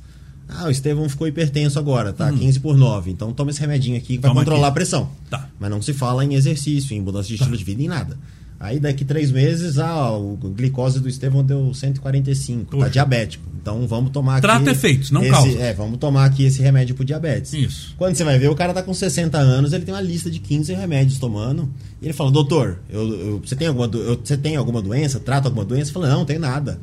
Ah, 0.47 0.65
o 0.65 0.71
Estevão 0.71 1.07
ficou 1.07 1.27
hipertenso 1.27 1.77
agora, 1.77 2.11
tá? 2.11 2.31
15 2.31 2.59
por 2.59 2.75
9. 2.75 3.11
Então 3.11 3.31
toma 3.31 3.51
esse 3.51 3.59
remedinho 3.61 3.97
aqui 3.97 4.15
que 4.15 4.17
vai 4.17 4.31
Hum. 4.31 4.33
Toma 4.33 4.41
controlar 4.41 4.67
aqui. 4.67 4.71
a 4.71 4.73
pressão. 4.73 5.09
Tá. 5.29 5.47
Mas 5.59 5.69
não 5.69 5.79
se 5.81 5.93
fala 5.93 6.25
em 6.25 6.33
exercício, 6.33 6.95
em 6.95 7.01
mudança 7.01 7.27
de 7.27 7.35
estilo 7.35 7.55
de 7.55 7.63
vida, 7.63 7.83
em 7.83 7.87
nada. 7.87 8.17
Aí 8.59 8.77
daqui 8.77 9.05
três 9.05 9.31
meses, 9.31 9.77
ah, 9.79 10.11
o 10.11 10.35
glicose 10.35 10.99
do 10.99 11.07
Estevão 11.07 11.41
deu 11.43 11.73
145, 11.73 12.71
Poxa. 12.71 12.83
tá 12.85 12.89
diabético. 12.91 13.47
Então 13.61 13.87
vamos 13.87 14.11
tomar 14.11 14.33
aqui. 14.33 14.41
Trata 14.41 14.71
efeitos, 14.71 15.11
não 15.11 15.21
esse, 15.21 15.31
causas. 15.31 15.55
É, 15.61 15.73
vamos 15.73 15.97
tomar 15.97 16.25
aqui 16.25 16.43
esse 16.43 16.61
remédio 16.61 16.93
pro 16.93 17.05
diabetes. 17.05 17.53
Isso. 17.53 17.93
Quando 17.97 18.15
você 18.15 18.23
vai 18.25 18.37
ver, 18.37 18.49
o 18.49 18.55
cara 18.55 18.73
tá 18.73 18.83
com 18.83 18.93
60 18.93 19.37
anos, 19.37 19.71
ele 19.71 19.85
tem 19.85 19.93
uma 19.93 20.01
lista 20.01 20.29
de 20.29 20.39
15 20.39 20.73
remédios 20.73 21.17
tomando. 21.19 21.69
E 22.01 22.05
ele 22.05 22.13
fala, 22.13 22.31
doutor, 22.31 22.79
eu, 22.89 23.07
eu- 23.13 23.41
você, 23.45 23.55
tem 23.55 23.67
alguma, 23.67 23.87
do- 23.87 23.99
eu- 24.01 24.19
você 24.21 24.35
tem 24.35 24.57
alguma 24.57 24.81
doença? 24.81 25.19
Trata 25.21 25.47
alguma 25.47 25.63
doença? 25.63 25.91
Fala, 25.93 26.09
não, 26.09 26.19
não 26.19 26.25
tenho 26.25 26.39
nada. 26.41 26.79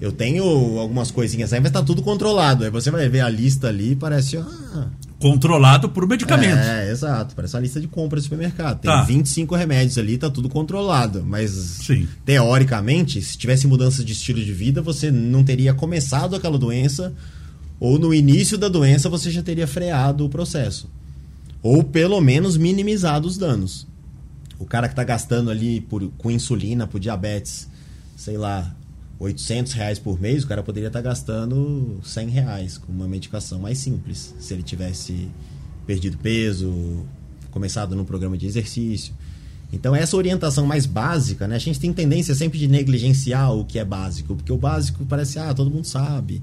Eu 0.00 0.10
tenho 0.10 0.44
algumas 0.80 1.10
coisinhas 1.12 1.52
aí, 1.52 1.60
mas 1.60 1.70
tá 1.70 1.82
tudo 1.82 2.02
controlado. 2.02 2.64
Aí 2.64 2.70
você 2.70 2.90
vai 2.90 3.08
ver 3.08 3.20
a 3.20 3.28
lista 3.28 3.68
ali 3.68 3.92
e 3.92 3.96
parece. 3.96 4.36
Ah, 4.36 4.88
Controlado 5.30 5.88
por 5.88 6.06
medicamentos. 6.06 6.66
é, 6.66 6.90
exato. 6.90 7.34
Parece 7.34 7.54
uma 7.56 7.62
lista 7.62 7.80
de 7.80 7.88
compra 7.88 8.18
de 8.18 8.24
supermercado. 8.24 8.80
Tem 8.80 8.90
Tá. 8.90 9.02
25 9.04 9.54
remédios 9.54 9.96
ali, 9.96 10.18
tá 10.18 10.28
tudo 10.28 10.50
controlado. 10.50 11.24
Mas, 11.26 11.50
Sim. 11.50 12.06
teoricamente, 12.26 13.22
se 13.22 13.38
tivesse 13.38 13.66
mudança 13.66 14.04
de 14.04 14.12
estilo 14.12 14.44
de 14.44 14.52
vida, 14.52 14.82
você 14.82 15.10
não 15.10 15.42
teria 15.42 15.72
começado 15.72 16.36
aquela 16.36 16.58
doença, 16.58 17.14
ou 17.80 17.98
no 17.98 18.12
início 18.12 18.58
da 18.58 18.68
doença 18.68 19.08
você 19.08 19.30
já 19.30 19.42
teria 19.42 19.66
freado 19.66 20.26
o 20.26 20.28
processo. 20.28 20.90
Ou 21.62 21.82
pelo 21.82 22.20
menos 22.20 22.58
minimizado 22.58 23.26
os 23.26 23.38
danos. 23.38 23.86
O 24.58 24.66
cara 24.66 24.88
que 24.90 24.94
tá 24.94 25.04
gastando 25.04 25.50
ali 25.50 25.80
por, 25.80 26.06
com 26.18 26.30
insulina, 26.30 26.86
por 26.86 27.00
diabetes, 27.00 27.66
sei 28.14 28.36
lá, 28.36 28.76
800 29.18 29.72
reais 29.72 29.98
por 29.98 30.20
mês, 30.20 30.44
o 30.44 30.46
cara 30.46 30.62
poderia 30.62 30.88
estar 30.88 31.00
gastando 31.00 32.00
100 32.02 32.28
reais 32.28 32.78
com 32.78 32.92
uma 32.92 33.06
medicação 33.06 33.58
mais 33.58 33.78
simples. 33.78 34.34
Se 34.38 34.52
ele 34.52 34.62
tivesse 34.62 35.28
perdido 35.86 36.18
peso, 36.18 37.04
começado 37.50 37.94
num 37.94 38.04
programa 38.04 38.36
de 38.36 38.46
exercício. 38.46 39.14
Então, 39.72 39.94
essa 39.94 40.16
orientação 40.16 40.66
mais 40.66 40.86
básica, 40.86 41.48
né? 41.48 41.56
A 41.56 41.58
gente 41.58 41.80
tem 41.80 41.92
tendência 41.92 42.34
sempre 42.34 42.58
de 42.58 42.68
negligenciar 42.68 43.52
o 43.52 43.64
que 43.64 43.78
é 43.78 43.84
básico, 43.84 44.36
porque 44.36 44.52
o 44.52 44.56
básico 44.56 45.04
parece, 45.04 45.38
ah, 45.38 45.52
todo 45.52 45.70
mundo 45.70 45.84
sabe. 45.86 46.42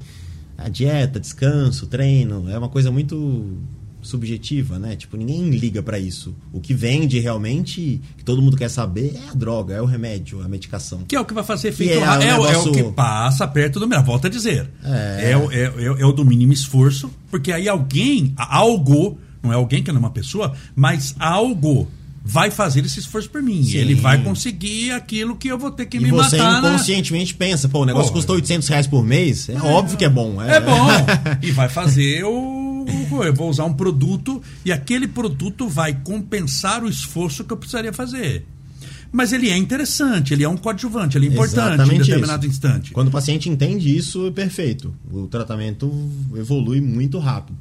A 0.58 0.68
dieta, 0.70 1.20
descanso, 1.20 1.88
treino, 1.88 2.50
é 2.50 2.58
uma 2.58 2.70
coisa 2.70 2.92
muito 2.92 3.58
subjetiva, 4.02 4.78
né? 4.80 4.96
Tipo, 4.96 5.18
ninguém 5.18 5.50
liga 5.52 5.82
pra 5.84 6.00
isso. 6.00 6.36
O 6.52 6.60
que 6.60 6.74
vende 6.74 7.20
realmente, 7.20 8.02
que 8.18 8.24
todo 8.24 8.42
mundo 8.42 8.58
quer 8.58 8.70
saber, 8.70 9.14
é 9.16 9.30
a 9.30 9.34
droga, 9.34 9.74
é 9.76 9.82
o 9.82 9.86
remédio, 9.86 10.42
a 10.44 10.48
medicação. 10.48 11.04
Que 11.08 11.16
é 11.16 11.20
o 11.20 11.26
que 11.26 11.34
vai 11.34 11.44
fazer 11.44 11.70
efeito. 11.70 11.94
é 11.94 12.00
um 12.00 12.04
É, 12.04 12.08
o- 12.08 12.22
é 12.22 12.38
o 12.38 12.48
negócio- 12.48 12.72
que 12.72 12.84
passa 12.92 13.48
perto 13.48 13.80
do 13.80 13.88
meu. 13.88 14.02
Volta 14.04 14.28
a 14.28 14.32
dizer. 14.32 14.70
É. 14.84 15.32
É, 15.32 15.38
o, 15.38 15.52
é, 15.52 15.64
é- 15.66 16.02
é 16.10 16.14
do 16.14 16.26
mínimo 16.26 16.52
esforço, 16.54 17.10
porque 17.30 17.52
aí 17.52 17.70
alguém, 17.70 18.34
algo, 18.38 19.18
não 19.42 19.52
é 19.52 19.56
alguém 19.56 19.82
que 19.84 19.92
não 19.92 19.98
é 19.98 20.00
uma 20.00 20.10
pessoa, 20.12 20.54
mas 20.76 21.16
algo 21.20 21.88
vai 22.24 22.52
fazer 22.52 22.86
esse 22.86 23.00
esforço 23.00 23.30
por 23.32 23.42
mim. 23.42 23.64
Sim. 23.64 23.78
Ele 23.78 23.96
vai 23.96 24.24
conseguir 24.24 24.92
aquilo 24.92 25.36
que 25.36 25.48
eu 25.48 25.58
vou 25.58 25.72
ter 25.72 25.88
que 25.88 25.98
E 25.98 26.00
me 26.00 26.12
você 26.12 26.38
matar. 26.38 26.62
né? 26.62 26.70
inconscientemente 26.70 27.34
pensa, 27.34 27.68
pô, 27.68 27.80
o 27.82 27.86
negócio 27.86 28.10
Pô, 28.10 28.18
custa 28.18 28.34
800 28.34 28.68
reais 28.68 28.86
por 28.86 29.04
mês, 29.04 29.50
é, 29.50 29.60
óbvio 29.60 29.98
que 29.98 30.06
é 30.06 30.10
bom. 30.10 30.40
É 30.42 30.60
bom. 30.60 30.88
e 31.42 31.50
vai 31.52 31.68
fazer 31.68 32.24
o. 32.24 32.61
Eu 33.24 33.34
vou 33.34 33.50
usar 33.50 33.66
um 33.66 33.74
produto 33.74 34.42
e 34.66 34.72
aquele 34.72 35.08
produto 35.08 35.68
vai 35.68 35.94
compensar 36.04 36.84
o 36.84 36.90
esforço 36.90 37.44
que 37.44 37.52
eu 37.54 37.58
precisaria 37.58 37.94
fazer. 37.94 38.46
Mas 39.12 39.34
ele 39.34 39.50
é 39.50 39.58
interessante, 39.58 40.34
ele 40.34 40.44
é 40.44 40.48
um 40.48 40.56
coadjuvante, 40.56 41.18
ele 41.18 41.28
é 41.28 41.30
importante 41.30 41.58
Exatamente 41.74 41.96
em 41.96 42.00
determinado 42.00 42.46
isso. 42.46 42.54
instante. 42.56 42.92
Quando 42.94 43.10
o 43.10 43.12
paciente 43.12 43.50
entende 43.50 43.94
isso, 43.96 44.28
é 44.28 44.32
perfeito. 44.32 44.94
O 45.12 45.28
tratamento 45.28 45.92
evolui 46.36 46.80
muito 46.80 47.20
rápido. 47.20 47.58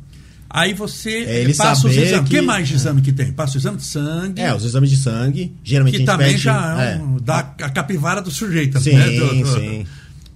Aí 0.48 0.74
você 0.74 1.10
É 1.10 1.40
ele 1.42 1.54
passa 1.54 1.86
os 1.86 1.96
exames. 1.96 2.20
O 2.26 2.30
que 2.30 2.36
que- 2.36 2.42
mais 2.42 2.66
de 2.68 2.74
exame 2.74 3.00
que 3.02 3.12
tem? 3.12 3.32
Passa 3.32 3.54
o 3.54 3.58
exame 3.60 3.76
de 3.78 3.84
sangue, 3.84 4.40
É, 4.40 4.52
os 4.54 4.64
exames 4.64 4.90
de 4.90 4.96
sangue, 4.96 5.52
geralmente 5.62 5.94
a 5.94 5.98
que 5.98 6.02
gente 6.04 6.06
também 6.12 6.30
pede, 6.32 6.38
já 6.42 6.82
é 6.82 6.94
é. 6.94 6.96
um, 6.98 7.16
dá 7.20 7.38
a 7.38 7.70
capivara 7.70 8.20
do 8.20 8.30
sujeito. 8.32 8.80
Sim, 8.80 8.94
né? 8.94 9.10
Do- 9.10 9.34
do- 9.42 9.52
sim. 9.54 9.86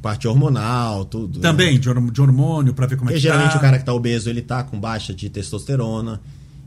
Parte 0.05 0.29
hormonal, 0.29 1.07
tudo. 1.07 1.41
Também, 1.41 1.81
de, 1.81 1.89
horm- 1.89 2.11
de 2.11 2.21
hormônio, 2.21 2.75
para 2.75 2.87
ver 2.87 2.97
como 2.97 3.09
é 3.09 3.15
Porque 3.15 3.21
que 3.21 3.23
geralmente 3.23 3.53
tá. 3.53 3.57
o 3.59 3.61
cara 3.63 3.79
que 3.79 3.87
tá 3.87 3.95
obeso, 3.95 4.29
ele 4.29 4.43
tá 4.43 4.63
com 4.63 4.79
baixa 4.79 5.15
de 5.15 5.31
testosterona. 5.31 6.21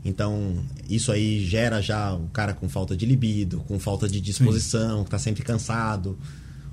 Então, 0.04 0.54
isso 0.90 1.12
aí 1.12 1.44
gera 1.46 1.80
já 1.80 2.14
o 2.14 2.26
cara 2.32 2.52
com 2.52 2.68
falta 2.68 2.96
de 2.96 3.06
libido, 3.06 3.60
com 3.68 3.78
falta 3.78 4.08
de 4.08 4.20
disposição, 4.20 5.04
que 5.04 5.10
tá 5.10 5.20
sempre 5.20 5.44
cansado. 5.44 6.18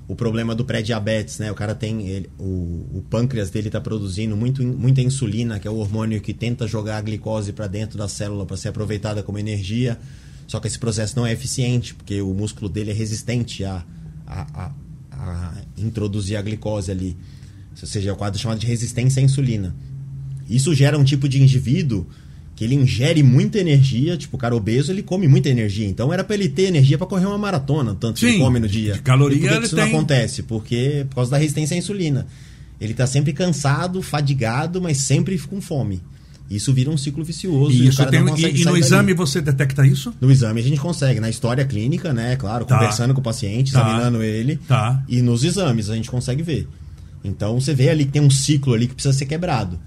O 0.08 0.16
problema 0.16 0.56
do 0.56 0.64
pré-diabetes, 0.64 1.38
né? 1.38 1.52
O 1.52 1.54
cara 1.54 1.72
tem. 1.72 2.08
ele- 2.08 2.30
o, 2.36 2.44
o 2.98 3.04
pâncreas 3.08 3.48
dele 3.48 3.70
tá 3.70 3.80
produzindo 3.80 4.36
muito, 4.36 4.60
muita 4.64 5.00
insulina, 5.00 5.60
que 5.60 5.68
é 5.68 5.70
o 5.70 5.76
hormônio 5.76 6.20
que 6.20 6.34
tenta 6.34 6.66
jogar 6.66 6.96
a 6.98 7.00
glicose 7.00 7.52
para 7.52 7.68
dentro 7.68 7.96
da 7.96 8.08
célula 8.08 8.44
para 8.44 8.56
ser 8.56 8.70
aproveitada 8.70 9.22
como 9.22 9.38
energia. 9.38 9.98
Só 10.48 10.58
que 10.58 10.66
esse 10.66 10.78
processo 10.80 11.16
não 11.16 11.24
é 11.24 11.32
eficiente, 11.32 11.94
porque 11.94 12.20
o 12.20 12.34
músculo 12.34 12.68
dele 12.68 12.90
é 12.90 12.94
resistente 12.94 13.64
a, 13.64 13.84
a, 14.26 14.46
a, 14.64 14.70
a 15.32 15.54
introduzir 15.76 16.36
a 16.36 16.42
glicose 16.42 16.90
ali. 16.90 17.16
Ou 17.80 17.86
seja, 17.86 18.10
é 18.10 18.12
o 18.12 18.16
quadro 18.16 18.38
chamado 18.40 18.58
de 18.58 18.66
resistência 18.66 19.20
à 19.20 19.24
insulina. 19.24 19.74
Isso 20.48 20.74
gera 20.74 20.98
um 20.98 21.04
tipo 21.04 21.28
de 21.28 21.42
indivíduo 21.42 22.06
que 22.54 22.64
ele 22.64 22.74
ingere 22.74 23.22
muita 23.22 23.58
energia, 23.58 24.16
tipo, 24.16 24.36
o 24.36 24.38
cara 24.38 24.56
obeso, 24.56 24.90
ele 24.90 25.02
come 25.02 25.28
muita 25.28 25.48
energia. 25.50 25.86
Então 25.86 26.10
era 26.10 26.24
pra 26.24 26.34
ele 26.34 26.48
ter 26.48 26.62
energia 26.62 26.96
pra 26.96 27.06
correr 27.06 27.26
uma 27.26 27.36
maratona, 27.36 27.94
tanto 27.94 28.14
que 28.14 28.20
Sim, 28.20 28.26
ele 28.36 28.38
come 28.38 28.58
no 28.58 28.66
dia. 28.68 28.94
de 28.94 29.00
caloria 29.02 29.36
e 29.36 29.40
por 29.42 29.48
que, 29.50 29.58
que 29.58 29.66
isso 29.66 29.76
tem- 29.76 29.84
não 29.84 29.92
acontece? 29.98 30.42
Porque 30.42 31.04
por 31.10 31.16
causa 31.16 31.32
da 31.32 31.36
resistência 31.36 31.74
à 31.74 31.78
insulina. 31.78 32.26
Ele 32.80 32.94
tá 32.94 33.06
sempre 33.06 33.32
cansado, 33.34 34.00
fadigado, 34.02 34.80
mas 34.80 34.96
sempre 34.98 35.38
com 35.38 35.60
fome. 35.60 36.00
Isso 36.48 36.72
vira 36.72 36.90
um 36.90 36.96
ciclo 36.96 37.24
vicioso. 37.24 37.72
E, 37.72 37.82
o 37.82 37.84
isso 37.88 37.98
cara 37.98 38.10
tem, 38.10 38.22
não 38.22 38.36
e, 38.38 38.60
e 38.60 38.64
no 38.64 38.76
exame 38.76 39.12
você 39.14 39.40
detecta 39.40 39.84
isso? 39.86 40.14
No 40.20 40.30
exame 40.30 40.60
a 40.60 40.62
gente 40.62 40.80
consegue, 40.80 41.18
na 41.18 41.28
história 41.28 41.64
clínica, 41.64 42.12
né? 42.12 42.36
Claro, 42.36 42.64
Tá. 42.64 42.76
conversando 42.78 43.12
com 43.14 43.20
o 43.20 43.24
paciente, 43.24 43.72
Tá. 43.72 43.80
examinando 43.80 44.22
ele. 44.22 44.56
Tá. 44.68 45.02
E 45.08 45.20
nos 45.22 45.42
exames 45.42 45.90
a 45.90 45.96
gente 45.96 46.10
consegue 46.10 46.42
ver. 46.42 46.68
Então 47.24 47.58
você 47.60 47.74
vê 47.74 47.88
ali 47.88 48.04
que 48.04 48.12
tem 48.12 48.22
um 48.22 48.30
ciclo 48.30 48.74
ali 48.74 48.86
que 48.86 48.94
precisa 48.94 49.12
ser 49.12 49.26
quebrado. 49.26 49.78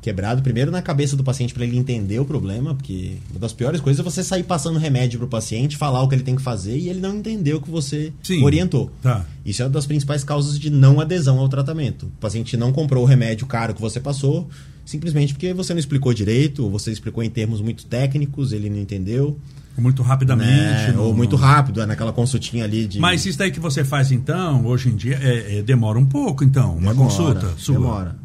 Quebrado 0.00 0.40
primeiro 0.40 0.70
na 0.70 0.80
cabeça 0.80 1.16
do 1.16 1.24
paciente 1.24 1.52
para 1.52 1.64
ele 1.64 1.76
entender 1.76 2.20
o 2.20 2.24
problema, 2.24 2.74
porque 2.76 3.16
uma 3.30 3.40
das 3.40 3.52
piores 3.52 3.80
coisas 3.80 3.98
é 3.98 4.08
você 4.08 4.22
sair 4.22 4.44
passando 4.44 4.78
remédio 4.78 5.18
pro 5.18 5.26
paciente, 5.26 5.76
falar 5.76 6.00
o 6.00 6.08
que 6.08 6.14
ele 6.14 6.22
tem 6.22 6.36
que 6.36 6.42
fazer 6.42 6.78
e 6.78 6.88
ele 6.88 7.00
não 7.00 7.16
entender 7.16 7.54
o 7.54 7.60
que 7.60 7.68
você 7.68 8.12
Sim. 8.22 8.40
orientou. 8.44 8.88
Tá. 9.02 9.26
Isso 9.44 9.62
é 9.62 9.64
uma 9.64 9.70
das 9.72 9.84
principais 9.84 10.22
causas 10.22 10.60
de 10.60 10.70
não 10.70 11.00
adesão 11.00 11.40
ao 11.40 11.48
tratamento. 11.48 12.06
O 12.06 12.20
paciente 12.20 12.56
não 12.56 12.72
comprou 12.72 13.02
o 13.02 13.06
remédio 13.06 13.46
caro 13.48 13.74
que 13.74 13.80
você 13.80 13.98
passou, 13.98 14.48
simplesmente 14.86 15.34
porque 15.34 15.52
você 15.52 15.74
não 15.74 15.80
explicou 15.80 16.14
direito, 16.14 16.64
ou 16.64 16.70
você 16.70 16.90
explicou 16.90 17.22
em 17.22 17.28
termos 17.28 17.60
muito 17.60 17.84
técnicos, 17.84 18.52
ele 18.52 18.70
não 18.70 18.78
entendeu. 18.78 19.38
Muito 19.76 20.02
rapidamente. 20.02 20.48
né? 20.92 20.94
Ou 20.96 21.12
muito 21.14 21.36
rápido, 21.36 21.82
é 21.82 21.86
naquela 21.86 22.10
consultinha 22.10 22.64
ali 22.64 22.86
de. 22.86 22.98
Mas 22.98 23.26
isso 23.26 23.36
daí 23.36 23.50
que 23.50 23.60
você 23.60 23.84
faz 23.84 24.10
então, 24.10 24.64
hoje 24.64 24.88
em 24.88 24.96
dia, 24.96 25.18
é- 25.22 25.58
é- 25.58 25.62
demora 25.62 25.98
um 25.98 26.06
pouco 26.06 26.42
então, 26.42 26.70
uma 26.78 26.92
Demora, 26.92 26.96
consulta 26.96 27.52
sua. 27.58 27.74
Demora. 27.74 28.16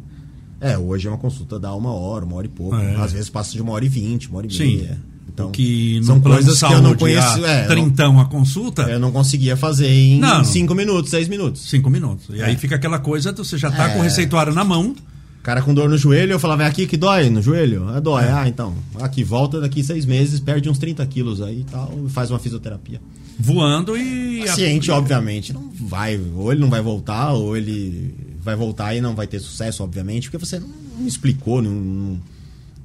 É, 0.58 0.78
hoje 0.78 1.08
é 1.08 1.10
uma 1.10 1.18
consulta 1.18 1.58
dá 1.58 1.74
uma 1.74 1.92
hora, 1.92 2.24
uma 2.24 2.36
hora 2.36 2.46
e 2.46 2.48
pouco. 2.48 2.76
É. 2.76 2.94
Às 2.96 3.12
vezes 3.12 3.28
passa 3.28 3.52
de 3.52 3.60
uma 3.60 3.72
hora 3.72 3.84
e 3.84 3.88
vinte, 3.88 4.28
uma 4.30 4.38
hora 4.38 4.46
e 4.46 4.50
Sim. 4.54 4.76
meia. 4.78 4.98
Então, 5.28 5.50
que 5.50 6.00
são 6.04 6.20
coisas 6.20 6.54
de 6.54 6.60
que 6.60 6.72
eu 6.72 6.76
não 6.76 6.82
saúde, 6.90 6.98
conheço. 7.00 7.44
a 7.44 7.48
É, 7.48 7.66
trintão 7.66 8.20
a 8.20 8.24
consulta, 8.26 8.82
eu 8.82 8.98
não 9.00 9.10
conseguia 9.10 9.56
fazer 9.56 9.88
em 9.88 10.20
Não. 10.20 10.44
cinco 10.44 10.74
minutos, 10.74 11.10
seis 11.10 11.26
minutos. 11.28 11.68
cinco 11.68 11.90
minutos. 11.90 12.26
E 12.34 12.42
aí 12.42 12.52
É. 12.54 12.56
fica 12.56 12.76
aquela 12.76 12.98
coisa, 12.98 13.32
você 13.32 13.58
já 13.58 13.70
tá 13.70 13.90
É. 13.90 13.92
com 13.94 14.00
o 14.00 14.02
receituário 14.02 14.54
na 14.54 14.62
mão, 14.64 14.94
Cara 15.42 15.60
com 15.60 15.74
dor 15.74 15.88
no 15.88 15.98
joelho, 15.98 16.32
eu 16.32 16.38
falava, 16.38 16.62
é 16.62 16.66
aqui 16.66 16.86
que 16.86 16.96
dói 16.96 17.28
no 17.28 17.42
joelho? 17.42 17.88
Ah, 17.88 17.98
dói. 17.98 18.24
Ah, 18.28 18.46
então. 18.46 18.74
Aqui, 19.00 19.24
volta 19.24 19.60
daqui 19.60 19.82
seis 19.82 20.06
meses, 20.06 20.38
perde 20.38 20.70
uns 20.70 20.78
30 20.78 21.04
quilos 21.06 21.42
aí 21.42 21.60
e 21.60 21.64
tal, 21.64 21.92
faz 22.08 22.30
uma 22.30 22.38
fisioterapia. 22.38 23.00
voando 23.38 23.96
e... 23.96 24.44
Paciente, 24.46 24.90
obviamente, 24.90 25.52
não 25.52 25.68
vai, 25.74 26.20
ou 26.36 26.52
ele 26.52 26.60
não 26.60 26.70
vai 26.70 26.80
voltar, 26.80 27.32
ou 27.32 27.56
ele 27.56 28.14
vai 28.40 28.54
voltar 28.54 28.94
e 28.94 29.00
não 29.00 29.16
vai 29.16 29.26
ter 29.26 29.40
sucesso, 29.40 29.82
obviamente, 29.82 30.30
porque 30.30 30.44
você 30.44 30.60
não 30.60 31.06
explicou, 31.06 31.60
não, 31.60 32.20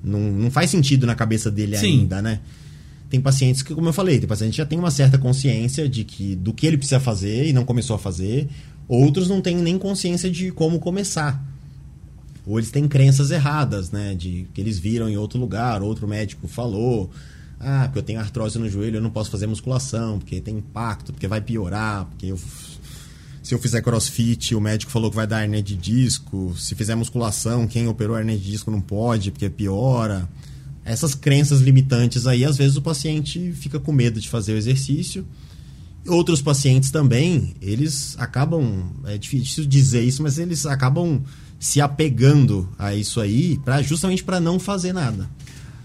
não, 0.04 0.20
não 0.20 0.52
faz 0.52 0.72
sentido 0.72 1.06
na 1.06 1.14
cabeça 1.14 1.52
dele 1.52 1.78
Sim. 1.78 2.00
ainda, 2.00 2.24
né? 2.24 2.40
Tem 3.08 3.22
pacientes 3.22 3.62
que, 3.62 3.74
como 3.74 3.88
eu 3.88 3.94
falei, 3.94 4.18
tem 4.18 4.28
paciente 4.28 4.52
que 4.52 4.58
já 4.58 4.66
tem 4.66 4.80
uma 4.80 4.92
certa 4.92 5.18
consciência 5.18 5.88
de 5.88 6.04
que 6.04 6.36
do 6.36 6.52
que 6.54 6.66
ele 6.66 6.78
precisa 6.78 7.00
fazer 7.00 7.48
e 7.48 7.54
não 7.54 7.64
começou 7.64 7.96
a 7.96 8.00
fazer. 8.00 8.50
Outros 8.88 9.30
não 9.30 9.42
têm 9.42 9.56
nem 9.56 9.78
consciência 9.78 10.30
de 10.30 10.52
como 10.52 10.80
começar. 10.80 11.42
Ou 12.48 12.58
eles 12.58 12.72
têm 12.72 12.88
crenças 12.88 13.30
erradas, 13.30 13.92
né? 13.92 14.16
De 14.16 14.48
que 14.54 14.62
eles 14.62 14.80
viram 14.80 15.10
em 15.10 15.18
outro 15.18 15.38
lugar, 15.38 15.82
outro 15.82 16.08
médico 16.08 16.48
falou. 16.48 17.12
Ah, 17.60 17.84
porque 17.86 18.00
eu 18.00 18.04
tenho 18.04 18.20
artrose 18.20 18.58
no 18.58 18.70
joelho, 18.70 18.98
eu 18.98 19.02
não 19.02 19.10
posso 19.10 19.30
fazer 19.30 19.48
musculação, 19.48 20.18
porque 20.18 20.40
tem 20.40 20.58
impacto, 20.58 21.12
porque 21.12 21.28
vai 21.28 21.42
piorar, 21.42 22.06
porque 22.06 22.28
eu, 22.28 22.40
se 23.44 23.54
eu 23.54 23.60
fizer 23.60 23.82
crossfit, 23.82 24.56
o 24.56 24.62
médico 24.62 24.92
falou 24.92 25.10
que 25.10 25.16
vai 25.16 25.28
dar 25.28 25.44
hernia 25.44 25.62
de 25.62 25.76
disco. 25.76 26.56
Se 26.58 26.74
fizer 26.74 26.96
musculação, 26.96 27.68
quem 27.68 27.88
operou 27.88 28.18
hernia 28.18 28.38
de 28.38 28.46
disco 28.46 28.72
não 28.72 28.80
pode, 28.80 29.32
porque 29.32 29.50
piora. 29.50 30.30
Essas 30.86 31.14
crenças 31.14 31.60
limitantes 31.60 32.26
aí, 32.28 32.46
às 32.46 32.56
vezes 32.56 32.78
o 32.78 32.82
paciente 32.82 33.52
fica 33.52 33.78
com 33.78 33.92
medo 33.92 34.22
de 34.22 34.30
fazer 34.30 34.54
o 34.54 34.58
exercício. 34.58 35.28
Outros 36.08 36.42
pacientes 36.42 36.92
também, 36.92 37.56
eles 37.62 38.16
acabam, 38.18 38.90
é 39.04 39.18
difícil 39.18 39.66
dizer 39.66 40.02
isso, 40.02 40.24
mas 40.24 40.38
eles 40.38 40.66
acabam 40.66 41.22
se 41.60 41.82
apegando 41.82 42.70
a 42.78 42.94
isso 42.96 43.20
aí 43.20 43.60
para 43.64 43.82
justamente 43.82 44.24
para 44.24 44.40
não 44.40 44.60
fazer 44.60 44.94
nada. 44.94 45.30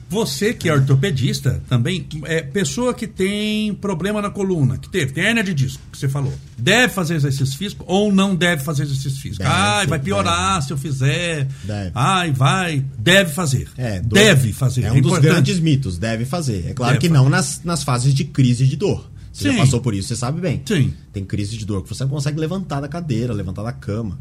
Você 0.09 0.53
que 0.53 0.69
é 0.69 0.75
ortopedista 0.75 1.63
também, 1.71 2.07
é 2.25 2.43
pessoa 2.43 2.93
que 2.93 3.07
tem 3.07 3.73
problema 3.73 4.21
na 4.21 4.29
coluna, 4.29 4.77
que 4.77 4.87
teve, 4.91 5.11
tem 5.11 5.25
hernia 5.25 5.43
de 5.43 5.55
disco, 5.55 5.81
que 5.91 5.97
você 5.97 6.07
falou. 6.07 6.35
Deve 6.59 6.93
fazer 6.93 7.15
exercício 7.15 7.57
físico 7.57 7.83
ou 7.89 8.13
não 8.13 8.35
deve 8.37 8.63
fazer 8.63 8.83
exercício 8.83 9.19
físico? 9.19 9.43
Deve, 9.43 9.51
Ai, 9.55 9.87
vai 9.87 9.99
piorar 9.99 10.63
se 10.63 10.71
eu 10.71 10.77
fizer. 10.77 11.49
Deve. 11.65 11.93
Ai, 11.95 12.31
vai. 12.31 12.85
Deve 12.99 13.33
fazer. 13.33 13.69
É, 13.79 14.01
dor- 14.01 14.19
deve 14.19 14.53
fazer. 14.53 14.83
É 14.85 14.93
um 14.93 15.01
dos 15.01 15.13
importante. 15.13 15.31
grandes 15.33 15.59
mitos, 15.59 15.97
deve 15.97 16.27
fazer. 16.27 16.67
É 16.69 16.75
claro 16.75 16.93
Deve 16.93 17.07
que 17.07 17.09
não 17.11 17.31
nas, 17.31 17.63
nas 17.65 17.83
fases 17.83 18.13
de 18.13 18.25
crise 18.25 18.67
de 18.67 18.77
dor. 18.77 19.11
Você 19.33 19.49
Sim. 19.49 19.57
já 19.57 19.63
passou 19.63 19.81
por 19.81 19.95
isso, 19.95 20.09
você 20.09 20.17
sabe 20.17 20.43
bem. 20.43 20.61
Sim. 20.67 20.93
Tem 21.11 21.25
crise 21.25 21.57
de 21.57 21.65
dor 21.65 21.83
que 21.83 21.89
você 21.89 22.05
não 22.05 22.11
consegue 22.11 22.39
levantar 22.39 22.81
da 22.83 22.89
cadeira, 22.89 23.33
levantar 23.33 23.63
da 23.63 23.73
cama. 23.73 24.19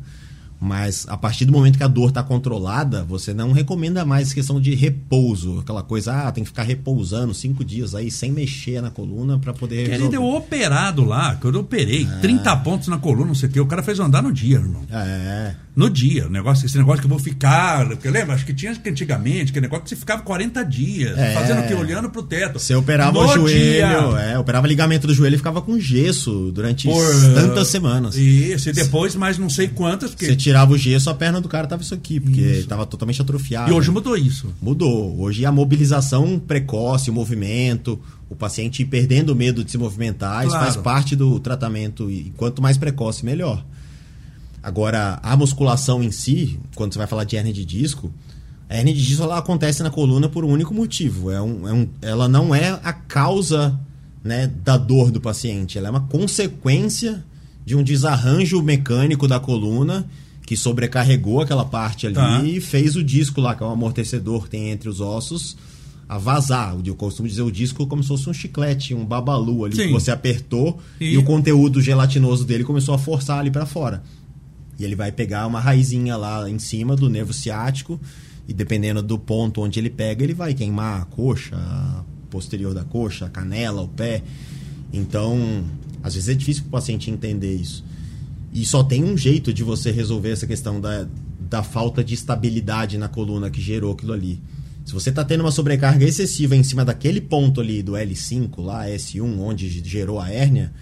Mas 0.64 1.08
a 1.10 1.18
partir 1.18 1.46
do 1.46 1.52
momento 1.52 1.76
que 1.76 1.84
a 1.84 1.88
dor 1.88 2.10
está 2.10 2.22
controlada, 2.22 3.04
você 3.04 3.34
não 3.34 3.52
recomenda 3.52 4.06
mais 4.06 4.32
questão 4.32 4.62
de 4.62 4.76
repouso. 4.76 5.58
Aquela 5.60 5.82
coisa, 5.82 6.28
ah, 6.28 6.32
tem 6.32 6.44
que 6.44 6.52
ficar 6.52 6.62
repousando 6.62 7.34
cinco 7.34 7.66
dias 7.66 7.96
aí 7.96 8.12
sem 8.12 8.32
mexer 8.32 8.80
na 8.80 8.92
coluna 8.92 9.40
para 9.40 9.54
poder 9.54 9.90
resolver. 9.90 10.12
deu 10.12 10.24
operado 10.24 11.04
lá, 11.04 11.36
que 11.36 11.46
eu 11.46 11.60
operei, 11.60 12.08
30 12.22 12.56
pontos 12.58 12.88
na 12.90 13.00
coluna, 13.00 13.26
não 13.26 13.34
sei 13.34 13.50
o 13.50 13.52
quê. 13.52 13.60
O 13.60 13.66
cara 13.66 13.82
fez 13.82 13.98
eu 13.98 14.06
andar 14.06 14.22
no 14.22 14.32
dia, 14.32 14.58
irmão. 14.58 14.84
É, 14.92 15.56
No 15.76 15.90
dia. 15.90 16.28
O 16.28 16.30
negócio, 16.30 16.66
esse 16.66 16.78
negócio 16.78 17.00
que 17.00 17.06
eu 17.06 17.10
vou 17.10 17.20
ficar. 17.20 17.88
Porque 17.88 18.10
lembra? 18.10 18.36
Acho 18.36 18.46
que 18.46 18.54
tinha 18.54 18.76
que 18.76 18.90
antigamente, 18.90 19.54
que 19.54 19.62
negócio 19.62 19.84
que 19.84 19.90
você 19.90 19.96
ficava 19.96 20.22
40 20.22 20.64
dias. 20.66 21.18
É. 21.18 21.34
Fazendo 21.34 21.62
o 21.62 21.68
quê? 21.68 21.74
Olhando 21.74 22.10
pro 22.10 22.22
teto. 22.24 22.60
você 22.60 22.76
operava 22.76 23.14
No 23.14 23.26
o 23.26 23.34
joelho, 23.34 24.18
é, 24.18 24.38
operava 24.38 24.68
ligamento 24.68 25.08
do 25.08 25.14
joelho 25.14 25.36
e 25.36 25.38
ficava 25.38 25.62
com 25.62 25.80
gesso 25.80 26.52
durante 26.54 26.88
Por- 26.88 27.34
tantas 27.34 27.68
semanas. 27.70 28.16
Isso, 28.16 28.70
e 28.70 28.74
depois 28.74 29.16
mais 29.16 29.38
não 29.38 29.50
sei 29.50 29.68
quantas. 29.70 30.12
Porque... 30.12 30.26
Você 30.26 30.36
tirava 30.36 30.74
o 30.74 30.78
gesso, 30.78 31.10
a 31.10 31.14
perna 31.14 31.40
do 31.40 31.48
cara 31.48 31.68
tava 31.68 31.82
isso 31.82 31.94
aqui, 31.94 32.20
porque 32.20 32.42
estava 32.42 32.86
totalmente 32.86 33.22
atrofiado. 33.22 33.70
E 33.72 33.74
hoje 33.74 33.90
mudou 33.92 34.18
isso. 34.18 34.54
Mudou. 34.62 35.20
Hoje 35.22 35.46
a 35.46 35.52
mobilização 35.52 36.38
precoce, 36.38 37.10
o 37.10 37.14
movimento, 37.14 38.00
o 38.30 38.36
paciente 38.36 38.84
perdendo 38.84 39.30
o 39.30 39.36
medo 39.36 39.64
de 39.64 39.72
se 39.72 39.78
movimentar, 39.78 40.42
isso 40.42 40.50
Claro. 40.50 40.66
faz 40.66 40.76
parte 40.76 41.16
do 41.16 41.40
tratamento 41.40 42.10
e 42.12 42.32
quanto 42.36 42.62
mais 42.62 42.78
precoce, 42.78 43.26
melhor. 43.26 43.64
Agora, 44.64 45.20
a 45.24 45.36
musculação 45.36 46.04
em 46.04 46.12
si, 46.12 46.60
quando 46.76 46.94
você 46.94 47.00
vai 47.00 47.08
falar 47.08 47.24
de 47.24 47.36
hernia 47.36 47.54
de 47.54 47.66
disco, 47.66 48.12
a 48.70 48.78
hernia 48.78 48.94
de 48.94 49.04
disco 49.06 49.24
ela 49.24 49.38
acontece 49.38 49.82
na 49.84 49.90
coluna 49.90 50.30
por 50.30 50.46
um 50.46 50.50
único 50.50 50.74
motivo. 50.74 51.32
É 51.32 51.42
um, 51.42 51.68
é 51.68 51.74
um, 51.74 51.88
ela 52.02 52.28
não 52.28 52.54
é 52.54 52.80
a 52.84 52.94
causa 52.94 53.80
né, 54.24 54.48
da 54.64 54.78
dor 54.78 55.10
do 55.12 55.20
paciente, 55.20 55.78
ela 55.78 55.88
é 55.88 55.92
uma 55.92 56.02
consequência 56.02 57.24
de 57.66 57.76
um 57.76 57.84
desarranjo 57.84 58.62
mecânico 58.62 59.28
da 59.28 59.40
coluna 59.40 60.06
que 60.46 60.56
sobrecarregou 60.58 61.42
aquela 61.42 61.64
parte 61.66 62.06
ali 62.08 62.16
Tá. 62.16 62.44
e 62.44 62.60
fez 62.60 62.96
o 62.96 63.04
disco 63.04 63.40
lá, 63.42 63.56
que 63.56 63.64
é 63.64 63.66
o 63.66 63.70
amortecedor 63.70 64.44
que 64.44 64.50
tem 64.50 64.70
entre 64.70 64.90
os 64.90 65.00
ossos, 65.00 65.56
a 66.10 66.18
vazar. 66.18 66.76
Eu 66.86 66.94
costumo 66.96 67.28
dizer 67.28 67.42
o 67.42 67.52
disco 67.52 67.88
como 67.88 68.04
se 68.04 68.10
fosse 68.10 68.30
um 68.30 68.34
chiclete, 68.34 68.94
um 68.94 69.06
babalu 69.06 69.64
ali 69.66 69.76
Sim. 69.76 69.84
que 69.88 69.92
você 69.94 70.12
apertou 70.12 70.78
E- 71.00 71.14
e... 71.14 71.18
o 71.18 71.24
conteúdo 71.24 71.80
gelatinoso 71.82 72.44
dele 72.44 72.64
começou 72.64 72.94
a 72.94 72.98
forçar 73.00 73.40
ali 73.40 73.50
para 73.50 73.66
fora. 73.66 74.04
E 74.80 74.84
ele 74.84 74.96
vai 74.96 75.12
pegar 75.12 75.48
uma 75.48 75.60
raizinha 75.60 76.18
lá 76.18 76.50
em 76.50 76.60
cima 76.60 76.96
do 76.96 77.10
nervo 77.10 77.34
ciático 77.34 78.00
e 78.48 78.54
dependendo 78.54 79.02
do 79.02 79.18
ponto 79.18 79.62
onde 79.62 79.80
ele 79.80 79.90
pega, 79.90 80.24
ele 80.24 80.34
vai 80.34 80.54
queimar 80.54 81.02
a 81.02 81.06
coxa, 81.06 81.56
a 81.56 82.04
posterior 82.30 82.74
da 82.74 82.84
coxa, 82.84 83.26
a 83.26 83.30
canela, 83.30 83.82
o 83.82 83.88
pé. 83.88 84.24
Então, 84.92 85.64
às 86.04 86.16
vezes 86.16 86.30
é 86.30 86.34
difícil 86.34 86.64
para 86.64 86.70
o 86.70 86.72
paciente 86.72 87.10
entender 87.10 87.54
isso. 87.54 87.84
E 88.54 88.66
só 88.66 88.84
tem 88.84 89.04
um 89.04 89.18
jeito 89.18 89.54
de 89.54 89.64
você 89.64 89.92
resolver 89.92 90.32
essa 90.32 90.46
questão 90.46 90.82
da, 90.82 91.08
da 91.40 91.64
falta 91.64 92.04
de 92.04 92.14
estabilidade 92.14 92.98
na 92.98 93.08
coluna 93.08 93.50
que 93.50 93.62
gerou 93.62 93.94
aquilo 93.94 94.14
ali. 94.14 94.42
Se 94.84 94.94
você 94.94 95.10
está 95.10 95.24
tendo 95.24 95.42
uma 95.42 95.52
sobrecarga 95.52 96.04
excessiva 96.04 96.56
em 96.56 96.64
cima 96.64 96.84
daquele 96.84 97.22
ponto 97.22 97.62
ali 97.62 97.82
do 97.82 97.94
L5, 97.94 98.62
lá 98.62 98.88
S1, 98.88 99.40
onde 99.40 99.70
gerou 99.88 100.20
a 100.20 100.30
hérnia, 100.30 100.74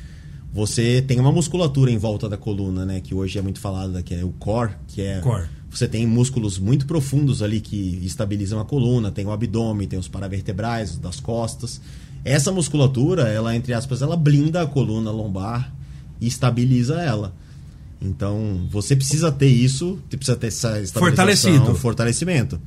você 0.51 1.01
tem 1.01 1.19
uma 1.19 1.31
musculatura 1.31 1.91
em 1.91 1.97
volta 1.97 2.27
da 2.27 2.37
coluna, 2.37 2.85
né? 2.85 2.99
Que 2.99 3.13
hoje 3.13 3.37
é 3.37 3.41
muito 3.41 3.59
falada, 3.59 4.01
que 4.01 4.13
é 4.13 4.23
o 4.23 4.29
core, 4.31 4.71
que 4.87 5.01
é. 5.01 5.19
Core. 5.19 5.47
Você 5.69 5.87
tem 5.87 6.07
músculos 6.07 6.57
muito 6.57 6.87
profundos 6.87 7.43
ali 7.43 7.61
que 7.61 7.99
estabilizam 8.03 8.59
a 8.59 8.65
coluna, 8.65 9.11
tem 9.11 9.25
o 9.25 9.31
abdômen, 9.31 9.87
tem 9.87 9.99
os 9.99 10.07
paravertebrais 10.07 10.97
das 10.97 11.19
costas. 11.19 11.79
Essa 12.25 12.51
musculatura, 12.51 13.27
ela, 13.27 13.55
entre 13.55 13.73
aspas, 13.73 14.01
ela 14.01 14.17
blinda 14.17 14.63
a 14.63 14.67
coluna 14.67 15.11
lombar 15.11 15.71
e 16.19 16.27
estabiliza 16.27 16.99
ela. 17.01 17.35
Então, 18.01 18.67
você 18.71 18.95
precisa 18.95 19.31
ter 19.31 19.47
isso, 19.47 19.99
você 20.09 20.17
precisa 20.17 20.37
ter 20.37 20.47
essa 20.47 20.83
Fortalecido. 20.93 21.75
fortalecimento. 21.75 22.59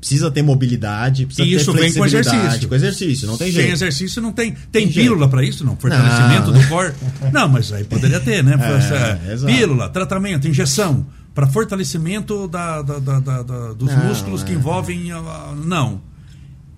Precisa 0.00 0.30
ter 0.30 0.40
mobilidade, 0.42 1.26
precisa 1.26 1.46
E 1.46 1.52
isso 1.52 1.72
ter 1.74 1.80
vem 1.82 1.92
com 1.92 2.06
exercício. 2.06 2.68
Com 2.68 2.74
exercício, 2.74 3.26
não 3.28 3.36
tem 3.36 3.48
Sem 3.52 3.54
jeito. 3.62 3.72
exercício 3.74 4.22
não 4.22 4.32
tem. 4.32 4.52
Tem, 4.72 4.86
Tem 4.86 4.92
pílula 4.92 5.28
para 5.28 5.44
isso, 5.44 5.62
não? 5.62 5.76
Fortalecimento 5.76 6.50
Não. 6.50 6.58
do 6.60 6.68
core. 6.68 6.94
Não, 7.30 7.46
mas 7.48 7.70
aí 7.70 7.84
poderia 7.84 8.18
ter, 8.18 8.42
né? 8.42 8.54
É, 9.28 9.36
pílula, 9.36 9.88
tratamento, 9.90 10.48
injeção. 10.48 11.06
Para 11.34 11.46
fortalecimento 11.46 12.48
da, 12.48 12.82
da- 12.82 12.98
da- 12.98 13.72
dos 13.74 13.88
Não, 13.94 14.04
músculos 14.06 14.42
que 14.42 14.52
é. 14.52 14.54
envolvem. 14.54 15.12
ah, 15.12 15.54
não. 15.64 16.00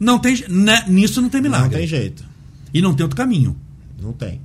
Não 0.01 0.19
tem. 0.19 0.45
né, 0.49 0.85
nisso 0.89 1.23
não 1.23 1.29
tem 1.29 1.41
milagre. 1.41 1.69
Não 1.71 1.79
tem 1.79 1.87
jeito. 1.87 2.25
E 2.75 2.83
não 2.83 2.93
tem 2.93 3.05
outro 3.05 3.17
caminho. 3.17 3.57
Não 4.01 4.13
tem. 4.13 4.41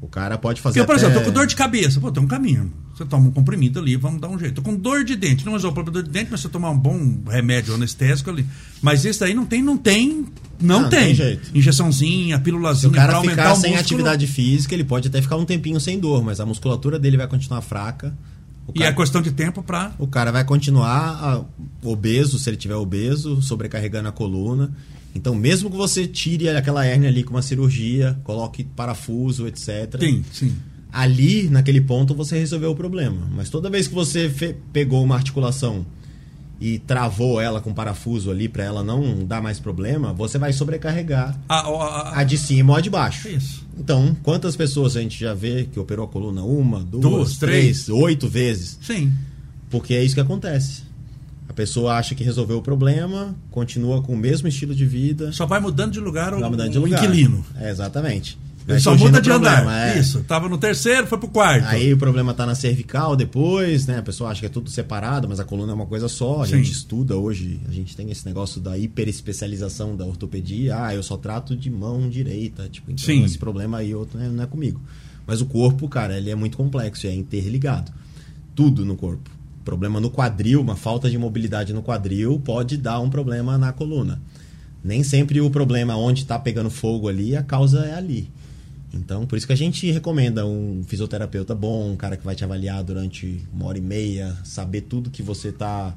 O 0.00 0.08
cara 0.08 0.38
pode 0.38 0.60
fazer 0.62 0.80
Porque, 0.80 0.86
por 0.86 0.96
até- 0.96 1.04
exemplo, 1.04 1.20
eu 1.20 1.24
tô 1.24 1.30
com 1.30 1.34
dor 1.38 1.46
de 1.46 1.54
cabeça. 1.54 2.00
Pô, 2.00 2.10
tem 2.10 2.22
um 2.22 2.26
caminho. 2.26 2.72
Você 2.98 3.04
toma 3.06 3.28
um 3.28 3.30
comprimido 3.30 3.78
ali, 3.78 3.96
vamos 3.96 4.20
dar 4.20 4.28
um 4.28 4.38
jeito. 4.38 4.56
Tô 4.56 4.62
com 4.62 4.74
dor 4.74 5.04
de 5.04 5.14
dente. 5.16 5.46
Não 5.46 5.52
resolve 5.52 5.72
o 5.72 5.74
problema 5.82 5.98
de 5.98 6.02
dor 6.02 6.12
de 6.12 6.18
dente, 6.18 6.30
mas 6.32 6.40
você 6.40 6.48
tomar 6.48 6.70
um 6.70 6.78
bom 6.78 7.20
remédio 7.28 7.72
anestésico 7.74 8.28
ali. 8.30 8.44
Mas 8.82 9.04
esse 9.04 9.20
daí 9.20 9.32
não 9.34 9.46
tem, 9.46 9.62
não 9.62 9.76
tem. 9.78 10.26
Não, 10.60 10.82
Não, 10.82 10.90
tem. 10.90 11.06
tem 11.06 11.14
jeito. 11.14 11.50
Injeçãozinha, 11.56 12.38
pílulazinha 12.40 12.92
cara 12.92 13.14
aumentar 13.16 13.42
ficar 13.42 13.52
o 13.52 13.56
sem 13.56 13.70
músculo. 13.70 13.80
atividade 13.80 14.26
física, 14.26 14.74
ele 14.74 14.82
pode 14.84 15.06
até 15.08 15.22
ficar 15.22 15.36
um 15.36 15.44
tempinho 15.44 15.78
sem 15.80 15.98
dor, 16.00 16.22
mas 16.24 16.40
a 16.40 16.44
musculatura 16.46 16.98
dele 16.98 17.16
vai 17.16 17.28
continuar 17.28 17.60
fraca. 17.62 18.12
O 18.66 18.72
E 18.74 18.80
cara, 18.80 18.90
é 18.90 18.94
questão 18.94 19.22
de 19.22 19.30
tempo 19.30 19.62
pra. 19.62 19.92
o 19.98 20.06
cara 20.06 20.30
vai 20.32 20.44
continuar 20.44 21.46
obeso, 21.82 22.38
se 22.38 22.50
ele 22.50 22.56
tiver 22.56 22.74
obeso, 22.74 23.40
sobrecarregando 23.40 24.08
a 24.08 24.12
coluna. 24.12 24.72
Então, 25.14 25.34
mesmo 25.34 25.70
que 25.70 25.76
você 25.76 26.06
tire 26.06 26.48
aquela 26.50 26.84
hérnia 26.84 27.08
ali 27.08 27.22
com 27.24 27.30
uma 27.34 27.40
cirurgia, 27.42 28.18
coloque 28.24 28.64
parafuso, 28.64 29.46
etc. 29.46 29.96
Sim, 29.98 30.24
sim. 30.32 30.54
Ali, 30.92 31.48
naquele 31.50 31.80
ponto, 31.80 32.14
você 32.14 32.38
resolveu 32.38 32.70
o 32.70 32.74
problema. 32.76 33.28
Mas 33.34 33.50
toda 33.50 33.68
vez 33.70 33.86
que 33.88 33.94
você 33.94 34.54
pegou 34.72 35.02
uma 35.04 35.14
articulação 35.16 35.84
e 36.60 36.78
travou 36.80 37.40
ela 37.40 37.60
com 37.60 37.72
parafuso 37.72 38.30
ali 38.32 38.48
para 38.48 38.64
ela 38.64 38.82
não 38.82 39.24
dar 39.24 39.40
mais 39.40 39.60
problema, 39.60 40.12
você 40.12 40.38
vai 40.38 40.52
sobrecarregar 40.52 41.38
A, 41.48 41.60
a, 41.60 41.68
a- 41.68 42.18
a 42.20 42.24
de 42.24 42.36
cima 42.36 42.72
ou 42.72 42.76
a 42.78 42.80
de 42.80 42.90
baixo. 42.90 43.28
Isso. 43.28 43.64
Então, 43.78 44.16
quantas 44.24 44.56
pessoas 44.56 44.96
a 44.96 45.00
gente 45.00 45.20
já 45.20 45.34
vê 45.34 45.68
que 45.72 45.78
operou 45.78 46.04
a 46.04 46.08
coluna? 46.08 46.42
Uma, 46.42 46.80
duas, 46.80 47.02
Duas, 47.02 47.36
três, 47.38 47.88
oito 47.88 48.26
vezes. 48.26 48.76
Sim. 48.82 49.12
Porque 49.70 49.94
é 49.94 50.02
isso 50.02 50.14
que 50.16 50.20
acontece. 50.20 50.82
A 51.48 51.52
pessoa 51.52 51.94
acha 51.94 52.14
que 52.14 52.24
resolveu 52.24 52.58
o 52.58 52.62
problema, 52.62 53.36
continua 53.50 54.02
com 54.02 54.14
o 54.14 54.16
mesmo 54.16 54.48
estilo 54.48 54.74
de 54.74 54.84
vida, 54.84 55.30
Só 55.32 55.46
vai 55.46 55.60
mudando 55.60 55.92
de 55.92 56.00
lugar 56.00 56.34
o, 56.34 56.40
vai 56.40 56.50
mudando 56.50 56.72
de 56.72 56.78
lugar. 56.78 57.02
inquilino. 57.04 57.44
É, 57.56 57.70
exatamente. 57.70 58.36
Ele 58.68 58.74
Vai 58.74 58.80
só 58.80 58.94
muda 58.94 59.18
de 59.18 59.30
problema, 59.30 59.60
andar. 59.62 59.96
é. 59.96 59.98
Isso. 59.98 60.22
Tava 60.24 60.46
no 60.46 60.58
terceiro, 60.58 61.06
foi 61.06 61.16
pro 61.16 61.28
quarto. 61.28 61.64
Aí 61.68 61.90
o 61.90 61.96
problema 61.96 62.34
tá 62.34 62.44
na 62.44 62.54
cervical 62.54 63.16
depois, 63.16 63.86
né? 63.86 63.96
A 63.96 64.02
pessoa 64.02 64.28
acha 64.28 64.40
que 64.40 64.46
é 64.46 64.48
tudo 64.50 64.68
separado, 64.68 65.26
mas 65.26 65.40
a 65.40 65.44
coluna 65.44 65.72
é 65.72 65.74
uma 65.74 65.86
coisa 65.86 66.06
só. 66.06 66.42
A 66.42 66.46
Sim. 66.46 66.58
gente 66.58 66.72
estuda 66.72 67.16
hoje, 67.16 67.58
a 67.66 67.72
gente 67.72 67.96
tem 67.96 68.10
esse 68.10 68.26
negócio 68.26 68.60
da 68.60 68.76
hiperespecialização 68.76 69.96
da 69.96 70.04
ortopedia. 70.04 70.84
Ah, 70.84 70.94
eu 70.94 71.02
só 71.02 71.16
trato 71.16 71.56
de 71.56 71.70
mão 71.70 72.10
direita. 72.10 72.68
Tipo, 72.68 72.90
então 72.90 73.06
Sim. 73.06 73.24
esse 73.24 73.38
problema 73.38 73.78
aí 73.78 73.94
outro 73.94 74.18
né, 74.18 74.28
não 74.28 74.44
é 74.44 74.46
comigo. 74.46 74.82
Mas 75.26 75.40
o 75.40 75.46
corpo, 75.46 75.88
cara, 75.88 76.18
ele 76.18 76.28
é 76.28 76.34
muito 76.34 76.58
complexo, 76.58 77.06
é 77.06 77.14
interligado. 77.14 77.90
Tudo 78.54 78.84
no 78.84 78.96
corpo. 78.96 79.30
Problema 79.64 79.98
no 79.98 80.10
quadril, 80.10 80.60
uma 80.60 80.76
falta 80.76 81.08
de 81.08 81.16
mobilidade 81.16 81.72
no 81.72 81.82
quadril 81.82 82.38
pode 82.44 82.76
dar 82.76 83.00
um 83.00 83.08
problema 83.08 83.56
na 83.56 83.72
coluna. 83.72 84.20
Nem 84.84 85.02
sempre 85.02 85.40
o 85.40 85.50
problema 85.50 85.96
onde 85.96 86.22
está 86.22 86.38
pegando 86.38 86.70
fogo 86.70 87.08
ali, 87.08 87.34
a 87.34 87.42
causa 87.42 87.80
é 87.86 87.94
ali. 87.94 88.30
Então, 88.92 89.26
por 89.26 89.36
isso 89.36 89.46
que 89.46 89.52
a 89.52 89.56
gente 89.56 89.90
recomenda 89.90 90.46
um 90.46 90.82
fisioterapeuta 90.86 91.54
bom, 91.54 91.92
um 91.92 91.96
cara 91.96 92.16
que 92.16 92.24
vai 92.24 92.34
te 92.34 92.44
avaliar 92.44 92.82
durante 92.82 93.42
uma 93.52 93.66
hora 93.66 93.78
e 93.78 93.82
meia, 93.82 94.36
saber 94.44 94.82
tudo 94.82 95.10
que 95.10 95.22
você 95.22 95.52
tá 95.52 95.94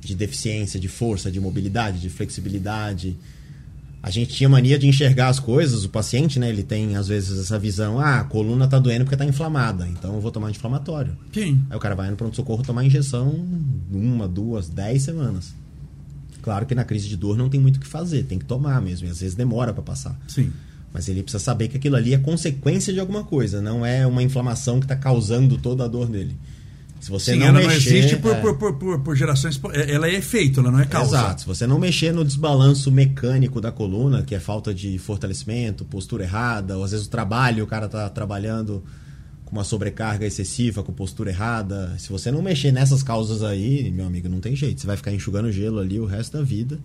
de 0.00 0.14
deficiência, 0.14 0.78
de 0.78 0.88
força, 0.88 1.30
de 1.30 1.40
mobilidade, 1.40 2.00
de 2.00 2.10
flexibilidade. 2.10 3.16
A 4.02 4.10
gente 4.10 4.34
tinha 4.34 4.50
mania 4.50 4.78
de 4.78 4.86
enxergar 4.86 5.28
as 5.28 5.40
coisas, 5.40 5.84
o 5.84 5.88
paciente, 5.88 6.38
né, 6.38 6.50
ele 6.50 6.62
tem 6.62 6.94
às 6.94 7.08
vezes 7.08 7.38
essa 7.40 7.58
visão, 7.58 7.98
ah, 7.98 8.20
a 8.20 8.24
coluna 8.24 8.68
tá 8.68 8.78
doendo 8.78 9.06
porque 9.06 9.16
tá 9.16 9.24
inflamada, 9.24 9.88
então 9.88 10.14
eu 10.14 10.20
vou 10.20 10.30
tomar 10.30 10.48
anti-inflamatório. 10.48 11.16
Sim. 11.32 11.64
Aí 11.70 11.76
o 11.76 11.80
cara 11.80 11.94
vai 11.94 12.10
no 12.10 12.16
pronto-socorro 12.16 12.62
tomar 12.62 12.84
injeção 12.84 13.34
uma, 13.90 14.28
duas, 14.28 14.68
dez 14.68 15.04
semanas. 15.04 15.54
Claro 16.42 16.66
que 16.66 16.74
na 16.74 16.84
crise 16.84 17.08
de 17.08 17.16
dor 17.16 17.38
não 17.38 17.48
tem 17.48 17.58
muito 17.58 17.78
o 17.78 17.80
que 17.80 17.86
fazer, 17.86 18.24
tem 18.24 18.38
que 18.38 18.44
tomar 18.44 18.82
mesmo, 18.82 19.08
e 19.08 19.10
às 19.10 19.20
vezes 19.20 19.34
demora 19.34 19.72
para 19.72 19.82
passar. 19.82 20.20
Sim. 20.28 20.52
Mas 20.94 21.08
ele 21.08 21.24
precisa 21.24 21.42
saber 21.42 21.66
que 21.66 21.76
aquilo 21.76 21.96
ali 21.96 22.14
é 22.14 22.18
consequência 22.18 22.92
de 22.92 23.00
alguma 23.00 23.24
coisa, 23.24 23.60
não 23.60 23.84
é 23.84 24.06
uma 24.06 24.22
inflamação 24.22 24.78
que 24.78 24.84
está 24.84 24.94
causando 24.94 25.58
toda 25.58 25.84
a 25.84 25.88
dor 25.88 26.06
dele. 26.06 26.36
Se 27.00 27.10
você 27.10 27.32
Sim, 27.32 27.40
não 27.40 27.48
ela 27.48 27.58
mexer, 27.58 27.90
não 27.90 27.98
existe 27.98 28.16
por, 28.16 28.32
é, 28.32 28.40
por, 28.40 28.56
por, 28.56 28.78
por, 28.78 29.00
por 29.00 29.16
gerações. 29.16 29.60
Ela 29.88 30.06
é 30.08 30.14
efeito, 30.14 30.60
ela 30.60 30.70
não 30.70 30.78
é 30.78 30.86
causa. 30.86 31.16
Exato. 31.16 31.40
Se 31.42 31.46
você 31.46 31.66
não 31.66 31.78
mexer 31.78 32.14
no 32.14 32.24
desbalanço 32.24 32.90
mecânico 32.92 33.60
da 33.60 33.72
coluna, 33.72 34.22
que 34.22 34.36
é 34.36 34.40
falta 34.40 34.72
de 34.72 34.96
fortalecimento, 34.96 35.84
postura 35.84 36.22
errada, 36.22 36.78
ou 36.78 36.84
às 36.84 36.92
vezes 36.92 37.06
o 37.06 37.10
trabalho, 37.10 37.64
o 37.64 37.66
cara 37.66 37.88
tá 37.88 38.08
trabalhando 38.08 38.82
com 39.44 39.52
uma 39.52 39.64
sobrecarga 39.64 40.24
excessiva, 40.24 40.82
com 40.82 40.92
postura 40.92 41.28
errada. 41.28 41.94
Se 41.98 42.08
você 42.08 42.30
não 42.30 42.40
mexer 42.40 42.72
nessas 42.72 43.02
causas 43.02 43.42
aí, 43.42 43.90
meu 43.90 44.06
amigo, 44.06 44.28
não 44.28 44.40
tem 44.40 44.56
jeito. 44.56 44.80
Você 44.80 44.86
vai 44.86 44.96
ficar 44.96 45.12
enxugando 45.12 45.52
gelo 45.52 45.80
ali 45.80 46.00
o 46.00 46.06
resto 46.06 46.38
da 46.38 46.42
vida 46.42 46.78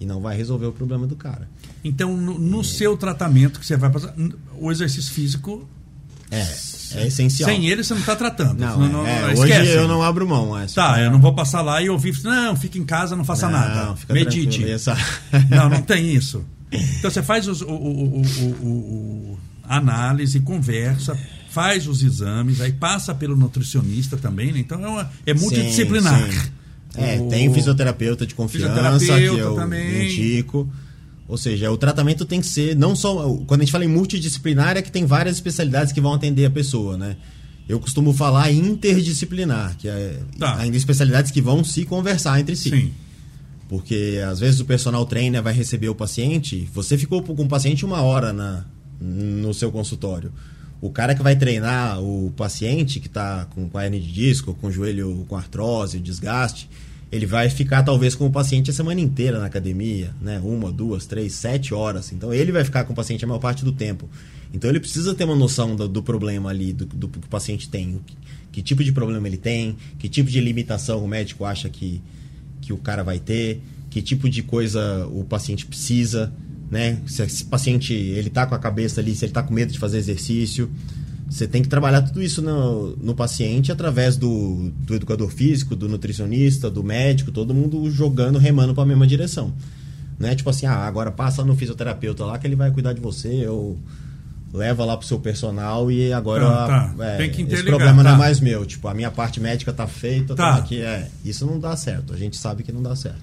e 0.00 0.06
não 0.06 0.20
vai 0.20 0.36
resolver 0.36 0.66
o 0.66 0.72
problema 0.72 1.06
do 1.06 1.16
cara. 1.16 1.48
Então, 1.84 2.16
no, 2.16 2.38
no 2.38 2.62
seu 2.64 2.96
tratamento 2.96 3.58
que 3.60 3.66
você 3.66 3.76
vai 3.76 3.90
passar, 3.90 4.14
o 4.58 4.70
exercício 4.70 5.12
físico, 5.12 5.68
É, 6.30 6.40
é 6.94 7.06
essencial. 7.06 7.48
sem 7.48 7.66
ele 7.66 7.82
você 7.84 7.94
não 7.94 8.00
está 8.00 8.16
tratando. 8.16 8.58
Não, 8.58 8.78
Não- 8.78 9.06
é, 9.06 9.22
não- 9.22 9.30
é, 9.30 9.34
hoje 9.34 9.68
eu 9.70 9.86
não 9.88 10.02
abro 10.02 10.26
mão. 10.28 10.58
É, 10.58 10.66
Tá, 10.66 11.00
eu 11.00 11.10
não 11.10 11.20
vou 11.20 11.34
passar 11.34 11.62
lá 11.62 11.80
e 11.82 11.88
ouvir, 11.88 12.14
não, 12.24 12.56
fica 12.56 12.76
em 12.78 12.84
casa, 12.84 13.14
não 13.16 13.24
faça 13.24 13.48
Não, 13.48 13.58
nada. 13.58 13.96
fica 13.96 14.12
Medite. 14.12 14.64
essa- 14.68 14.96
Não, 15.50 15.68
não 15.68 15.82
tem 15.82 16.14
isso. 16.14 16.44
Então 16.70 17.10
você 17.10 17.22
faz 17.22 17.46
os- 17.48 17.62
o, 17.62 17.68
o- 17.68 18.20
o- 18.20 18.22
o- 18.42 18.66
o- 18.66 19.38
análise, 19.68 20.40
conversa, 20.40 21.16
faz 21.50 21.86
os 21.86 22.02
exames, 22.02 22.60
aí 22.60 22.72
passa 22.72 23.14
pelo 23.14 23.36
nutricionista 23.36 24.16
também, 24.16 24.52
né? 24.52 24.58
Então 24.58 24.84
é, 24.84 24.88
uma- 24.88 25.10
é 25.24 25.32
multidisciplinar. 25.32 26.24
Sim, 26.30 26.32
sim. 26.40 26.50
É, 26.96 27.20
O- 27.20 27.28
tem 27.28 27.52
fisioterapeuta 27.52 28.26
de 28.26 28.34
confiança 28.34 28.68
que 28.74 28.98
Fisioterapeuta 29.00 29.40
eu 29.40 29.54
também. 29.54 30.06
indico. 30.06 30.68
Ou 31.28 31.36
seja, 31.36 31.70
o 31.72 31.76
tratamento 31.76 32.24
tem 32.24 32.40
que 32.40 32.46
ser 32.46 32.76
não 32.76 32.94
só. 32.94 33.28
Quando 33.46 33.60
a 33.60 33.64
gente 33.64 33.72
fala 33.72 33.84
em 33.84 33.88
multidisciplinar, 33.88 34.76
é 34.76 34.82
que 34.82 34.92
tem 34.92 35.04
várias 35.04 35.36
especialidades 35.36 35.92
que 35.92 36.00
vão 36.00 36.12
atender 36.14 36.44
a 36.46 36.50
pessoa, 36.50 36.96
né? 36.96 37.16
Eu 37.68 37.80
costumo 37.80 38.12
falar 38.12 38.52
interdisciplinar, 38.52 39.76
que 39.76 39.88
é 39.88 40.20
Tá. 40.38 40.56
ainda 40.58 40.76
especialidades 40.76 41.32
que 41.32 41.40
vão 41.42 41.64
se 41.64 41.84
conversar 41.84 42.38
entre 42.38 42.54
si. 42.54 42.70
Sim. 42.70 42.92
Porque 43.68 44.22
às 44.28 44.38
vezes 44.38 44.60
o 44.60 44.64
personal 44.64 45.04
trainer 45.04 45.42
vai 45.42 45.52
receber 45.52 45.88
o 45.88 45.94
paciente, 45.94 46.68
você 46.72 46.96
ficou 46.96 47.20
com 47.22 47.42
o 47.42 47.48
paciente 47.48 47.84
uma 47.84 48.00
hora 48.02 48.32
na, 48.32 48.64
no 49.00 49.52
seu 49.52 49.72
consultório. 49.72 50.32
O 50.80 50.90
cara 50.90 51.14
que 51.14 51.22
vai 51.22 51.34
treinar 51.34 52.00
o 52.00 52.32
paciente 52.36 53.00
que 53.00 53.08
está 53.08 53.46
com, 53.46 53.68
com 53.68 53.80
hernia 53.80 53.98
de 54.00 54.12
disco, 54.12 54.54
com 54.54 54.68
o 54.68 54.72
joelho 54.72 55.24
com 55.28 55.34
artrose, 55.36 55.98
desgaste, 55.98 56.68
ele 57.10 57.26
vai 57.26 57.48
ficar 57.48 57.82
talvez 57.82 58.14
com 58.14 58.26
o 58.26 58.30
paciente 58.30 58.70
a 58.70 58.74
semana 58.74 59.00
inteira 59.00 59.38
na 59.38 59.46
academia, 59.46 60.12
né? 60.20 60.40
Uma, 60.42 60.72
duas, 60.72 61.06
três, 61.06 61.34
sete 61.34 61.72
horas. 61.72 62.12
Então 62.12 62.34
ele 62.34 62.50
vai 62.50 62.64
ficar 62.64 62.84
com 62.84 62.92
o 62.92 62.96
paciente 62.96 63.24
a 63.24 63.28
maior 63.28 63.38
parte 63.38 63.64
do 63.64 63.72
tempo. 63.72 64.08
Então 64.52 64.68
ele 64.68 64.80
precisa 64.80 65.14
ter 65.14 65.24
uma 65.24 65.36
noção 65.36 65.76
do, 65.76 65.88
do 65.88 66.02
problema 66.02 66.50
ali, 66.50 66.72
do, 66.72 66.84
do 66.84 67.08
que 67.08 67.18
o 67.18 67.22
paciente 67.28 67.68
tem, 67.68 68.00
que, 68.04 68.16
que 68.52 68.62
tipo 68.62 68.82
de 68.82 68.92
problema 68.92 69.26
ele 69.26 69.36
tem, 69.36 69.76
que 69.98 70.08
tipo 70.08 70.30
de 70.30 70.40
limitação 70.40 71.04
o 71.04 71.08
médico 71.08 71.44
acha 71.44 71.68
que, 71.68 72.02
que 72.60 72.72
o 72.72 72.76
cara 72.76 73.04
vai 73.04 73.18
ter, 73.18 73.60
que 73.90 74.02
tipo 74.02 74.28
de 74.28 74.42
coisa 74.42 75.06
o 75.06 75.24
paciente 75.24 75.64
precisa, 75.64 76.32
né? 76.70 77.00
Se 77.06 77.22
esse 77.22 77.44
paciente 77.44 77.94
ele 77.94 78.30
tá 78.30 78.46
com 78.46 78.54
a 78.54 78.58
cabeça 78.58 79.00
ali, 79.00 79.14
se 79.14 79.24
ele 79.24 79.32
tá 79.32 79.42
com 79.42 79.54
medo 79.54 79.72
de 79.72 79.78
fazer 79.78 79.98
exercício. 79.98 80.70
Você 81.28 81.46
tem 81.48 81.60
que 81.60 81.68
trabalhar 81.68 82.02
tudo 82.02 82.22
isso 82.22 82.40
no, 82.40 82.94
no 82.96 83.14
paciente 83.14 83.72
através 83.72 84.16
do, 84.16 84.70
do 84.78 84.94
educador 84.94 85.28
físico, 85.30 85.74
do 85.74 85.88
nutricionista, 85.88 86.70
do 86.70 86.84
médico, 86.84 87.32
todo 87.32 87.52
mundo 87.52 87.90
jogando, 87.90 88.38
remando 88.38 88.72
para 88.74 88.84
a 88.84 88.86
mesma 88.86 89.06
direção. 89.06 89.52
Não 90.18 90.28
é 90.28 90.34
tipo 90.34 90.48
assim, 90.48 90.66
ah, 90.66 90.86
agora 90.86 91.10
passa 91.10 91.44
no 91.44 91.56
fisioterapeuta 91.56 92.24
lá 92.24 92.38
que 92.38 92.46
ele 92.46 92.54
vai 92.56 92.70
cuidar 92.70 92.92
de 92.92 93.00
você, 93.00 93.46
ou 93.48 93.76
leva 94.54 94.84
lá 94.84 94.96
pro 94.96 95.06
seu 95.06 95.18
personal 95.18 95.90
e 95.90 96.12
agora 96.12 96.46
Ah, 96.48 96.94
tá. 96.96 97.04
é, 97.04 97.16
Tem 97.18 97.30
que 97.30 97.42
esse 97.42 97.64
problema 97.64 98.02
não 98.02 98.10
tá. 98.12 98.14
é 98.14 98.18
mais 98.18 98.38
meu. 98.40 98.64
Tipo, 98.64 98.86
a 98.88 98.94
minha 98.94 99.10
parte 99.10 99.40
médica 99.40 99.72
tá 99.72 99.86
feita, 99.86 100.34
Tá. 100.36 100.52
tá. 100.52 100.58
aqui, 100.58 100.80
é. 100.80 101.08
Isso 101.24 101.44
não 101.44 101.58
dá 101.58 101.76
certo. 101.76 102.14
A 102.14 102.16
gente 102.16 102.36
sabe 102.36 102.62
que 102.62 102.70
não 102.72 102.82
dá 102.82 102.94
certo. 102.94 103.18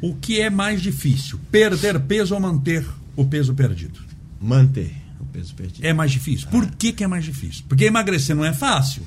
O 0.00 0.14
que 0.14 0.40
é 0.40 0.48
mais 0.48 0.80
difícil? 0.80 1.40
Perder 1.50 1.98
peso 2.00 2.34
ou 2.34 2.40
manter 2.40 2.86
o 3.16 3.24
peso 3.24 3.52
perdido? 3.52 3.98
Manter 4.40 4.92
peso 5.32 5.54
perdido. 5.54 5.84
É 5.84 5.92
mais 5.92 6.10
difícil. 6.10 6.48
Por 6.48 6.66
que, 6.66 6.92
que 6.92 7.04
é 7.04 7.06
mais 7.06 7.24
difícil? 7.24 7.64
Porque 7.68 7.84
emagrecer 7.84 8.34
não 8.34 8.44
é 8.44 8.52
fácil. 8.52 9.02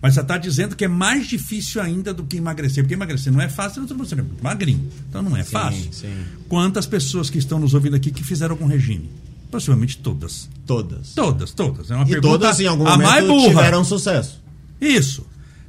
Mas 0.00 0.14
você 0.14 0.20
está 0.20 0.36
dizendo 0.36 0.74
que 0.74 0.84
é 0.84 0.88
mais 0.88 1.28
difícil 1.28 1.80
ainda 1.80 2.12
do 2.12 2.24
que 2.24 2.36
emagrecer. 2.36 2.82
Porque 2.82 2.94
emagrecer 2.94 3.32
não 3.32 3.40
é 3.40 3.48
fácil, 3.48 3.82
não 3.82 3.98
você 3.98 4.14
é 4.14 4.16
muito 4.22 4.42
magrinho. 4.42 4.90
Então 5.08 5.22
não 5.22 5.36
é 5.36 5.44
Sim, 5.44 5.50
fácil. 5.50 5.92
sim. 5.92 6.12
Quantas 6.48 6.86
pessoas 6.86 7.30
que 7.30 7.38
estão 7.38 7.58
nos 7.60 7.72
ouvindo 7.72 7.94
aqui 7.94 8.10
que 8.10 8.24
fizeram 8.24 8.54
algum 8.54 8.66
regime? 8.66 9.08
Possivelmente 9.50 9.98
todas. 9.98 10.48
Todas. 10.66 11.12
Todas, 11.14 11.52
todas. 11.52 11.90
É 11.90 11.94
uma 11.94 12.04
E 12.04 12.08
pergunta 12.08 12.38
todas 12.38 12.58
em 12.58 12.66
algum 12.66 12.86
a 12.86 12.92
momento 12.92 13.08
mais 13.08 13.26
burra. 13.26 13.48
tiveram 13.48 13.84
sucesso. 13.84 14.42
Isso. 14.80 15.24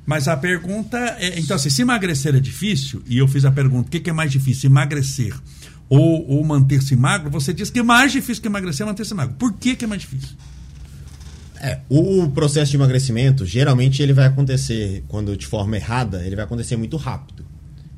Mas 0.06 0.28
a 0.28 0.36
pergunta 0.36 0.98
é. 1.20 1.40
Então, 1.40 1.56
assim, 1.56 1.70
se 1.70 1.82
emagrecer 1.82 2.34
é 2.36 2.40
difícil, 2.40 3.04
e 3.06 3.18
eu 3.20 3.28
fiz 3.28 3.46
a 3.46 3.52
pergunta: 3.52 3.88
o 3.88 3.92
que, 3.92 4.00
que 4.00 4.10
é 4.10 4.14
mais 4.14 4.32
difícil, 4.32 4.70
emagrecer 4.70 5.34
ou, 5.94 6.28
ou 6.28 6.44
manter-se 6.44 6.96
magro? 6.96 7.30
Você 7.30 7.54
diz 7.54 7.70
que 7.70 7.80
é 7.80 7.84
mais 7.84 8.12
difícil 8.12 8.42
que 8.42 8.48
emagrecer 8.48 8.84
é 8.86 8.90
manter-se 8.90 9.14
magro. 9.14 9.36
Por 9.36 9.54
que, 9.54 9.76
que 9.76 9.86
é 9.86 9.88
mais 9.88 10.02
difícil? 10.02 10.36
É, 11.62 11.80
o 11.88 12.28
processo 12.30 12.72
de 12.72 12.78
emagrecimento, 12.78 13.46
geralmente 13.46 14.02
ele 14.02 14.12
vai 14.12 14.26
acontecer 14.26 15.04
quando 15.08 15.38
de 15.38 15.46
forma 15.46 15.78
errada, 15.78 16.26
ele 16.26 16.36
vai 16.36 16.46
acontecer 16.46 16.76
muito 16.76 16.98
rápido. 16.98 17.46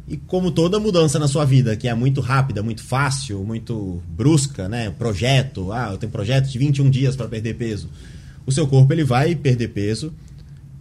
E 0.07 0.17
como 0.17 0.51
toda 0.51 0.79
mudança 0.79 1.17
na 1.17 1.27
sua 1.27 1.45
vida, 1.45 1.75
que 1.75 1.87
é 1.87 1.95
muito 1.95 2.21
rápida, 2.21 2.61
muito 2.61 2.83
fácil, 2.83 3.43
muito 3.43 4.03
brusca, 4.07 4.69
né? 4.69 4.91
Projeto, 4.91 5.71
ah, 5.71 5.89
eu 5.93 5.97
tenho 5.97 6.11
projeto 6.11 6.47
de 6.47 6.59
21 6.59 6.89
dias 6.91 7.15
para 7.15 7.27
perder 7.27 7.55
peso. 7.55 7.89
O 8.45 8.51
seu 8.51 8.67
corpo 8.67 8.93
ele 8.93 9.03
vai 9.03 9.33
perder 9.33 9.69
peso, 9.69 10.13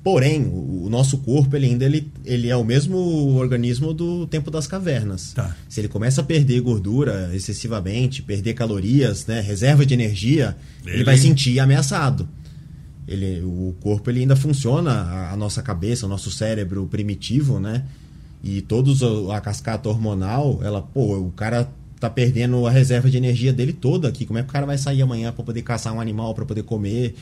porém, 0.04 0.42
o, 0.44 0.84
o 0.84 0.88
nosso 0.90 1.18
corpo 1.18 1.56
ele 1.56 1.66
ainda 1.66 1.84
ele, 1.86 2.12
ele 2.24 2.48
é 2.50 2.56
o 2.56 2.62
mesmo 2.62 2.96
organismo 3.36 3.92
do 3.94 4.26
tempo 4.26 4.50
das 4.50 4.66
cavernas. 4.66 5.32
Tá. 5.32 5.56
Se 5.68 5.80
ele 5.80 5.88
começa 5.88 6.20
a 6.20 6.24
perder 6.24 6.60
gordura 6.60 7.30
excessivamente, 7.34 8.22
perder 8.22 8.52
calorias, 8.54 9.26
né, 9.26 9.40
reserva 9.40 9.84
de 9.86 9.94
energia, 9.94 10.56
ele, 10.84 10.96
Ele- 10.96 11.04
vai 11.04 11.16
sentir 11.16 11.58
ameaçado. 11.58 12.28
Ele, 13.08 13.42
o 13.42 13.74
corpo 13.80 14.10
ele 14.10 14.20
ainda 14.20 14.36
funciona, 14.36 14.90
a, 14.92 15.32
a 15.32 15.36
nossa 15.36 15.62
cabeça, 15.62 16.06
o 16.06 16.08
nosso 16.08 16.30
cérebro 16.30 16.86
primitivo, 16.86 17.58
né? 17.60 17.84
E 18.42 18.60
todos 18.62 19.02
o- 19.02 19.30
a 19.32 19.40
cascata 19.40 19.88
hormonal, 19.88 20.60
ela, 20.62 20.80
pô, 20.82 21.16
o 21.18 21.30
cara 21.32 21.68
tá 22.00 22.08
perdendo 22.10 22.66
a 22.66 22.70
reserva 22.70 23.10
de 23.10 23.16
energia 23.16 23.52
dele 23.52 23.72
toda 23.72 24.08
aqui. 24.08 24.24
Como 24.26 24.38
é 24.38 24.42
que 24.42 24.48
o 24.48 24.52
cara 24.52 24.66
vai 24.66 24.76
sair 24.78 25.00
amanhã 25.02 25.32
para 25.32 25.44
poder 25.44 25.62
caçar 25.62 25.92
um 25.94 26.00
animal, 26.00 26.34
para 26.34 26.44
poder 26.44 26.62
comer, 26.62 27.14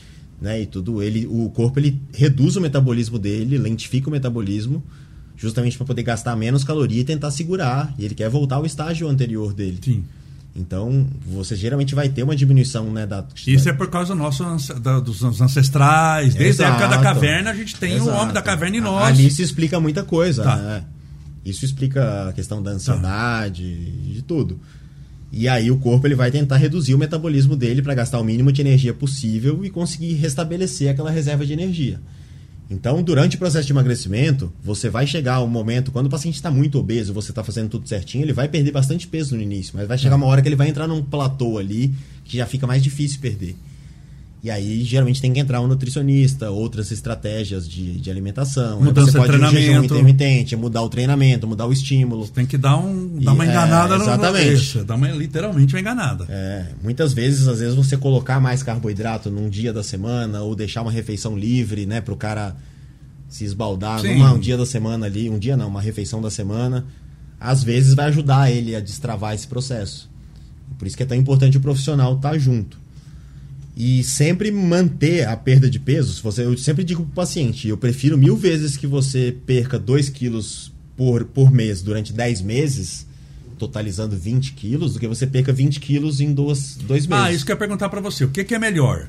né? 0.42 0.60
E 0.62 0.66
tudo. 0.66 1.02
Ele, 1.02 1.26
o 1.26 1.48
corpo 1.50 1.78
ele 1.78 2.00
reduz 2.12 2.56
o 2.56 2.60
metabolismo 2.60 3.18
dele, 3.18 3.56
lentifica 3.56 4.08
o 4.08 4.12
metabolismo, 4.12 4.82
justamente 5.36 5.76
para 5.78 5.86
poder 5.86 6.02
gastar 6.02 6.36
menos 6.36 6.64
caloria 6.64 7.00
e 7.00 7.04
tentar 7.04 7.30
segurar. 7.30 7.94
E 7.98 8.04
ele 8.04 8.14
quer 8.14 8.28
voltar 8.28 8.56
ao 8.56 8.66
estágio 8.66 9.08
anterior 9.08 9.54
dele. 9.54 9.78
Sim. 9.82 10.04
Então, 10.54 11.06
você 11.26 11.56
geralmente 11.56 11.94
vai 11.94 12.10
ter 12.10 12.22
uma 12.22 12.36
diminuição, 12.36 12.92
né, 12.92 13.06
da 13.06 13.24
Isso 13.46 13.70
é 13.70 13.72
por 13.72 13.88
causa 13.88 14.14
nosso, 14.14 14.44
da- 14.80 15.00
dos 15.00 15.22
ancestrais. 15.40 16.34
Desde 16.34 16.62
a 16.62 16.68
época 16.68 16.88
da 16.88 16.96
Exato. 16.96 17.02
caverna, 17.04 17.50
a 17.50 17.54
gente 17.54 17.74
tem 17.76 17.94
o 17.94 18.02
Exato. 18.02 18.10
homem 18.18 18.34
da 18.34 18.42
caverna 18.42 18.76
em 18.76 18.80
A- 18.80 18.82
nós. 18.82 19.04
Ali 19.18 19.30
se 19.30 19.40
explica 19.42 19.80
muita 19.80 20.02
coisa, 20.02 20.42
Tá. 20.42 20.56
né? 20.56 20.84
Isso 21.42 21.64
explica 21.64 22.28
a 22.28 22.32
questão 22.34 22.62
da 22.62 22.70
ansiedade, 22.72 23.64
de 24.12 24.20
tudo. 24.22 24.60
E 25.32 25.48
aí 25.48 25.70
o 25.70 25.78
corpo 25.78 26.06
ele 26.06 26.14
vai 26.14 26.30
tentar 26.30 26.58
reduzir 26.58 26.94
o 26.94 26.98
metabolismo 26.98 27.56
dele 27.56 27.80
para 27.80 27.94
gastar 27.94 28.20
o 28.20 28.24
mínimo 28.24 28.52
de 28.52 28.60
energia 28.60 28.92
possível 28.92 29.64
e 29.64 29.70
conseguir 29.70 30.12
restabelecer 30.12 30.90
aquela 30.90 31.10
reserva 31.10 31.46
de 31.46 31.54
energia. 31.54 31.98
Então, 32.70 33.02
durante 33.02 33.36
o 33.36 33.38
processo 33.38 33.66
de 33.66 33.72
emagrecimento, 33.72 34.52
você 34.62 34.88
vai 34.88 35.06
chegar 35.06 35.42
um 35.42 35.46
momento, 35.46 35.90
quando 35.90 36.06
o 36.06 36.10
paciente 36.10 36.36
está 36.36 36.50
muito 36.50 36.78
obeso, 36.78 37.12
você 37.12 37.30
está 37.30 37.42
fazendo 37.42 37.70
tudo 37.70 37.88
certinho, 37.88 38.24
ele 38.24 38.32
vai 38.32 38.48
perder 38.48 38.72
bastante 38.72 39.06
peso 39.06 39.34
no 39.34 39.42
início, 39.42 39.72
mas 39.74 39.88
vai 39.88 39.98
chegar 39.98 40.16
uma 40.16 40.26
hora 40.26 40.40
que 40.40 40.48
ele 40.48 40.56
vai 40.56 40.68
entrar 40.68 40.86
num 40.86 41.02
platô 41.02 41.58
ali 41.58 41.94
que 42.24 42.36
já 42.36 42.46
fica 42.46 42.66
mais 42.66 42.82
difícil 42.82 43.20
perder. 43.20 43.56
E 44.44 44.50
aí, 44.50 44.82
geralmente, 44.82 45.20
tem 45.22 45.32
que 45.32 45.38
entrar 45.38 45.60
um 45.60 45.68
nutricionista, 45.68 46.50
outras 46.50 46.90
estratégias 46.90 47.68
de, 47.68 48.00
de 48.00 48.10
alimentação. 48.10 48.80
Mudança 48.82 49.12
você 49.12 49.20
de 49.20 49.26
pode 49.26 49.32
jejum 49.38 49.50
treinamento. 49.52 49.94
intermitente, 49.94 50.56
mudar 50.56 50.82
o 50.82 50.88
treinamento, 50.88 51.46
mudar 51.46 51.64
o 51.66 51.72
estímulo. 51.72 52.26
Tem 52.26 52.44
que 52.44 52.58
dar, 52.58 52.76
um, 52.76 53.18
dar 53.20 53.30
E- 53.30 53.34
uma 53.36 53.44
é, 53.44 53.48
enganada 53.48 53.96
no 53.96 54.02
exatamente. 54.02 54.44
cabeça. 54.44 54.84
Dar 54.84 54.96
uma, 54.96 55.08
literalmente 55.12 55.72
uma 55.74 55.80
enganada. 55.80 56.26
É, 56.28 56.66
muitas 56.82 57.12
vezes, 57.12 57.46
às 57.46 57.60
vezes, 57.60 57.76
você 57.76 57.96
colocar 57.96 58.40
mais 58.40 58.64
carboidrato 58.64 59.30
num 59.30 59.48
dia 59.48 59.72
da 59.72 59.84
semana 59.84 60.42
ou 60.42 60.56
deixar 60.56 60.82
uma 60.82 60.90
refeição 60.90 61.38
livre, 61.38 61.86
né, 61.86 62.00
pro 62.00 62.16
cara 62.16 62.56
se 63.28 63.44
esbaldar 63.44 64.00
Sim. 64.00 64.14
numa, 64.14 64.32
um 64.32 64.40
dia 64.40 64.56
da 64.56 64.66
semana 64.66 65.06
ali, 65.06 65.30
um 65.30 65.38
dia 65.38 65.56
não, 65.56 65.68
uma 65.68 65.80
refeição 65.80 66.20
da 66.20 66.30
semana, 66.32 66.84
às 67.38 67.62
vezes 67.62 67.94
vai 67.94 68.06
ajudar 68.06 68.50
ele 68.50 68.74
a 68.74 68.80
destravar 68.80 69.34
esse 69.34 69.46
processo. 69.46 70.10
Por 70.76 70.88
isso 70.88 70.96
que 70.96 71.04
é 71.04 71.06
tão 71.06 71.16
importante 71.16 71.56
o 71.56 71.60
profissional 71.60 72.16
estar 72.16 72.36
junto. 72.38 72.81
E 73.76 74.04
sempre 74.04 74.50
manter 74.50 75.26
a 75.26 75.36
perda 75.36 75.68
de 75.68 75.78
peso. 75.78 76.22
Você, 76.22 76.44
eu 76.44 76.56
sempre 76.58 76.84
digo 76.84 77.04
pro 77.04 77.14
paciente, 77.14 77.68
eu 77.68 77.76
prefiro 77.76 78.18
mil 78.18 78.36
vezes 78.36 78.76
que 78.76 78.86
você 78.86 79.36
perca 79.46 79.78
2 79.78 80.10
quilos 80.10 80.72
por, 80.96 81.24
por 81.24 81.50
mês 81.50 81.80
durante 81.80 82.12
10 82.12 82.42
meses, 82.42 83.06
totalizando 83.58 84.16
20 84.16 84.52
quilos, 84.52 84.94
do 84.94 85.00
que 85.00 85.08
você 85.08 85.26
perca 85.26 85.52
20 85.52 85.80
quilos 85.80 86.20
em 86.20 86.32
dois, 86.32 86.76
dois 86.76 87.06
meses. 87.06 87.24
Ah, 87.24 87.32
isso 87.32 87.46
que 87.46 87.52
eu 87.52 87.54
ia 87.54 87.58
perguntar 87.58 87.88
pra 87.88 88.00
você. 88.00 88.24
O 88.24 88.30
que, 88.30 88.44
que 88.44 88.54
é 88.54 88.58
melhor? 88.58 89.08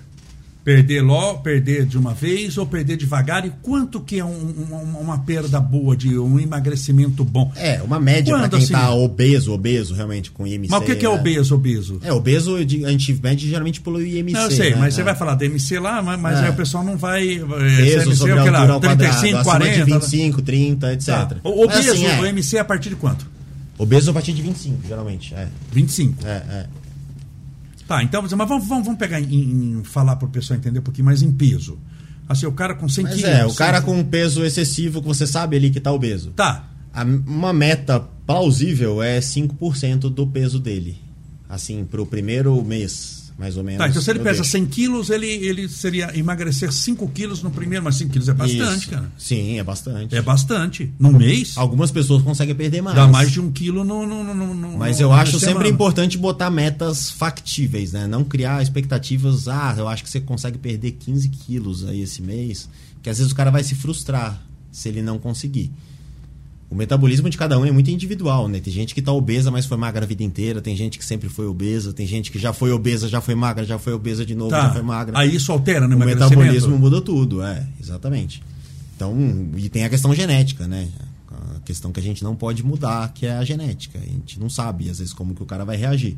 Perder 0.63 1.01
logo, 1.01 1.39
perder 1.41 1.85
de 1.85 1.97
uma 1.97 2.13
vez 2.13 2.57
ou 2.57 2.65
perder 2.65 2.95
devagar? 2.95 3.45
E 3.45 3.51
quanto 3.61 3.99
que 3.99 4.19
é 4.19 4.23
um- 4.23 4.29
um- 4.29 4.97
uma 5.01 5.17
perda 5.19 5.59
boa, 5.59 5.93
de 5.93 6.17
um 6.17 6.39
emagrecimento 6.39 7.25
bom? 7.25 7.51
É, 7.57 7.81
uma 7.83 7.99
média 7.99 8.33
para 8.37 8.47
quem 8.47 8.65
tá 8.67 8.85
assim? 8.87 8.97
obeso, 9.03 9.51
obeso, 9.51 9.93
realmente, 9.93 10.31
com 10.31 10.47
IMC. 10.47 10.69
Mas 10.71 10.81
o 10.81 10.85
que, 10.85 10.95
que 10.95 11.05
é 11.05 11.09
né? 11.09 11.15
obeso, 11.15 11.53
obeso? 11.55 11.99
É, 12.01 12.13
obeso 12.13 12.55
a 12.55 12.61
gente 12.61 13.19
mede 13.21 13.49
geralmente 13.49 13.81
pelo 13.81 14.01
IMC. 14.01 14.31
Não, 14.33 14.43
eu 14.45 14.51
sei, 14.51 14.69
né? 14.71 14.77
mas 14.79 14.93
você 14.95 15.01
É. 15.01 15.03
vai 15.03 15.15
falar 15.15 15.35
da 15.35 15.45
MC 15.45 15.77
lá, 15.79 16.01
mas, 16.01 16.17
mas 16.17 16.39
É. 16.39 16.43
aí 16.45 16.49
o 16.51 16.55
pessoal 16.55 16.81
não 16.83 16.95
vai. 16.95 17.27
é, 17.33 17.39
Peso 17.39 18.07
MC, 18.09 18.15
sobre 18.15 18.33
o 18.33 18.39
a 18.39 18.43
que 18.45 18.49
lá, 18.49 18.59
altura 18.59 18.73
ao 18.73 18.79
35, 18.79 19.43
quadrado, 19.43 19.43
40. 19.43 19.71
acima 19.71 19.85
de 19.85 19.91
25, 19.91 20.41
30, 20.41 20.93
etc. 20.93 21.05
Tá. 21.07 21.35
O 21.43 21.65
Mas, 21.65 21.75
obeso, 21.77 21.91
assim, 21.91 22.05
é, 22.05 22.19
o 22.21 22.25
MC 22.25 22.55
é 22.55 22.59
a 22.61 22.65
partir 22.65 22.87
de 22.89 22.95
quanto? 22.95 23.27
Obeso 23.77 24.11
a 24.11 24.13
partir 24.13 24.31
de 24.31 24.41
25, 24.41 24.77
geralmente. 24.87 25.33
É, 25.33 25.47
25. 25.73 26.25
é, 26.25 26.29
é. 26.29 26.65
Tá, 27.87 28.03
então, 28.03 28.21
mas 28.21 28.31
vamos, 28.31 28.67
vamos, 28.67 28.85
vamos 28.85 28.97
pegar 28.97 29.19
em, 29.19 29.79
em 29.79 29.83
falar 29.83 30.15
para 30.15 30.27
o 30.27 30.31
pessoal 30.31 30.57
entender 30.57 30.79
um 30.79 30.83
pouquinho 30.83 31.05
mais 31.05 31.21
em 31.21 31.31
peso. 31.31 31.77
Assim, 32.27 32.45
o 32.45 32.51
cara 32.53 32.73
com 32.73 32.87
100 32.87 33.03
Mas 33.03 33.15
quilos. 33.15 33.29
é, 33.29 33.45
o 33.45 33.53
cara 33.53 33.77
100 33.79 33.85
com 33.85 33.99
um 33.99 34.03
peso 34.03 34.45
excessivo 34.45 35.01
que 35.01 35.07
você 35.07 35.27
sabe 35.27 35.57
ali 35.57 35.69
que 35.69 35.79
tá 35.79 35.91
obeso. 35.91 36.31
Tá, 36.31 36.65
A- 36.93 37.03
uma 37.03 37.51
meta 37.51 37.99
plausível 38.25 39.03
é 39.03 39.19
5% 39.19 40.09
do 40.09 40.25
peso 40.25 40.57
dele. 40.59 40.97
Assim, 41.49 41.83
pro 41.85 42.05
primeiro 42.05 42.63
mês, 42.63 43.22
mais 43.43 43.57
ou 43.57 43.63
menos. 43.63 43.79
tá. 43.79 43.89
Então, 43.89 44.01
se 44.01 44.09
ele 44.09 44.19
pesa 44.19 44.35
deixo. 44.41 44.51
100 44.51 44.65
quilos, 44.67 45.09
ele, 45.09 45.27
ele 45.27 45.67
seria 45.67 46.17
emagrecer 46.17 46.71
5 46.71 47.05
quilos 47.09 47.43
no 47.43 47.51
primeiro, 47.51 47.83
mas 47.83 47.95
5 47.95 48.09
quilos 48.09 48.29
é 48.29 48.33
bastante, 48.33 48.77
Isso. 48.79 48.89
cara. 48.89 49.11
Sim, 49.17 49.59
é 49.59 49.63
bastante. 49.63 50.15
É 50.15 50.21
bastante. 50.21 50.93
No 50.97 51.11
mês, 51.11 51.57
Algumas 51.57 51.91
pessoas 51.91 52.23
conseguem 52.23 52.55
perder 52.55 52.81
mais. 52.81 52.95
dá 52.95 53.05
mais 53.05 53.29
de 53.29 53.41
um 53.41 53.51
quilo 53.51 53.83
no. 53.83 54.07
no, 54.07 54.23
no, 54.23 54.53
no- 54.53 54.77
Mas 54.77 55.01
eu 55.01 55.11
acho 55.11 55.33
sempre 55.33 55.47
semana. 55.55 55.67
importante 55.67 56.17
botar 56.17 56.49
metas 56.49 57.11
factíveis, 57.11 57.91
né? 57.91 58.07
Não 58.07 58.23
criar 58.23 58.63
expectativas. 58.63 59.47
Ah, 59.49 59.75
eu 59.77 59.87
acho 59.89 60.03
que 60.03 60.09
você 60.09 60.21
consegue 60.21 60.57
perder 60.57 60.91
15 60.91 61.27
quilos 61.27 61.85
aí 61.85 62.01
esse 62.01 62.21
mês. 62.21 62.69
Que 63.01 63.09
às 63.09 63.17
vezes 63.17 63.33
o 63.33 63.35
cara 63.35 63.51
vai 63.51 63.63
se 63.63 63.75
frustrar 63.75 64.41
se 64.71 64.87
ele 64.87 65.01
não 65.01 65.19
conseguir. 65.19 65.69
O 66.73 66.75
metabolismo 66.75 67.29
de 67.29 67.37
cada 67.37 67.59
um 67.59 67.63
é 67.63 67.71
muito 67.71 67.91
individual, 67.91 68.47
né? 68.47 68.59
Tem 68.59 68.73
gente 68.73 68.95
que 68.95 69.01
tá 69.01 69.11
obesa, 69.13 69.51
mas 69.51 69.63
foi 69.67 69.77
magra 69.77 70.05
a 70.05 70.07
vida 70.07 70.23
inteira. 70.23 70.59
Tem 70.59 70.75
gente 70.75 70.97
que 70.97 71.05
sempre 71.05 71.29
foi 71.29 71.45
obesa. 71.45 71.93
Tem 71.93 72.07
gente 72.07 72.31
que 72.31 72.39
já 72.39 72.51
foi 72.51 72.71
obesa, 72.71 73.07
já 73.07 73.21
foi 73.21 73.35
magra, 73.35 73.63
já 73.63 73.77
foi 73.77 73.93
obesa 73.93 74.25
de 74.25 74.33
novo, 74.33 74.49
já 74.49 74.71
foi 74.71 74.81
Tá. 74.81 74.87
magra. 74.87 75.19
Aí 75.19 75.35
isso 75.35 75.51
altera 75.51 75.87
no 75.87 75.95
o 75.95 75.99
metabolismo 75.99 76.75
muda 76.79 76.99
tudo, 76.99 77.43
é, 77.43 77.63
exatamente. 77.79 78.41
Então, 78.95 79.15
e 79.55 79.69
tem 79.69 79.83
a 79.85 79.89
questão 79.89 80.15
genética, 80.15 80.67
né? 80.67 80.89
A 81.31 81.59
questão 81.59 81.91
que 81.91 81.99
a 81.99 82.03
gente 82.03 82.23
não 82.23 82.35
pode 82.35 82.65
mudar, 82.65 83.13
que 83.13 83.27
é 83.27 83.33
a 83.33 83.43
genética. 83.43 83.99
A 83.99 84.05
gente 84.05 84.39
não 84.39 84.49
sabe, 84.49 84.89
às 84.89 84.97
vezes, 84.97 85.13
como 85.13 85.35
que 85.35 85.43
o 85.43 85.45
cara 85.45 85.63
vai 85.63 85.77
reagir. 85.77 86.17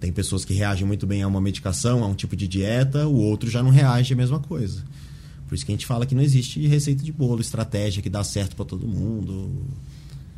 Tem 0.00 0.10
pessoas 0.10 0.46
que 0.46 0.54
reagem 0.54 0.86
muito 0.86 1.06
bem 1.06 1.22
a 1.22 1.28
uma 1.28 1.42
medicação, 1.42 2.02
a 2.02 2.06
um 2.06 2.14
tipo 2.14 2.34
de 2.34 2.48
dieta, 2.48 3.06
o 3.06 3.16
outro 3.16 3.50
já 3.50 3.62
não 3.62 3.70
reage 3.70 4.14
à 4.14 4.16
mesma 4.16 4.38
coisa. 4.38 4.82
Por 5.46 5.54
isso 5.54 5.64
que 5.64 5.72
a 5.72 5.74
gente 5.74 5.86
fala 5.86 6.06
que 6.06 6.14
não 6.14 6.22
existe 6.22 6.66
receita 6.66 7.02
de 7.04 7.12
bolo, 7.12 7.40
estratégia 7.40 8.02
que 8.02 8.08
dá 8.10 8.24
certo 8.24 8.56
para 8.56 8.64
todo 8.64 8.86
mundo. 8.86 9.50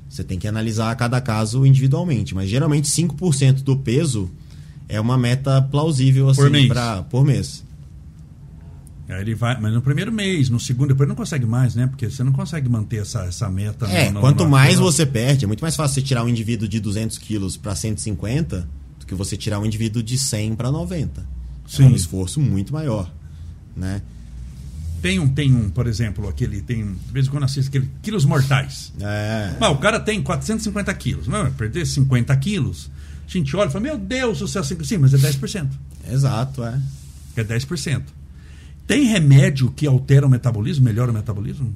Você 0.09 0.23
tem 0.24 0.39
que 0.39 0.47
analisar 0.49 0.95
cada 0.97 1.20
caso 1.20 1.65
individualmente, 1.66 2.35
mas 2.35 2.49
geralmente 2.49 2.89
5% 2.89 3.62
do 3.62 3.77
peso 3.77 4.31
é 4.89 5.01
uma 5.01 5.16
meta 5.19 5.61
plausível 5.62 6.28
assim 6.28 6.41
Por 6.43 6.51
mês. 6.51 6.69
Pra, 6.69 7.03
por 7.03 7.24
mês. 7.24 7.65
Aí 9.09 9.20
ele 9.20 9.35
vai, 9.37 9.61
mas 9.61 9.73
no 9.73 9.81
primeiro 9.81 10.11
mês, 10.12 10.49
no 10.51 10.59
segundo, 10.59 10.89
depois 10.89 11.09
não 11.09 11.15
consegue 11.15 11.47
mais, 11.47 11.77
né? 11.77 11.87
Porque 11.87 12.11
você 12.11 12.24
não 12.24 12.33
consegue 12.33 12.69
manter 12.69 13.03
essa, 13.03 13.20
essa 13.24 13.49
meta. 13.49 13.87
É, 13.87 14.07
no- 14.09 14.15
no- 14.15 14.20
quanto 14.20 14.43
no- 14.45 14.51
mais 14.51 14.78
você 14.78 15.07
perde, 15.07 15.45
é 15.45 15.47
muito 15.47 15.61
mais 15.61 15.77
fácil 15.77 15.95
você 15.95 16.03
tirar 16.03 16.24
um 16.24 16.28
indivíduo 16.28 16.66
de 16.66 16.81
200 16.81 17.16
quilos 17.19 17.57
para 17.57 17.74
150 17.77 18.69
do 18.99 19.07
que 19.07 19.15
você 19.15 19.37
tirar 19.37 19.61
um 19.61 19.66
indivíduo 19.66 20.03
de 20.03 20.19
100 20.19 20.57
para 20.57 20.73
90. 20.73 21.20
É 21.20 21.24
Sim. 21.69 21.85
um 21.85 21.95
esforço 21.95 22.41
muito 22.41 22.73
maior, 22.73 23.12
né? 23.77 24.03
Tem 25.07 25.20
um, 25.20 25.28
tem 25.28 25.55
um, 25.55 25.70
por 25.70 25.87
exemplo, 25.87 26.28
aquele, 26.28 26.61
tem, 26.61 26.85
de 26.85 27.12
vez 27.12 27.28
em 27.28 27.31
quando 27.31 27.45
assisto 27.45 27.69
aquele 27.69 27.89
quilos 28.03 28.24
mortais. 28.24 28.93
É, 29.01 29.55
Ah, 29.61 29.70
o 29.70 29.78
cara 29.78 30.01
tem 30.01 30.20
450 30.20 30.93
quilos. 30.95 31.28
Não, 31.28 31.43
vai 31.43 31.53
perder 31.53 31.87
50 31.87 32.37
quilos. 32.39 32.91
A 33.24 33.31
gente 33.31 33.55
olha 33.55 33.69
e 33.69 33.73
fala, 33.73 33.85
meu 33.85 33.97
Deus 33.97 34.41
do 34.41 34.49
céu, 34.49 34.65
sim, 34.65 34.99
mas 34.99 35.15
é 35.15 35.16
10%. 35.16 35.69
exato, 36.11 36.65
é. 36.65 36.81
É 37.37 37.45
10%. 37.45 38.03
Tem 38.85 39.05
remédio 39.05 39.70
que 39.70 39.87
altera 39.87 40.27
o 40.27 40.28
metabolismo, 40.28 40.85
melhora 40.85 41.12
o 41.12 41.15
metabolismo? 41.15 41.73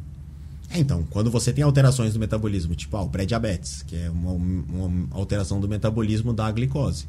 É, 0.69 0.81
Então, 0.81 1.07
quando 1.09 1.31
você 1.31 1.53
tem 1.53 1.63
alterações 1.63 2.13
do 2.13 2.19
metabolismo, 2.19 2.75
tipo 2.75 2.97
ah, 2.97 3.03
o 3.03 3.09
pré-diabetes, 3.11 3.85
que 3.85 3.95
é 3.95 4.11
uma, 4.11 4.33
uma 4.33 5.07
alteração 5.13 5.61
do 5.61 5.69
metabolismo 5.69 6.33
da 6.33 6.51
glicose. 6.51 7.07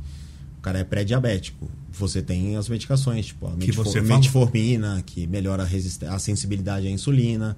O 0.61 0.63
cara 0.63 0.77
é 0.77 0.83
pré-diabético. 0.83 1.71
Você 1.91 2.21
tem 2.21 2.55
as 2.55 2.69
medicações, 2.69 3.25
tipo 3.25 3.47
a 3.47 3.51
Que 3.57 3.71
você 3.71 3.99
metformina, 3.99 5.01
que 5.03 5.25
melhora 5.25 5.63
a, 5.63 6.13
a 6.15 6.19
sensibilidade 6.19 6.85
à 6.85 6.91
insulina. 6.91 7.57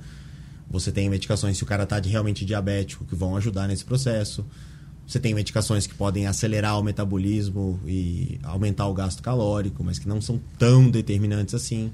Você 0.72 0.90
tem 0.90 1.10
medicações 1.10 1.58
se 1.58 1.64
o 1.64 1.66
cara 1.66 1.84
está 1.84 2.00
realmente 2.00 2.46
diabético, 2.46 3.04
que 3.04 3.14
vão 3.14 3.36
ajudar 3.36 3.68
nesse 3.68 3.84
processo. 3.84 4.46
Você 5.06 5.20
tem 5.20 5.34
medicações 5.34 5.86
que 5.86 5.94
podem 5.94 6.28
acelerar 6.28 6.80
o 6.80 6.82
metabolismo 6.82 7.78
e 7.86 8.40
aumentar 8.42 8.88
o 8.88 8.94
gasto 8.94 9.22
calórico, 9.22 9.84
mas 9.84 10.00
que 10.00 10.08
não 10.08 10.22
são 10.22 10.40
tão 10.58 10.90
determinantes 10.90 11.54
assim. 11.54 11.92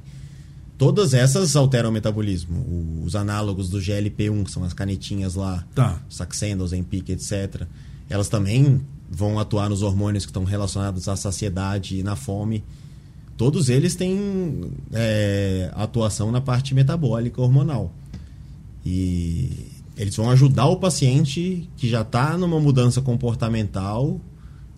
Todas 0.77 1.15
essas 1.15 1.55
alteram 1.55 1.89
o 1.89 1.91
metabolismo. 1.91 3.01
Os 3.03 3.15
análogos 3.15 3.67
do 3.67 3.79
GLP-1, 3.79 4.43
que 4.43 4.51
são 4.51 4.63
as 4.63 4.73
canetinhas 4.73 5.33
lá, 5.33 5.65
Tá. 5.73 5.99
Saxenda, 6.07 6.63
Ozempic, 6.63 7.09
etc. 7.09 7.63
Elas 8.07 8.29
também 8.29 8.79
vão 9.09 9.39
atuar 9.39 9.69
nos 9.69 9.81
hormônios 9.81 10.25
que 10.25 10.29
estão 10.29 10.43
relacionados 10.43 11.07
à 11.07 11.15
saciedade 11.15 11.97
e 11.97 12.03
na 12.03 12.15
fome. 12.15 12.63
Todos 13.35 13.69
eles 13.69 13.95
têm 13.95 14.71
é, 14.93 15.71
atuação 15.73 16.31
na 16.31 16.41
parte 16.41 16.75
metabólica 16.75 17.41
hormonal. 17.41 17.91
E 18.85 19.71
eles 19.97 20.15
vão 20.15 20.29
ajudar 20.29 20.67
o 20.67 20.77
paciente 20.77 21.69
que 21.75 21.89
já 21.89 22.01
está 22.01 22.37
numa 22.37 22.59
mudança 22.59 23.01
comportamental. 23.01 24.19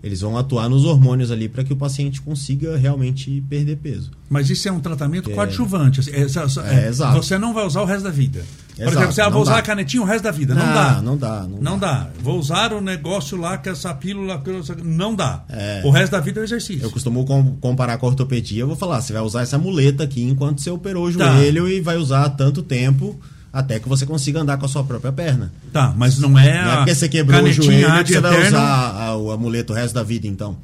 Eles 0.03 0.21
vão 0.21 0.35
atuar 0.35 0.67
nos 0.67 0.83
hormônios 0.83 1.29
ali 1.29 1.47
para 1.47 1.63
que 1.63 1.71
o 1.71 1.75
paciente 1.75 2.21
consiga 2.21 2.75
realmente 2.75 3.39
perder 3.47 3.77
peso. 3.77 4.09
Mas 4.29 4.49
isso 4.49 4.67
é 4.67 4.71
um 4.71 4.79
tratamento 4.79 5.29
É. 5.29 5.33
coadjuvante. 5.33 5.99
assim, 5.99 6.11
é, 6.11 6.21
É, 6.21 6.85
é, 6.85 6.87
exato. 6.87 7.17
Você 7.21 7.37
não 7.37 7.53
vai 7.53 7.65
usar 7.67 7.81
o 7.81 7.85
resto 7.85 8.03
da 8.05 8.09
vida. 8.09 8.43
Por 8.75 8.81
Exato, 8.83 8.97
exemplo, 8.97 9.13
você 9.13 9.21
ah, 9.21 9.29
vou 9.29 9.41
usar 9.43 9.51
dá. 9.53 9.57
a 9.59 9.61
canetinha 9.61 10.01
o 10.01 10.05
resto 10.05 10.23
da 10.23 10.31
vida. 10.31 10.55
Não, 10.55 10.65
Não, 10.65 10.73
dá. 10.73 11.01
não 11.03 11.17
dá, 11.17 11.41
não 11.47 11.61
Não 11.61 11.77
dá. 11.77 11.93
dá. 12.05 12.09
Vou 12.23 12.39
usar 12.39 12.73
o 12.73 12.81
negócio 12.81 13.37
lá, 13.37 13.57
que 13.59 13.69
essa 13.69 13.93
pílula. 13.93 14.41
Não 14.83 15.13
dá. 15.13 15.43
É. 15.49 15.81
O 15.85 15.91
resto 15.91 16.13
da 16.13 16.19
vida 16.19 16.39
é 16.39 16.41
o 16.41 16.45
exercício. 16.45 16.81
Eu 16.83 16.89
costumo 16.89 17.23
com- 17.23 17.57
comparar 17.57 17.97
com 17.99 18.07
a 18.07 18.09
ortopedia, 18.09 18.61
eu 18.61 18.67
vou 18.67 18.75
falar, 18.75 19.01
você 19.01 19.13
vai 19.13 19.21
usar 19.21 19.41
essa 19.41 19.57
muleta 19.59 20.03
aqui 20.03 20.23
enquanto 20.23 20.61
você 20.61 20.71
operou 20.71 21.07
o 21.07 21.13
Tá. 21.15 21.31
joelho 21.35 21.67
e 21.67 21.79
vai 21.79 21.97
usar 21.97 22.27
tanto 22.29 22.63
tempo 22.63 23.19
até 23.53 23.79
que 23.79 23.89
você 23.89 24.05
consiga 24.05 24.39
andar 24.39 24.57
com 24.57 24.65
a 24.65 24.69
sua 24.69 24.83
própria 24.83 25.11
perna. 25.11 25.51
Tá, 25.73 25.93
mas 25.95 26.17
não 26.17 26.37
é. 26.37 26.63
Não 26.63 26.71
é 26.71 26.75
porque 26.77 26.95
você 26.95 27.09
quebrou 27.09 27.43
o 27.43 27.51
joelho 27.51 28.03
que 28.03 28.13
você 28.13 28.19
vai 28.21 28.33
eterno. 28.33 28.57
usar 28.57 28.61
a, 28.61 29.09
a 29.09 29.37
muleta 29.37 29.73
o 29.73 29.75
resto 29.75 29.93
da 29.93 30.03
vida, 30.03 30.27
então. 30.27 30.57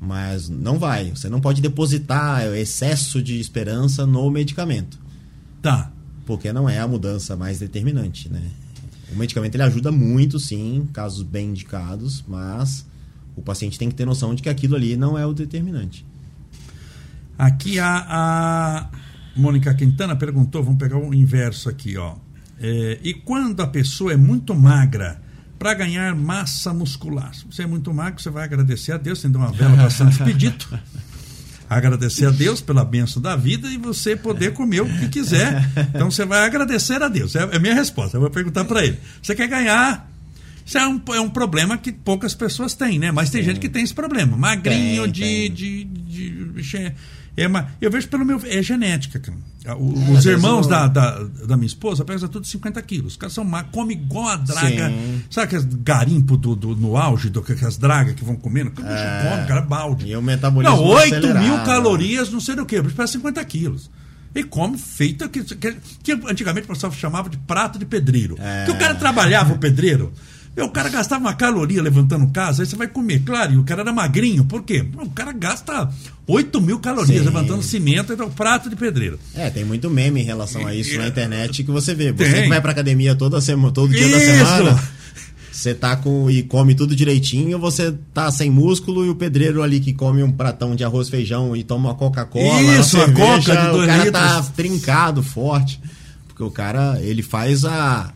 Mas 0.00 0.48
não 0.48 0.78
vai. 0.78 1.10
Você 1.10 1.28
não 1.28 1.40
pode 1.40 1.60
depositar 1.60 2.46
excesso 2.54 3.22
de 3.22 3.40
esperança 3.40 4.06
no 4.06 4.30
medicamento. 4.30 4.98
Tá. 5.60 5.90
Porque 6.26 6.52
não 6.52 6.68
é 6.68 6.78
a 6.78 6.86
mudança 6.86 7.36
mais 7.36 7.58
determinante, 7.58 8.28
né? 8.30 8.42
O 9.12 9.16
medicamento 9.16 9.54
ele 9.54 9.62
ajuda 9.62 9.90
muito, 9.90 10.38
sim, 10.38 10.88
casos 10.92 11.22
bem 11.22 11.50
indicados, 11.50 12.24
mas 12.26 12.84
o 13.36 13.42
paciente 13.42 13.78
tem 13.78 13.88
que 13.88 13.94
ter 13.94 14.04
noção 14.04 14.34
de 14.34 14.42
que 14.42 14.48
aquilo 14.48 14.76
ali 14.76 14.96
não 14.96 15.18
é 15.18 15.26
o 15.26 15.32
determinante. 15.32 16.04
Aqui 17.38 17.78
a, 17.78 18.06
a 18.08 18.88
Mônica 19.36 19.74
Quintana 19.74 20.16
perguntou, 20.16 20.62
vamos 20.62 20.78
pegar 20.78 20.98
o 20.98 21.12
inverso 21.12 21.68
aqui, 21.68 21.96
ó. 21.96 22.14
É, 22.60 22.98
e 23.02 23.14
quando 23.14 23.60
a 23.60 23.66
pessoa 23.66 24.12
é 24.12 24.16
muito 24.16 24.54
magra 24.54 25.20
para 25.58 25.74
ganhar 25.74 26.14
massa 26.14 26.72
muscular? 26.72 27.34
Se 27.34 27.44
você 27.44 27.62
é 27.62 27.66
muito 27.66 27.92
magro, 27.92 28.22
você 28.22 28.30
vai 28.30 28.44
agradecer 28.44 28.92
a 28.92 28.96
Deus, 28.96 29.18
acender 29.18 29.40
uma 29.40 29.50
vela 29.50 29.76
para 29.76 29.90
Santo 29.90 30.12
Expedito. 30.12 30.68
Agradecer 31.68 32.26
a 32.26 32.30
Deus 32.30 32.60
pela 32.60 32.84
benção 32.84 33.22
da 33.22 33.34
vida 33.34 33.68
e 33.68 33.78
você 33.78 34.14
poder 34.14 34.52
comer 34.52 34.82
o 34.82 34.98
que 34.98 35.08
quiser. 35.08 35.66
Então 35.94 36.10
você 36.10 36.24
vai 36.26 36.44
agradecer 36.44 37.02
a 37.02 37.08
Deus. 37.08 37.34
É 37.34 37.40
é 37.40 37.56
a 37.56 37.58
minha 37.58 37.74
resposta. 37.74 38.18
Eu 38.18 38.20
vou 38.20 38.30
perguntar 38.30 38.66
para 38.66 38.84
ele. 38.84 38.98
Você 39.20 39.34
quer 39.34 39.48
ganhar 39.48 40.08
isso 40.64 40.78
é 40.78 40.88
um, 40.88 41.00
é 41.14 41.20
um 41.20 41.28
problema 41.28 41.76
que 41.76 41.92
poucas 41.92 42.34
pessoas 42.34 42.74
têm, 42.74 42.98
né? 42.98 43.12
Mas 43.12 43.28
tem 43.28 43.42
gente 43.42 43.60
que 43.60 43.68
tem 43.68 43.82
esse 43.84 43.92
problema. 43.92 44.36
Magrinho 44.36 45.02
Tem, 45.02 45.12
de, 45.12 45.22
tem. 45.22 45.52
de, 45.52 45.84
de, 45.84 46.30
bicho, 46.46 46.78
é- 47.36 47.42
é 47.44 47.46
uma- 47.48 47.68
eu 47.80 47.90
vejo 47.90 48.08
pelo 48.08 48.24
meu. 48.24 48.40
É 48.46 48.62
genética, 48.62 49.18
cara. 49.18 49.36
O- 49.78 49.94
É, 50.14 50.18
os 50.18 50.26
irmãos 50.26 50.66
da, 50.66 50.86
da, 50.86 51.22
da 51.46 51.56
minha 51.56 51.66
esposa 51.66 52.04
pesam 52.04 52.28
tudo 52.28 52.46
50 52.46 52.80
quilos. 52.82 53.12
Os 53.12 53.16
caras 53.16 53.32
são 53.32 53.44
magros, 53.44 53.72
comem 53.72 53.96
igual 53.96 54.28
a 54.28 54.36
draga. 54.36 54.88
Sim. 54.90 55.22
Sabe 55.30 55.46
aqueles 55.46 55.64
garimpo 55.82 56.36
do, 56.36 56.54
do- 56.54 56.76
no 56.76 56.96
auge, 56.98 57.30
do, 57.30 57.40
aquelas 57.40 57.78
dragas 57.78 58.14
que 58.14 58.22
vão 58.24 58.36
comendo? 58.36 58.70
Que 58.72 58.80
o 58.82 58.84
bicho 58.84 58.96
É. 58.96 59.28
come, 59.30 59.46
cara, 59.48 59.60
é 59.60 59.64
balde. 59.64 60.06
E 60.06 60.14
o 60.16 60.20
metabolismo 60.22 60.76
Não, 60.76 60.84
8 60.84 61.14
acelerado, 61.16 61.42
mil 61.44 61.56
calorias, 61.64 62.30
não 62.30 62.40
sei 62.40 62.54
do 62.56 62.66
que. 62.66 62.78
O 62.78 62.82
bicho 62.82 62.94
pesa 62.96 63.12
50 63.12 63.42
quilos. 63.44 63.90
E 64.34 64.42
come 64.42 64.76
feita 64.76 65.28
que, 65.28 65.42
que, 65.44 65.76
que 66.02 66.12
antigamente 66.28 66.64
o 66.66 66.68
pessoal 66.74 66.92
chamava 66.92 67.28
de 67.30 67.38
prato 67.38 67.78
de 67.78 67.86
pedreiro. 67.86 68.36
É. 68.40 68.64
Que 68.64 68.72
o 68.72 68.76
cara 68.76 68.94
trabalhava 68.96 69.54
o 69.54 69.58
pedreiro. 69.58 70.12
Meu, 70.56 70.66
o 70.66 70.70
cara 70.70 70.88
gastava 70.88 71.20
uma 71.24 71.34
caloria 71.34 71.82
levantando 71.82 72.28
casa, 72.30 72.62
aí 72.62 72.66
você 72.66 72.76
vai 72.76 72.86
comer. 72.86 73.20
Claro, 73.24 73.54
e 73.54 73.56
o 73.56 73.64
cara 73.64 73.80
era 73.82 73.92
magrinho, 73.92 74.44
por 74.44 74.62
quê? 74.62 74.86
O 74.96 75.10
cara 75.10 75.32
gasta 75.32 75.88
8 76.28 76.60
mil 76.60 76.78
calorias 76.78 77.18
Sim. 77.18 77.24
levantando 77.24 77.62
cimento, 77.62 78.12
então 78.12 78.30
prato 78.30 78.70
de 78.70 78.76
pedreiro. 78.76 79.18
É, 79.34 79.50
tem 79.50 79.64
muito 79.64 79.90
meme 79.90 80.20
em 80.20 80.24
relação 80.24 80.64
a 80.66 80.72
isso 80.74 80.96
na 80.96 81.08
internet 81.08 81.64
que 81.64 81.70
você 81.72 81.92
vê. 81.94 82.12
Você 82.12 82.32
Tem. 82.32 82.42
que 82.44 82.48
vai 82.48 82.60
pra 82.60 82.70
academia 82.70 83.16
toda 83.16 83.40
semana, 83.40 83.72
todo 83.72 83.92
dia 83.92 84.08
da 84.08 84.16
Isso! 84.16 84.26
semana, 84.26 84.88
você 85.50 85.74
tá 85.74 85.96
com 85.96 86.30
e 86.30 86.42
come 86.44 86.74
tudo 86.74 86.94
direitinho, 86.94 87.58
você 87.58 87.92
tá 88.12 88.30
sem 88.30 88.48
músculo 88.50 89.04
e 89.04 89.08
o 89.08 89.14
pedreiro 89.16 89.60
ali 89.62 89.80
que 89.80 89.92
come 89.92 90.22
um 90.22 90.30
pratão 90.30 90.76
de 90.76 90.84
arroz, 90.84 91.08
feijão 91.08 91.56
e 91.56 91.64
toma 91.64 91.88
uma 91.88 91.94
Coca-Cola, 91.96 92.60
uma 92.60 92.72
Isso, 92.78 92.96
a 92.96 93.06
cerveja, 93.06 93.26
Coca 93.26 93.56
de 93.56 93.70
dois 93.72 93.84
o 93.84 93.86
cara 93.86 94.04
litros. 94.04 94.12
tá 94.22 94.42
trincado, 94.54 95.22
forte, 95.22 95.80
porque 96.28 96.42
o 96.44 96.50
cara, 96.50 97.00
ele 97.02 97.22
faz 97.22 97.64
a 97.64 98.12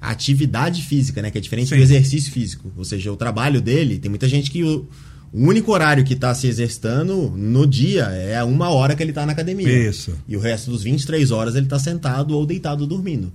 a 0.00 0.10
atividade 0.10 0.82
física, 0.82 1.20
né, 1.20 1.30
que 1.30 1.38
é 1.38 1.40
diferente 1.40 1.68
Sim. 1.68 1.76
do 1.76 1.82
exercício 1.82 2.32
físico. 2.32 2.72
Ou 2.76 2.84
seja, 2.84 3.12
o 3.12 3.16
trabalho 3.16 3.60
dele, 3.60 3.98
tem 3.98 4.08
muita 4.08 4.28
gente 4.28 4.50
que 4.50 4.64
o, 4.64 4.88
o 5.32 5.46
único 5.46 5.72
horário 5.72 6.02
que 6.04 6.16
tá 6.16 6.34
se 6.34 6.46
exercitando 6.46 7.32
no 7.36 7.66
dia 7.66 8.04
é 8.04 8.38
a 8.38 8.44
uma 8.44 8.70
hora 8.70 8.96
que 8.96 9.02
ele 9.02 9.12
tá 9.12 9.26
na 9.26 9.32
academia. 9.32 9.68
Isso. 9.68 10.12
E 10.26 10.36
o 10.36 10.40
resto 10.40 10.70
dos 10.70 10.82
23 10.82 11.30
horas 11.30 11.54
ele 11.54 11.66
tá 11.66 11.78
sentado 11.78 12.36
ou 12.36 12.46
deitado 12.46 12.86
dormindo. 12.86 13.32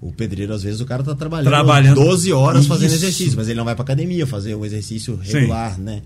O 0.00 0.12
pedreiro, 0.12 0.52
às 0.52 0.62
vezes, 0.62 0.80
o 0.80 0.84
cara 0.84 1.02
tá 1.02 1.14
trabalhando, 1.14 1.48
Trabalhando. 1.48 1.94
12 1.94 2.30
horas 2.30 2.66
fazendo 2.66 2.88
Isso. 2.88 2.96
exercício, 2.96 3.36
mas 3.36 3.48
ele 3.48 3.56
não 3.56 3.64
vai 3.64 3.74
pra 3.74 3.84
academia 3.84 4.26
fazer 4.26 4.54
um 4.54 4.64
exercício 4.64 5.18
regular, 5.20 5.80
né? 5.80 6.02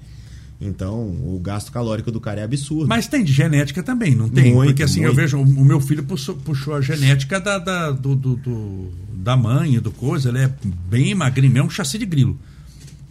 Então, 0.61 1.01
o 1.01 1.39
gasto 1.43 1.71
calórico 1.71 2.11
do 2.11 2.21
cara 2.21 2.41
é 2.41 2.45
absurdo. 2.45 2.89
Mas 2.89 3.07
tem 3.07 3.23
de 3.23 3.33
genética 3.33 3.81
também, 3.83 4.15
não 4.17 4.29
tem? 4.29 4.53
Muito, 4.53 4.71
Porque 4.71 4.83
assim, 4.83 5.01
eu 5.01 5.15
muito. 5.15 5.17
vejo, 5.17 5.39
o 5.41 5.65
meu 5.65 5.81
filho 5.81 6.03
puxou, 6.03 6.35
puxou 6.35 6.75
a 6.75 6.81
genética 6.81 7.39
da, 7.41 7.59
da, 7.59 7.91
do, 7.93 8.17
do- 8.17 8.35
do- 8.37 8.91
da 9.13 9.37
mãe 9.37 9.75
e 9.77 9.81
do 9.81 9.93
coisa, 9.93 10.31
ele 10.31 10.39
é 10.39 10.53
bem 10.91 11.15
magrinho, 11.15 11.59
é 11.59 11.63
um 11.63 11.71
chassi 11.71 11.97
de 11.99 12.07
grilo. 12.07 12.37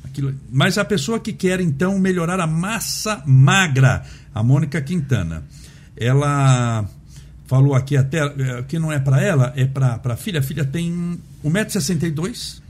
Aquilo- 0.03 0.33
mas 0.51 0.77
a 0.77 0.83
pessoa 0.83 1.19
que 1.21 1.31
quer 1.31 1.61
então 1.61 1.97
melhorar 1.99 2.39
a 2.41 2.47
massa 2.47 3.23
magra, 3.25 4.03
a 4.35 4.43
Mônica 4.43 4.81
Quintana, 4.81 5.43
ela 5.95 6.85
falou 7.45 7.73
aqui 7.75 7.95
até 7.95 8.19
eh, 8.25 8.63
que 8.67 8.77
não 8.77 8.91
é 8.91 8.99
para 8.99 9.21
ela, 9.21 9.53
é 9.55 9.65
para 9.65 10.01
a 10.03 10.15
filha. 10.17 10.41
A 10.41 10.43
filha 10.43 10.65
tem 10.65 11.17
1,62m 11.45 12.61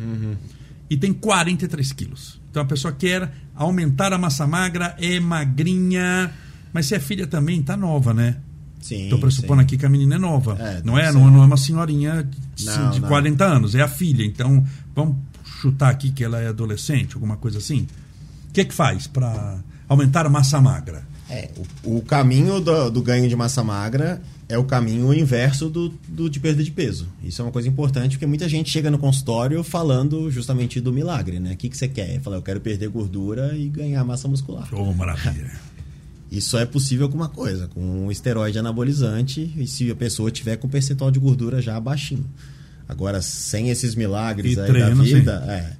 e 0.89 0.95
tem 0.97 1.11
43 1.13 1.91
quilos. 1.93 2.39
Então 2.57 2.65
a 2.65 2.67
pessoa 2.67 2.91
quer 2.91 3.31
aumentar 3.53 4.11
a 4.13 4.17
massa 4.17 4.47
magra, 4.47 4.95
é 4.99 5.19
magrinha, 5.19 6.33
mas 6.73 6.87
se 6.87 6.95
é 6.95 6.99
filha 6.99 7.27
também, 7.27 7.61
tá 7.61 7.77
nova, 7.77 8.15
né? 8.15 8.37
Sim. 8.81 9.03
Estou 9.03 9.19
pressupondo 9.19 9.61
sim. 9.61 9.65
aqui 9.65 9.77
que 9.77 9.85
a 9.85 9.89
menina 9.89 10.15
é 10.15 10.17
nova. 10.17 10.57
É, 10.59 10.81
não, 10.83 10.97
é, 10.97 11.11
não, 11.11 11.29
não 11.29 11.43
é 11.43 11.45
uma 11.45 11.57
senhorinha 11.57 12.27
de, 12.55 12.65
Não, 12.65 12.89
de 12.89 12.99
não. 12.99 13.07
40 13.09 13.45
anos, 13.45 13.75
é 13.75 13.81
a 13.81 13.87
filha. 13.87 14.25
Então, 14.25 14.65
vamos 14.95 15.17
chutar 15.61 15.91
aqui 15.91 16.09
que 16.09 16.23
ela 16.23 16.41
é 16.41 16.47
adolescente, 16.47 17.13
alguma 17.13 17.37
coisa 17.37 17.59
assim. 17.59 17.85
O 18.49 18.53
que 18.53 18.65
que 18.65 18.73
faz 18.73 19.05
para 19.05 19.59
aumentar 19.87 20.25
a 20.25 20.29
massa 20.29 20.59
magra? 20.59 21.05
É, 21.29 21.51
o, 21.83 21.97
o 21.97 22.01
caminho 22.01 22.59
do, 22.59 22.89
do 22.89 23.03
ganho 23.03 23.29
de 23.29 23.35
massa 23.35 23.63
magra 23.63 24.19
é 24.49 24.57
o 24.57 24.63
caminho 24.63 25.13
inverso 25.13 25.69
do, 25.69 25.89
do 26.07 26.29
de 26.29 26.39
perda 26.39 26.63
de 26.63 26.71
peso. 26.71 27.07
Isso 27.23 27.41
é 27.41 27.45
uma 27.45 27.51
coisa 27.51 27.67
importante, 27.67 28.11
porque 28.11 28.25
muita 28.25 28.47
gente 28.47 28.69
chega 28.69 28.89
no 28.89 28.97
consultório 28.97 29.61
falando 29.63 30.31
justamente 30.31 30.79
do 30.79 30.93
milagre, 30.93 31.39
né? 31.39 31.53
O 31.53 31.57
que, 31.57 31.69
que 31.69 31.77
você 31.77 31.87
quer? 31.87 32.21
Fala, 32.21 32.37
eu 32.37 32.41
quero 32.41 32.61
perder 32.61 32.87
gordura 32.89 33.55
e 33.55 33.67
ganhar 33.67 34.03
massa 34.05 34.27
muscular. 34.27 34.69
Oh, 34.73 34.93
maravilha. 34.93 35.51
Isso 36.31 36.57
é 36.57 36.65
possível 36.65 37.07
com 37.09 37.15
uma 37.15 37.29
coisa, 37.29 37.67
com 37.69 37.81
um 37.81 38.11
esteroide 38.11 38.59
anabolizante 38.59 39.53
e 39.55 39.65
se 39.65 39.89
a 39.89 39.95
pessoa 39.95 40.29
tiver 40.29 40.57
com 40.57 40.67
percentual 40.67 41.09
de 41.09 41.19
gordura 41.19 41.61
já 41.61 41.79
baixinho. 41.79 42.25
Agora, 42.87 43.21
sem 43.21 43.69
esses 43.69 43.95
milagres 43.95 44.55
E 44.55 44.59
aí 44.59 44.67
treino, 44.67 44.95
da 44.95 45.03
vida, 45.03 45.43
é, 45.47 45.73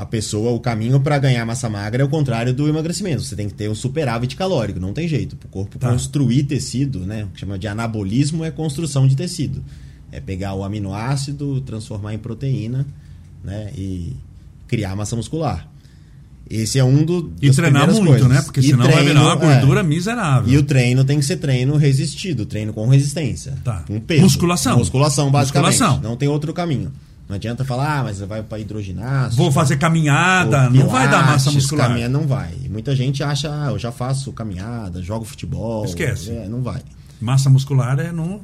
a 0.00 0.06
pessoa, 0.06 0.52
o 0.52 0.60
caminho 0.60 1.00
para 1.00 1.18
ganhar 1.18 1.44
massa 1.44 1.68
magra 1.68 2.02
é 2.02 2.06
o 2.06 2.08
contrário 2.08 2.54
do 2.54 2.68
emagrecimento. 2.68 3.22
Você 3.22 3.34
tem 3.34 3.48
que 3.48 3.54
ter 3.54 3.68
um 3.68 3.74
superávit 3.74 4.36
calórico, 4.36 4.78
não 4.78 4.92
tem 4.92 5.08
jeito. 5.08 5.34
Para 5.36 5.46
o 5.46 5.50
corpo 5.50 5.76
Tá. 5.78 5.90
construir 5.90 6.44
tecido, 6.44 7.00
né? 7.00 7.24
O 7.24 7.28
que 7.28 7.40
chama 7.40 7.58
de 7.58 7.66
anabolismo 7.66 8.44
é 8.44 8.50
construção 8.52 9.08
de 9.08 9.16
tecido. 9.16 9.62
É 10.12 10.20
pegar 10.20 10.54
o 10.54 10.62
aminoácido, 10.62 11.60
transformar 11.62 12.14
em 12.14 12.18
proteína, 12.18 12.86
né? 13.42 13.70
E 13.76 14.14
criar 14.68 14.94
massa 14.94 15.16
muscular. 15.16 15.68
Esse 16.48 16.78
é 16.78 16.84
um 16.84 17.04
do, 17.04 17.30
E 17.42 17.50
treinar 17.50 17.90
muito, 17.92 18.06
coisas. 18.06 18.28
né? 18.28 18.40
Porque 18.40 18.60
E 18.60 18.62
senão 18.62 18.88
vai 18.90 19.04
virar 19.04 19.20
uma 19.22 19.36
treino, 19.36 19.52
é. 19.52 19.58
gordura 19.58 19.82
miserável. 19.82 20.50
E 20.52 20.56
o 20.56 20.62
treino 20.62 21.04
tem 21.04 21.18
que 21.18 21.24
ser 21.24 21.36
treino 21.36 21.76
resistido, 21.76 22.46
treino 22.46 22.72
com 22.72 22.86
resistência. 22.86 23.54
Tá. 23.64 23.82
Com 23.86 24.00
peso. 24.00 24.22
Musculação. 24.22 24.78
Musculação, 24.78 25.30
basicamente. 25.30 25.72
Musculação. 25.72 26.00
Não 26.00 26.16
tem 26.16 26.28
outro 26.28 26.54
caminho. 26.54 26.90
Não 27.28 27.36
adianta 27.36 27.62
falar, 27.64 27.98
ah, 27.98 28.04
mas 28.04 28.20
vai 28.20 28.42
para 28.42 28.58
hidroginástica. 28.58 29.36
Vou 29.42 29.52
fazer 29.52 29.76
caminhada, 29.76 30.64
ou 30.64 30.70
não 30.70 30.88
vai 30.88 31.10
dar 31.10 31.18
massa 31.26 31.50
pilates, 31.50 31.54
muscular. 31.54 31.88
Caminhar 31.88 32.08
não 32.08 32.26
vai. 32.26 32.52
Muita 32.70 32.96
gente 32.96 33.22
acha, 33.22 33.50
ah, 33.50 33.70
eu 33.70 33.78
já 33.78 33.92
faço 33.92 34.32
caminhada, 34.32 35.02
jogo 35.02 35.24
futebol. 35.26 35.84
Esquece. 35.84 36.30
É, 36.30 36.48
não 36.48 36.62
vai. 36.62 36.80
Massa 37.20 37.50
muscular 37.50 37.98
é 38.00 38.10
no. 38.12 38.40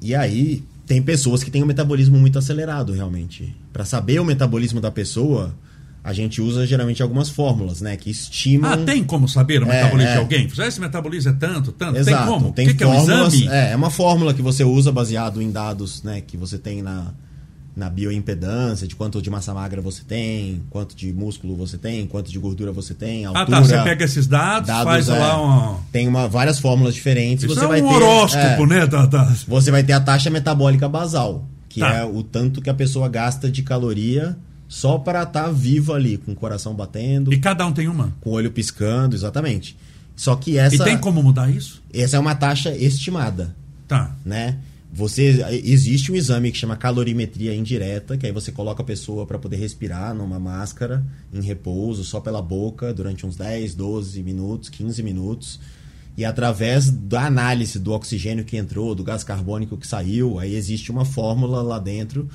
E 0.00 0.14
aí, 0.14 0.64
tem 0.86 1.02
pessoas 1.02 1.42
que 1.44 1.50
têm 1.50 1.62
um 1.62 1.66
metabolismo 1.66 2.18
muito 2.18 2.38
acelerado, 2.38 2.92
realmente. 2.94 3.54
Para 3.72 3.84
saber 3.84 4.18
o 4.18 4.24
metabolismo 4.24 4.80
da 4.80 4.90
pessoa, 4.90 5.54
a 6.02 6.12
gente 6.14 6.40
usa 6.40 6.66
geralmente 6.66 7.02
algumas 7.02 7.28
fórmulas, 7.28 7.80
né? 7.82 7.96
Que 7.98 8.10
estimam. 8.10 8.72
Ah, 8.72 8.76
tem 8.78 9.04
como 9.04 9.28
saber 9.28 9.62
o 9.62 9.66
É, 9.66 9.74
metabolismo 9.76 10.10
é. 10.10 10.12
de 10.14 10.18
alguém? 10.18 10.48
Ah, 10.58 10.66
Esse 10.66 10.80
metabolismo 10.80 11.30
é 11.32 11.34
tanto, 11.34 11.70
tanto. 11.70 11.98
Exato. 11.98 12.16
Tem 12.16 12.26
como? 12.26 12.52
Tem 12.52 12.66
o 12.66 12.70
que, 12.70 12.74
que 12.76 12.82
é 12.82 12.86
um 12.86 12.94
fórmulas. 12.94 13.34
exame? 13.34 13.52
É, 13.54 13.72
é 13.72 13.76
uma 13.76 13.90
fórmula 13.90 14.32
que 14.32 14.40
você 14.42 14.64
usa 14.64 14.90
baseado 14.90 15.42
em 15.42 15.50
dados 15.50 16.02
né, 16.02 16.22
que 16.22 16.36
você 16.36 16.56
tem 16.58 16.80
na, 16.82 17.12
na 17.74 17.88
bioimpedância, 17.88 18.86
de 18.86 18.94
quanto 18.94 19.22
de 19.22 19.30
massa 19.30 19.54
magra 19.54 19.80
você 19.80 20.02
tem, 20.06 20.62
quanto 20.68 20.94
de 20.94 21.12
músculo 21.12 21.56
você 21.56 21.78
tem, 21.78 22.06
quanto 22.06 22.30
de 22.30 22.38
gordura 22.38 22.70
você 22.72 22.92
tem, 22.94 23.24
Ah, 23.24 23.28
altura. 23.30 23.46
tá. 23.46 23.60
Você 23.62 23.82
pega 23.82 24.04
esses 24.04 24.26
dados, 24.26 24.66
dados, 24.66 24.84
faz 24.84 25.08
é, 25.08 25.18
lá 25.18 25.72
um. 25.72 25.78
Tem 25.90 26.06
uma, 26.06 26.28
várias 26.28 26.58
fórmulas 26.58 26.94
diferentes. 26.94 27.44
Isso 27.44 27.54
você 27.54 27.64
é 27.64 27.68
vai 27.68 27.80
um 27.80 27.88
ter, 27.88 27.94
horóscopo, 27.94 28.64
é, 28.64 28.66
né? 28.66 28.86
Da- 28.86 29.34
Você 29.48 29.70
vai 29.70 29.82
ter 29.82 29.94
a 29.94 30.00
taxa 30.00 30.28
metabólica 30.28 30.86
basal, 30.88 31.46
que 31.68 31.80
Tá. 31.80 31.94
é 31.94 32.04
o 32.04 32.22
tanto 32.22 32.60
que 32.60 32.68
a 32.68 32.74
pessoa 32.74 33.08
gasta 33.08 33.50
de 33.50 33.62
caloria 33.62 34.36
só 34.68 34.98
para 34.98 35.22
estar 35.22 35.50
viva 35.50 35.94
ali, 35.94 36.18
com 36.18 36.32
o 36.32 36.34
coração 36.34 36.74
batendo, 36.74 37.32
E 37.32 37.38
cada 37.38 37.66
um 37.66 37.72
tem 37.72 37.88
uma. 37.88 38.12
com 38.20 38.30
o 38.30 38.32
olho 38.34 38.50
piscando, 38.50 39.14
exatamente. 39.16 39.76
Só 40.14 40.36
que 40.36 40.58
essa, 40.58 40.76
E 40.76 40.78
tem 40.78 40.98
como 40.98 41.22
mudar 41.22 41.50
isso? 41.50 41.82
essa 41.92 42.18
é 42.18 42.20
uma 42.20 42.34
taxa 42.34 42.70
estimada 42.76 43.54
Tá. 43.88 44.14
né? 44.24 44.58
Você 44.94 45.42
existe 45.64 46.12
um 46.12 46.14
exame 46.14 46.52
que 46.52 46.58
chama 46.58 46.76
calorimetria 46.76 47.54
indireta, 47.54 48.18
que 48.18 48.26
aí 48.26 48.32
você 48.32 48.52
coloca 48.52 48.82
a 48.82 48.84
pessoa 48.84 49.24
para 49.24 49.38
poder 49.38 49.56
respirar 49.56 50.14
numa 50.14 50.38
máscara 50.38 51.02
em 51.32 51.40
repouso, 51.40 52.04
só 52.04 52.20
pela 52.20 52.42
boca, 52.42 52.92
durante 52.92 53.24
uns 53.24 53.34
10, 53.34 53.74
12 53.74 54.22
minutos, 54.22 54.68
15 54.68 55.02
minutos. 55.02 55.58
E 56.14 56.26
através 56.26 56.90
da 56.90 57.24
análise 57.24 57.78
do 57.78 57.92
oxigênio 57.92 58.44
que 58.44 58.58
entrou, 58.58 58.94
do 58.94 59.02
gás 59.02 59.24
carbônico 59.24 59.78
que 59.78 59.86
saiu, 59.86 60.38
aí 60.38 60.54
existe 60.54 60.90
uma 60.90 61.06
fórmula 61.06 61.62
lá 61.62 61.78
dentro 61.78 62.28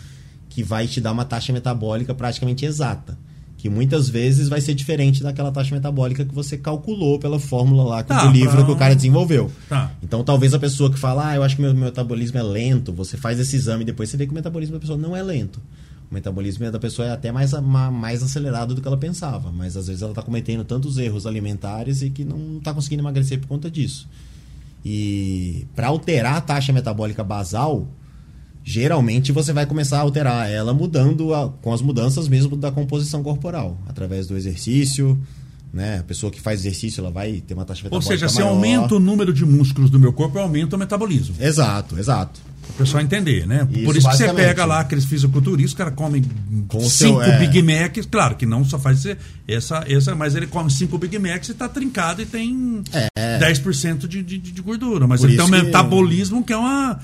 que 0.50 0.64
vai 0.64 0.88
te 0.88 1.00
dar 1.00 1.12
uma 1.12 1.26
taxa 1.26 1.54
metabólica 1.54 2.16
praticamente 2.16 2.66
exata. 2.66 3.20
Que 3.68 3.74
muitas 3.74 4.08
vezes 4.08 4.48
vai 4.48 4.62
ser 4.62 4.74
diferente 4.74 5.22
daquela 5.22 5.52
taxa 5.52 5.76
metabólica 5.76 6.24
que 6.24 6.34
você 6.34 6.58
calculou 6.58 7.20
pela 7.20 7.38
fórmula 7.38 7.84
lá 7.84 8.02
que- 8.02 8.08
Tá, 8.08 8.26
do 8.26 8.32
livro 8.32 8.56
pra- 8.56 8.64
que 8.66 8.72
o 8.72 8.76
cara 8.78 8.96
desenvolveu. 8.96 9.52
Tá. 9.68 9.92
Então 10.02 10.24
talvez 10.24 10.54
a 10.54 10.60
pessoa 10.60 10.90
que 10.90 10.98
fala, 10.98 11.32
ah, 11.32 11.36
eu 11.36 11.44
acho 11.44 11.58
que 11.58 11.62
meu 11.62 11.74
metabolismo 11.74 12.38
é 12.40 12.44
lento, 12.44 12.94
você 12.94 13.18
faz 13.18 13.38
esse 13.42 13.58
exame 13.58 13.82
e 13.84 13.86
depois 13.86 14.10
você 14.10 14.16
vê 14.16 14.26
que 14.26 14.32
o 14.32 14.36
metabolismo 14.36 14.76
da 14.76 14.80
pessoa 14.80 14.98
não 14.98 15.14
é 15.14 15.22
lento. 15.22 15.60
O 16.10 16.14
metabolismo 16.14 16.72
da 16.72 16.80
pessoa 16.80 17.10
é 17.10 17.12
até 17.12 17.30
mais, 17.30 17.52
ma- 17.52 17.92
mais 17.92 18.24
acelerado 18.24 18.74
do 18.74 18.82
que 18.82 18.88
ela 18.88 18.96
pensava, 18.96 19.52
mas 19.52 19.76
às 19.76 19.88
vezes 19.88 20.02
ela 20.02 20.12
está 20.14 20.22
cometendo 20.22 20.64
tantos 20.64 20.98
erros 20.98 21.28
alimentares 21.28 22.02
e 22.02 22.10
que 22.10 22.24
não 22.24 22.60
está 22.60 22.74
conseguindo 22.74 23.02
emagrecer 23.02 23.38
por 23.42 23.48
conta 23.50 23.70
disso. 23.70 24.08
E 24.86 25.66
para 25.76 25.88
alterar 25.88 26.38
a 26.38 26.42
taxa 26.42 26.72
metabólica 26.72 27.24
basal, 27.24 27.86
geralmente 28.70 29.32
você 29.32 29.54
vai 29.54 29.66
começar 29.66 29.98
a 29.98 30.02
alterar 30.02 30.50
ela 30.52 30.74
mudando 30.74 31.34
a- 31.34 31.48
com 31.62 31.72
as 31.74 31.82
mudanças 31.82 32.28
mesmo 32.28 32.58
da 32.58 32.70
composição 32.70 33.24
corporal, 33.24 33.78
através 33.88 34.28
do 34.28 34.36
exercício, 34.36 35.18
né? 35.74 36.00
A 36.00 36.04
pessoa 36.04 36.30
que 36.30 36.42
faz 36.42 36.60
exercício, 36.60 37.00
ela 37.00 37.10
vai 37.10 37.42
ter 37.48 37.54
uma 37.54 37.64
taxa 37.64 37.82
Ou 37.86 37.86
metabólica 38.00 38.14
seja, 38.14 38.28
se 38.28 38.40
maior. 38.42 38.50
aumento 38.50 38.96
o 38.98 39.00
número 39.00 39.34
de 39.34 39.46
músculos 39.46 39.90
do 39.90 39.98
meu 39.98 40.12
corpo, 40.12 40.38
eu 40.38 40.42
aumento 40.42 40.74
o 40.74 40.78
metabolismo. 40.78 41.36
Exato, 41.40 41.98
exato. 41.98 42.42
O 42.70 42.74
pessoal 42.74 43.02
entender, 43.02 43.48
né? 43.48 43.66
Isso, 43.72 43.86
Por 43.86 43.96
isso 43.96 44.10
que 44.10 44.18
você 44.18 44.34
pega 44.34 44.66
lá 44.66 44.82
aqueles 44.82 45.06
fisiculturistas, 45.06 45.72
o 45.72 45.78
cara 45.78 45.92
come 45.92 46.22
Com 46.68 46.82
cinco 46.82 46.90
seu, 46.90 47.22
é. 47.22 47.40
Big 47.40 47.62
Macs, 47.64 48.06
claro 48.06 48.36
que 48.36 48.46
não 48.46 48.66
só 48.66 48.78
faz 48.78 49.06
essa, 49.48 49.86
essa, 49.88 50.14
mas 50.14 50.36
ele 50.36 50.48
come 50.48 50.70
cinco 50.70 50.98
Big 50.98 51.18
Macs 51.18 51.48
e 51.48 51.52
está 51.54 51.70
trincado 51.70 52.22
e 52.22 52.26
tem 52.26 52.84
10% 53.40 54.08
de, 54.08 54.22
de, 54.22 54.38
de 54.38 54.62
gordura. 54.62 55.08
Mas 55.08 55.22
Por 55.22 55.30
ele 55.30 55.38
tem 55.38 55.46
um 55.46 55.48
isso 55.50 55.58
que- 55.60 55.66
metabolismo 55.66 56.44
que 56.44 56.52
é 56.52 56.58
uma. 56.58 57.00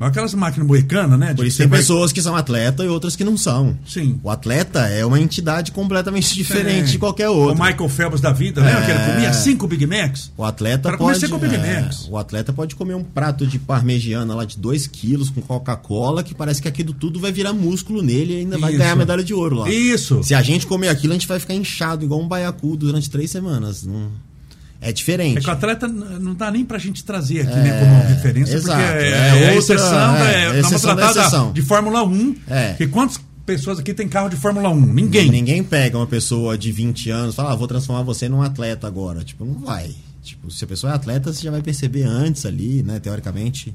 Aquelas 0.00 0.32
máquinas 0.32 0.66
moecanas, 0.68 1.18
né? 1.18 1.34
Por 1.34 1.44
isso 1.44 1.58
tem 1.58 1.66
vai- 1.66 1.80
pessoas 1.80 2.12
que 2.12 2.22
são 2.22 2.36
atleta 2.36 2.84
e 2.84 2.88
outras 2.88 3.16
que 3.16 3.24
não 3.24 3.36
são. 3.36 3.76
Sim. 3.86 4.20
O 4.22 4.30
atleta 4.30 4.86
é 4.86 5.04
uma 5.04 5.18
entidade 5.18 5.72
completamente 5.72 6.32
diferente 6.34 6.88
É. 6.88 6.92
de 6.92 6.98
qualquer 6.98 7.28
outro. 7.28 7.60
O 7.60 7.66
Michael 7.66 7.88
Phelps 7.88 8.20
da 8.20 8.32
vida, 8.32 8.60
lembra 8.62 8.80
É. 8.80 8.84
que 8.84 8.90
ele 8.92 9.12
comia 9.12 9.32
cinco 9.32 9.66
Big 9.66 9.84
Macs? 9.86 10.30
O 10.36 10.44
atleta 10.44 10.96
pode. 10.96 11.28
com 11.28 11.36
Big 11.38 11.54
é, 11.56 11.80
Macs. 11.82 12.06
o 12.08 12.16
atleta 12.16 12.52
pode 12.52 12.76
comer 12.76 12.94
um 12.94 13.02
prato 13.02 13.44
de 13.44 13.58
parmegiana 13.58 14.34
lá 14.36 14.44
de 14.44 14.56
2 14.56 14.86
quilos 14.86 15.30
com 15.30 15.40
Coca-Cola, 15.42 16.22
que 16.22 16.34
parece 16.34 16.62
que 16.62 16.68
aquilo 16.68 16.92
tudo 16.92 17.18
vai 17.18 17.32
virar 17.32 17.52
músculo 17.52 18.00
nele 18.00 18.34
e 18.34 18.36
ainda 18.38 18.56
vai 18.56 18.70
Isso. 18.70 18.78
ganhar 18.78 18.94
medalha 18.94 19.24
de 19.24 19.34
ouro 19.34 19.56
lá. 19.56 19.68
Isso. 19.70 20.22
Se 20.22 20.34
a 20.34 20.42
gente 20.42 20.66
comer 20.66 20.88
aquilo, 20.90 21.12
a 21.12 21.16
gente 21.16 21.26
vai 21.26 21.40
ficar 21.40 21.54
inchado 21.54 22.04
igual 22.04 22.20
um 22.20 22.28
baiacu 22.28 22.76
durante 22.76 23.10
três 23.10 23.30
semanas. 23.32 23.82
Não- 23.82 24.10
É 24.80 24.90
É 24.90 24.92
diferente. 24.92 25.40
que 25.40 25.48
o 25.48 25.52
atleta 25.52 25.88
não 25.88 26.34
dá 26.34 26.50
nem 26.50 26.64
pra 26.64 26.78
gente 26.78 27.02
trazer 27.04 27.40
aqui, 27.40 27.56
né, 27.56 27.80
como 27.80 28.08
referência, 28.14 28.54
exato. 28.54 28.80
porque 28.80 28.94
é, 29.04 29.08
É 29.10 29.28
é 29.28 29.56
outra- 29.56 29.74
exceção, 29.74 30.16
é, 30.16 30.18
da- 30.18 30.30
é 30.32 30.44
é, 30.56 30.60
exceção 30.60 30.94
da 30.96 31.12
tratada 31.12 31.52
de 31.52 31.62
Fórmula 31.62 32.04
1. 32.04 32.36
É. 32.46 32.68
Porque 32.70 32.86
quantas 32.86 33.20
pessoas 33.44 33.78
aqui 33.80 33.92
tem 33.92 34.06
carro 34.08 34.28
de 34.28 34.36
Fórmula 34.36 34.68
1? 34.68 34.80
Ninguém. 34.94 35.30
Ninguém 35.30 35.64
pega 35.64 35.96
uma 35.98 36.06
pessoa 36.06 36.56
de 36.56 36.70
20 36.70 37.10
anos 37.10 37.32
e 37.34 37.36
fala, 37.36 37.52
ah, 37.52 37.56
vou 37.56 37.66
transformar 37.66 38.02
você 38.02 38.28
num 38.28 38.40
atleta 38.42 38.86
agora. 38.86 39.24
Tipo, 39.24 39.44
não 39.44 39.54
vai. 39.54 39.90
Tipo, 40.22 40.50
se 40.50 40.62
a 40.62 40.66
pessoa 40.68 40.92
é 40.92 40.96
atleta, 40.96 41.32
você 41.32 41.42
já 41.42 41.50
vai 41.50 41.62
perceber 41.62 42.04
antes 42.04 42.46
ali, 42.46 42.82
né? 42.82 43.00
Teoricamente, 43.00 43.74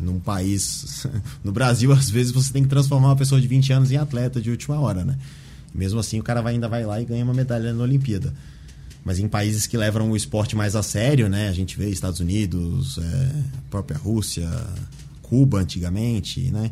num 0.00 0.20
país. 0.20 1.04
No 1.42 1.50
Brasil, 1.52 1.90
às 1.92 2.08
vezes, 2.08 2.30
você 2.32 2.52
tem 2.52 2.62
que 2.62 2.68
transformar 2.68 3.08
uma 3.08 3.16
pessoa 3.16 3.40
de 3.40 3.48
20 3.48 3.72
anos 3.72 3.90
em 3.90 3.96
atleta 3.96 4.40
de 4.40 4.50
última 4.50 4.78
hora, 4.78 5.04
né? 5.04 5.16
E 5.74 5.78
mesmo 5.78 5.98
assim, 5.98 6.20
o 6.20 6.22
cara 6.22 6.40
vai, 6.40 6.52
ainda 6.54 6.68
vai 6.68 6.84
lá 6.84 7.00
e 7.00 7.04
ganha 7.04 7.24
uma 7.24 7.34
medalha 7.34 7.72
na 7.72 7.82
Olimpíada. 7.82 8.32
Mas 9.04 9.18
em 9.18 9.28
países 9.28 9.66
que 9.66 9.76
levam 9.76 10.10
o 10.10 10.16
esporte 10.16 10.56
mais 10.56 10.74
a 10.74 10.82
sério, 10.82 11.28
né? 11.28 11.48
A 11.48 11.52
gente 11.52 11.76
vê 11.76 11.90
Estados 11.90 12.20
Unidos, 12.20 12.98
é, 12.98 13.30
própria 13.68 13.98
Rússia, 13.98 14.48
Cuba 15.20 15.58
antigamente, 15.58 16.50
né? 16.50 16.70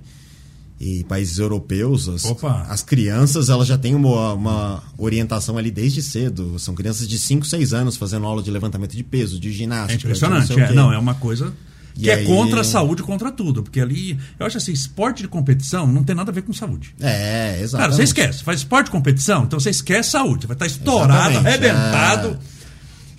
E 0.80 1.04
países 1.04 1.38
europeus, 1.38 2.08
as, 2.08 2.24
as 2.68 2.82
crianças 2.82 3.48
elas 3.48 3.68
já 3.68 3.78
têm 3.78 3.94
uma, 3.94 4.32
uma 4.32 4.82
orientação 4.98 5.56
ali 5.56 5.70
desde 5.70 6.02
cedo. 6.02 6.58
São 6.58 6.74
crianças 6.74 7.06
de 7.06 7.18
5, 7.18 7.46
6 7.46 7.72
anos 7.72 7.96
fazendo 7.96 8.26
aula 8.26 8.42
de 8.42 8.50
levantamento 8.50 8.96
de 8.96 9.04
peso, 9.04 9.38
de 9.38 9.52
ginástica. 9.52 9.94
É 9.94 9.96
impressionante. 9.96 10.52
é, 10.58 10.72
não, 10.72 10.92
é 10.92 10.98
uma 10.98 11.14
coisa 11.14 11.52
que 11.94 12.10
é 12.10 12.14
aí- 12.14 12.24
contra 12.24 12.60
a 12.60 12.64
saúde, 12.64 13.02
contra 13.02 13.30
tudo. 13.30 13.62
Porque 13.62 13.80
ali, 13.80 14.18
eu 14.38 14.46
acho 14.46 14.58
assim, 14.58 14.72
esporte 14.72 15.22
de 15.22 15.28
competição 15.28 15.86
não 15.86 16.02
tem 16.04 16.14
nada 16.14 16.30
a 16.30 16.34
ver 16.34 16.42
com 16.42 16.52
saúde. 16.52 16.94
É, 17.00 17.58
exato. 17.60 17.82
Cara, 17.82 17.92
você 17.94 18.02
esquece. 18.04 18.42
Faz 18.42 18.60
esporte 18.60 18.86
de 18.86 18.90
competição, 18.92 19.44
então 19.44 19.58
você 19.60 19.70
esquece 19.70 20.10
saúde. 20.10 20.42
Você 20.42 20.46
vai 20.48 20.54
estar 20.54 20.66
estourado, 20.66 21.30
Exatamente, 21.30 21.48
arrebentado, 21.66 22.38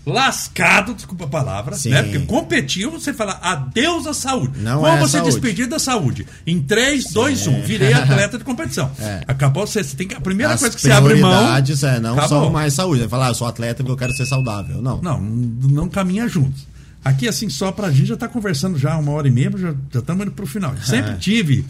lascado, 0.06 0.94
desculpa 0.94 1.24
a 1.24 1.28
palavra, 1.28 1.76
Sim. 1.76 1.90
né? 1.90 2.04
Porque 2.04 2.20
competiu, 2.20 2.92
você 2.92 3.14
fala 3.14 3.40
adeus 3.42 4.06
à 4.06 4.14
saúde. 4.14 4.60
Não 4.60 4.82
Como 4.82 4.88
é 4.88 5.00
você 5.00 5.18
saúde. 5.18 5.32
despedir 5.32 5.68
da 5.68 5.80
saúde? 5.80 6.26
Em 6.46 6.62
3, 6.62 7.06
2, 7.14 7.48
1, 7.48 7.62
virei 7.62 7.94
atleta 7.94 8.38
de 8.38 8.44
competição. 8.44 8.92
É. 9.00 9.22
Acabou, 9.28 9.66
você, 9.66 9.82
você 9.84 9.96
tem 9.96 10.08
que. 10.08 10.14
A 10.16 10.20
primeira 10.20 10.54
As 10.54 10.60
coisa 10.60 10.76
que 10.76 10.82
você 10.82 10.92
abre 10.92 11.16
mão. 11.16 11.32
é 11.56 12.00
não 12.02 12.14
acabou. 12.18 12.28
só 12.46 12.50
mais 12.50 12.74
saúde. 12.74 13.00
Vai 13.02 13.10
falar, 13.10 13.28
ah, 13.28 13.30
eu 13.30 13.36
sou 13.36 13.48
atleta 13.48 13.76
porque 13.78 13.92
eu 13.94 13.98
quero 13.98 14.14
ser 14.14 14.26
saudável. 14.26 14.82
Não. 14.82 15.02
Não, 15.02 15.22
não 15.22 15.88
caminha 15.88 16.28
juntos. 16.28 16.68
Aqui, 17.04 17.28
assim, 17.28 17.50
só 17.50 17.72
pra 17.72 17.92
gente 17.92 18.08
já 18.08 18.18
tá 18.18 18.28
conversando 18.28 18.78
já 18.78 18.98
uma 18.98 19.12
hora 19.12 19.28
e 19.28 19.32
meia, 19.32 19.52
já 19.58 19.76
já 19.92 20.00
estamos 20.00 20.24
indo 20.26 20.32
pro 20.32 20.48
final. 20.48 20.74
Sempre 20.84 21.12
É. 21.12 21.16
tive. 21.16 21.66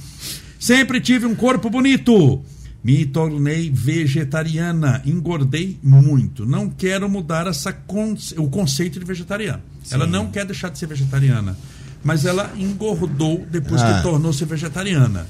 Sempre 0.60 1.02
tive 1.02 1.26
um 1.26 1.34
corpo 1.36 1.70
bonito. 1.70 2.42
Me 2.84 3.06
tornei 3.06 3.70
vegetariana, 3.72 5.02
engordei 5.06 5.80
muito. 5.82 6.46
Não 6.46 6.70
quero 6.70 7.10
mudar 7.10 7.48
essa 7.48 7.72
con- 7.74 8.16
o 8.38 8.50
conceito 8.50 9.00
de 9.00 9.06
vegetariano. 9.06 9.62
Ela 9.90 10.06
não 10.06 10.30
quer 10.30 10.46
deixar 10.46 10.70
de 10.70 10.78
ser 10.78 10.88
vegetariana. 10.88 11.58
Mas 12.04 12.26
ela 12.26 12.52
engordou 12.58 13.46
depois 13.50 13.82
Ah. 13.82 13.94
que 13.96 14.04
tornou-se 14.04 14.44
vegetariana. 14.46 15.26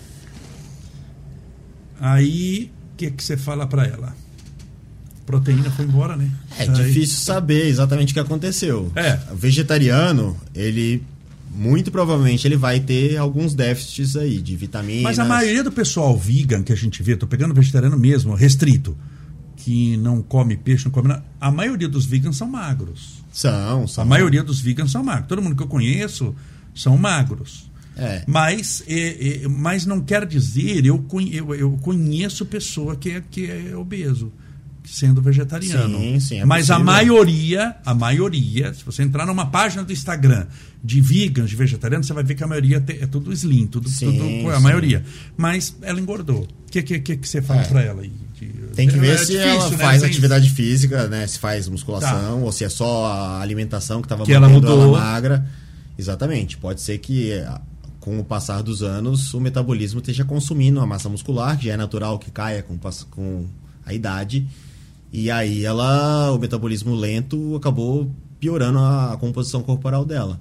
Aí, 2.00 2.72
o 2.94 2.98
que, 2.98 3.12
que 3.12 3.24
você 3.24 3.38
fala 3.38 3.66
pra 3.68 3.86
ela? 3.86 4.16
Proteína 5.26 5.70
foi 5.72 5.86
embora, 5.86 6.16
né? 6.16 6.30
É 6.58 6.64
Aí- 6.64 6.70
difícil 6.70 7.18
saber 7.20 7.68
exatamente 7.68 8.12
o 8.12 8.14
que 8.14 8.20
aconteceu. 8.20 8.92
É. 8.96 9.20
O 9.32 9.36
vegetariano, 9.36 10.38
ele 10.54 11.02
muito 11.56 11.92
provavelmente 11.92 12.48
ele 12.48 12.58
vai 12.58 12.80
ter 12.80 13.16
alguns 13.18 13.54
déficits 13.54 14.16
aí 14.16 14.42
de 14.42 14.56
vitaminas. 14.56 15.04
Mas 15.04 15.20
a 15.20 15.26
maioria 15.26 15.64
do 15.64 15.72
pessoal 15.72 16.18
vegan 16.18 16.64
que 16.64 16.74
a 16.74 16.76
gente 16.76 17.04
vê, 17.04 17.16
tô 17.16 17.28
pegando 17.28 17.54
vegetariano 17.54 17.98
mesmo, 17.98 18.34
restrito, 18.34 18.98
que 19.58 19.96
não 19.98 20.22
come 20.22 20.58
peixe, 20.58 20.86
não 20.86 20.92
come 20.92 21.10
nada, 21.10 21.24
a 21.40 21.52
maioria 21.52 21.88
dos 21.88 22.06
vegans 22.06 22.36
são 22.38 22.48
magros. 22.48 23.24
são, 23.32 23.88
são. 23.88 24.04
A 24.04 24.06
maioria 24.06 24.44
dos 24.44 24.60
vegans 24.60 24.92
são 24.92 25.04
magros. 25.04 25.28
Todo 25.28 25.42
mundo 25.42 25.56
que 25.56 25.64
eu 25.64 25.68
conheço 25.68 26.36
são 26.74 26.98
magros. 26.98 27.70
É. 27.96 28.24
Mas, 28.28 28.84
é, 28.88 29.44
é, 29.44 29.48
mas 29.48 29.86
não 29.86 30.02
quer 30.02 30.26
dizer, 30.26 30.86
eu, 30.86 31.06
eu, 31.32 31.56
eu 31.56 31.72
conheço 31.82 32.46
pessoa 32.46 32.96
que 32.96 33.12
é, 33.12 33.24
que 33.30 33.50
é 33.50 33.76
obeso, 33.76 34.32
sendo 34.86 35.22
vegetariano. 35.22 35.98
Sim, 35.98 36.20
sim, 36.20 36.40
é 36.40 36.46
mas 36.46 36.70
a 36.70 36.78
maioria, 36.80 37.76
a 37.86 37.94
maioria, 37.94 38.74
se 38.74 38.84
você 38.84 39.04
entrar 39.04 39.26
numa 39.26 39.46
página 39.46 39.84
do 39.84 39.92
Instagram 39.94 40.46
de 40.84 41.00
vegans, 41.02 41.50
de 41.50 41.56
vegetarianos, 41.56 42.06
você 42.08 42.14
vai 42.14 42.24
ver 42.24 42.36
que 42.36 42.44
a 42.44 42.48
maioria 42.48 42.84
é 42.88 43.08
tudo 43.08 43.32
slim, 43.34 43.66
tudo, 43.68 43.88
Sim, 43.90 44.18
tudo 44.18 44.50
a 44.52 44.58
sim. 44.58 44.62
maioria. 44.62 45.04
Mas 45.38 45.76
ela 45.82 46.00
engordou. 46.00 46.42
O 46.68 46.72
que, 46.72 46.82
que, 46.84 47.00
que, 47.18 47.28
você 47.28 47.42
fala 47.42 47.62
É. 47.62 47.66
pra 47.66 47.82
ela? 47.82 48.02
aí? 48.02 48.12
Tem 48.76 48.88
que 48.90 48.96
é 48.96 49.00
ver 49.00 49.18
se 49.20 49.28
difícil, 49.34 49.42
ela 49.50 49.70
né? 49.70 49.78
faz 49.78 50.02
Sem- 50.02 50.10
atividade 50.10 50.50
física, 50.50 51.08
né? 51.08 51.26
Se 51.28 51.40
faz 51.40 51.68
musculação, 51.70 52.40
Tá. 52.40 52.46
ou 52.46 52.52
se 52.52 52.66
é 52.66 52.70
só 52.70 53.06
a 53.06 53.40
alimentação 53.42 54.02
que 54.02 54.06
estava 54.08 54.26
Que 54.26 54.34
ela 54.34 54.50
mantendo 54.50 54.76
mudou. 54.76 54.92
magra. 54.98 55.48
Exatamente. 55.98 56.58
Pode 56.58 56.82
ser 56.82 56.98
que 56.98 57.32
eh, 57.32 57.48
com 58.00 58.20
o 58.20 58.24
passar 58.24 58.62
dos 58.62 58.82
anos 58.84 59.34
o 59.34 59.40
metabolismo 59.40 60.00
esteja 60.00 60.26
consumindo 60.26 60.80
a 60.82 60.86
massa 60.86 61.08
muscular, 61.08 61.58
que 61.58 61.68
já 61.68 61.74
é 61.74 61.78
natural 61.78 62.20
que 62.20 62.32
caia 62.32 62.62
com, 62.64 62.78
com 63.12 63.46
a 63.86 63.94
idade. 63.94 64.46
E 65.14 65.30
aí 65.30 65.64
ela, 65.64 66.32
o 66.32 66.40
metabolismo 66.40 66.96
lento 66.96 67.56
acabou 67.56 68.12
piorando 68.40 68.80
a, 68.80 69.14
a 69.14 69.18
composição 69.18 69.62
corporal 69.62 70.04
dela. 70.04 70.40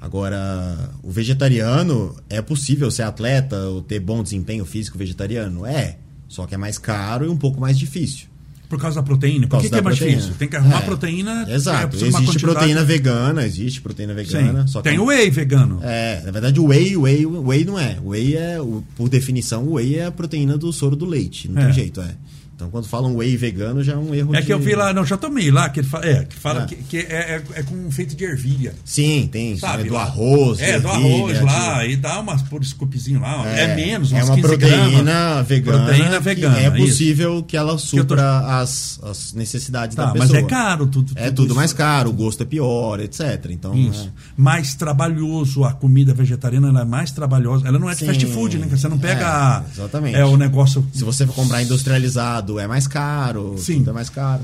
Agora, 0.00 0.90
o 1.02 1.10
vegetariano 1.10 2.14
é 2.28 2.40
possível 2.42 2.90
ser 2.90 3.02
atleta 3.02 3.56
ou 3.68 3.80
ter 3.82 3.98
bom 4.00 4.22
desempenho 4.22 4.64
físico 4.64 4.96
vegetariano? 4.98 5.64
É. 5.66 5.96
Só 6.28 6.46
que 6.46 6.54
é 6.54 6.58
mais 6.58 6.78
caro 6.78 7.24
e 7.24 7.28
um 7.28 7.36
pouco 7.36 7.60
mais 7.60 7.78
difícil. 7.78 8.26
Por 8.68 8.78
causa 8.78 8.96
da 8.96 9.02
proteína. 9.02 9.46
Por, 9.48 9.56
Por 9.56 9.62
que, 9.62 9.70
que 9.70 9.74
é 9.76 9.80
mais 9.80 9.96
proteína. 9.96 10.16
difícil? 10.20 10.38
Tem 10.38 10.46
que 10.48 10.54
arrumar 10.56 10.78
É. 10.78 10.82
proteína. 10.82 11.46
é, 11.48 11.54
Exato. 11.54 11.96
uma 11.96 12.06
Existe 12.06 12.12
quantidade- 12.12 12.38
proteína 12.40 12.84
vegana, 12.84 13.44
existe 13.46 13.80
proteína 13.80 14.12
vegana. 14.14 14.62
Sim. 14.66 14.72
Só 14.72 14.82
Tem 14.82 14.98
o 14.98 15.06
whey 15.06 15.30
vegano. 15.30 15.80
É, 15.82 16.22
na 16.24 16.30
verdade 16.30 16.60
o 16.60 16.66
whey, 16.66 16.94
o 16.96 17.02
whey, 17.02 17.24
whey 17.24 17.64
não 17.64 17.78
é. 17.78 17.98
O 18.04 18.10
whey 18.10 18.36
é, 18.36 18.58
por 18.94 19.08
definição, 19.08 19.64
o 19.64 19.72
whey 19.74 19.96
é 19.96 20.04
a 20.06 20.12
proteína 20.12 20.58
do 20.58 20.70
soro 20.72 20.94
do 20.94 21.06
leite. 21.06 21.48
Não 21.48 21.62
É. 21.62 21.64
tem 21.64 21.74
jeito, 21.74 22.00
é. 22.02 22.14
Então 22.58 22.70
quando 22.70 22.88
falam 22.88 23.14
whey 23.14 23.36
vegano 23.36 23.84
já 23.84 23.92
é 23.92 23.96
um 23.96 24.12
erro 24.12 24.34
É 24.34 24.40
de- 24.40 24.46
que 24.46 24.52
eu 24.52 24.58
vi 24.58 24.74
lá, 24.74 24.92
não, 24.92 25.04
já 25.06 25.16
tomei 25.16 25.48
lá, 25.48 25.68
que 25.68 25.78
ele 25.78 25.86
fala, 25.86 26.04
é, 26.06 26.24
que, 26.24 26.34
fala 26.34 26.62
Ah. 26.62 26.66
que, 26.66 26.74
que 26.74 26.96
é, 26.98 27.02
é, 27.36 27.42
é 27.54 27.62
com 27.62 27.88
feito 27.92 28.16
de 28.16 28.24
ervilha. 28.24 28.74
Sim, 28.84 29.28
tem. 29.30 29.56
Sabe? 29.56 29.84
do 29.84 29.94
lá. 29.94 30.02
arroz. 30.02 30.58
É, 30.58 30.80
do 30.80 30.88
ervilha, 30.88 31.06
arroz 31.14 31.38
de- 31.38 31.44
lá, 31.44 31.86
e 31.86 31.96
dá 31.96 32.18
umas 32.18 32.42
por 32.42 32.64
scoopzinho 32.64 33.20
lá. 33.20 33.46
É, 33.46 33.76
menos, 33.76 34.10
uns 34.10 34.18
É 34.18 34.24
uma 34.24 34.34
15 34.34 34.48
proteína 34.48 35.02
gramas. 35.12 35.46
vegana. 35.46 35.84
Proteína 35.84 36.10
que 36.18 36.24
vegana, 36.24 36.58
É 36.58 36.66
isso. 36.66 36.76
possível 36.78 37.42
que 37.44 37.56
ela 37.56 37.70
eu 37.70 37.76
tô- 37.76 37.80
supra 37.82 38.38
as, 38.60 38.98
as 39.04 39.32
necessidades 39.34 39.94
Tá, 39.94 40.06
da 40.06 40.14
mas 40.14 40.22
pessoa. 40.22 40.38
é 40.40 40.42
caro 40.42 40.86
tudo. 40.88 41.12
É 41.14 41.30
tudo 41.30 41.46
isso. 41.50 41.54
mais 41.54 41.72
caro, 41.72 42.10
o 42.10 42.12
gosto 42.12 42.42
é 42.42 42.46
pior, 42.46 42.98
etc. 42.98 43.20
Então, 43.50 43.72
Isso. 43.76 44.06
é. 44.12 44.20
Mais 44.36 44.74
trabalhoso 44.74 45.62
a 45.62 45.72
comida 45.72 46.12
vegetariana, 46.12 46.70
ela 46.70 46.80
é 46.80 46.84
mais 46.84 47.12
trabalhosa. 47.12 47.68
Ela 47.68 47.78
não 47.78 47.88
é 47.88 47.92
de 47.92 48.00
Sim. 48.00 48.06
fast 48.06 48.26
food, 48.26 48.58
né? 48.58 48.66
Você 48.68 48.88
não 48.88 48.98
pega 48.98 49.62
É, 49.64 49.70
exatamente. 49.72 50.16
é 50.16 50.24
o 50.24 50.36
negócio. 50.36 50.84
se 50.92 51.04
você 51.04 51.24
for 51.24 51.34
comprar 51.36 51.62
industrializado, 51.62 52.47
é 52.56 52.68
mais 52.68 52.86
caro, 52.86 53.56
Sim. 53.58 53.78
tudo 53.78 53.90
é 53.90 53.92
mais 53.94 54.08
caro. 54.08 54.42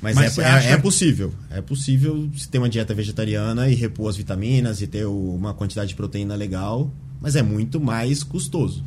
Mas, 0.00 0.14
Mas 0.14 0.38
é, 0.38 0.42
é- 0.42 0.46
acha- 0.46 0.68
é 0.68 0.76
possível. 0.76 1.34
É 1.50 1.60
possível 1.60 2.28
se 2.36 2.48
ter 2.48 2.58
uma 2.58 2.68
dieta 2.68 2.94
vegetariana 2.94 3.68
e 3.68 3.74
repor 3.74 4.08
as 4.08 4.16
vitaminas 4.16 4.80
e 4.80 4.86
ter 4.86 5.04
uma 5.06 5.52
quantidade 5.54 5.88
de 5.88 5.94
proteína 5.96 6.34
legal, 6.36 6.92
mas 7.20 7.34
é 7.34 7.42
muito 7.42 7.80
mais 7.80 8.22
custoso. 8.22 8.84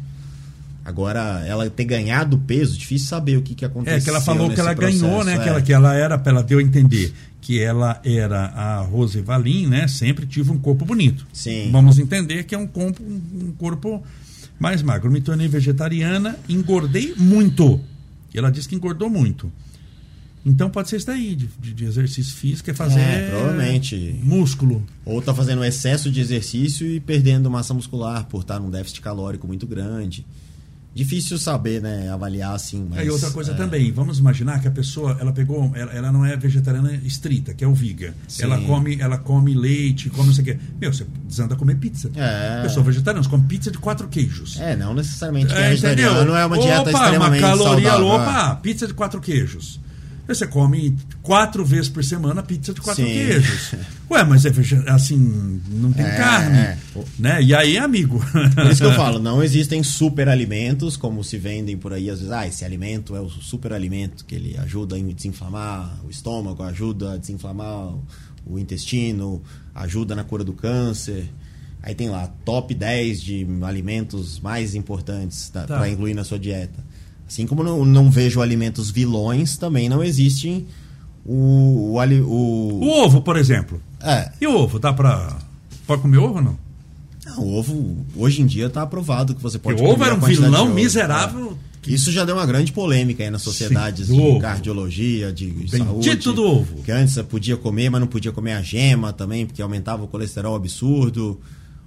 Agora, 0.86 1.44
ela 1.46 1.70
ter 1.70 1.84
ganhado 1.84 2.38
peso, 2.38 2.78
difícil 2.78 3.08
saber 3.10 3.36
o 3.36 3.42
que, 3.42 3.54
que 3.54 3.66
aconteceu. 3.66 3.98
É, 3.98 4.02
que 4.02 4.10
ela 4.10 4.22
falou 4.22 4.50
que 4.50 4.60
ela 4.60 4.74
ganhou, 4.74 5.00
processo, 5.22 5.26
né? 5.26 5.34
é. 5.36 5.40
Que, 5.44 5.50
ela, 5.50 5.62
que 5.62 5.74
ela 5.74 5.94
era, 5.96 6.22
ela 6.26 6.42
deu 6.42 6.60
a 6.60 6.64
entender 6.64 7.14
que 7.42 7.60
ela 7.60 8.00
era 8.06 8.46
a 8.46 8.80
Rose 8.82 9.20
Valim, 9.22 9.68
né? 9.68 9.88
Sempre 9.90 10.26
tive 10.26 10.50
um 10.52 10.58
corpo 10.58 10.86
bonito. 10.86 11.28
Sim. 11.34 11.70
Vamos 11.74 12.00
entender 12.00 12.44
que 12.46 12.56
é 12.56 12.58
um 12.58 12.68
corpo, 12.68 13.04
um 13.04 13.52
corpo 13.58 14.02
mais 14.58 14.82
magro. 14.82 15.12
Me 15.12 15.20
tornei 15.20 15.48
vegetariana, 15.50 16.38
engordei 16.48 17.14
muito. 17.18 17.82
E 18.34 18.38
ela 18.38 18.52
disse 18.52 18.68
que 18.68 18.76
engordou 18.76 19.10
muito. 19.10 19.52
Então 20.46 20.70
pode 20.70 20.88
ser 20.90 20.98
isso 20.98 21.08
daí, 21.08 21.36
de, 21.36 21.48
de- 21.74 21.84
exercício 21.86 22.34
físico, 22.36 22.70
é 22.70 22.74
fazer 22.74 23.00
É, 23.00 23.30
provavelmente. 23.30 24.18
músculo. 24.24 24.82
Ou 25.06 25.22
tá 25.22 25.34
fazendo 25.34 25.64
excesso 25.64 26.10
de 26.10 26.22
exercício 26.22 26.88
e 26.88 27.00
perdendo 27.02 27.50
massa 27.52 27.74
muscular 27.74 28.26
por 28.28 28.42
estar 28.42 28.60
num 28.60 28.70
déficit 28.70 29.02
calórico 29.02 29.46
muito 29.46 29.68
grande. 29.68 30.26
Difícil 30.98 31.38
saber, 31.38 31.80
né? 31.80 32.10
Avaliar 32.10 32.56
assim. 32.56 32.88
Mas, 32.90 32.98
Aí 33.00 33.10
outra 33.12 33.30
coisa 33.30 33.52
é, 33.52 33.54
também, 33.54 33.92
vamos 33.92 34.18
imaginar 34.18 34.60
que 34.60 34.68
a 34.68 34.72
pessoa, 34.72 35.16
ela 35.22 35.32
pegou, 35.32 35.72
ela, 35.76 35.92
ela 35.94 36.12
não 36.12 36.26
é 36.26 36.36
vegetariana 36.36 36.92
estrita, 37.06 37.54
que 37.54 37.64
é 37.64 37.68
o 37.68 37.74
viga. 37.76 38.16
Sim. 38.28 38.44
Ela 38.44 38.60
come, 38.62 38.98
ela 39.00 39.20
come 39.20 39.54
leite, 39.54 40.10
come 40.10 40.26
não 40.26 40.34
sei 40.34 40.42
o 40.42 40.46
quê. 40.46 40.58
Meu, 40.82 40.92
você 40.92 41.06
desanda 41.24 41.54
a 41.54 41.58
comer 41.58 41.76
pizza. 41.76 42.10
É. 42.16 42.64
Pessoa 42.64 42.84
vegetariana, 42.84 43.22
você 43.24 43.30
come 43.30 43.44
pizza 43.44 43.70
de 43.70 43.78
quatro 43.78 44.08
queijos. 44.08 44.60
É, 44.60 44.76
não 44.76 44.96
necessariamente 44.96 45.54
É, 45.54 45.68
é 45.68 45.70
vegetariano 45.70 46.34
é 46.34 46.46
uma 46.48 46.58
dieta 46.58 46.90
Opa, 46.90 46.92
extremamente 46.92 47.44
uma 47.44 47.50
caloria, 47.50 47.92
saudável. 47.92 48.08
opa, 48.08 48.56
pizza 48.56 48.88
de 48.88 48.94
quatro 48.96 49.22
queijos. 49.22 49.80
Você 50.28 50.46
come 50.46 50.96
quatro 51.22 51.64
vezes 51.64 51.88
por 51.90 52.04
semana 52.04 52.44
pizza 52.44 52.74
de 52.74 52.82
quatro 52.82 53.04
Sim. 53.06 53.12
queijos. 53.14 53.72
Ué, 54.12 54.24
mas 54.26 54.46
é 54.46 54.52
assim, 54.90 55.62
não 55.70 55.92
tem 55.94 56.06
É, 56.06 56.18
carne. 56.18 56.58
é. 56.58 56.78
Né? 57.18 57.44
E 57.44 57.56
aí, 57.56 57.78
amigo? 57.78 58.20
Por 58.54 58.66
isso 58.72 58.82
que 58.82 58.88
eu 58.88 58.94
falo, 58.96 59.20
não 59.20 59.42
existem 59.42 59.82
superalimentos 59.84 60.98
como 60.98 61.24
se 61.24 61.38
vendem 61.38 61.78
por 61.78 61.94
aí 61.94 62.10
às 62.10 62.20
vezes. 62.20 62.32
Ah, 62.34 62.46
esse 62.48 62.66
alimento 62.66 63.16
é 63.16 63.22
o 63.22 63.30
superalimento 63.30 64.26
que 64.26 64.36
ele 64.36 64.58
ajuda 64.58 64.96
a 64.96 65.00
desinflamar 65.00 65.98
o 66.06 66.10
estômago, 66.10 66.62
ajuda 66.64 67.14
a 67.14 67.18
desinflamar 67.18 67.88
o- 67.94 68.04
o 68.46 68.60
intestino, 68.60 69.42
ajuda 69.76 70.16
na 70.16 70.24
cura 70.24 70.44
do 70.44 70.54
câncer. 70.54 71.30
Aí 71.84 71.94
tem 71.96 72.10
lá 72.10 72.28
top 72.44 72.74
10 72.74 73.22
de 73.22 73.48
alimentos 73.62 74.40
mais 74.40 74.76
importantes 74.76 75.50
Tá. 75.50 75.64
para 75.64 75.90
incluir 75.90 76.14
na 76.14 76.24
sua 76.24 76.40
dieta. 76.40 76.84
Assim 77.28 77.46
como 77.46 77.64
não, 77.64 77.84
não 77.86 78.10
vejo 78.10 78.42
alimentos 78.42 78.90
vilões, 78.90 79.58
também 79.58 79.90
não 79.90 80.04
existem 80.04 80.66
o, 81.26 81.94
o, 81.94 82.00
ali- 82.00 82.22
o- 82.22 82.80
o 82.82 82.88
ovo, 83.04 83.22
por 83.22 83.36
exemplo. 83.38 83.82
é, 84.02 84.32
E 84.40 84.48
o 84.48 84.56
ovo, 84.56 84.80
dá 84.80 84.94
pra. 84.94 85.38
Pode 85.86 86.02
comer 86.02 86.18
ovo 86.18 86.36
ou 86.36 86.42
não? 86.42 86.58
Não, 87.26 87.40
o 87.44 87.56
ovo, 87.58 87.98
hoje 88.16 88.42
em 88.42 88.46
dia 88.46 88.68
está 88.68 88.82
aprovado 88.82 89.36
que 89.36 89.42
você 89.44 89.60
pode 89.60 89.76
Porque 89.76 89.84
o 89.86 89.94
ovo 89.94 90.00
comer 90.00 90.12
era 90.12 90.16
um 90.16 90.26
vilão 90.26 90.70
miserável. 90.74 91.58
É. 91.64 91.68
Isso 91.90 92.12
já 92.12 92.26
deu 92.26 92.36
uma 92.36 92.46
grande 92.46 92.74
polêmica 92.74 93.24
aí 93.24 93.30
nas 93.30 93.42
sociedades 93.42 94.08
Sim, 94.08 94.16
de 94.16 94.22
ovo. 94.22 94.40
cardiologia, 94.42 95.32
de 95.32 95.46
Bendito 95.48 95.78
saúde. 95.78 96.34
do 96.34 96.44
ovo. 96.44 96.82
Que 96.84 96.92
antes 96.92 97.14
você 97.14 97.24
podia 97.24 97.56
comer, 97.56 97.90
mas 97.90 98.02
não 98.02 98.08
podia 98.08 98.32
comer 98.32 98.54
a 98.54 98.62
gema 98.62 99.14
também, 99.14 99.46
porque 99.46 99.62
aumentava 99.62 100.04
o 100.04 100.08
colesterol 100.08 100.54
absurdo. 100.56 101.40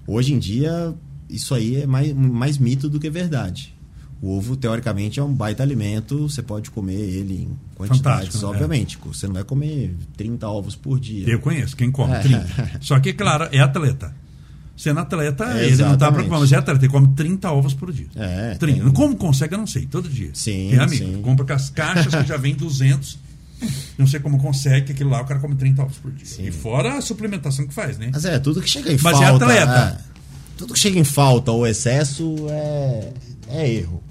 Hoje 0.06 0.32
em 0.32 0.38
dia, 0.38 0.94
isso 1.28 1.54
aí 1.54 1.82
é 1.82 1.86
mais, 1.86 2.14
mais 2.14 2.56
mito 2.56 2.88
do 2.88 2.98
que 2.98 3.10
verdade. 3.10 3.74
O 4.22 4.36
ovo, 4.36 4.54
teoricamente, 4.54 5.18
é 5.18 5.22
um 5.24 5.32
baita 5.32 5.62
alimento, 5.62 6.28
você 6.28 6.42
pode 6.42 6.70
comer 6.70 6.94
ele 7.00 7.42
em 7.44 7.58
quantidades, 7.74 8.00
Fantástico, 8.28 8.38
né? 8.38 8.50
obviamente. 8.52 8.98
Você 9.06 9.26
não 9.26 9.34
vai 9.34 9.44
comer 9.44 9.96
30 10.16 10.46
ovos 10.48 10.76
por 10.76 11.00
dia. 11.00 11.26
Eu 11.26 11.40
conheço, 11.40 11.74
quem 11.74 11.90
come, 11.90 12.12
É. 12.14 12.18
30. 12.18 12.70
Só 12.82 13.00
que, 13.00 13.12
claro, 13.14 13.48
é 13.50 13.58
atleta. 13.60 14.14
Sendo 14.76 15.00
atleta, 15.00 15.44
É, 15.44 15.48
ele 15.66 15.70
não 15.70 15.76
tá 15.78 15.84
exatamente. 15.86 16.12
preocupado, 16.14 16.40
mas 16.42 16.52
é 16.52 16.56
atleta, 16.56 16.80
ele 16.84 16.92
come 16.92 17.08
30 17.14 17.50
ovos 17.50 17.72
por 17.74 17.90
dia. 17.92 18.06
É, 18.16 18.54
30. 18.56 18.82
tem- 18.84 18.92
Como 18.92 19.16
consegue, 19.16 19.54
eu 19.54 19.58
não 19.58 19.66
sei, 19.66 19.86
todo 19.86 20.08
dia. 20.08 20.30
Sim, 20.34 20.68
Tem 20.70 20.78
amigo, 20.78 21.04
sim. 21.16 21.22
compra 21.22 21.44
com 21.46 21.52
as 21.54 21.70
caixas 21.70 22.14
que 22.14 22.26
já 22.26 22.36
vem 22.36 22.54
200. 22.54 23.18
Não 23.98 24.06
sei 24.06 24.20
como 24.20 24.38
consegue, 24.38 24.86
que 24.86 24.92
aquilo 24.92 25.10
lá 25.10 25.20
o 25.20 25.24
cara 25.26 25.38
come 25.40 25.54
30 25.54 25.82
ovos 25.82 25.98
por 25.98 26.10
dia. 26.12 26.24
Sim. 26.26 26.46
E 26.46 26.50
fora 26.50 26.96
a 26.96 27.00
suplementação 27.02 27.66
que 27.66 27.74
faz, 27.74 27.98
né? 27.98 28.10
Mas 28.12 28.24
é, 28.24 28.38
tudo 28.38 28.60
que 28.62 28.68
chega 28.70 28.90
em 28.90 28.98
Mas 29.02 29.20
é 29.20 29.24
falta. 29.26 29.44
atleta. 29.44 30.00
é, 30.02 30.10
tudo 30.56 30.72
que 30.74 30.78
chega 30.78 30.98
em 30.98 31.04
falta 31.04 31.50
ou 31.52 31.66
excesso 31.66 32.36
é, 32.48 33.12
é 33.48 33.70
erro. 33.70 34.02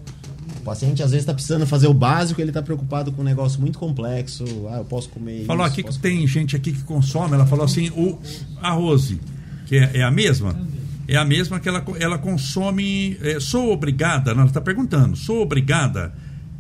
O 0.69 0.71
paciente 0.71 1.01
às 1.01 1.09
vezes 1.09 1.23
está 1.23 1.33
precisando 1.33 1.65
fazer 1.65 1.87
o 1.87 1.93
básico, 1.95 2.39
ele 2.39 2.51
está 2.51 2.61
preocupado 2.61 3.11
com 3.11 3.21
um 3.23 3.25
negócio 3.25 3.59
muito 3.59 3.79
complexo. 3.79 4.45
Ah, 4.69 4.77
eu 4.77 4.85
posso 4.85 5.09
comer 5.09 5.43
Falou 5.45 5.65
isso, 5.65 5.73
aqui 5.73 5.83
que 5.83 5.97
tem 5.97 6.27
gente 6.27 6.55
aqui 6.55 6.71
que 6.71 6.83
consome, 6.83 7.33
ela 7.33 7.47
falou 7.47 7.65
assim, 7.65 7.89
o, 7.89 8.19
a 8.61 8.73
Rose, 8.73 9.19
que 9.65 9.77
é, 9.77 9.97
é 9.97 10.03
a 10.03 10.11
mesma, 10.11 10.55
é 11.07 11.17
a 11.17 11.25
mesma 11.25 11.59
que 11.59 11.67
ela, 11.67 11.83
ela 11.99 12.19
consome, 12.19 13.17
é, 13.19 13.39
sou 13.39 13.73
obrigada, 13.73 14.29
ela 14.29 14.45
está 14.45 14.61
perguntando, 14.61 15.17
sou 15.17 15.41
obrigada 15.41 16.13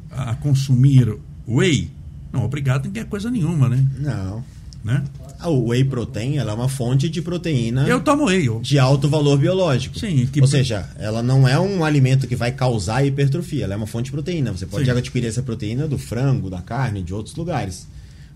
a 0.09 0.33
consumir 0.33 1.15
whey? 1.47 1.91
Não, 2.33 2.43
obrigado 2.43 2.89
não 2.91 3.01
é 3.01 3.05
coisa 3.05 3.29
nenhuma, 3.29 3.69
né? 3.69 3.85
Não. 3.99 4.43
né? 4.83 5.03
A 5.39 5.49
whey 5.49 5.83
protein 5.85 6.37
ela 6.37 6.51
é 6.51 6.55
uma 6.55 6.67
fonte 6.67 7.07
de 7.07 7.21
proteína 7.21 7.87
Eu 7.87 8.01
tomo 8.01 8.25
whey. 8.25 8.45
Eu... 8.47 8.59
de 8.59 8.77
alto 8.77 9.07
valor 9.07 9.37
biológico. 9.37 9.97
Sim, 9.97 10.27
que- 10.31 10.41
Ou 10.41 10.47
seja, 10.47 10.89
ela 10.99 11.23
não 11.23 11.47
é 11.47 11.57
um 11.59 11.83
alimento 11.85 12.27
que 12.27 12.35
vai 12.35 12.51
causar 12.51 13.05
hipertrofia, 13.05 13.63
ela 13.63 13.73
é 13.73 13.77
uma 13.77 13.87
fonte 13.87 14.05
de 14.05 14.11
proteína. 14.11 14.51
Você 14.51 14.65
pode 14.65 14.85
Sim. 14.85 14.91
adquirir 14.91 15.27
essa 15.27 15.41
proteína 15.41 15.87
do 15.87 15.97
frango, 15.97 16.49
da 16.49 16.61
carne, 16.61 17.01
de 17.01 17.13
outros 17.13 17.35
lugares. 17.35 17.87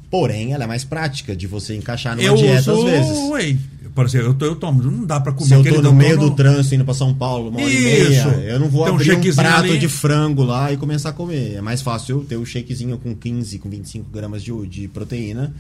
Porém, 0.09 0.53
ela 0.53 0.63
é 0.63 0.67
mais 0.67 0.84
prática 0.84 1.35
de 1.35 1.47
você 1.47 1.75
encaixar 1.75 2.15
numa 2.15 2.25
Eu 2.27 2.35
dieta 2.35 2.71
uso 2.71 2.85
às 2.88 2.91
vezes. 2.91 3.17
whey. 3.31 3.59
Por 3.95 4.05
exemplo, 4.05 4.27
eu, 4.27 4.34
to- 4.34 4.45
eu 4.45 4.55
tomo, 4.55 4.81
não 4.81 5.05
dá 5.05 5.19
pra 5.19 5.34
comer 5.34 5.47
Se 5.47 5.53
eu 5.55 5.63
tô 5.75 5.81
no 5.81 5.93
meio 5.93 6.17
do 6.17 6.31
trânsito 6.31 6.73
indo 6.75 6.85
pra 6.85 6.93
São 6.95 7.13
Paulo, 7.13 7.49
uma 7.49 7.59
hora 7.61 7.69
e 7.69 7.80
meia, 7.81 8.09
Isso. 8.09 8.27
eu 8.30 8.59
não 8.59 8.67
vou 8.69 8.84
Tem 8.85 8.91
um 8.93 8.95
abrir 8.95 9.11
um 9.11 9.13
shakezinho 9.15 9.35
prato 9.35 9.69
ali. 9.69 9.77
de 9.77 9.88
frango 9.88 10.43
lá 10.43 10.71
e 10.71 10.77
começar 10.77 11.09
a 11.09 11.13
comer. 11.13 11.55
É 11.55 11.61
mais 11.61 11.81
fácil 11.81 12.17
eu 12.19 12.23
ter 12.23 12.38
o 12.38 12.45
shakezinho 12.45 12.97
com 12.97 13.13
15, 13.15 13.59
com 13.59 13.69
25 13.69 14.09
gramas 14.11 14.41
de, 14.43 14.51
de 14.67 14.88
proteína 14.88 15.53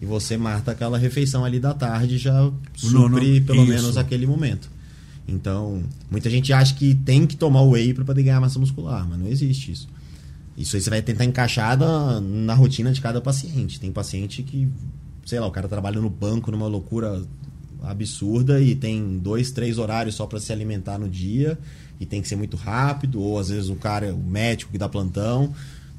e 0.00 0.06
você 0.06 0.36
mata 0.36 0.72
aquela 0.72 0.98
refeição 0.98 1.44
ali 1.44 1.58
da 1.58 1.72
tarde 1.72 2.16
e 2.16 2.18
já 2.18 2.50
supre 2.74 3.40
pelo 3.40 3.62
isso. 3.62 3.72
menos 3.72 3.96
aquele 3.96 4.26
momento. 4.26 4.70
Então, 5.26 5.82
muita 6.10 6.28
gente 6.28 6.52
acha 6.52 6.74
que 6.74 6.94
tem 6.94 7.26
que 7.26 7.36
tomar 7.36 7.62
whey 7.62 7.94
para 7.94 8.04
poder 8.04 8.22
ganhar 8.22 8.40
massa 8.40 8.58
muscular, 8.58 9.06
mas 9.08 9.18
não 9.18 9.26
existe 9.26 9.72
isso. 9.72 9.88
Isso 10.56 10.76
aí 10.76 10.82
você 10.82 10.90
vai 10.90 11.02
tentar 11.02 11.24
encaixar 11.24 11.78
na, 11.78 12.20
na 12.20 12.54
rotina 12.54 12.92
de 12.92 13.00
cada 13.00 13.20
paciente. 13.20 13.80
Tem 13.80 13.90
paciente 13.90 14.42
que, 14.42 14.68
sei 15.24 15.40
lá, 15.40 15.46
o 15.46 15.50
cara 15.50 15.66
trabalha 15.66 16.00
no 16.00 16.10
banco 16.10 16.50
numa 16.50 16.66
loucura 16.66 17.22
absurda 17.82 18.60
e 18.60 18.74
tem 18.74 19.18
dois, 19.18 19.50
três 19.50 19.78
horários 19.78 20.14
só 20.14 20.26
para 20.26 20.40
se 20.40 20.52
alimentar 20.52 20.98
no 20.98 21.08
dia 21.08 21.58
e 22.00 22.06
tem 22.06 22.20
que 22.22 22.28
ser 22.28 22.36
muito 22.36 22.56
rápido, 22.56 23.20
ou 23.20 23.38
às 23.38 23.48
vezes 23.48 23.68
o 23.68 23.76
cara, 23.76 24.14
o 24.14 24.22
médico 24.22 24.72
que 24.72 24.78
dá 24.78 24.88
plantão. 24.88 25.54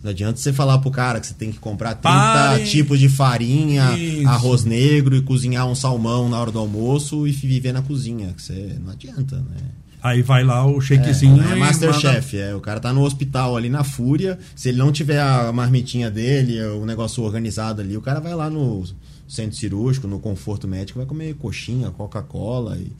Não 0.05 0.11
adianta 0.11 0.37
você 0.37 0.53
falar 0.53 0.77
pro 0.77 0.91
cara 0.91 1.19
que 1.19 1.25
você 1.25 1.33
tem 1.33 1.51
que 1.51 1.57
comprar 1.57 1.95
30 1.95 2.01
Pare. 2.15 2.63
tipos 2.65 2.99
de 2.99 3.09
farinha, 3.09 3.97
Isso. 3.97 4.27
arroz 4.27 4.63
negro 4.63 5.15
e 5.15 5.21
cozinhar 5.23 5.65
um 5.67 5.73
salmão 5.73 6.29
na 6.29 6.39
hora 6.39 6.51
do 6.51 6.59
almoço 6.59 7.25
e 7.27 7.31
viver 7.31 7.73
na 7.73 7.81
cozinha. 7.81 8.31
Que 8.35 8.41
você 8.43 8.77
não 8.85 8.91
adianta, 8.91 9.37
né? 9.37 9.57
Aí 10.03 10.21
vai 10.21 10.43
lá 10.43 10.63
o 10.63 10.79
shakezinho. 10.79 11.41
É, 11.41 11.53
é 11.53 11.55
Masterchef, 11.55 12.37
é. 12.37 12.53
O 12.53 12.59
cara 12.61 12.79
tá 12.79 12.93
no 12.93 13.01
hospital 13.01 13.57
ali 13.57 13.67
na 13.67 13.83
fúria. 13.83 14.37
Se 14.55 14.69
ele 14.69 14.77
não 14.77 14.91
tiver 14.91 15.19
a 15.19 15.51
marmitinha 15.51 16.11
dele, 16.11 16.61
o 16.61 16.85
negócio 16.85 17.23
organizado 17.23 17.81
ali, 17.81 17.97
o 17.97 18.01
cara 18.01 18.19
vai 18.19 18.35
lá 18.35 18.47
no 18.47 18.83
centro 19.27 19.57
cirúrgico, 19.57 20.07
no 20.07 20.19
conforto 20.19 20.67
médico, 20.67 20.99
vai 20.99 21.07
comer 21.07 21.33
coxinha, 21.33 21.89
Coca-Cola 21.89 22.77
e 22.77 22.91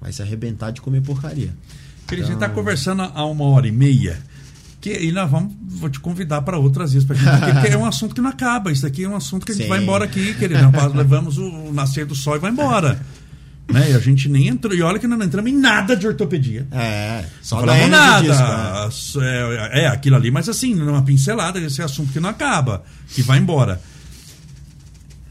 vai 0.00 0.12
se 0.12 0.20
arrebentar 0.22 0.72
de 0.72 0.80
comer 0.80 1.00
porcaria. 1.02 1.54
Cris, 2.08 2.24
a 2.24 2.26
gente 2.26 2.34
Então- 2.36 2.46
está 2.48 2.48
conversando 2.48 3.02
há 3.02 3.24
uma 3.24 3.44
hora 3.44 3.68
e 3.68 3.72
meia. 3.72 4.18
Que, 4.88 5.04
e 5.04 5.12
nós 5.12 5.30
vamos, 5.30 5.52
vou 5.66 5.90
te 5.90 6.00
convidar 6.00 6.40
para 6.40 6.56
outras 6.56 6.94
vezes, 6.94 7.06
pra 7.06 7.14
gente, 7.14 7.28
porque, 7.28 7.68
é 7.68 7.76
um 7.76 7.84
assunto 7.84 8.14
que 8.14 8.22
não 8.22 8.30
acaba. 8.30 8.72
Isso 8.72 8.86
aqui 8.86 9.04
é 9.04 9.08
um 9.08 9.16
assunto 9.16 9.44
que 9.44 9.52
a 9.52 9.54
gente 9.54 9.64
Sim. 9.64 9.68
vai 9.68 9.82
embora 9.82 10.06
aqui, 10.06 10.32
querido. 10.34 10.62
Nós 10.72 10.94
levamos 10.94 11.36
o, 11.36 11.44
o 11.46 11.72
nascer 11.74 12.06
do 12.06 12.14
sol 12.14 12.36
e 12.36 12.38
vai 12.38 12.50
embora. 12.50 12.98
né? 13.70 13.90
E 13.90 13.94
a 13.94 13.98
gente 13.98 14.30
nem 14.30 14.48
entrou. 14.48 14.74
E 14.74 14.80
olha 14.80 14.98
que 14.98 15.06
nós 15.06 15.18
não 15.18 15.26
entramos 15.26 15.50
em 15.50 15.54
nada 15.54 15.94
de 15.94 16.06
ortopedia. 16.06 16.66
É, 16.72 17.22
só 17.42 17.64
Não 17.66 17.88
nada. 17.88 18.26
disco, 18.88 19.20
né? 19.20 19.28
É, 19.72 19.80
é 19.82 19.88
aquilo 19.88 20.16
ali, 20.16 20.30
mas 20.30 20.48
assim, 20.48 20.74
numa 20.74 21.02
pincelada, 21.02 21.60
esse 21.60 21.82
é 21.82 21.84
assunto 21.84 22.10
que 22.10 22.18
não 22.18 22.30
acaba, 22.30 22.82
que 23.08 23.20
vai 23.20 23.38
embora. 23.38 23.78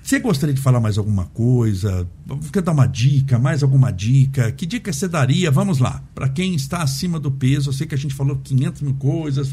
Você 0.07 0.19
gostaria 0.19 0.55
de 0.55 0.61
falar 0.61 0.79
mais 0.79 0.97
alguma 0.97 1.25
coisa? 1.25 2.07
Quer 2.53 2.61
dar 2.61 2.71
uma 2.71 2.85
dica, 2.87 3.37
mais 3.37 3.61
alguma 3.61 3.91
dica? 3.91 4.49
Que 4.53 4.65
dica 4.65 4.93
você 4.93 5.05
daria? 5.05 5.51
Vamos 5.51 5.79
lá. 5.79 6.01
Para 6.15 6.29
quem 6.29 6.55
está 6.55 6.81
acima 6.81 7.19
do 7.19 7.29
peso, 7.29 7.67
eu 7.67 7.73
sei 7.73 7.85
que 7.85 7.93
a 7.93 7.97
gente 7.97 8.13
falou 8.13 8.37
500 8.37 8.83
mil 8.83 8.93
coisas, 8.93 9.51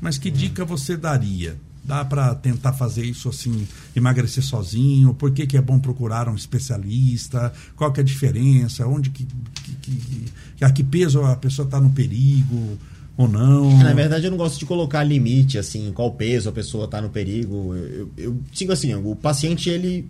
mas 0.00 0.16
que 0.16 0.30
dica 0.30 0.64
você 0.64 0.96
daria? 0.96 1.56
Dá 1.82 2.04
para 2.04 2.32
tentar 2.36 2.72
fazer 2.72 3.04
isso 3.04 3.28
assim, 3.28 3.66
emagrecer 3.96 4.44
sozinho? 4.44 5.12
Por 5.12 5.32
que, 5.32 5.44
que 5.44 5.56
é 5.56 5.60
bom 5.60 5.80
procurar 5.80 6.28
um 6.28 6.36
especialista? 6.36 7.52
Qual 7.74 7.92
que 7.92 7.98
é 7.98 8.02
a 8.02 8.06
diferença? 8.06 8.86
Onde 8.86 9.10
que, 9.10 9.26
que, 9.26 9.72
que- 9.90 10.64
a 10.64 10.70
que 10.70 10.84
peso 10.84 11.20
a 11.24 11.34
pessoa 11.34 11.66
está 11.66 11.80
no 11.80 11.90
perigo 11.90 12.78
ou 13.16 13.26
não? 13.26 13.78
Na 13.78 13.94
verdade, 13.94 14.26
eu 14.26 14.30
não 14.30 14.38
gosto 14.38 14.58
de 14.58 14.66
colocar 14.66 15.02
limite, 15.02 15.58
assim, 15.58 15.90
qual 15.92 16.12
peso 16.12 16.48
a 16.48 16.52
pessoa 16.52 16.84
está 16.84 17.00
no 17.00 17.08
perigo. 17.08 17.74
Eu, 17.74 18.10
eu, 18.16 18.72
assim, 18.72 18.94
o 18.94 19.16
paciente, 19.16 19.70
ele, 19.70 20.08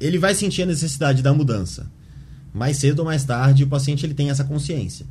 ele 0.00 0.18
vai 0.18 0.34
sentir 0.34 0.62
a 0.62 0.66
necessidade 0.66 1.22
da 1.22 1.34
mudança. 1.34 1.90
Mais 2.54 2.78
cedo 2.78 3.00
ou 3.00 3.04
mais 3.04 3.24
tarde, 3.24 3.64
o 3.64 3.66
paciente 3.66 4.06
ele 4.06 4.14
tem 4.14 4.30
essa 4.30 4.42
consciência. 4.42 5.04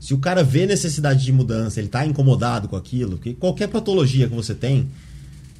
Se 0.00 0.14
o 0.14 0.18
cara 0.18 0.42
vê 0.42 0.66
necessidade 0.66 1.24
de 1.24 1.32
mudança, 1.32 1.80
ele 1.80 1.88
está 1.88 2.06
incomodado 2.06 2.68
com 2.68 2.76
aquilo, 2.76 3.12
porque 3.12 3.34
qualquer 3.34 3.68
patologia 3.68 4.28
que 4.28 4.34
você 4.34 4.54
tem, 4.54 4.88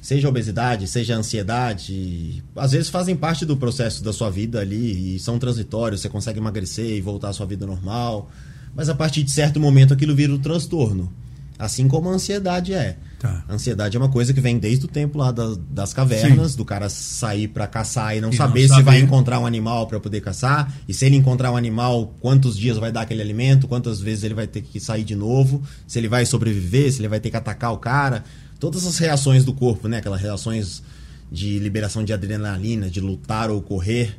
seja 0.01 0.29
obesidade, 0.29 0.87
seja 0.87 1.15
ansiedade, 1.15 2.43
às 2.55 2.71
vezes 2.71 2.89
fazem 2.89 3.15
parte 3.15 3.45
do 3.45 3.57
processo 3.57 4.03
da 4.03 4.13
sua 4.13 4.29
vida 4.29 4.59
ali 4.59 5.15
e 5.15 5.19
são 5.19 5.37
transitórios, 5.37 6.01
você 6.01 6.09
consegue 6.09 6.39
emagrecer 6.39 6.97
e 6.97 7.01
voltar 7.01 7.29
à 7.29 7.33
sua 7.33 7.45
vida 7.45 7.65
normal, 7.65 8.31
mas 8.75 8.89
a 8.89 8.95
partir 8.95 9.23
de 9.23 9.31
certo 9.31 9.59
momento 9.59 9.93
aquilo 9.93 10.15
vira 10.15 10.33
um 10.33 10.39
transtorno. 10.39 11.11
Assim 11.59 11.87
como 11.87 12.09
a 12.09 12.13
ansiedade 12.13 12.73
é. 12.73 12.97
Tá. 13.19 13.43
A 13.47 13.53
ansiedade 13.55 13.97
é 13.97 13.99
uma 13.99 14.09
coisa 14.09 14.31
que 14.31 14.39
vem 14.39 14.59
desde 14.59 14.85
o 14.85 14.87
tempo 14.87 15.17
lá 15.17 15.31
das, 15.31 15.57
das 15.57 15.91
cavernas, 15.91 16.55
do 16.55 16.63
cara 16.63 16.87
sair 16.87 17.47
pra 17.47 17.65
caçar 17.65 18.15
e 18.15 18.21
não 18.21 18.29
E 18.29 18.31
não 18.31 18.37
saber 18.37 18.61
se 18.61 18.67
saber. 18.67 18.83
vai 18.83 18.99
encontrar 18.99 19.39
um 19.39 19.45
animal 19.45 19.87
para 19.87 19.99
poder 19.99 20.21
caçar, 20.21 20.71
e 20.87 20.93
se 20.93 21.05
ele 21.05 21.15
encontrar 21.15 21.51
um 21.51 21.57
animal, 21.57 22.13
quantos 22.19 22.55
dias 22.55 22.77
vai 22.77 22.91
dar 22.91 23.01
aquele 23.01 23.23
alimento, 23.23 23.67
quantas 23.67 23.99
vezes 23.99 24.23
ele 24.23 24.35
vai 24.35 24.45
ter 24.45 24.61
que 24.61 24.79
sair 24.79 25.03
de 25.03 25.15
novo, 25.15 25.63
se 25.87 25.97
ele 25.97 26.07
vai 26.07 26.25
sobreviver, 26.27 26.91
se 26.93 26.99
ele 27.01 27.07
vai 27.07 27.19
ter 27.19 27.31
que 27.31 27.37
atacar 27.37 27.73
o 27.73 27.77
cara. 27.79 28.23
Todas 28.59 28.85
as 28.85 28.97
reações 28.99 29.43
do 29.43 29.53
corpo, 29.53 29.87
né? 29.87 29.97
Aquelas 29.97 30.21
reações 30.21 30.83
de 31.31 31.57
liberação 31.59 32.03
de 32.03 32.13
adrenalina, 32.13 32.89
de 32.89 33.01
lutar 33.01 33.49
ou 33.49 33.61
correr, 33.63 34.15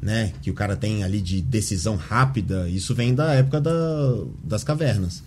né? 0.00 0.32
Que 0.42 0.50
o 0.50 0.54
cara 0.54 0.76
tem 0.76 1.04
ali 1.04 1.22
de 1.22 1.40
decisão 1.40 1.96
rápida, 1.96 2.68
isso 2.68 2.94
vem 2.94 3.14
da 3.14 3.32
época 3.32 3.60
da, 3.62 3.72
das 4.44 4.62
cavernas. 4.62 5.22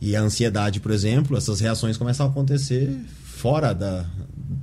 E 0.00 0.14
a 0.14 0.20
ansiedade, 0.20 0.80
por 0.80 0.92
exemplo, 0.92 1.36
essas 1.36 1.60
reações 1.60 1.96
começam 1.96 2.26
a 2.26 2.28
acontecer 2.28 2.94
fora 3.24 3.72
da, 3.72 4.04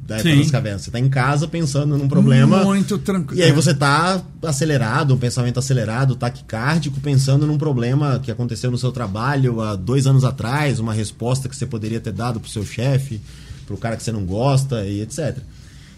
da 0.07 0.15
época 0.15 0.31
Sim. 0.31 0.39
das 0.39 0.51
cavernas. 0.51 0.81
Você 0.81 0.91
tá 0.91 0.99
em 0.99 1.09
casa 1.09 1.47
pensando 1.47 1.97
num 1.97 2.07
problema. 2.07 2.63
Muito 2.63 2.97
tranquilo. 2.97 3.39
E 3.39 3.43
aí 3.43 3.51
você 3.51 3.73
tá 3.73 4.21
acelerado, 4.43 5.13
um 5.13 5.17
pensamento 5.17 5.59
acelerado, 5.59 6.15
taquicárdico, 6.15 6.99
pensando 6.99 7.47
num 7.47 7.57
problema 7.57 8.19
que 8.19 8.31
aconteceu 8.31 8.69
no 8.69 8.77
seu 8.77 8.91
trabalho 8.91 9.61
há 9.61 9.75
dois 9.75 10.05
anos 10.07 10.23
atrás, 10.23 10.79
uma 10.79 10.93
resposta 10.93 11.47
que 11.47 11.55
você 11.55 11.65
poderia 11.65 11.99
ter 11.99 12.11
dado 12.11 12.39
pro 12.39 12.49
seu 12.49 12.65
chefe, 12.65 13.21
pro 13.65 13.77
cara 13.77 13.95
que 13.95 14.03
você 14.03 14.11
não 14.11 14.25
gosta 14.25 14.85
e 14.85 15.01
etc. 15.01 15.37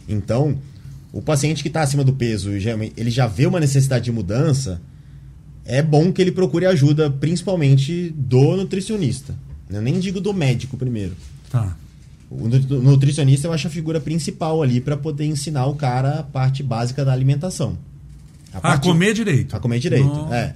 Então, 0.08 0.58
o 1.12 1.22
paciente 1.22 1.62
que 1.62 1.70
está 1.70 1.82
acima 1.82 2.04
do 2.04 2.14
peso, 2.14 2.52
ele 2.52 3.12
já 3.12 3.28
vê 3.28 3.46
uma 3.46 3.60
necessidade 3.60 4.06
de 4.06 4.12
mudança, 4.12 4.82
é 5.66 5.82
bom 5.82 6.12
que 6.12 6.22
ele 6.22 6.32
procure 6.32 6.66
ajuda, 6.66 7.10
principalmente 7.10 8.14
do 8.18 8.56
nutricionista. 8.58 9.36
Eu 9.70 9.82
nem 9.82 10.00
digo 10.00 10.20
do 10.22 10.34
médico 10.34 10.78
primeiro. 10.78 11.14
Tá. 11.50 11.76
O 12.30 12.48
nutri- 12.48 12.78
nutricionista 12.78 13.48
eu 13.48 13.54
acho 13.54 13.68
a 13.68 13.70
figura 13.70 14.00
principal 14.00 14.62
ali 14.62 14.82
para 14.82 14.98
poder 14.98 15.26
ensinar 15.26 15.66
o 15.68 15.76
cara 15.76 16.20
a 16.20 16.24
parte 16.24 16.62
básica 16.64 17.06
da 17.06 17.14
alimentação. 17.14 17.78
A 18.54 18.58
A 18.58 18.62
parte- 18.62 18.88
comer 18.88 19.14
direito. 19.14 19.56
a 19.56 19.60
comer 19.60 19.80
direito, 19.80 20.06
Não. 20.08 20.34
é. 20.34 20.56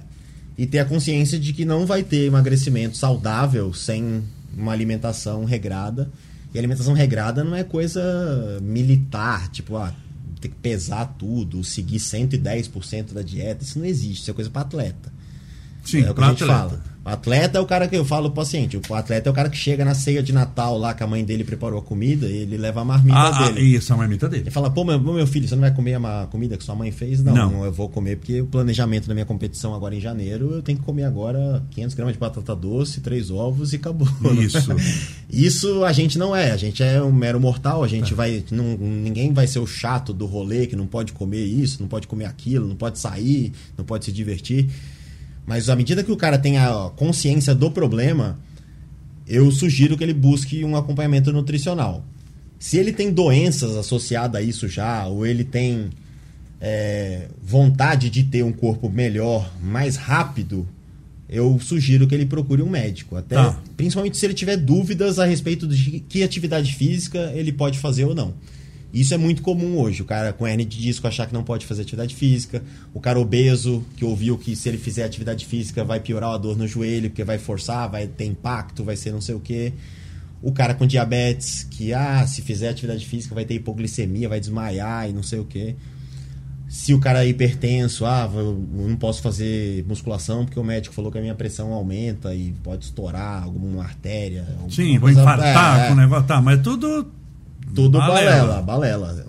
E 0.56 0.66
ter 0.66 0.80
a 0.80 0.84
consciência 0.84 1.38
de 1.38 1.52
que 1.52 1.64
não 1.64 1.86
vai 1.86 2.02
ter 2.02 2.26
emagrecimento 2.26 2.96
saudável 2.96 3.72
sem 3.72 4.22
uma 4.56 4.72
alimentação 4.72 5.44
regrada. 5.44 6.10
E 6.52 6.58
alimentação 6.58 6.94
regrada 6.94 7.44
não 7.44 7.54
é 7.54 7.62
coisa 7.62 8.58
militar, 8.62 9.48
tipo, 9.50 9.76
ah, 9.76 9.92
ter 10.40 10.48
que 10.48 10.56
pesar 10.56 11.04
tudo, 11.18 11.62
seguir 11.64 11.98
110% 11.98 13.12
da 13.12 13.22
dieta. 13.22 13.64
Isso 13.64 13.78
não 13.78 13.86
existe, 13.86 14.22
isso 14.22 14.30
é 14.30 14.34
coisa 14.34 14.50
para 14.50 14.62
atleta. 14.62 15.12
Sim, 15.84 16.02
é 16.02 16.10
o 16.10 16.14
que 16.14 16.20
a 16.20 16.28
gente 16.28 16.42
atleta. 16.42 16.68
fala. 16.68 16.84
O 17.04 17.08
atleta 17.10 17.56
é 17.56 17.60
o 17.60 17.64
cara 17.64 17.88
que 17.88 17.96
eu 17.96 18.04
falo 18.04 18.28
pro 18.30 18.42
paciente. 18.42 18.78
O 18.88 18.94
atleta 18.94 19.28
é 19.28 19.32
o 19.32 19.34
cara 19.34 19.48
que 19.48 19.56
chega 19.56 19.82
na 19.82 19.94
ceia 19.94 20.22
de 20.22 20.30
Natal 20.32 20.76
lá 20.76 20.92
que 20.92 21.02
a 21.02 21.06
mãe 21.06 21.24
dele 21.24 21.42
preparou 21.42 21.78
a 21.78 21.82
comida 21.82 22.26
e 22.26 22.36
ele 22.38 22.58
leva 22.58 22.82
a 22.82 22.84
marmita 22.84 23.16
Ah, 23.16 23.46
ah, 23.46 23.50
dele. 23.50 23.76
isso, 23.76 23.94
a 23.94 23.96
marmita 23.96 24.28
dele. 24.28 24.42
Ele 24.42 24.50
fala, 24.50 24.68
pô, 24.70 24.84
meu, 24.84 25.00
meu 25.00 25.26
filho, 25.26 25.48
você 25.48 25.54
não 25.54 25.62
vai 25.62 25.72
comer 25.72 25.94
a 25.94 26.26
comida 26.30 26.56
que 26.58 26.64
sua 26.64 26.74
mãe 26.74 26.90
fez? 26.92 27.22
Não, 27.22 27.34
Não. 27.34 27.64
eu 27.64 27.72
vou 27.72 27.88
comer 27.88 28.16
porque 28.16 28.42
o 28.42 28.46
planejamento 28.46 29.08
da 29.08 29.14
minha 29.14 29.24
competição 29.24 29.74
agora 29.74 29.94
em 29.94 30.00
janeiro, 30.00 30.52
eu 30.52 30.62
tenho 30.62 30.78
que 30.78 30.84
comer 30.84 31.04
agora 31.04 31.62
500 31.70 31.94
gramas 31.94 32.12
de 32.14 32.20
batata 32.20 32.54
doce, 32.54 33.00
três 33.00 33.30
ovos 33.30 33.72
e 33.72 33.76
acabou. 33.76 34.08
Isso. 34.38 34.58
Isso 35.30 35.84
a 35.84 35.92
gente 35.92 36.18
não 36.18 36.34
é, 36.36 36.50
a 36.50 36.56
gente 36.56 36.82
é 36.82 37.02
um 37.02 37.12
mero 37.12 37.40
mortal, 37.40 37.82
a 37.82 37.88
gente 37.88 38.12
vai, 38.12 38.44
não, 38.50 38.76
ninguém 38.76 39.32
vai 39.32 39.46
ser 39.46 39.60
o 39.60 39.66
chato 39.66 40.12
do 40.12 40.26
rolê 40.26 40.66
que 40.66 40.76
não 40.76 40.86
pode 40.86 41.12
comer 41.12 41.44
isso, 41.44 41.78
não 41.80 41.88
pode 41.88 42.06
comer 42.06 42.24
aquilo, 42.26 42.66
não 42.66 42.76
pode 42.76 42.98
sair, 42.98 43.52
não 43.76 43.84
pode 43.84 44.04
se 44.04 44.12
divertir. 44.12 44.68
Mas 45.48 45.70
à 45.70 45.74
medida 45.74 46.04
que 46.04 46.12
o 46.12 46.16
cara 46.16 46.36
tem 46.36 46.58
a 46.58 46.90
consciência 46.94 47.54
do 47.54 47.70
problema, 47.70 48.38
eu 49.26 49.50
sugiro 49.50 49.96
que 49.96 50.04
ele 50.04 50.12
busque 50.12 50.62
um 50.62 50.76
acompanhamento 50.76 51.32
nutricional. 51.32 52.04
Se 52.58 52.76
ele 52.76 52.92
tem 52.92 53.10
doenças 53.10 53.74
associadas 53.74 54.38
a 54.38 54.44
isso 54.44 54.68
já, 54.68 55.06
ou 55.06 55.24
ele 55.24 55.44
tem 55.44 55.88
é, 56.60 57.28
vontade 57.42 58.10
de 58.10 58.24
ter 58.24 58.42
um 58.42 58.52
corpo 58.52 58.90
melhor, 58.90 59.50
mais 59.62 59.96
rápido, 59.96 60.68
eu 61.30 61.58
sugiro 61.58 62.06
que 62.06 62.14
ele 62.14 62.26
procure 62.26 62.60
um 62.60 62.68
médico. 62.68 63.16
Até, 63.16 63.36
Tá. 63.36 63.58
Principalmente 63.74 64.18
se 64.18 64.26
ele 64.26 64.34
tiver 64.34 64.58
dúvidas 64.58 65.18
a 65.18 65.24
respeito 65.24 65.66
de 65.66 66.00
que 66.00 66.22
atividade 66.22 66.74
física 66.74 67.32
ele 67.34 67.54
pode 67.54 67.78
fazer 67.78 68.04
ou 68.04 68.14
não. 68.14 68.34
Isso 68.92 69.12
é 69.12 69.18
muito 69.18 69.42
comum 69.42 69.78
hoje. 69.78 70.00
O 70.02 70.04
cara 70.04 70.32
com 70.32 70.46
hernia 70.46 70.64
de 70.64 70.78
disco 70.78 71.06
achar 71.06 71.26
que 71.26 71.34
não 71.34 71.44
pode 71.44 71.66
fazer 71.66 71.82
atividade 71.82 72.14
física. 72.14 72.62
O 72.94 73.00
cara 73.00 73.20
obeso, 73.20 73.84
que 73.96 74.04
ouviu 74.04 74.38
que 74.38 74.56
se 74.56 74.68
ele 74.68 74.78
fizer 74.78 75.04
atividade 75.04 75.44
física 75.44 75.84
vai 75.84 76.00
piorar 76.00 76.30
a 76.30 76.38
dor 76.38 76.56
no 76.56 76.66
joelho, 76.66 77.10
porque 77.10 77.24
vai 77.24 77.38
forçar, 77.38 77.88
vai 77.90 78.06
ter 78.06 78.24
impacto, 78.24 78.82
vai 78.82 78.96
ser 78.96 79.12
não 79.12 79.20
sei 79.20 79.34
o 79.34 79.40
quê. 79.40 79.72
O 80.40 80.52
cara 80.52 80.72
com 80.72 80.86
diabetes, 80.86 81.64
que 81.64 81.92
ah, 81.92 82.26
se 82.26 82.40
fizer 82.42 82.70
atividade 82.70 83.04
física 83.04 83.34
vai 83.34 83.44
ter 83.44 83.54
hipoglicemia, 83.54 84.28
vai 84.28 84.40
desmaiar 84.40 85.10
e 85.10 85.12
não 85.12 85.22
sei 85.22 85.40
o 85.40 85.44
quê. 85.44 85.74
Se 86.68 86.92
o 86.92 87.00
cara 87.00 87.24
é 87.24 87.28
hipertenso, 87.28 88.06
ah, 88.06 88.30
eu 88.32 88.54
não 88.72 88.96
posso 88.96 89.20
fazer 89.20 89.84
musculação 89.86 90.44
porque 90.44 90.60
o 90.60 90.64
médico 90.64 90.94
falou 90.94 91.10
que 91.10 91.18
a 91.18 91.20
minha 91.20 91.34
pressão 91.34 91.72
aumenta 91.72 92.34
e 92.34 92.52
pode 92.62 92.84
estourar 92.84 93.42
alguma 93.42 93.82
artéria. 93.82 94.46
Sim, 94.70 94.98
vou 94.98 95.10
infartar 95.10 95.90
é, 95.90 95.94
negócio. 95.94 96.26
Tá, 96.26 96.40
mas 96.42 96.60
tudo 96.62 97.17
tudo 97.74 97.98
balela, 97.98 98.62
balela. 98.62 99.24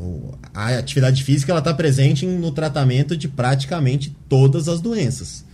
A 0.54 0.78
atividade 0.78 1.24
física 1.24 1.52
ela 1.52 1.60
está 1.60 1.74
presente 1.74 2.26
no 2.26 2.52
tratamento 2.52 3.16
de 3.16 3.28
praticamente 3.28 4.16
todas 4.28 4.68
as 4.68 4.82
doenças. 4.82 5.46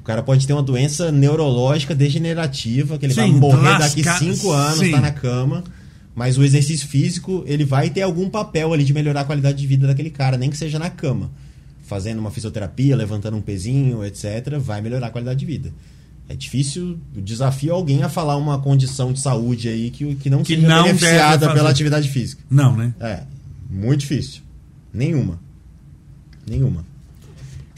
O 0.00 0.04
cara 0.04 0.22
pode 0.22 0.46
ter 0.46 0.52
uma 0.52 0.62
doença 0.62 1.12
neurológica 1.12 1.94
degenerativa, 1.94 2.98
que 2.98 3.06
ele 3.06 3.14
sim, 3.14 3.20
vai 3.20 3.30
morrer 3.30 3.78
daqui 3.78 4.02
cinco 4.18 4.50
anos, 4.50 4.82
está 4.82 5.00
na 5.00 5.12
cama. 5.12 5.62
Mas 6.14 6.36
o 6.36 6.44
exercício 6.44 6.86
físico, 6.88 7.42
ele 7.46 7.64
vai 7.64 7.88
ter 7.88 8.02
algum 8.02 8.28
papel 8.28 8.72
ali 8.72 8.84
de 8.84 8.92
melhorar 8.92 9.20
a 9.22 9.24
qualidade 9.24 9.58
de 9.58 9.66
vida 9.66 9.86
daquele 9.86 10.10
cara, 10.10 10.36
nem 10.36 10.50
que 10.50 10.56
seja 10.56 10.78
na 10.78 10.90
cama. 10.90 11.30
Fazendo 11.86 12.18
uma 12.18 12.30
fisioterapia, 12.30 12.96
levantando 12.96 13.36
um 13.36 13.40
pezinho, 13.40 14.04
etc., 14.04 14.58
vai 14.58 14.80
melhorar 14.80 15.06
a 15.06 15.10
qualidade 15.10 15.38
de 15.38 15.46
vida. 15.46 15.72
É 16.32 16.34
difícil, 16.34 16.98
desafio 17.14 17.74
alguém 17.74 18.02
a 18.02 18.08
falar 18.08 18.38
uma 18.38 18.58
condição 18.58 19.12
de 19.12 19.20
saúde 19.20 19.68
aí 19.68 19.90
que, 19.90 20.14
que 20.14 20.30
não 20.30 20.42
que 20.42 20.54
seja 20.54 20.66
não 20.66 20.84
beneficiada 20.84 21.52
pela 21.52 21.68
atividade 21.68 22.08
física. 22.08 22.42
Não, 22.50 22.74
né? 22.74 22.94
É, 22.98 23.22
muito 23.68 24.00
difícil. 24.00 24.40
Nenhuma. 24.94 25.38
Nenhuma. 26.48 26.86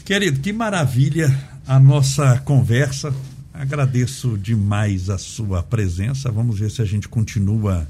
Querido, 0.05 0.39
que 0.39 0.53
maravilha 0.53 1.37
a 1.67 1.77
nossa 1.77 2.39
conversa. 2.45 3.13
Agradeço 3.53 4.37
demais 4.37 5.09
a 5.09 5.17
sua 5.17 5.61
presença. 5.61 6.31
Vamos 6.31 6.57
ver 6.57 6.71
se 6.71 6.81
a 6.81 6.85
gente 6.85 7.09
continua 7.09 7.85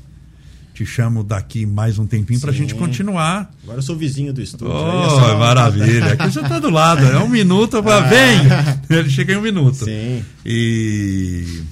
te 0.76 0.86
chamo 0.86 1.24
daqui 1.24 1.66
mais 1.66 1.98
um 1.98 2.06
tempinho 2.06 2.42
para 2.42 2.52
a 2.52 2.54
gente 2.54 2.76
continuar. 2.76 3.50
Agora 3.64 3.78
eu 3.78 3.82
sou 3.82 3.96
vizinho 3.96 4.34
do 4.34 4.42
estúdio. 4.42 4.74
Oh, 4.76 5.30
é 5.30 5.38
maravilha. 5.38 6.12
Aqui 6.12 6.30
você 6.30 6.42
está 6.42 6.60
do 6.60 6.70
lado. 6.70 7.06
É 7.06 7.18
um 7.18 7.30
minuto 7.30 7.82
para. 7.82 7.96
Ah. 8.06 8.10
Vem! 8.10 8.98
Ele 8.98 9.10
chega 9.10 9.34
em 9.34 9.38
um 9.38 9.42
minuto. 9.42 9.86
Sim. 9.86 10.24
E 10.46 11.64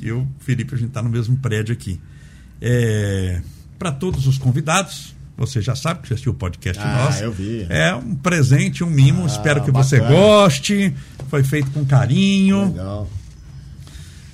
eu, 0.00 0.26
Felipe, 0.38 0.74
a 0.74 0.78
gente 0.78 0.88
está 0.88 1.02
no 1.02 1.10
mesmo 1.10 1.36
prédio 1.36 1.74
aqui. 1.74 2.00
É... 2.60 3.42
Para 3.78 3.92
todos 3.92 4.26
os 4.26 4.38
convidados, 4.38 5.14
você 5.36 5.60
já 5.60 5.76
sabe 5.76 6.00
que 6.00 6.08
já 6.08 6.14
assistiu 6.14 6.32
o 6.32 6.34
podcast 6.34 6.82
ah, 6.82 7.04
nosso. 7.04 7.22
eu 7.22 7.30
vi. 7.30 7.66
É 7.68 7.94
um 7.94 8.14
presente, 8.14 8.82
um 8.82 8.88
mimo. 8.88 9.24
Ah, 9.24 9.26
Espero 9.26 9.62
que 9.62 9.70
bacana. 9.70 9.84
você 9.84 10.00
goste. 10.00 10.94
Foi 11.28 11.44
feito 11.44 11.70
com 11.70 11.84
carinho. 11.84 12.68
Legal. 12.68 13.10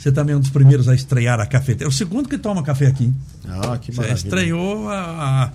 Você 0.05 0.13
também 0.13 0.35
é 0.35 0.37
um 0.37 0.41
dos 0.41 0.51
primeiros 0.51 0.87
a 0.87 0.95
estrear 0.95 1.41
a 1.41 1.47
cafeteira. 1.47 1.85
É 1.85 1.89
o 1.89 1.91
segundo 1.91 2.29
que 2.29 2.37
toma 2.37 2.63
café 2.63 2.89
aqui. 2.89 3.11
Ah, 3.49 3.79
que 3.79 3.91
maravilha. 3.91 4.19
Você 4.19 4.27
estreou 4.27 4.91
a, 4.91 5.51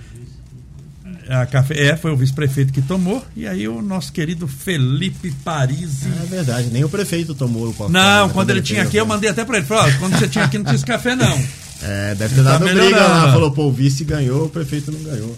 a, 1.30 1.42
a 1.42 1.46
café. 1.46 1.90
É, 1.90 1.96
foi 1.96 2.12
o 2.12 2.18
vice-prefeito 2.18 2.74
que 2.74 2.82
tomou. 2.82 3.24
E 3.36 3.46
aí 3.46 3.68
o 3.68 3.80
nosso 3.80 4.12
querido 4.12 4.48
Felipe 4.48 5.30
Parisi. 5.46 6.10
É 6.24 6.26
verdade, 6.26 6.70
nem 6.72 6.84
o 6.84 6.90
prefeito 6.90 7.36
tomou 7.36 7.70
o 7.70 7.74
café. 7.76 7.92
Não, 7.92 8.22
quando, 8.22 8.34
quando 8.34 8.50
ele, 8.50 8.58
ele 8.58 8.66
tinha 8.66 8.82
aqui, 8.82 8.98
eu 8.98 9.06
mandei 9.06 9.30
até 9.30 9.46
para 9.46 9.58
ele. 9.58 9.68
Falei, 9.68 9.94
quando 10.00 10.18
você 10.18 10.28
tinha 10.28 10.46
aqui, 10.46 10.58
não 10.58 10.66
tinha 10.66 10.78
esse 10.78 10.86
café, 10.86 11.16
não. 11.16 11.40
É, 11.84 12.16
deve 12.16 12.34
ter 12.34 12.44
dado 12.44 12.66
tá 12.66 12.74
briga 12.74 13.08
lá. 13.08 13.32
Falou, 13.32 13.52
pô, 13.52 13.68
o 13.68 13.72
vice 13.72 14.04
ganhou, 14.04 14.48
o 14.48 14.50
prefeito 14.50 14.92
não 14.92 15.00
ganhou. 15.04 15.38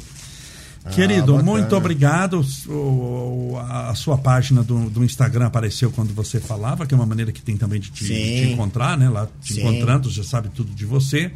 Querido, 0.90 1.38
ah, 1.38 1.44
muito 1.44 1.76
obrigado. 1.76 2.44
O, 2.68 3.56
a 3.60 3.94
sua 3.94 4.18
página 4.18 4.64
do, 4.64 4.90
do, 4.90 5.04
Instagram 5.04 5.46
apareceu 5.46 5.92
quando 5.92 6.12
você 6.14 6.40
falava, 6.40 6.88
que 6.88 6.94
é 6.94 6.98
uma 6.98 7.06
maneira 7.06 7.32
que 7.32 7.42
tem 7.42 7.56
também 7.56 7.80
de 7.80 7.92
te, 7.92 8.04
de 8.04 8.14
te 8.14 8.52
encontrar, 8.52 8.98
né? 8.98 9.08
Lá 9.08 9.28
te 9.42 9.54
Sim. 9.54 9.62
encontrando, 9.62 10.10
já 10.10 10.24
sabe 10.24 10.50
tudo 10.50 10.74
de 10.74 10.86
você. 10.86 11.32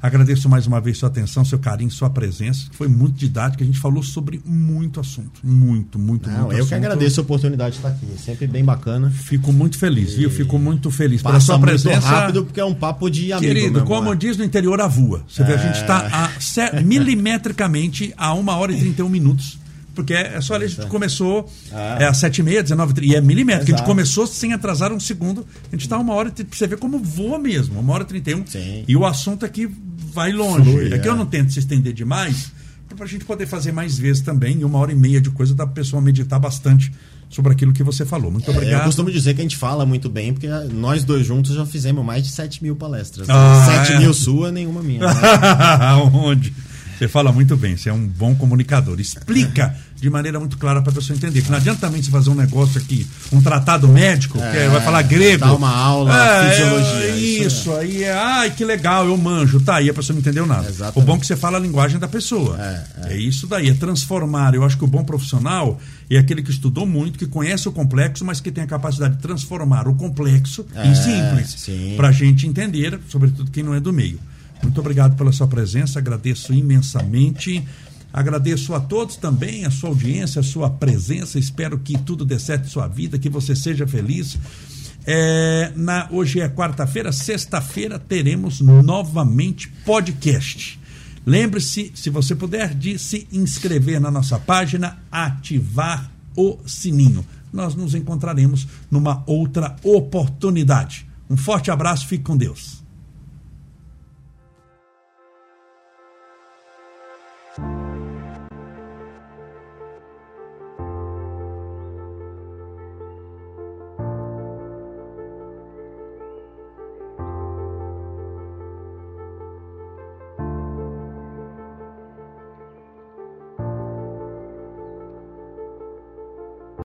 Agradeço 0.00 0.48
mais 0.48 0.66
uma 0.66 0.80
vez 0.80 0.98
sua 0.98 1.08
atenção, 1.08 1.44
seu 1.44 1.58
carinho, 1.58 1.90
sua 1.90 2.08
presença. 2.08 2.66
Foi 2.72 2.88
muito 2.88 3.16
didático. 3.16 3.62
A 3.62 3.66
gente 3.66 3.78
falou 3.78 4.02
sobre 4.02 4.40
muito 4.44 5.00
assunto. 5.00 5.40
Muito, 5.42 5.98
muito, 5.98 6.28
Não, 6.28 6.42
muito 6.42 6.52
eu 6.52 6.58
assunto. 6.58 6.68
que 6.68 6.74
agradeço 6.74 7.20
a 7.20 7.22
oportunidade 7.22 7.72
de 7.72 7.76
estar 7.78 7.88
aqui. 7.88 8.06
Sempre 8.18 8.46
bem 8.46 8.64
bacana. 8.64 9.10
Fico 9.10 9.52
muito 9.52 9.76
feliz, 9.78 10.12
e... 10.12 10.18
viu? 10.18 10.30
Fico 10.30 10.58
muito 10.58 10.90
feliz 10.90 11.22
pela 11.22 11.40
sua 11.40 11.58
presença. 11.58 12.06
rápido, 12.08 12.44
porque 12.44 12.60
é 12.60 12.64
um 12.64 12.74
papo 12.74 13.10
de 13.10 13.32
amigo. 13.32 13.52
Querido, 13.52 13.84
como 13.84 14.14
diz 14.14 14.36
no 14.36 14.44
interior, 14.44 14.80
a 14.80 14.86
voa. 14.86 15.24
Você 15.28 15.42
é... 15.42 15.44
vê, 15.44 15.54
a 15.54 15.56
gente 15.56 15.76
está 15.76 16.30
é. 16.72 16.80
milimetricamente 16.82 18.14
a 18.16 18.32
uma 18.34 18.56
hora 18.56 18.72
e 18.72 18.78
31 18.78 19.08
minutos 19.08 19.58
porque 19.98 20.14
é 20.14 20.40
só 20.40 20.54
ali, 20.54 20.66
a 20.66 20.68
gente 20.68 20.86
começou 20.86 21.50
ah. 21.72 21.96
é, 21.98 22.04
às 22.04 22.18
7h30, 22.18 22.62
19 22.62 23.04
e 23.04 23.16
é 23.16 23.20
milimétrico. 23.20 23.74
A 23.74 23.76
gente 23.76 23.84
começou 23.84 24.28
sem 24.28 24.52
atrasar 24.52 24.92
um 24.92 25.00
segundo. 25.00 25.44
A 25.66 25.74
gente 25.74 25.82
está 25.82 25.98
uma 25.98 26.14
hora, 26.14 26.30
pra 26.30 26.44
você 26.52 26.68
ver 26.68 26.78
como 26.78 27.00
voa 27.00 27.36
mesmo, 27.36 27.80
uma 27.80 27.94
hora 27.94 28.04
e 28.04 28.06
31. 28.06 28.46
Sim. 28.46 28.84
E 28.86 28.96
o 28.96 29.04
assunto 29.04 29.44
aqui 29.44 29.68
vai 30.14 30.30
longe. 30.30 30.70
Flui, 30.70 30.94
é 30.94 30.98
que 31.00 31.08
eu 31.08 31.16
não 31.16 31.26
tento 31.26 31.52
se 31.52 31.58
estender 31.58 31.92
demais, 31.92 32.52
para 32.94 33.06
a 33.06 33.08
gente 33.08 33.24
poder 33.24 33.46
fazer 33.46 33.72
mais 33.72 33.98
vezes 33.98 34.22
também. 34.22 34.60
E 34.60 34.64
uma 34.64 34.78
hora 34.78 34.92
e 34.92 34.94
meia 34.94 35.20
de 35.20 35.30
coisa 35.30 35.52
dá 35.52 35.64
para 35.64 35.72
a 35.72 35.74
pessoa 35.74 36.00
meditar 36.00 36.38
bastante 36.38 36.92
sobre 37.28 37.52
aquilo 37.52 37.72
que 37.72 37.82
você 37.82 38.06
falou. 38.06 38.30
Muito 38.30 38.48
obrigado. 38.52 38.78
É, 38.78 38.82
eu 38.82 38.84
costumo 38.86 39.10
dizer 39.10 39.34
que 39.34 39.40
a 39.40 39.44
gente 39.44 39.56
fala 39.56 39.84
muito 39.84 40.08
bem, 40.08 40.32
porque 40.32 40.46
nós 40.72 41.02
dois 41.02 41.26
juntos 41.26 41.56
já 41.56 41.66
fizemos 41.66 42.04
mais 42.04 42.22
de 42.22 42.30
7 42.30 42.62
mil 42.62 42.76
palestras. 42.76 43.28
Ah, 43.28 43.82
7 43.84 43.94
é? 43.94 43.98
mil 43.98 44.14
sua, 44.14 44.52
nenhuma 44.52 44.80
minha. 44.80 45.00
Né? 45.00 45.12
Onde? 46.14 46.54
Você 46.98 47.06
fala 47.06 47.30
muito 47.30 47.56
bem, 47.56 47.76
você 47.76 47.90
é 47.90 47.92
um 47.92 48.04
bom 48.04 48.34
comunicador. 48.34 48.98
Explica 48.98 49.72
de 49.94 50.10
maneira 50.10 50.40
muito 50.40 50.58
clara 50.58 50.82
para 50.82 50.90
a 50.90 50.94
pessoa 50.94 51.16
entender. 51.16 51.42
Que 51.42 51.50
não 51.50 51.58
adianta 51.58 51.80
também 51.80 52.02
você 52.02 52.10
fazer 52.10 52.30
um 52.30 52.34
negócio 52.34 52.80
aqui, 52.80 53.06
um 53.32 53.40
tratado 53.40 53.86
médico, 53.86 54.36
é, 54.40 54.50
que 54.50 54.68
vai 54.68 54.80
falar 54.80 55.02
grego. 55.02 55.44
Dá 55.44 55.54
uma 55.54 55.70
aula, 55.70 56.12
é, 56.12 56.50
fisiologia. 56.50 57.04
É, 57.04 57.16
isso, 57.16 57.72
é. 57.72 57.80
aí 57.80 58.02
é, 58.02 58.12
ai, 58.12 58.50
que 58.50 58.64
legal, 58.64 59.06
eu 59.06 59.16
manjo. 59.16 59.60
Tá, 59.60 59.76
aí 59.76 59.88
a 59.88 59.94
pessoa 59.94 60.14
não 60.14 60.20
entendeu 60.20 60.44
nada. 60.44 60.68
Exatamente. 60.68 60.98
O 60.98 61.02
bom 61.02 61.16
é 61.16 61.20
que 61.20 61.26
você 61.26 61.36
fala 61.36 61.56
a 61.56 61.60
linguagem 61.60 62.00
da 62.00 62.08
pessoa. 62.08 62.58
É, 62.60 62.84
é. 63.10 63.12
é 63.12 63.16
isso 63.16 63.46
daí, 63.46 63.68
é 63.68 63.74
transformar. 63.74 64.54
Eu 64.54 64.64
acho 64.64 64.76
que 64.76 64.84
o 64.84 64.88
bom 64.88 65.04
profissional 65.04 65.80
é 66.10 66.18
aquele 66.18 66.42
que 66.42 66.50
estudou 66.50 66.84
muito, 66.84 67.16
que 67.16 67.26
conhece 67.26 67.68
o 67.68 67.72
complexo, 67.72 68.24
mas 68.24 68.40
que 68.40 68.50
tem 68.50 68.64
a 68.64 68.66
capacidade 68.66 69.14
de 69.14 69.22
transformar 69.22 69.86
o 69.86 69.94
complexo 69.94 70.66
em 70.84 70.94
simples. 70.96 71.96
Para 71.96 72.08
a 72.08 72.12
gente 72.12 72.44
entender, 72.44 72.98
sobretudo 73.08 73.52
quem 73.52 73.62
não 73.62 73.72
é 73.72 73.78
do 73.78 73.92
meio. 73.92 74.18
Muito 74.62 74.80
obrigado 74.80 75.16
pela 75.16 75.32
sua 75.32 75.46
presença, 75.46 75.98
agradeço 75.98 76.52
imensamente. 76.52 77.64
Agradeço 78.12 78.74
a 78.74 78.80
todos 78.80 79.16
também, 79.16 79.66
a 79.66 79.70
sua 79.70 79.90
audiência, 79.90 80.40
a 80.40 80.42
sua 80.42 80.70
presença. 80.70 81.38
Espero 81.38 81.78
que 81.78 81.98
tudo 81.98 82.24
dê 82.24 82.38
certo 82.38 82.66
em 82.66 82.70
sua 82.70 82.88
vida, 82.88 83.18
que 83.18 83.28
você 83.28 83.54
seja 83.54 83.86
feliz. 83.86 84.38
É, 85.06 85.72
na, 85.76 86.08
hoje 86.10 86.40
é 86.40 86.48
quarta-feira, 86.48 87.12
sexta-feira 87.12 87.98
teremos 87.98 88.60
novamente 88.60 89.68
podcast. 89.84 90.78
Lembre-se, 91.24 91.92
se 91.94 92.08
você 92.08 92.34
puder, 92.34 92.74
de 92.74 92.98
se 92.98 93.28
inscrever 93.30 94.00
na 94.00 94.10
nossa 94.10 94.38
página, 94.38 94.98
ativar 95.10 96.10
o 96.34 96.58
sininho. 96.66 97.24
Nós 97.52 97.74
nos 97.74 97.94
encontraremos 97.94 98.66
numa 98.90 99.22
outra 99.26 99.76
oportunidade. 99.82 101.06
Um 101.28 101.36
forte 101.36 101.70
abraço, 101.70 102.06
fique 102.06 102.24
com 102.24 102.36
Deus. 102.36 102.77